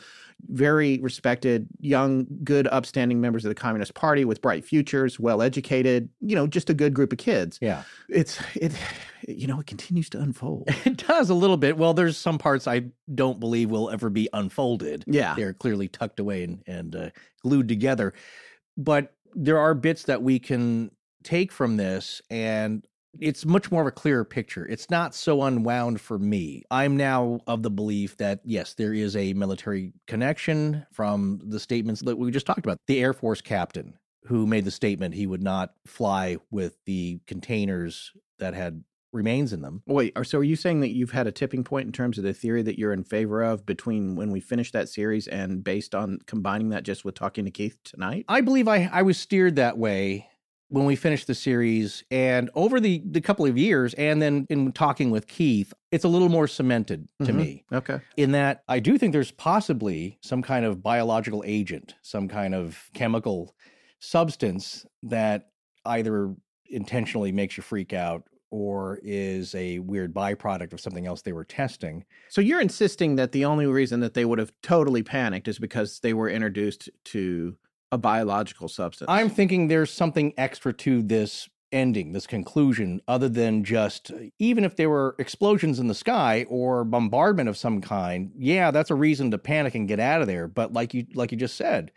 very 0.49 0.99
respected, 0.99 1.67
young, 1.79 2.27
good, 2.43 2.67
upstanding 2.67 3.21
members 3.21 3.45
of 3.45 3.49
the 3.49 3.55
Communist 3.55 3.93
Party 3.93 4.25
with 4.25 4.41
bright 4.41 4.65
futures, 4.65 5.19
well 5.19 5.41
educated, 5.41 6.09
you 6.19 6.35
know, 6.35 6.47
just 6.47 6.69
a 6.69 6.73
good 6.73 6.93
group 6.93 7.11
of 7.11 7.17
kids. 7.17 7.57
yeah. 7.61 7.83
It's, 8.09 8.39
it, 8.55 8.73
you 9.27 9.47
know, 9.47 9.59
it 9.59 9.67
continues 9.67 10.09
to 10.11 10.19
unfold. 10.19 10.69
It 10.85 10.97
does 11.07 11.29
a 11.29 11.35
little 11.35 11.57
bit. 11.57 11.77
Well, 11.77 11.93
there's 11.93 12.17
some 12.17 12.37
parts 12.37 12.67
I 12.67 12.85
don't 13.13 13.39
believe 13.39 13.69
will 13.69 13.89
ever 13.89 14.09
be 14.09 14.27
unfolded. 14.33 15.03
Yeah. 15.07 15.35
They're 15.35 15.53
clearly 15.53 15.87
tucked 15.87 16.19
away 16.19 16.43
and, 16.43 16.63
and 16.67 16.95
uh, 16.95 17.09
glued 17.43 17.67
together. 17.67 18.13
But 18.77 19.13
there 19.33 19.59
are 19.59 19.73
bits 19.73 20.03
that 20.03 20.21
we 20.21 20.39
can 20.39 20.91
take 21.23 21.51
from 21.51 21.77
this, 21.77 22.21
and 22.29 22.83
it's 23.19 23.45
much 23.45 23.71
more 23.71 23.81
of 23.81 23.87
a 23.87 23.91
clearer 23.91 24.23
picture. 24.23 24.65
It's 24.67 24.89
not 24.89 25.13
so 25.13 25.43
unwound 25.43 25.99
for 26.01 26.17
me. 26.17 26.63
I'm 26.71 26.95
now 26.97 27.41
of 27.47 27.63
the 27.63 27.69
belief 27.69 28.17
that, 28.17 28.39
yes, 28.43 28.73
there 28.73 28.93
is 28.93 29.15
a 29.15 29.33
military 29.33 29.93
connection 30.07 30.85
from 30.91 31.41
the 31.43 31.59
statements 31.59 32.01
that 32.01 32.17
we 32.17 32.31
just 32.31 32.45
talked 32.45 32.65
about. 32.65 32.77
The 32.87 33.01
Air 33.01 33.13
Force 33.13 33.41
captain 33.41 33.95
who 34.25 34.45
made 34.45 34.65
the 34.65 34.71
statement 34.71 35.15
he 35.15 35.27
would 35.27 35.41
not 35.41 35.73
fly 35.85 36.37
with 36.51 36.77
the 36.85 37.19
containers 37.25 38.11
that 38.39 38.53
had 38.53 38.83
remains 39.13 39.51
in 39.51 39.61
them. 39.61 39.83
Wait, 39.87 40.13
so 40.23 40.39
are 40.39 40.43
you 40.43 40.55
saying 40.55 40.79
that 40.79 40.95
you've 40.95 41.11
had 41.11 41.27
a 41.27 41.31
tipping 41.31 41.63
point 41.63 41.85
in 41.85 41.91
terms 41.91 42.17
of 42.17 42.23
the 42.23 42.33
theory 42.33 42.61
that 42.61 42.79
you're 42.79 42.93
in 42.93 43.03
favor 43.03 43.41
of 43.41 43.65
between 43.65 44.15
when 44.15 44.31
we 44.31 44.39
finish 44.39 44.71
that 44.71 44.87
series 44.87 45.27
and 45.27 45.63
based 45.63 45.93
on 45.93 46.19
combining 46.27 46.69
that 46.69 46.83
just 46.83 47.03
with 47.03 47.15
talking 47.15 47.43
to 47.45 47.51
Keith 47.51 47.77
tonight? 47.83 48.25
I 48.29 48.41
believe 48.41 48.67
I 48.67 48.89
I 48.91 49.01
was 49.01 49.17
steered 49.17 49.57
that 49.57 49.77
way 49.77 50.27
when 50.71 50.85
we 50.85 50.95
finished 50.95 51.27
the 51.27 51.35
series 51.35 52.03
and 52.09 52.49
over 52.55 52.79
the 52.79 53.01
the 53.05 53.19
couple 53.21 53.45
of 53.45 53.57
years 53.57 53.93
and 53.95 54.21
then 54.21 54.45
in 54.49 54.71
talking 54.71 55.11
with 55.11 55.27
Keith 55.27 55.73
it's 55.91 56.05
a 56.05 56.07
little 56.07 56.29
more 56.29 56.47
cemented 56.47 57.07
to 57.25 57.31
Mhm. 57.31 57.35
me 57.35 57.65
Okay. 57.73 57.99
in 58.15 58.31
that 58.31 58.63
I 58.69 58.79
do 58.79 58.97
think 58.97 59.11
there's 59.11 59.31
possibly 59.31 60.17
some 60.21 60.41
kind 60.41 60.63
of 60.65 60.81
biological 60.81 61.43
agent 61.45 61.95
some 62.01 62.27
kind 62.29 62.55
of 62.55 62.89
chemical 62.93 63.53
substance 63.99 64.85
that 65.03 65.49
either 65.85 66.33
intentionally 66.69 67.31
makes 67.33 67.57
you 67.57 67.63
freak 67.63 67.91
out 67.93 68.23
or 68.49 68.99
is 69.03 69.53
a 69.55 69.79
weird 69.79 70.13
byproduct 70.13 70.73
of 70.73 70.79
something 70.81 71.05
else 71.05 71.21
they 71.21 71.33
were 71.33 71.43
testing 71.45 72.05
So 72.29 72.39
you're 72.41 72.61
insisting 72.61 73.15
that 73.17 73.31
the 73.33 73.43
only 73.45 73.65
reason 73.65 73.99
that 74.01 74.13
they 74.13 74.23
would 74.25 74.39
have 74.39 74.51
totally 74.63 75.03
panicked 75.03 75.47
is 75.49 75.59
because 75.59 75.99
they 75.99 76.13
were 76.13 76.29
introduced 76.29 76.89
to 77.05 77.57
a 77.91 77.97
biological 77.97 78.67
substance. 78.67 79.09
I'm 79.09 79.29
thinking 79.29 79.67
there's 79.67 79.91
something 79.91 80.33
extra 80.37 80.73
to 80.73 81.01
this 81.01 81.49
ending, 81.71 82.11
this 82.11 82.27
conclusion, 82.27 83.01
other 83.07 83.29
than 83.29 83.63
just 83.63 84.11
even 84.39 84.63
if 84.63 84.75
there 84.75 84.89
were 84.89 85.15
explosions 85.19 85.79
in 85.79 85.87
the 85.87 85.93
sky 85.93 86.45
or 86.49 86.83
bombardment 86.83 87.49
of 87.49 87.57
some 87.57 87.81
kind, 87.81 88.31
yeah, 88.37 88.71
that's 88.71 88.91
a 88.91 88.95
reason 88.95 89.31
to 89.31 89.37
panic 89.37 89.75
and 89.75 89.87
get 89.87 89.99
out 89.99 90.21
of 90.21 90.27
there. 90.27 90.47
But 90.47 90.73
like 90.73 90.93
you 90.93 91.05
like 91.13 91.31
you 91.31 91.37
just 91.37 91.55
said, 91.55 91.91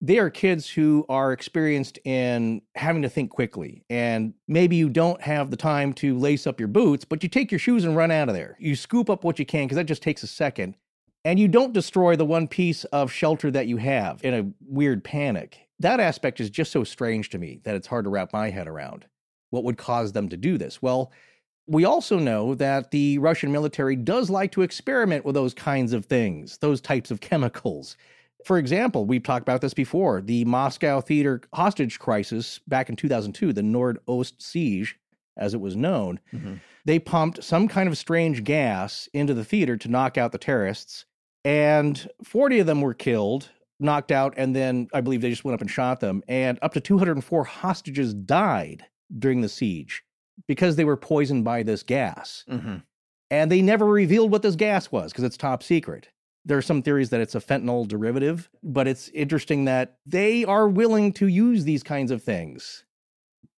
they 0.00 0.18
are 0.18 0.30
kids 0.30 0.68
who 0.68 1.06
are 1.08 1.32
experienced 1.32 1.98
in 2.04 2.60
having 2.74 3.02
to 3.02 3.08
think 3.08 3.30
quickly. 3.30 3.84
And 3.88 4.34
maybe 4.46 4.76
you 4.76 4.88
don't 4.88 5.20
have 5.22 5.50
the 5.50 5.56
time 5.56 5.92
to 5.94 6.18
lace 6.18 6.46
up 6.46 6.60
your 6.60 6.68
boots, 6.68 7.04
but 7.04 7.22
you 7.22 7.28
take 7.28 7.50
your 7.50 7.58
shoes 7.58 7.84
and 7.84 7.96
run 7.96 8.10
out 8.10 8.28
of 8.28 8.34
there. 8.34 8.56
You 8.60 8.76
scoop 8.76 9.08
up 9.08 9.24
what 9.24 9.38
you 9.38 9.46
can 9.46 9.64
because 9.64 9.76
that 9.76 9.84
just 9.84 10.02
takes 10.02 10.22
a 10.22 10.26
second 10.26 10.76
and 11.24 11.38
you 11.38 11.48
don't 11.48 11.72
destroy 11.72 12.16
the 12.16 12.24
one 12.24 12.46
piece 12.46 12.84
of 12.84 13.10
shelter 13.10 13.50
that 13.50 13.66
you 13.66 13.78
have 13.78 14.22
in 14.24 14.34
a 14.34 14.50
weird 14.66 15.02
panic. 15.02 15.58
That 15.80 16.00
aspect 16.00 16.40
is 16.40 16.50
just 16.50 16.70
so 16.70 16.84
strange 16.84 17.30
to 17.30 17.38
me 17.38 17.60
that 17.64 17.74
it's 17.74 17.86
hard 17.86 18.04
to 18.04 18.10
wrap 18.10 18.32
my 18.32 18.50
head 18.50 18.68
around. 18.68 19.06
What 19.50 19.64
would 19.64 19.78
cause 19.78 20.12
them 20.12 20.28
to 20.28 20.36
do 20.36 20.58
this? 20.58 20.82
Well, 20.82 21.10
we 21.66 21.84
also 21.84 22.18
know 22.18 22.54
that 22.56 22.90
the 22.90 23.18
Russian 23.18 23.50
military 23.50 23.96
does 23.96 24.28
like 24.28 24.52
to 24.52 24.62
experiment 24.62 25.24
with 25.24 25.34
those 25.34 25.54
kinds 25.54 25.92
of 25.92 26.04
things, 26.04 26.58
those 26.58 26.80
types 26.80 27.10
of 27.10 27.20
chemicals. 27.20 27.96
For 28.44 28.58
example, 28.58 29.06
we've 29.06 29.22
talked 29.22 29.42
about 29.42 29.62
this 29.62 29.72
before 29.72 30.20
the 30.20 30.44
Moscow 30.44 31.00
theater 31.00 31.40
hostage 31.54 31.98
crisis 31.98 32.60
back 32.68 32.90
in 32.90 32.96
2002, 32.96 33.54
the 33.54 33.62
Nord 33.62 33.98
Ost 34.06 34.42
siege, 34.42 34.98
as 35.38 35.54
it 35.54 35.60
was 35.60 35.74
known. 35.74 36.20
Mhm. 36.34 36.60
They 36.84 36.98
pumped 36.98 37.42
some 37.42 37.66
kind 37.66 37.88
of 37.88 37.96
strange 37.96 38.44
gas 38.44 39.08
into 39.14 39.32
the 39.32 39.44
theater 39.44 39.78
to 39.78 39.88
knock 39.88 40.18
out 40.18 40.32
the 40.32 40.38
terrorists, 40.38 41.06
and 41.44 42.08
40 42.24 42.60
of 42.60 42.66
them 42.66 42.80
were 42.80 42.94
killed, 42.94 43.50
knocked 43.80 44.12
out, 44.12 44.34
and 44.36 44.54
then 44.54 44.88
I 44.92 45.00
believe 45.00 45.20
they 45.20 45.30
just 45.30 45.44
went 45.44 45.54
up 45.54 45.60
and 45.60 45.70
shot 45.70 46.00
them. 46.00 46.22
And 46.28 46.58
up 46.62 46.74
to 46.74 46.80
204 46.80 47.44
hostages 47.44 48.14
died 48.14 48.84
during 49.18 49.40
the 49.40 49.48
siege 49.48 50.02
because 50.48 50.76
they 50.76 50.84
were 50.84 50.96
poisoned 50.96 51.44
by 51.44 51.62
this 51.62 51.82
gas. 51.82 52.44
Mhm. 52.48 52.82
And 53.30 53.50
they 53.50 53.62
never 53.62 53.86
revealed 53.86 54.30
what 54.30 54.42
this 54.42 54.56
gas 54.56 54.90
was 54.92 55.12
because 55.12 55.24
it's 55.24 55.36
top 55.36 55.62
secret. 55.62 56.08
There 56.44 56.58
are 56.58 56.62
some 56.62 56.82
theories 56.82 57.10
that 57.10 57.20
it's 57.20 57.34
a 57.34 57.40
fentanyl 57.40 57.88
derivative, 57.88 58.50
but 58.62 58.86
it's 58.86 59.08
interesting 59.10 59.64
that 59.64 59.96
they 60.04 60.44
are 60.44 60.68
willing 60.68 61.12
to 61.14 61.26
use 61.26 61.64
these 61.64 61.82
kinds 61.82 62.10
of 62.10 62.22
things 62.22 62.84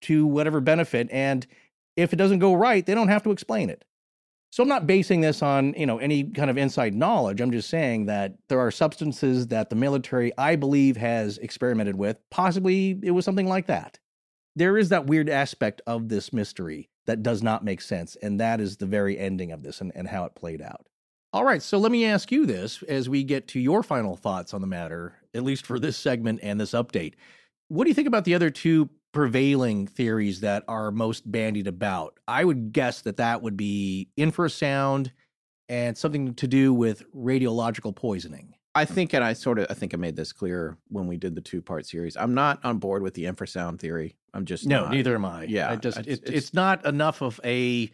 to 0.03 0.25
whatever 0.27 0.61
benefit. 0.61 1.09
And 1.11 1.47
if 1.97 2.13
it 2.13 2.17
doesn't 2.17 2.39
go 2.39 2.55
right, 2.55 2.87
they 2.87 2.95
don't 2.95 3.09
have 3.09 3.25
to 3.25 3.33
explain 3.33 3.71
it. 3.71 3.85
So 4.51 4.62
I'm 4.62 4.68
not 4.68 4.86
basing 4.86 5.20
this 5.20 5.43
on, 5.43 5.74
you 5.77 5.86
know, 5.86 5.98
any 5.98 6.24
kind 6.24 6.51
of 6.51 6.56
inside 6.56 6.94
knowledge. 6.94 7.40
I'm 7.40 7.51
just 7.51 7.68
saying 7.68 8.06
that 8.06 8.36
there 8.48 8.60
are 8.60 8.70
substances 8.70 9.48
that 9.48 9.70
the 9.70 9.77
military, 9.77 10.32
I 10.39 10.56
believe, 10.56 10.97
has 10.97 11.39
experimented 11.39 11.97
with. 11.97 12.18
Possibly 12.31 12.98
it 13.02 13.10
was 13.10 13.24
something 13.24 13.48
like 13.48 13.66
that. 13.66 13.98
There 14.55 14.78
is 14.78 14.89
that 14.89 15.06
weird 15.06 15.28
aspect 15.28 15.82
of 15.86 16.09
this 16.09 16.32
mystery 16.32 16.89
that 17.06 17.23
does 17.23 17.43
not 17.43 17.64
make 17.64 17.81
sense. 17.81 18.16
And 18.23 18.40
that 18.40 18.60
is 18.60 18.78
the 18.78 18.86
very 18.86 19.18
ending 19.18 19.52
of 19.52 19.62
this 19.62 19.81
and, 19.81 19.93
and 19.94 20.09
how 20.09 20.24
it 20.24 20.35
played 20.35 20.62
out. 20.62 20.86
All 21.32 21.44
right, 21.44 21.62
so 21.62 21.77
let 21.77 21.93
me 21.93 22.06
ask 22.06 22.32
you 22.32 22.47
this 22.47 22.82
as 22.85 23.09
we 23.09 23.23
get 23.23 23.48
to 23.48 23.60
your 23.60 23.82
final 23.82 24.16
thoughts 24.16 24.55
on 24.55 24.62
the 24.62 24.66
matter, 24.66 25.16
at 25.35 25.43
least 25.43 25.66
for 25.66 25.78
this 25.78 25.97
segment 25.97 26.40
and 26.43 26.59
this 26.59 26.73
update. 26.73 27.14
What 27.68 27.85
do 27.85 27.90
you 27.90 27.94
think 27.94 28.09
about 28.09 28.24
the 28.24 28.35
other 28.35 28.48
two 28.48 28.89
prevailing 29.17 29.87
theories 29.87 30.41
that 30.41 30.63
are 30.69 30.91
most 30.91 31.31
bandied 31.31 31.67
about? 31.67 32.19
I 32.29 32.45
would 32.45 32.71
guess 32.71 33.01
that 33.01 33.17
that 33.17 33.41
would 33.41 33.57
be 33.57 34.11
infrasound 34.19 35.11
and 35.71 35.97
something 35.97 36.35
to 36.35 36.47
do 36.47 36.75
with 36.75 37.03
radiological 37.15 37.97
poisoning. 37.97 38.55
I 38.75 38.85
think, 38.85 39.15
and 39.15 39.25
I 39.25 39.33
sort 39.33 39.59
of, 39.59 39.69
I 39.71 39.75
think 39.75 39.95
I 39.95 39.97
made 39.97 40.17
this 40.17 40.35
clear 40.35 40.77
when 40.89 41.07
we 41.07 41.17
did 41.17 41.35
the 41.35 41.41
two 41.41 41.63
part 41.63 41.87
series. 41.87 42.15
I'm 42.15 42.35
not 42.35 42.63
on 42.63 42.77
board 42.77 43.03
with 43.03 43.15
the 43.15 43.25
infrasound 43.25 43.79
theory. 43.79 44.17
I'm 44.35 44.45
just 44.45 44.67
no, 44.67 44.83
not. 44.83 44.91
neither 44.93 45.15
am 45.15 45.25
I. 45.25 45.45
Yeah, 45.45 45.71
I 45.71 45.77
just 45.77 45.99
it's- 46.01 46.19
it, 46.19 46.29
it's 46.35 46.53
not 46.53 46.85
enough 46.85 47.23
of 47.23 47.41
a 47.43 47.91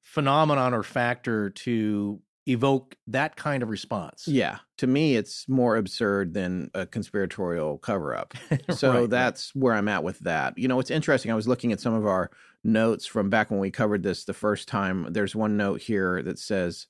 phenomenon 0.00 0.72
or 0.72 0.82
factor 0.82 1.50
to 1.50 2.18
evoke 2.48 2.96
that 3.06 3.36
kind 3.36 3.62
of 3.62 3.68
response. 3.68 4.26
Yeah, 4.26 4.58
to 4.78 4.86
me, 4.86 5.14
it's 5.16 5.48
more 5.48 5.76
absurd 5.76 6.34
than 6.34 6.70
a 6.74 6.86
conspiratorial 6.86 7.78
cover 7.78 8.14
up. 8.16 8.34
So 8.72 8.90
Right, 8.90 9.00
right. 9.00 9.10
that's 9.10 9.54
where 9.54 9.74
I'm 9.74 9.88
at 9.88 10.02
with 10.04 10.18
that. 10.20 10.58
You 10.58 10.68
know, 10.68 10.80
it's 10.80 10.90
interesting. 10.90 11.30
I 11.30 11.34
was 11.36 11.46
looking 11.48 11.72
at 11.72 11.80
some 11.80 11.94
of 11.94 12.06
our 12.06 12.30
notes 12.64 13.06
from 13.06 13.30
back 13.30 13.50
when 13.50 13.60
we 13.60 13.70
covered 13.70 14.02
this 14.02 14.24
the 14.24 14.32
first 14.34 14.66
time. 14.68 15.08
There's 15.12 15.34
one 15.36 15.56
note 15.56 15.80
here 15.82 16.22
that 16.22 16.38
says, 16.38 16.86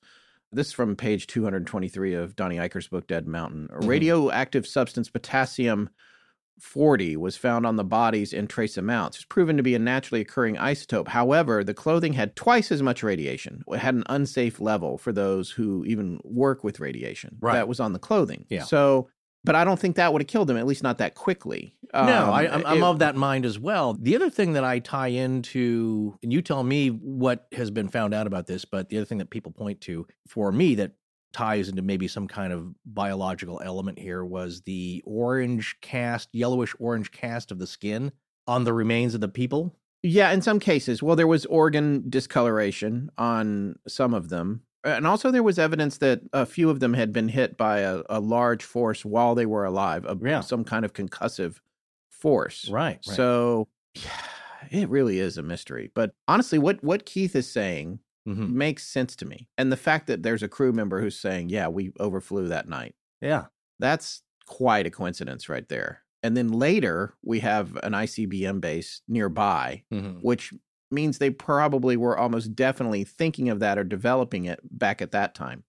this 0.51 0.67
is 0.67 0.73
from 0.73 0.95
page 0.95 1.27
223 1.27 2.13
of 2.13 2.35
Donnie 2.35 2.57
Eichar's 2.57 2.87
book, 2.87 3.07
Dead 3.07 3.27
Mountain. 3.27 3.69
A 3.71 3.77
Mhm. 3.79 3.87
radioactive 3.87 4.67
substance, 4.67 5.09
potassium 5.09 5.89
40, 6.59 7.17
was 7.17 7.35
found 7.35 7.65
on 7.65 7.75
the 7.75 7.83
bodies 7.83 8.33
in 8.33 8.47
trace 8.47 8.77
amounts. 8.77 9.17
It's 9.17 9.25
proven 9.25 9.57
to 9.57 9.63
be 9.63 9.75
a 9.75 9.79
naturally 9.79 10.21
occurring 10.21 10.55
isotope. 10.55 11.09
However, 11.09 11.63
the 11.63 11.73
clothing 11.73 12.13
had 12.13 12.35
twice 12.35 12.71
as 12.71 12.81
much 12.81 13.03
radiation. 13.03 13.63
It 13.67 13.79
had 13.79 13.95
an 13.95 14.03
unsafe 14.07 14.59
level 14.59 14.97
for 14.97 15.11
those 15.11 15.51
who 15.51 15.83
even 15.85 16.19
work 16.23 16.63
with 16.63 16.79
radiation. 16.79 17.37
Right. 17.41 17.53
That 17.53 17.67
was 17.67 17.79
on 17.79 17.93
the 17.93 17.99
clothing. 17.99 18.45
Yeah. 18.49 18.63
So, 18.63 19.09
but 19.43 19.55
I 19.55 19.65
don't 19.65 19.79
think 19.79 19.97
that 19.97 20.13
would 20.13 20.21
have 20.21 20.27
killed 20.29 20.49
him, 20.49 20.55
at 20.55 20.65
least 20.65 20.83
not 20.83 20.99
that 20.99 21.15
quickly. 21.15 21.75
no, 21.93 21.99
Um, 21.99 22.29
I, 22.29 22.47
I'm, 22.47 22.65
I'm 22.65 22.83
of 22.83 22.99
that 22.99 23.15
mind 23.15 23.45
as 23.45 23.59
well. 23.59 23.93
The 23.93 24.15
other 24.15 24.29
thing 24.29 24.53
that 24.53 24.63
I 24.63 24.79
tie 24.79 25.09
into, 25.09 26.17
and 26.23 26.31
you 26.31 26.41
tell 26.41 26.63
me 26.63 26.87
what 26.87 27.47
has 27.51 27.69
been 27.69 27.89
found 27.89 28.13
out 28.13 28.25
about 28.25 28.47
this, 28.47 28.63
but 28.63 28.87
the 28.87 28.97
other 28.97 29.05
thing 29.05 29.17
that 29.17 29.29
people 29.29 29.51
point 29.51 29.81
to 29.81 30.07
for 30.27 30.51
me 30.51 30.75
that 30.75 30.93
ties 31.33 31.67
into 31.67 31.81
maybe 31.81 32.07
some 32.07 32.27
kind 32.27 32.53
of 32.53 32.73
biological 32.85 33.61
element 33.63 33.99
here 33.99 34.23
was 34.23 34.61
the 34.61 35.03
orange 35.05 35.75
cast, 35.81 36.29
yellowish 36.31 36.75
orange 36.79 37.11
cast 37.11 37.51
of 37.51 37.59
the 37.59 37.67
skin 37.67 38.11
on 38.47 38.63
the 38.63 38.73
remains 38.73 39.13
of 39.15 39.21
the 39.21 39.27
people. 39.27 39.75
Yeah, 40.03 40.31
in 40.31 40.41
some 40.41 40.59
cases. 40.59 41.01
Well, 41.01 41.15
there 41.15 41.27
was 41.27 41.45
organ 41.45 42.05
discoloration 42.09 43.09
on 43.17 43.77
some 43.87 44.13
of 44.13 44.29
them. 44.29 44.61
And 44.85 45.07
also, 45.07 45.31
there 45.31 45.43
was 45.43 45.57
evidence 45.57 45.99
that 45.99 46.21
a 46.33 46.45
few 46.45 46.69
of 46.69 46.81
them 46.81 46.93
had 46.93 47.13
been 47.13 47.29
hit 47.29 47.55
by 47.55 47.79
a, 47.79 48.01
a 48.09 48.19
large 48.19 48.63
force 48.63 49.05
while 49.05 49.33
they 49.33 49.45
were 49.45 49.63
alive, 49.63 50.03
a, 50.05 50.17
Yeah. 50.21 50.41
some 50.41 50.65
kind 50.65 50.83
of 50.83 50.91
concussive 50.91 51.61
force. 52.09 52.67
Right. 52.69 52.99
So, 53.03 53.69
it 54.71 54.89
really 54.89 55.19
is 55.19 55.37
a 55.37 55.43
mystery. 55.43 55.89
But 55.93 56.13
honestly, 56.27 56.59
what, 56.59 56.83
what 56.83 57.05
Keith 57.05 57.33
is 57.35 57.49
saying 57.49 57.99
Mhm. 58.27 58.51
makes 58.51 58.85
sense 58.87 59.15
to 59.17 59.25
me. 59.25 59.49
And 59.57 59.71
the 59.71 59.77
fact 59.77 60.07
that 60.07 60.23
there's 60.23 60.43
a 60.43 60.47
crew 60.47 60.71
member 60.71 61.01
who's 61.01 61.19
saying, 61.19 61.49
yeah, 61.49 61.67
we 61.67 61.91
overflew 61.99 62.47
that 62.47 62.67
night, 62.69 62.95
Yeah. 63.21 63.47
that's 63.79 64.23
quite 64.45 64.85
a 64.87 64.91
coincidence 64.91 65.49
right 65.49 65.67
there. 65.69 66.03
And 66.21 66.37
then 66.37 66.49
later, 66.51 67.15
we 67.21 67.39
have 67.41 67.75
an 67.83 67.93
ICBM 67.93 68.59
base 68.61 69.01
nearby 69.07 69.83
Mhm. 69.91 70.21
which 70.21 70.53
means 70.91 71.17
they 71.17 71.31
probably 71.31 71.97
were 71.97 72.17
almost 72.17 72.55
definitely 72.55 73.03
thinking 73.03 73.49
of 73.49 73.59
that 73.59 73.77
or 73.79 73.83
developing 73.83 74.45
it 74.45 74.59
back 74.63 75.01
at 75.01 75.11
that 75.11 75.33
time, 75.35 75.63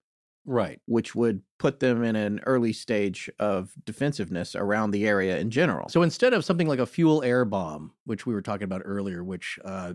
Right. 0.44 0.80
which 0.86 1.14
would 1.14 1.42
put 1.58 1.80
them 1.80 2.04
in 2.04 2.14
an 2.14 2.40
early 2.44 2.74
stage 2.74 3.30
of 3.38 3.74
defensiveness 3.86 4.54
around 4.54 4.90
the 4.90 5.06
area 5.08 5.38
in 5.38 5.50
general. 5.50 5.88
So 5.88 6.02
instead 6.02 6.34
of 6.34 6.44
something 6.44 6.68
like 6.68 6.78
a 6.78 6.84
fuel 6.86 7.22
air 7.22 7.44
bomb, 7.46 7.94
which 8.04 8.26
we 8.26 8.34
were 8.34 8.42
talking 8.42 8.64
about 8.64 8.82
earlier, 8.84 9.24
which 9.24 9.58
uh, 9.64 9.94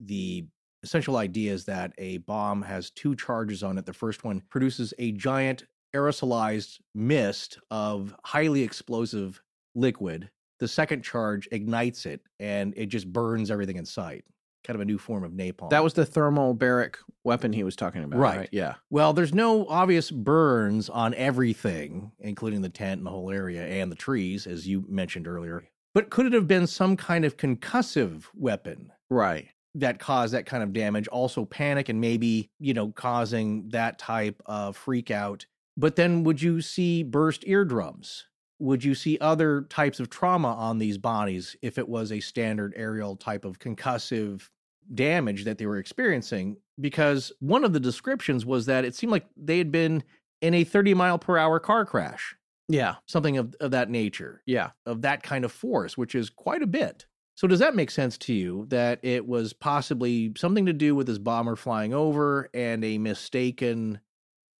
the 0.00 0.46
essential 0.82 1.16
idea 1.16 1.52
is 1.52 1.64
that 1.66 1.92
a 1.98 2.18
bomb 2.18 2.62
has 2.62 2.90
two 2.90 3.14
charges 3.16 3.62
on 3.62 3.78
it. 3.78 3.86
The 3.86 3.92
first 3.92 4.24
one 4.24 4.42
produces 4.50 4.94
a 4.98 5.12
giant 5.12 5.64
aerosolized 5.94 6.78
mist 6.94 7.58
of 7.70 8.14
highly 8.24 8.62
explosive 8.62 9.42
liquid. 9.74 10.30
The 10.58 10.68
second 10.68 11.02
charge 11.02 11.48
ignites 11.52 12.06
it 12.06 12.20
and 12.38 12.74
it 12.76 12.86
just 12.86 13.12
burns 13.12 13.50
everything 13.50 13.76
in 13.76 13.84
sight. 13.86 14.24
Kind 14.62 14.74
of 14.74 14.82
a 14.82 14.84
new 14.84 14.98
form 14.98 15.24
of 15.24 15.32
napalm. 15.32 15.70
that 15.70 15.82
was 15.82 15.94
the 15.94 16.04
thermobaric 16.04 16.96
weapon 17.24 17.52
he 17.52 17.64
was 17.64 17.76
talking 17.76 18.04
about, 18.04 18.20
Right. 18.20 18.36
right? 18.40 18.48
Yeah. 18.52 18.74
Well, 18.90 19.12
there's 19.14 19.32
no 19.34 19.66
obvious 19.66 20.10
burns 20.10 20.88
on 20.90 21.14
everything, 21.14 22.12
including 22.20 22.60
the 22.60 22.68
tent 22.68 22.98
and 22.98 23.06
the 23.06 23.10
whole 23.10 23.30
area 23.30 23.64
and 23.66 23.90
the 23.90 23.96
trees, 23.96 24.46
as 24.46 24.68
you 24.68 24.84
mentioned 24.88 25.26
earlier. 25.26 25.64
But 25.94 26.10
could 26.10 26.26
it 26.26 26.34
have 26.34 26.46
been 26.46 26.66
some 26.66 26.96
kind 26.96 27.24
of 27.24 27.36
concussive 27.36 28.24
weapon 28.34 28.92
Right. 29.08 29.48
That 29.74 29.98
cause 29.98 30.32
that 30.32 30.46
kind 30.46 30.62
of 30.62 30.72
damage? 30.72 31.08
Also, 31.08 31.44
panic 31.44 31.88
and 31.88 32.00
maybe, 32.00 32.50
you 32.58 32.74
know, 32.74 32.90
causing 32.92 33.68
that 33.70 33.98
type 33.98 34.40
of 34.46 34.76
freak 34.76 35.10
out. 35.10 35.46
But 35.76 35.96
then 35.96 36.24
would 36.24 36.42
you 36.42 36.60
see 36.60 37.02
burst 37.02 37.44
eardrums? 37.46 38.26
Would 38.58 38.84
you 38.84 38.94
see 38.94 39.16
other 39.20 39.62
types 39.70 40.00
of 40.00 40.10
trauma 40.10 40.48
on 40.54 40.78
these 40.78 40.98
bodies 40.98 41.56
if 41.62 41.78
it 41.78 41.88
was 41.88 42.12
a 42.12 42.20
standard 42.20 42.74
aerial 42.76 43.16
type 43.16 43.44
of 43.46 43.58
concussive 43.58 44.50
damage 44.94 45.44
that 45.44 45.56
they 45.58 45.66
were 45.66 45.78
experiencing? 45.78 46.56
Because 46.78 47.32
one 47.40 47.64
of 47.64 47.72
the 47.72 47.80
descriptions 47.80 48.44
was 48.44 48.66
that 48.66 48.84
it 48.84 48.94
seemed 48.94 49.12
like 49.12 49.26
they 49.36 49.58
had 49.58 49.72
been 49.72 50.02
in 50.42 50.54
a 50.54 50.64
30 50.64 50.92
mile 50.94 51.18
per 51.18 51.38
hour 51.38 51.58
car 51.60 51.84
crash, 51.86 52.34
Yeah. 52.68 52.96
something 53.06 53.38
of, 53.38 53.54
of 53.60 53.70
that 53.70 53.88
nature, 53.90 54.42
Yeah. 54.46 54.70
of 54.84 55.02
that 55.02 55.22
kind 55.22 55.44
of 55.44 55.52
force, 55.52 55.96
which 55.96 56.14
is 56.14 56.28
quite 56.28 56.62
a 56.62 56.66
bit. 56.66 57.06
So, 57.40 57.46
does 57.46 57.60
that 57.60 57.74
make 57.74 57.90
sense 57.90 58.18
to 58.18 58.34
you 58.34 58.66
that 58.68 58.98
it 59.02 59.26
was 59.26 59.54
possibly 59.54 60.30
something 60.36 60.66
to 60.66 60.74
do 60.74 60.94
with 60.94 61.06
this 61.06 61.16
bomber 61.16 61.56
flying 61.56 61.94
over 61.94 62.50
and 62.52 62.84
a 62.84 62.98
mistaken 62.98 64.00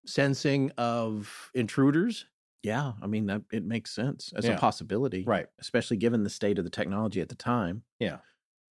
sensing 0.06 0.70
of 0.78 1.50
intruders? 1.52 2.24
Yeah. 2.62 2.92
I 3.02 3.06
mean, 3.06 3.26
that, 3.26 3.42
it 3.52 3.66
makes 3.66 3.90
sense 3.94 4.32
as 4.34 4.46
Yeah. 4.46 4.52
a 4.52 4.58
possibility. 4.58 5.24
Right. 5.24 5.46
Especially 5.60 5.98
given 5.98 6.24
the 6.24 6.30
state 6.30 6.56
of 6.58 6.64
the 6.64 6.70
technology 6.70 7.20
at 7.20 7.28
the 7.28 7.34
time. 7.34 7.82
Yeah. 7.98 8.20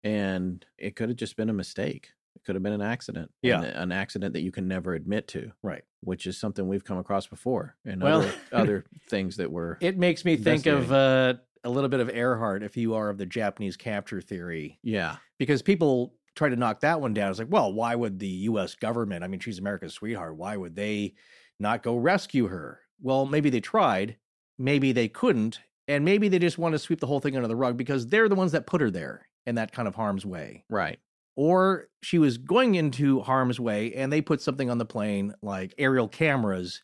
And 0.04 0.66
it 0.80 0.96
could 0.96 1.10
have 1.10 1.18
just 1.20 1.36
been 1.38 1.52
a 1.52 1.54
mistake. 1.54 2.10
It 2.36 2.44
could 2.46 2.56
have 2.56 2.64
been 2.64 2.74
an 2.74 2.82
accident. 2.82 3.30
Yeah. 3.44 3.62
and 3.62 3.66
An 3.78 3.92
accident 3.92 4.34
that 4.34 4.42
you 4.42 4.52
can 4.52 4.68
never 4.68 4.96
admit 4.96 5.28
to. 5.28 5.52
Right. 5.62 5.84
which 6.02 6.26
is 6.26 6.38
something 6.40 6.66
we've 6.68 6.86
come 6.86 6.98
across 6.98 7.28
before 7.28 7.76
and 7.86 8.02
Well- 8.02 8.22
other, 8.22 8.34
other 8.54 8.86
things 9.10 9.36
that 9.38 9.52
were 9.52 9.78
It 9.82 9.98
makes 10.00 10.24
me 10.26 10.36
think 10.38 10.66
of 10.66 10.92
uh, 10.92 11.34
a 11.64 11.70
little 11.70 11.90
bit 11.90 12.00
of 12.00 12.10
Earhart 12.10 12.64
if 12.64 12.78
you 12.78 12.94
are 12.96 13.10
of 13.10 13.18
the 13.18 13.26
Japanese 13.26 13.78
capture 13.78 14.22
theory, 14.22 14.80
yeah 14.84 15.18
because 15.38 15.62
people 15.62 16.14
try 16.36 16.50
to 16.50 16.56
knock 16.56 16.82
that 16.82 17.02
one 17.02 17.14
down. 17.14 17.30
It's 17.30 17.40
like, 17.40 17.52
well, 17.52 17.74
why 17.74 17.96
would 17.96 18.20
the 18.20 18.28
U.S. 18.28 18.76
government? 18.76 19.24
I 19.24 19.28
mean, 19.28 19.40
she's 19.40 19.60
America's 19.60 19.94
sweetheart. 19.94 20.38
Why 20.38 20.56
would 20.56 20.76
they 20.76 21.16
not 21.60 21.84
go 21.84 21.98
rescue 21.98 22.48
her? 22.48 22.80
Well, 23.02 23.26
maybe 23.26 23.50
they 23.50 23.62
tried, 23.62 24.18
maybe 24.58 24.92
they 24.92 25.08
couldn't, 25.08 25.60
and 25.88 26.06
maybe 26.06 26.30
they 26.30 26.40
just 26.40 26.58
want 26.58 26.74
to 26.74 26.80
sweep 26.80 27.00
the 27.00 27.08
whole 27.08 27.20
thing 27.20 27.36
under 27.36 27.48
the 27.48 27.56
rug 27.56 27.78
because 27.78 28.08
they're 28.08 28.30
the 28.30 28.36
ones 28.36 28.52
that 28.52 28.68
put 28.68 28.82
her 28.82 28.92
there 28.92 29.28
in 29.46 29.56
that 29.56 29.72
kind 29.72 29.88
of 29.88 29.96
harm's 29.96 30.26
way. 30.26 30.64
right 30.70 31.00
Or 31.36 31.88
she 32.04 32.20
was 32.20 32.38
going 32.38 32.76
into 32.76 33.22
harm's 33.22 33.60
way 33.60 33.94
and 33.94 34.12
they 34.12 34.22
put 34.22 34.42
something 34.42 34.70
on 34.70 34.78
the 34.78 34.86
plane 34.86 35.34
like 35.42 35.74
aerial 35.78 36.08
cameras 36.08 36.84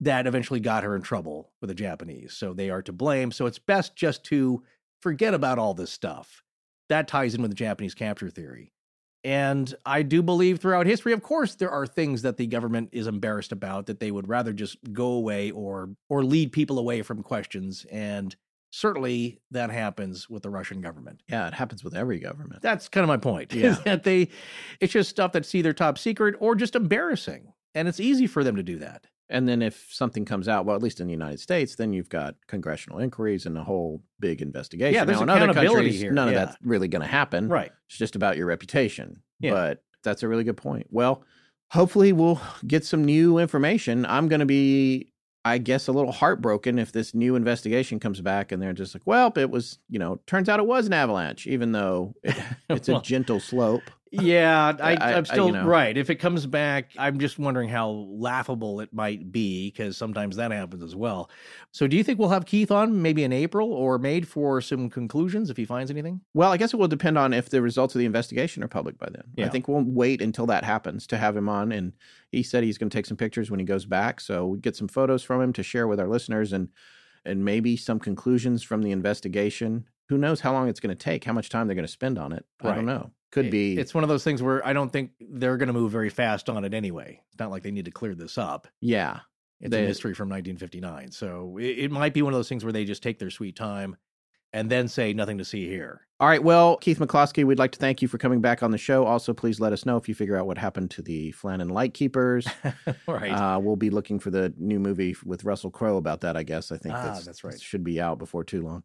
that 0.00 0.26
eventually 0.26 0.60
got 0.60 0.84
her 0.84 0.94
in 0.94 1.02
trouble 1.02 1.52
with 1.60 1.68
the 1.68 1.74
Japanese. 1.74 2.34
So 2.34 2.52
they 2.52 2.70
are 2.70 2.82
to 2.82 2.92
blame. 2.92 3.32
So 3.32 3.46
it's 3.46 3.58
best 3.58 3.96
just 3.96 4.24
to 4.24 4.62
forget 5.00 5.34
about 5.34 5.58
all 5.58 5.74
this 5.74 5.90
stuff. 5.90 6.42
That 6.88 7.08
ties 7.08 7.34
in 7.34 7.42
with 7.42 7.50
the 7.50 7.56
Japanese 7.56 7.94
capture 7.94 8.30
theory. 8.30 8.72
And 9.24 9.74
I 9.84 10.02
do 10.02 10.22
believe 10.22 10.60
throughout 10.60 10.86
history, 10.86 11.12
of 11.12 11.22
course, 11.22 11.56
there 11.56 11.70
are 11.70 11.86
things 11.86 12.22
that 12.22 12.36
the 12.36 12.46
government 12.46 12.90
is 12.92 13.08
embarrassed 13.08 13.50
about 13.50 13.86
that 13.86 13.98
they 13.98 14.12
would 14.12 14.28
rather 14.28 14.52
just 14.52 14.76
go 14.92 15.06
away 15.08 15.50
or 15.50 15.90
or 16.08 16.24
lead 16.24 16.52
people 16.52 16.78
away 16.78 17.02
from 17.02 17.24
questions. 17.24 17.84
And 17.90 18.36
certainly 18.70 19.40
that 19.50 19.70
happens 19.70 20.30
with 20.30 20.44
the 20.44 20.50
Russian 20.50 20.80
government. 20.80 21.22
yeah 21.28 21.48
it 21.48 21.54
happens 21.54 21.82
with 21.82 21.96
every 21.96 22.18
government 22.20 22.62
That's 22.62 22.88
kind 22.88 23.02
of 23.02 23.08
my 23.08 23.16
point. 23.16 23.52
Yeah. 23.54 23.70
Is 23.70 23.80
that 23.80 24.04
they 24.04 24.28
it's 24.80 24.92
just 24.92 25.10
stuff 25.10 25.32
that's 25.32 25.54
either 25.54 25.72
top 25.72 25.98
secret 25.98 26.36
or 26.38 26.54
just 26.54 26.76
embarrassing. 26.76 27.52
And 27.74 27.88
it's 27.88 28.00
easy 28.00 28.26
for 28.28 28.44
them 28.44 28.54
to 28.56 28.62
do 28.62 28.78
that. 28.78 29.06
And 29.28 29.48
then 29.48 29.60
if 29.60 29.88
something 29.90 30.24
comes 30.24 30.48
out, 30.48 30.66
well, 30.66 30.76
at 30.76 30.82
least 30.82 31.00
in 31.00 31.06
the 31.06 31.12
United 31.12 31.40
States, 31.40 31.74
then 31.74 31.92
you've 31.92 32.08
got 32.08 32.36
congressional 32.46 33.00
inquiries 33.00 33.44
and 33.44 33.58
a 33.58 33.64
whole 33.64 34.02
big 34.20 34.40
investigation. 34.40 34.94
Yeah, 34.94 35.04
there's 35.04 35.20
now, 35.20 35.36
in 35.36 35.50
other 35.50 35.52
countries, 35.52 36.00
here, 36.00 36.12
none 36.12 36.28
yeah. 36.28 36.42
of 36.42 36.48
that's 36.48 36.58
really 36.62 36.88
going 36.88 37.02
to 37.02 37.08
happen. 37.08 37.48
Right. 37.48 37.72
It's 37.88 37.98
just 37.98 38.14
about 38.14 38.36
your 38.36 38.46
reputation. 38.46 39.22
Yeah. 39.40 39.50
But 39.50 39.82
that's 40.04 40.22
a 40.22 40.28
really 40.28 40.44
good 40.44 40.56
point. 40.56 40.86
Well, 40.90 41.24
hopefully 41.70 42.12
we'll 42.12 42.40
get 42.66 42.84
some 42.84 43.04
new 43.04 43.38
information. 43.38 44.06
I'm 44.06 44.28
going 44.28 44.40
to 44.40 44.46
be, 44.46 45.12
I 45.44 45.58
guess, 45.58 45.88
a 45.88 45.92
little 45.92 46.12
heartbroken 46.12 46.78
if 46.78 46.92
this 46.92 47.12
new 47.14 47.34
investigation 47.34 47.98
comes 47.98 48.20
back 48.20 48.52
and 48.52 48.62
they're 48.62 48.72
just 48.72 48.94
like, 48.94 49.02
well, 49.06 49.32
it 49.36 49.50
was, 49.50 49.78
you 49.88 49.98
know, 49.98 50.20
turns 50.26 50.48
out 50.48 50.60
it 50.60 50.66
was 50.66 50.86
an 50.86 50.92
avalanche, 50.92 51.46
even 51.46 51.72
though 51.72 52.14
it, 52.22 52.36
it's 52.70 52.88
Well, 52.88 52.98
a 52.98 53.02
gentle 53.02 53.40
slope. 53.40 53.82
Yeah, 54.22 54.76
I, 54.80 54.92
I- 54.94 55.12
I'm 55.14 55.20
I- 55.20 55.22
still 55.24 55.46
you 55.46 55.52
know. 55.52 55.66
right. 55.66 55.96
If 55.96 56.10
it 56.10 56.16
comes 56.16 56.46
back, 56.46 56.90
I'm 56.98 57.18
just 57.18 57.38
wondering 57.38 57.68
how 57.68 57.88
laughable 57.90 58.80
it 58.80 58.92
might 58.92 59.30
be 59.32 59.70
because 59.70 59.96
sometimes 59.96 60.36
that 60.36 60.50
happens 60.52 60.82
as 60.82 60.94
well. 60.94 61.30
So, 61.72 61.86
do 61.86 61.96
you 61.96 62.02
think 62.04 62.18
we'll 62.18 62.28
have 62.30 62.46
Keith 62.46 62.70
on 62.70 63.02
maybe 63.02 63.24
in 63.24 63.32
April 63.32 63.72
or 63.72 63.98
made 63.98 64.26
for 64.26 64.60
some 64.60 64.88
conclusions 64.90 65.50
if 65.50 65.56
he 65.56 65.64
finds 65.64 65.90
anything? 65.90 66.20
Well, 66.34 66.52
I 66.52 66.56
guess 66.56 66.72
it 66.72 66.76
will 66.76 66.88
depend 66.88 67.18
on 67.18 67.32
if 67.32 67.48
the 67.50 67.62
results 67.62 67.94
of 67.94 67.98
the 67.98 68.06
investigation 68.06 68.62
are 68.62 68.68
public 68.68 68.98
by 68.98 69.08
then. 69.10 69.46
I 69.46 69.50
think 69.50 69.68
we'll 69.68 69.82
wait 69.84 70.22
until 70.22 70.46
that 70.46 70.64
happens 70.64 71.06
to 71.08 71.16
have 71.16 71.36
him 71.36 71.48
on. 71.48 71.72
And 71.72 71.92
he 72.30 72.42
said 72.42 72.64
he's 72.64 72.78
going 72.78 72.90
to 72.90 72.96
take 72.96 73.06
some 73.06 73.16
pictures 73.16 73.50
when 73.50 73.60
he 73.60 73.66
goes 73.66 73.84
back. 73.84 74.20
So 74.20 74.46
we 74.46 74.58
get 74.58 74.76
some 74.76 74.88
photos 74.88 75.22
from 75.22 75.40
him 75.40 75.52
to 75.54 75.62
share 75.62 75.86
with 75.86 76.00
our 76.00 76.08
listeners 76.08 76.52
and 76.52 76.68
and 77.24 77.44
maybe 77.44 77.76
some 77.76 77.98
conclusions 77.98 78.62
from 78.62 78.82
the 78.82 78.92
investigation. 78.92 79.88
Who 80.08 80.16
knows 80.16 80.40
how 80.40 80.52
long 80.52 80.68
it's 80.68 80.78
going 80.78 80.96
to 80.96 81.04
take, 81.04 81.24
how 81.24 81.32
much 81.32 81.48
time 81.48 81.66
they're 81.66 81.74
going 81.74 81.84
to 81.84 81.90
spend 81.92 82.16
on 82.18 82.32
it. 82.32 82.44
I 82.62 82.72
don't 82.76 82.86
know. 82.86 83.10
Could 83.32 83.50
be. 83.50 83.76
It's 83.76 83.94
one 83.94 84.04
of 84.04 84.08
those 84.08 84.24
things 84.24 84.42
where 84.42 84.66
I 84.66 84.72
don't 84.72 84.90
think 84.92 85.10
they're 85.20 85.56
going 85.56 85.66
to 85.66 85.72
move 85.72 85.92
very 85.92 86.10
fast 86.10 86.48
on 86.48 86.64
it 86.64 86.72
anyway. 86.72 87.20
It's 87.30 87.38
not 87.38 87.50
like 87.50 87.62
they 87.62 87.70
need 87.70 87.84
to 87.86 87.90
clear 87.90 88.14
this 88.14 88.38
up. 88.38 88.66
yeah. 88.80 89.20
It's 89.60 89.70
They- 89.70 89.84
a 89.84 89.88
mystery 89.88 90.12
from 90.14 90.28
1959. 90.28 91.10
So, 91.12 91.56
it, 91.58 91.64
it 91.84 91.90
might 91.90 92.12
be 92.12 92.20
one 92.20 92.34
of 92.34 92.38
those 92.38 92.48
things 92.48 92.62
where 92.62 92.72
they 92.74 92.84
just 92.84 93.02
take 93.02 93.18
their 93.18 93.30
sweet 93.30 93.56
time 93.56 93.96
and 94.52 94.70
then 94.70 94.86
say 94.86 95.14
nothing 95.14 95.38
to 95.38 95.46
see 95.46 95.66
here. 95.66 96.02
All 96.20 96.28
right. 96.28 96.42
Well, 96.42 96.76
Keith 96.76 96.98
McCloskey, 96.98 97.42
we'd 97.44 97.58
like 97.58 97.72
to 97.72 97.78
thank 97.78 98.00
you 98.02 98.08
for 98.08 98.18
coming 98.18 98.40
back 98.42 98.62
on 98.62 98.70
the 98.70 98.76
show. 98.78 99.04
Also, 99.06 99.32
please 99.34 99.58
let 99.58 99.72
us 99.72 99.86
know 99.86 99.96
if 99.96 100.08
you 100.10 100.14
figure 100.14 100.36
out 100.36 100.46
what 100.46 100.56
happened 100.58 100.90
to 100.92 101.02
the 101.02 101.32
Flannan 101.32 101.70
Lightkeepers. 101.70 102.46
right. 103.08 103.30
Uh, 103.32 103.58
we'll 103.58 103.76
be 103.76 103.88
looking 103.90 104.18
for 104.18 104.30
the 104.30 104.52
new 104.58 104.78
movie 104.78 105.16
with 105.24 105.44
Russell 105.44 105.70
Crowe 105.70 105.96
about 105.96 106.20
that. 106.20 106.36
I 106.36 106.42
guess 106.42 106.70
I 106.70 106.76
think 106.76 106.94
Ah, 106.94 107.02
that's, 107.04 107.24
that's 107.24 107.42
right. 107.44 107.58
Should 107.60 107.82
be 107.84 107.98
out 108.00 108.18
before 108.18 108.44
too 108.44 108.62
long. 108.62 108.82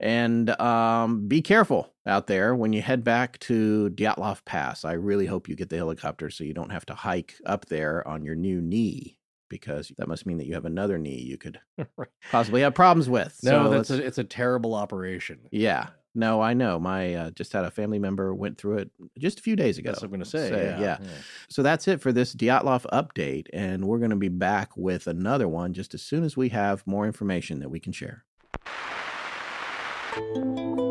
And 0.00 0.48
um, 0.60 1.28
be 1.28 1.42
careful 1.42 1.92
out 2.06 2.26
there 2.26 2.54
when 2.54 2.72
you 2.72 2.80
head 2.80 3.04
back 3.04 3.38
to 3.40 3.90
Dyatlov 3.90 4.44
Pass. 4.46 4.84
I 4.84 4.92
really 4.92 5.26
hope 5.26 5.48
you 5.48 5.54
get 5.54 5.68
the 5.68 5.76
helicopter 5.76 6.30
so 6.30 6.42
you 6.42 6.54
don't 6.54 6.70
have 6.70 6.86
to 6.86 6.94
hike 6.94 7.34
up 7.44 7.66
there 7.66 8.06
on 8.08 8.24
your 8.24 8.34
new 8.34 8.62
knee 8.62 9.18
because 9.50 9.92
that 9.98 10.08
must 10.08 10.24
mean 10.26 10.38
that 10.38 10.46
you 10.46 10.54
have 10.54 10.64
another 10.64 10.96
knee 10.96 11.20
you 11.20 11.36
could 11.36 11.60
Right. 11.96 12.08
possibly 12.30 12.62
have 12.62 12.74
problems 12.74 13.10
with. 13.10 13.38
No, 13.42 13.64
So 13.64 13.70
that's 13.70 13.90
a, 13.90 14.06
it's 14.06 14.18
a 14.18 14.24
terrible 14.24 14.74
operation. 14.74 15.40
yeah. 15.50 15.88
No, 16.12 16.40
I 16.40 16.54
know. 16.54 16.80
My 16.80 17.14
uh, 17.14 17.30
just 17.30 17.52
had 17.52 17.64
a 17.64 17.70
family 17.70 18.00
member 18.00 18.34
went 18.34 18.58
through 18.58 18.78
it 18.78 18.90
just 19.16 19.38
a 19.38 19.42
few 19.42 19.54
days 19.54 19.78
ago. 19.78 19.90
That's 19.90 20.00
what 20.00 20.06
I'm 20.06 20.10
going 20.10 20.24
to 20.24 20.28
say. 20.28 20.48
Say, 20.48 20.64
yeah, 20.66 20.80
yeah. 20.80 20.98
So 21.48 21.62
that's 21.62 21.86
it 21.86 22.00
for 22.00 22.10
this 22.10 22.34
Dyatlov 22.34 22.84
update, 22.92 23.46
and 23.52 23.84
we're 23.84 23.98
going 23.98 24.10
to 24.10 24.16
be 24.16 24.26
back 24.28 24.76
with 24.76 25.06
another 25.06 25.46
one 25.46 25.72
just 25.72 25.94
as 25.94 26.02
soon 26.02 26.24
as 26.24 26.36
we 26.36 26.48
have 26.48 26.84
more 26.84 27.06
information 27.06 27.60
that 27.60 27.68
we 27.68 27.78
can 27.78 27.92
share. 27.92 28.24
Thank 30.12 30.78
you. 30.78 30.89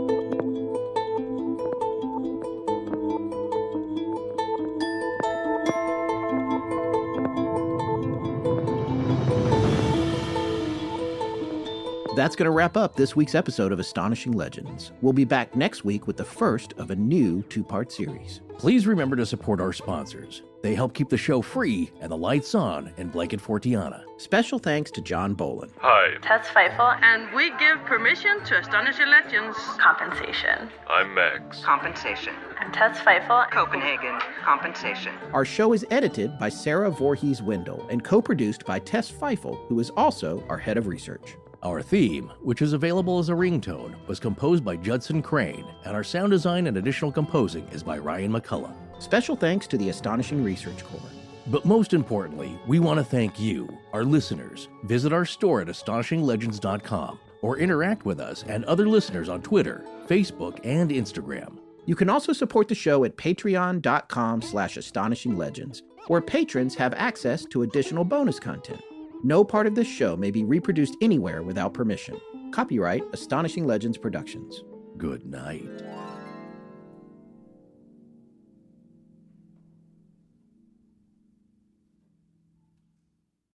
That's 12.20 12.36
going 12.36 12.48
to 12.48 12.52
wrap 12.52 12.76
up 12.76 12.98
this 12.98 13.16
week's 13.16 13.34
episode 13.34 13.72
of 13.72 13.80
Astonishing 13.80 14.34
Legends. 14.34 14.91
We'll 15.02 15.14
be 15.14 15.24
back 15.24 15.56
next 15.56 15.86
week 15.86 16.06
with 16.06 16.18
the 16.18 16.26
first 16.26 16.74
of 16.74 16.91
a 16.91 16.96
new 16.98 17.44
two 17.44 17.64
part 17.64 17.94
series. 17.94 18.41
Please 18.58 18.86
remember 18.86 19.16
to 19.16 19.26
support 19.26 19.62
our 19.62 19.72
sponsors. 19.72 20.44
They 20.62 20.76
help 20.76 20.94
keep 20.94 21.08
the 21.08 21.16
show 21.16 21.41
free 21.41 21.94
and 22.02 22.12
the 22.12 22.18
lights 22.18 22.56
on 22.56 22.91
in 22.98 23.08
Blanket 23.08 23.40
Fortiana. 23.40 24.04
Special 24.18 24.60
thanks 24.60 24.91
to 24.91 25.02
John 25.02 25.34
Bolin. 25.34 25.70
Hi, 25.78 26.18
Tess 26.22 26.50
Feifel 26.50 27.02
And 27.02 27.34
we 27.34 27.52
give 27.52 27.78
permission 27.86 28.44
to 28.44 28.60
Astonishing 28.60 29.08
Legends. 29.08 29.56
compensation. 29.78 30.70
I'm 30.90 31.14
Max. 31.14 31.64
Compensation. 31.64 32.34
I'm 32.60 32.74
Tess 32.74 33.00
Feifel. 33.00 33.50
Copenhagen. 33.50 34.20
Compensation. 34.44 35.14
Our 35.32 35.46
show 35.46 35.72
is 35.72 35.86
edited 35.90 36.38
by 36.38 36.50
Sarah 36.50 36.91
Voorhees 36.91 37.41
Wendell 37.41 37.88
and 37.90 38.04
co 38.04 38.22
produced 38.22 38.66
by 38.66 38.80
Tess 38.80 39.10
Feifel, 39.10 39.58
who 39.70 39.80
is 39.80 39.90
also 39.91 40.44
our 40.50 40.58
head 40.58 40.76
of 40.76 40.88
research. 40.88 41.38
Our 41.61 41.81
theme, 41.81 42.31
which 42.41 42.61
is 42.61 42.72
available 42.72 43.19
as 43.19 43.27
a 43.27 43.34
ringtone, 43.34 43.95
was 44.07 44.18
composed 44.18 44.64
by 44.64 44.77
Judson 44.77 45.22
Crane, 45.22 45.65
and 45.84 45.94
our 45.94 46.06
sound 46.06 46.31
design 46.31 46.68
and 46.68 46.77
additional 46.77 47.11
composing 47.11 47.68
is 47.68 47.84
by 47.84 47.98
Ryan 47.98 48.31
McCullough. 48.31 48.73
Special 49.02 49.36
thanks 49.36 49.68
to 49.68 49.77
the 49.77 49.90
Astonishing 49.90 50.41
Research 50.41 50.86
Corps. 50.86 51.02
But 51.48 51.65
most 51.65 51.94
importantly, 51.94 52.57
we 52.65 52.80
want 52.80 52.99
to 52.99 53.03
thank 53.03 53.40
you, 53.40 53.68
our 53.91 54.06
listeners. 54.06 54.69
Visit 54.84 55.11
our 55.11 55.26
store 55.26 55.60
at 55.60 55.68
astonishinglegends.com 55.68 57.19
or 57.41 57.57
interact 57.57 58.06
with 58.06 58.22
us 58.22 58.44
and 58.44 58.64
other 58.65 58.88
listeners 58.88 59.27
on 59.27 59.41
Twitter, 59.41 59.84
Facebook, 60.07 60.60
and 60.64 60.91
Instagram. 60.91 61.57
You 61.86 61.95
can 61.95 62.10
also 62.10 62.31
support 62.31 62.69
the 62.69 62.76
show 62.76 63.03
at 63.03 63.18
patreon.com 63.18 64.41
slash 64.44 64.77
astonishinglegends, 64.77 65.81
where 66.07 66.22
patrons 66.22 66.76
have 66.76 66.94
access 66.94 67.44
to 67.45 67.64
additional 67.64 68.06
bonus 68.06 68.40
content. 68.40 68.81
No 69.24 69.44
part 69.44 69.68
of 69.68 69.76
this 69.76 69.88
show 69.88 70.16
may 70.16 70.32
be 70.32 70.46
reproduced 70.46 70.96
anywhere 71.02 71.44
without 71.44 71.74
permission. 71.74 72.20
Copyright 72.52 73.04
Astonishing 73.12 73.68
Legends 73.68 73.98
Productions. 73.98 74.64
Good 74.98 75.26
night. 75.26 75.68